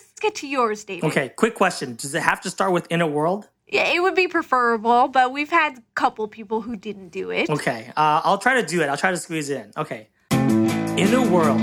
Let 0.00 0.06
us 0.06 0.20
get 0.20 0.34
to 0.36 0.48
yours, 0.48 0.84
David. 0.84 1.04
Okay, 1.04 1.28
quick 1.30 1.54
question. 1.54 1.96
Does 1.96 2.14
it 2.14 2.22
have 2.22 2.40
to 2.42 2.50
start 2.50 2.72
with 2.72 2.86
In 2.90 3.00
a 3.00 3.06
World? 3.06 3.48
Yeah, 3.68 3.92
it 3.92 4.00
would 4.00 4.14
be 4.14 4.26
preferable, 4.26 5.08
but 5.08 5.32
we've 5.32 5.50
had 5.50 5.78
a 5.78 5.82
couple 5.94 6.26
people 6.26 6.60
who 6.60 6.74
didn't 6.74 7.10
do 7.10 7.30
it. 7.30 7.48
Okay, 7.50 7.92
uh, 7.96 8.20
I'll 8.24 8.38
try 8.38 8.60
to 8.60 8.66
do 8.66 8.82
it. 8.82 8.88
I'll 8.88 8.96
try 8.96 9.10
to 9.10 9.16
squeeze 9.16 9.48
it 9.50 9.66
in. 9.66 9.72
Okay. 9.76 10.08
In 10.32 11.14
a 11.14 11.30
world 11.30 11.60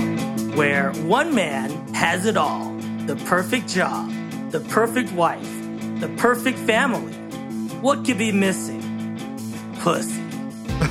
where 0.56 0.92
one 1.04 1.34
man 1.34 1.70
has 1.94 2.26
it 2.26 2.36
all 2.36 2.72
the 3.06 3.16
perfect 3.26 3.68
job, 3.68 4.10
the 4.50 4.60
perfect 4.60 5.12
wife, 5.12 5.48
the 6.00 6.08
perfect 6.16 6.58
family, 6.58 7.12
what 7.80 8.04
could 8.04 8.18
be 8.18 8.32
missing? 8.32 8.82
Pussy. 9.80 10.22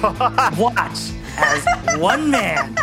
Watch 0.62 1.12
as 1.38 2.00
one 2.00 2.30
man 2.30 2.76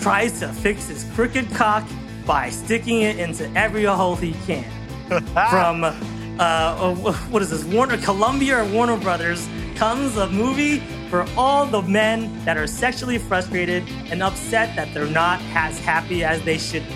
tries 0.00 0.38
to 0.40 0.48
fix 0.48 0.88
his 0.88 1.04
crooked 1.14 1.50
cock 1.52 1.84
by 2.26 2.50
sticking 2.50 3.02
it 3.02 3.18
into 3.18 3.50
every 3.56 3.84
hole 3.84 4.16
he 4.16 4.32
can. 4.46 4.64
From 5.50 5.84
uh, 5.84 5.94
uh, 6.38 6.94
what 7.30 7.40
is 7.40 7.50
this? 7.50 7.64
Warner 7.64 7.96
Columbia 7.98 8.62
or 8.62 8.64
Warner 8.66 8.96
Brothers 8.98 9.48
comes 9.76 10.16
a 10.16 10.28
movie 10.28 10.80
for 11.08 11.24
all 11.36 11.64
the 11.66 11.82
men 11.82 12.44
that 12.44 12.56
are 12.56 12.66
sexually 12.66 13.18
frustrated 13.18 13.84
and 14.10 14.22
upset 14.22 14.74
that 14.76 14.92
they're 14.92 15.06
not 15.06 15.40
as 15.54 15.78
happy 15.78 16.24
as 16.24 16.42
they 16.42 16.58
should 16.58 16.86
be. 16.88 16.94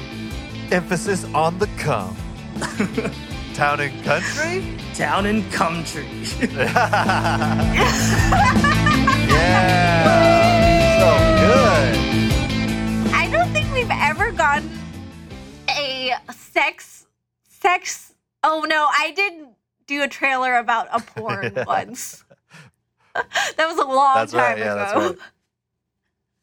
Emphasis 0.73 1.25
on 1.33 1.59
the 1.59 1.67
come. 1.79 2.17
Town 3.55 3.81
and 3.81 4.05
country? 4.05 4.77
Town 4.95 5.27
and 5.27 5.51
country. 5.53 6.07
Yeah. 9.31 10.19
So 10.99 11.11
good. 11.47 13.13
I 13.15 13.29
don't 13.31 13.49
think 13.53 13.73
we've 13.73 13.91
ever 13.91 14.33
gotten 14.33 14.80
a 16.29 16.33
sex 16.33 17.07
sex. 17.49 18.15
Oh 18.43 18.65
no, 18.69 18.89
I 18.91 19.13
did 19.13 19.47
do 19.87 20.03
a 20.03 20.09
trailer 20.09 20.57
about 20.57 20.89
a 20.93 21.01
porn 21.01 21.53
once. 21.67 22.25
that 23.15 23.57
was 23.59 23.79
a 23.79 23.85
long 23.85 24.15
That's 24.17 24.33
time 24.33 24.41
right. 24.41 24.59
Yeah, 24.59 24.75
that's 24.75 24.93
ago. 24.93 25.17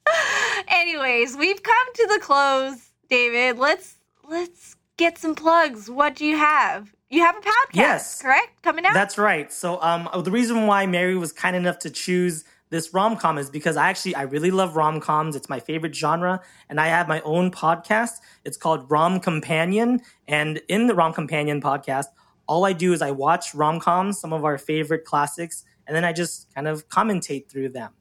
right. 0.07 0.65
Anyways, 0.67 1.35
we've 1.37 1.61
come 1.63 1.93
to 1.95 2.07
the 2.13 2.19
close, 2.21 2.89
David. 3.09 3.57
Let's 3.57 3.95
let's 4.27 4.75
get 4.97 5.17
some 5.17 5.35
plugs. 5.35 5.89
What 5.89 6.15
do 6.15 6.25
you 6.25 6.37
have? 6.37 6.93
You 7.09 7.21
have 7.21 7.37
a 7.37 7.39
podcast, 7.39 7.73
Yes. 7.73 8.21
correct? 8.21 8.61
Coming 8.63 8.85
out. 8.85 8.93
That's 8.93 9.17
right. 9.17 9.51
So 9.51 9.81
um, 9.81 10.09
the 10.23 10.31
reason 10.31 10.67
why 10.67 10.85
Mary 10.87 11.15
was 11.17 11.31
kind 11.31 11.55
enough 11.55 11.79
to 11.79 11.89
choose 11.89 12.43
this 12.69 12.93
rom 12.93 13.15
com 13.17 13.37
is 13.37 13.49
because 13.49 13.77
I 13.77 13.89
actually 13.89 14.15
I 14.15 14.23
really 14.23 14.51
love 14.51 14.75
rom 14.75 14.99
coms. 14.99 15.35
It's 15.35 15.49
my 15.49 15.59
favorite 15.59 15.95
genre, 15.95 16.41
and 16.69 16.79
I 16.79 16.87
have 16.87 17.07
my 17.07 17.21
own 17.21 17.51
podcast. 17.51 18.13
It's 18.45 18.57
called 18.57 18.89
Rom 18.91 19.19
Companion, 19.19 20.01
and 20.27 20.61
in 20.67 20.87
the 20.87 20.95
Rom 20.95 21.13
Companion 21.13 21.61
podcast, 21.61 22.07
all 22.47 22.65
I 22.65 22.73
do 22.73 22.93
is 22.93 23.01
I 23.01 23.11
watch 23.11 23.53
rom 23.55 23.79
coms, 23.79 24.19
some 24.19 24.33
of 24.33 24.43
our 24.43 24.57
favorite 24.57 25.05
classics, 25.05 25.63
and 25.85 25.95
then 25.95 26.03
I 26.03 26.13
just 26.13 26.53
kind 26.53 26.67
of 26.67 26.87
commentate 26.89 27.49
through 27.49 27.69
them. 27.69 27.93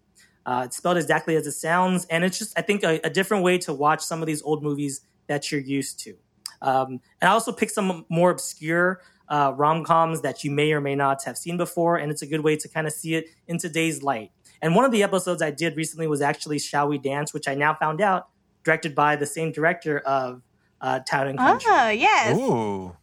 Uh, 0.45 0.63
it's 0.65 0.77
spelled 0.77 0.97
exactly 0.97 1.37
as 1.37 1.47
it 1.47 1.53
sounds, 1.53 2.05
and 2.07 2.25
it's 2.25 2.39
just 2.39 2.59
I 2.59 2.63
think 2.63 2.83
a, 2.85 3.01
a 3.05 3.11
different 3.11 3.43
way 3.43 3.59
to 3.59 3.73
watch 3.73 4.03
some 4.03 4.21
of 4.23 4.27
these 4.27 4.43
old 4.43 4.63
movies 4.63 5.01
that 5.27 5.51
you're 5.51 5.61
used 5.61 6.01
to. 6.01 6.15
Um, 6.63 7.01
and 7.21 7.29
I 7.29 7.33
also 7.33 7.53
pick 7.53 7.71
some 7.71 8.07
more 8.09 8.31
obscure 8.31 9.01
uh, 9.29 9.53
rom 9.57 9.85
coms 9.85 10.23
that 10.23 10.45
you 10.45 10.51
may 10.51 10.73
or 10.73 10.81
may 10.81 10.95
not 10.95 11.23
have 11.25 11.37
seen 11.37 11.57
before, 11.57 11.97
and 11.97 12.11
it's 12.11 12.23
a 12.23 12.27
good 12.27 12.41
way 12.41 12.57
to 12.57 12.69
kind 12.69 12.87
of 12.87 12.93
see 12.93 13.15
it 13.15 13.27
in 13.47 13.59
today's 13.59 14.03
light. 14.03 14.31
And 14.63 14.75
one 14.75 14.85
of 14.85 14.93
the 14.93 15.03
episodes 15.03 15.43
I 15.43 15.51
did 15.51 15.77
recently 15.77 16.07
was 16.07 16.21
actually 16.21 16.59
"Shall 16.59 16.89
We 16.89 16.99
Dance," 16.99 17.35
which 17.35 17.49
I 17.49 17.55
now 17.55 17.75
found 17.75 18.01
out 18.01 18.29
directed 18.65 18.95
by 18.95 19.17
the 19.17 19.27
same 19.27 19.53
director 19.53 19.99
of 19.99 20.43
uh, 20.81 21.01
Town 21.01 21.29
and 21.29 21.39
Country. 21.39 21.71
Ah, 21.71 21.91
yes. 21.91 22.37
Ooh. 22.37 22.97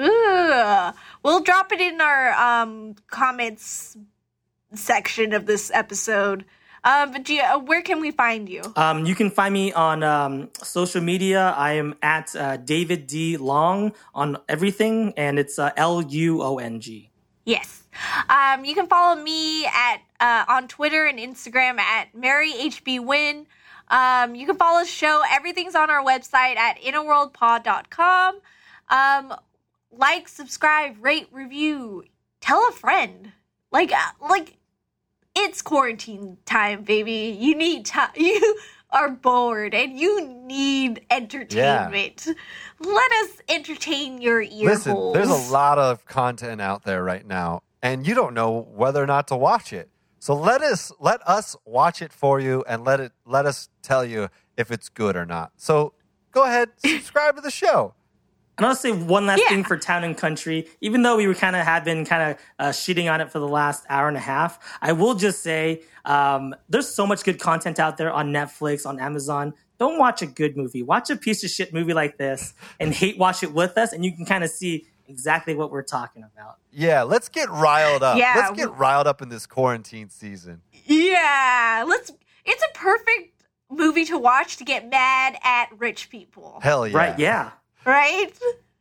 Ooh. 0.00 0.92
We'll 1.22 1.40
drop 1.40 1.72
it 1.72 1.80
in 1.80 2.00
our 2.00 2.32
um, 2.32 2.94
comments 3.08 3.96
section 4.74 5.32
of 5.32 5.46
this 5.46 5.70
episode. 5.72 6.44
Um, 6.84 7.10
but 7.10 7.24
do 7.24 7.34
you, 7.34 7.42
uh, 7.42 7.58
where 7.58 7.82
can 7.82 8.00
we 8.00 8.12
find 8.12 8.48
you? 8.48 8.62
Um, 8.76 9.06
you 9.06 9.16
can 9.16 9.30
find 9.30 9.52
me 9.52 9.72
on 9.72 10.04
um, 10.04 10.50
social 10.62 11.00
media. 11.00 11.52
I 11.56 11.72
am 11.72 11.96
at 12.00 12.36
uh, 12.36 12.58
David 12.58 13.08
D 13.08 13.36
Luong 13.36 13.92
on 14.14 14.38
everything, 14.48 15.12
and 15.16 15.38
it's 15.38 15.58
uh, 15.58 15.70
L 15.76 16.00
U 16.02 16.42
O 16.42 16.58
N 16.58 16.78
G. 16.78 17.10
Yes. 17.44 17.82
Um, 18.28 18.64
you 18.64 18.74
can 18.74 18.86
follow 18.86 19.20
me 19.20 19.66
at 19.66 19.98
uh, 20.20 20.44
on 20.48 20.68
Twitter 20.68 21.04
and 21.04 21.18
Instagram 21.18 21.78
at 21.78 22.14
MaryHBWin. 22.14 23.46
Um, 23.88 24.34
you 24.34 24.46
can 24.46 24.56
follow 24.56 24.80
the 24.80 24.86
show. 24.86 25.22
Everything's 25.30 25.74
on 25.74 25.90
our 25.90 26.04
website 26.04 26.56
at 26.56 26.80
inaworldpod.com. 26.80 28.40
Um, 28.88 29.34
like, 29.92 30.28
subscribe, 30.28 30.96
rate, 31.00 31.28
review, 31.32 32.04
tell 32.40 32.66
a 32.68 32.72
friend. 32.72 33.32
Like, 33.70 33.92
uh, 33.92 34.26
like 34.28 34.56
it's 35.36 35.62
quarantine 35.62 36.38
time, 36.46 36.82
baby. 36.82 37.36
You 37.38 37.54
need 37.54 37.86
time. 37.86 38.10
You 38.16 38.58
are 38.90 39.10
bored 39.10 39.74
and 39.74 39.98
you 39.98 40.26
need 40.26 41.04
entertainment. 41.10 42.28
Let 42.78 43.12
us 43.12 43.42
entertain 43.48 44.22
your 44.22 44.40
ear 44.40 44.70
Listen, 44.70 44.92
holes. 44.92 45.14
there's 45.14 45.28
a 45.28 45.52
lot 45.52 45.78
of 45.78 46.04
content 46.06 46.60
out 46.60 46.84
there 46.84 47.02
right 47.02 47.26
now, 47.26 47.62
and 47.82 48.06
you 48.06 48.14
don't 48.14 48.32
know 48.32 48.66
whether 48.70 49.02
or 49.02 49.06
not 49.06 49.28
to 49.28 49.36
watch 49.36 49.72
it. 49.72 49.90
So 50.18 50.34
let 50.34 50.62
us 50.62 50.90
let 50.98 51.20
us 51.28 51.56
watch 51.64 52.02
it 52.02 52.12
for 52.12 52.40
you, 52.40 52.64
and 52.68 52.84
let 52.84 53.00
it 53.00 53.12
let 53.24 53.46
us 53.46 53.68
tell 53.82 54.04
you 54.04 54.28
if 54.56 54.70
it's 54.70 54.88
good 54.88 55.16
or 55.16 55.26
not. 55.26 55.52
So 55.56 55.92
go 56.32 56.44
ahead, 56.44 56.70
subscribe 56.76 57.36
to 57.36 57.42
the 57.42 57.50
show. 57.50 57.94
And 58.58 58.64
I'll 58.66 58.74
say 58.74 58.90
one 58.90 59.26
last 59.26 59.42
Yeah. 59.42 59.50
thing 59.50 59.64
for 59.64 59.76
Town 59.76 60.02
and 60.02 60.16
Country. 60.16 60.66
Even 60.80 61.02
though 61.02 61.16
we 61.18 61.26
were 61.26 61.34
kind 61.34 61.54
of 61.54 61.66
have 61.66 61.84
been 61.84 62.06
kind 62.06 62.30
of 62.32 62.38
uh, 62.58 62.70
shitting 62.70 63.12
on 63.12 63.20
it 63.20 63.30
for 63.30 63.38
the 63.38 63.46
last 63.46 63.84
hour 63.90 64.08
and 64.08 64.16
a 64.16 64.20
half, 64.20 64.58
I 64.80 64.92
will 64.92 65.14
just 65.14 65.42
say 65.42 65.82
um, 66.06 66.54
there's 66.70 66.88
so 66.88 67.06
much 67.06 67.22
good 67.22 67.38
content 67.38 67.78
out 67.78 67.98
there 67.98 68.10
on 68.10 68.32
Netflix, 68.32 68.86
on 68.86 68.98
Amazon. 68.98 69.52
Don't 69.78 69.98
watch 69.98 70.22
a 70.22 70.26
good 70.26 70.56
movie. 70.56 70.82
Watch 70.82 71.10
a 71.10 71.16
piece 71.16 71.44
of 71.44 71.50
shit 71.50 71.74
movie 71.74 71.92
like 71.92 72.16
this 72.16 72.54
and 72.80 72.94
hate 72.94 73.18
watch 73.18 73.42
it 73.42 73.52
with 73.52 73.76
us, 73.76 73.92
and 73.92 74.02
you 74.06 74.12
can 74.16 74.24
kind 74.24 74.42
of 74.42 74.48
see 74.48 74.86
exactly 75.08 75.54
what 75.54 75.70
we're 75.70 75.82
talking 75.82 76.22
about. 76.24 76.56
Yeah, 76.72 77.02
let's 77.02 77.28
get 77.28 77.48
riled 77.50 78.02
up. 78.02 78.18
Yeah, 78.18 78.34
let's 78.36 78.56
get 78.56 78.72
riled 78.76 79.06
up 79.06 79.22
in 79.22 79.28
this 79.28 79.46
quarantine 79.46 80.08
season. 80.10 80.62
Yeah, 80.84 81.84
let's. 81.86 82.12
It's 82.44 82.62
a 82.62 82.78
perfect 82.78 83.44
movie 83.70 84.04
to 84.06 84.18
watch 84.18 84.56
to 84.58 84.64
get 84.64 84.88
mad 84.88 85.38
at 85.42 85.68
rich 85.78 86.08
people, 86.10 86.60
Hell 86.62 86.86
yeah! 86.86 86.96
Right? 86.96 87.18
Yeah. 87.18 87.50
right? 87.84 88.30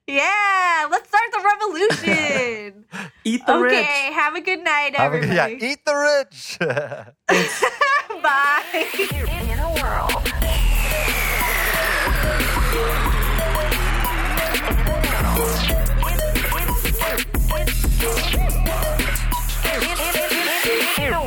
Yeah, 0.08 0.88
let's 0.92 1.10
start 1.10 1.24
the 1.32 1.42
revolution. 1.44 2.86
Eat 3.24 3.44
the 3.48 3.54
okay, 3.56 3.62
rich. 3.64 3.74
Okay, 3.74 4.14
have 4.14 4.36
a 4.36 4.42
good 4.42 4.64
night, 4.64 4.96
Have 4.96 5.14
a- 5.14 5.18
everybody. 5.18 5.36
yeah, 5.36 5.72
eat 5.72 5.80
the 5.84 5.96
rich. 5.96 6.58
Bye. 8.22 8.88
In 9.50 9.60
a 9.60 9.74
world 9.82 10.35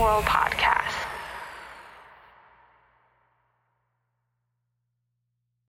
World 0.09 0.25
Podcast. 0.25 0.58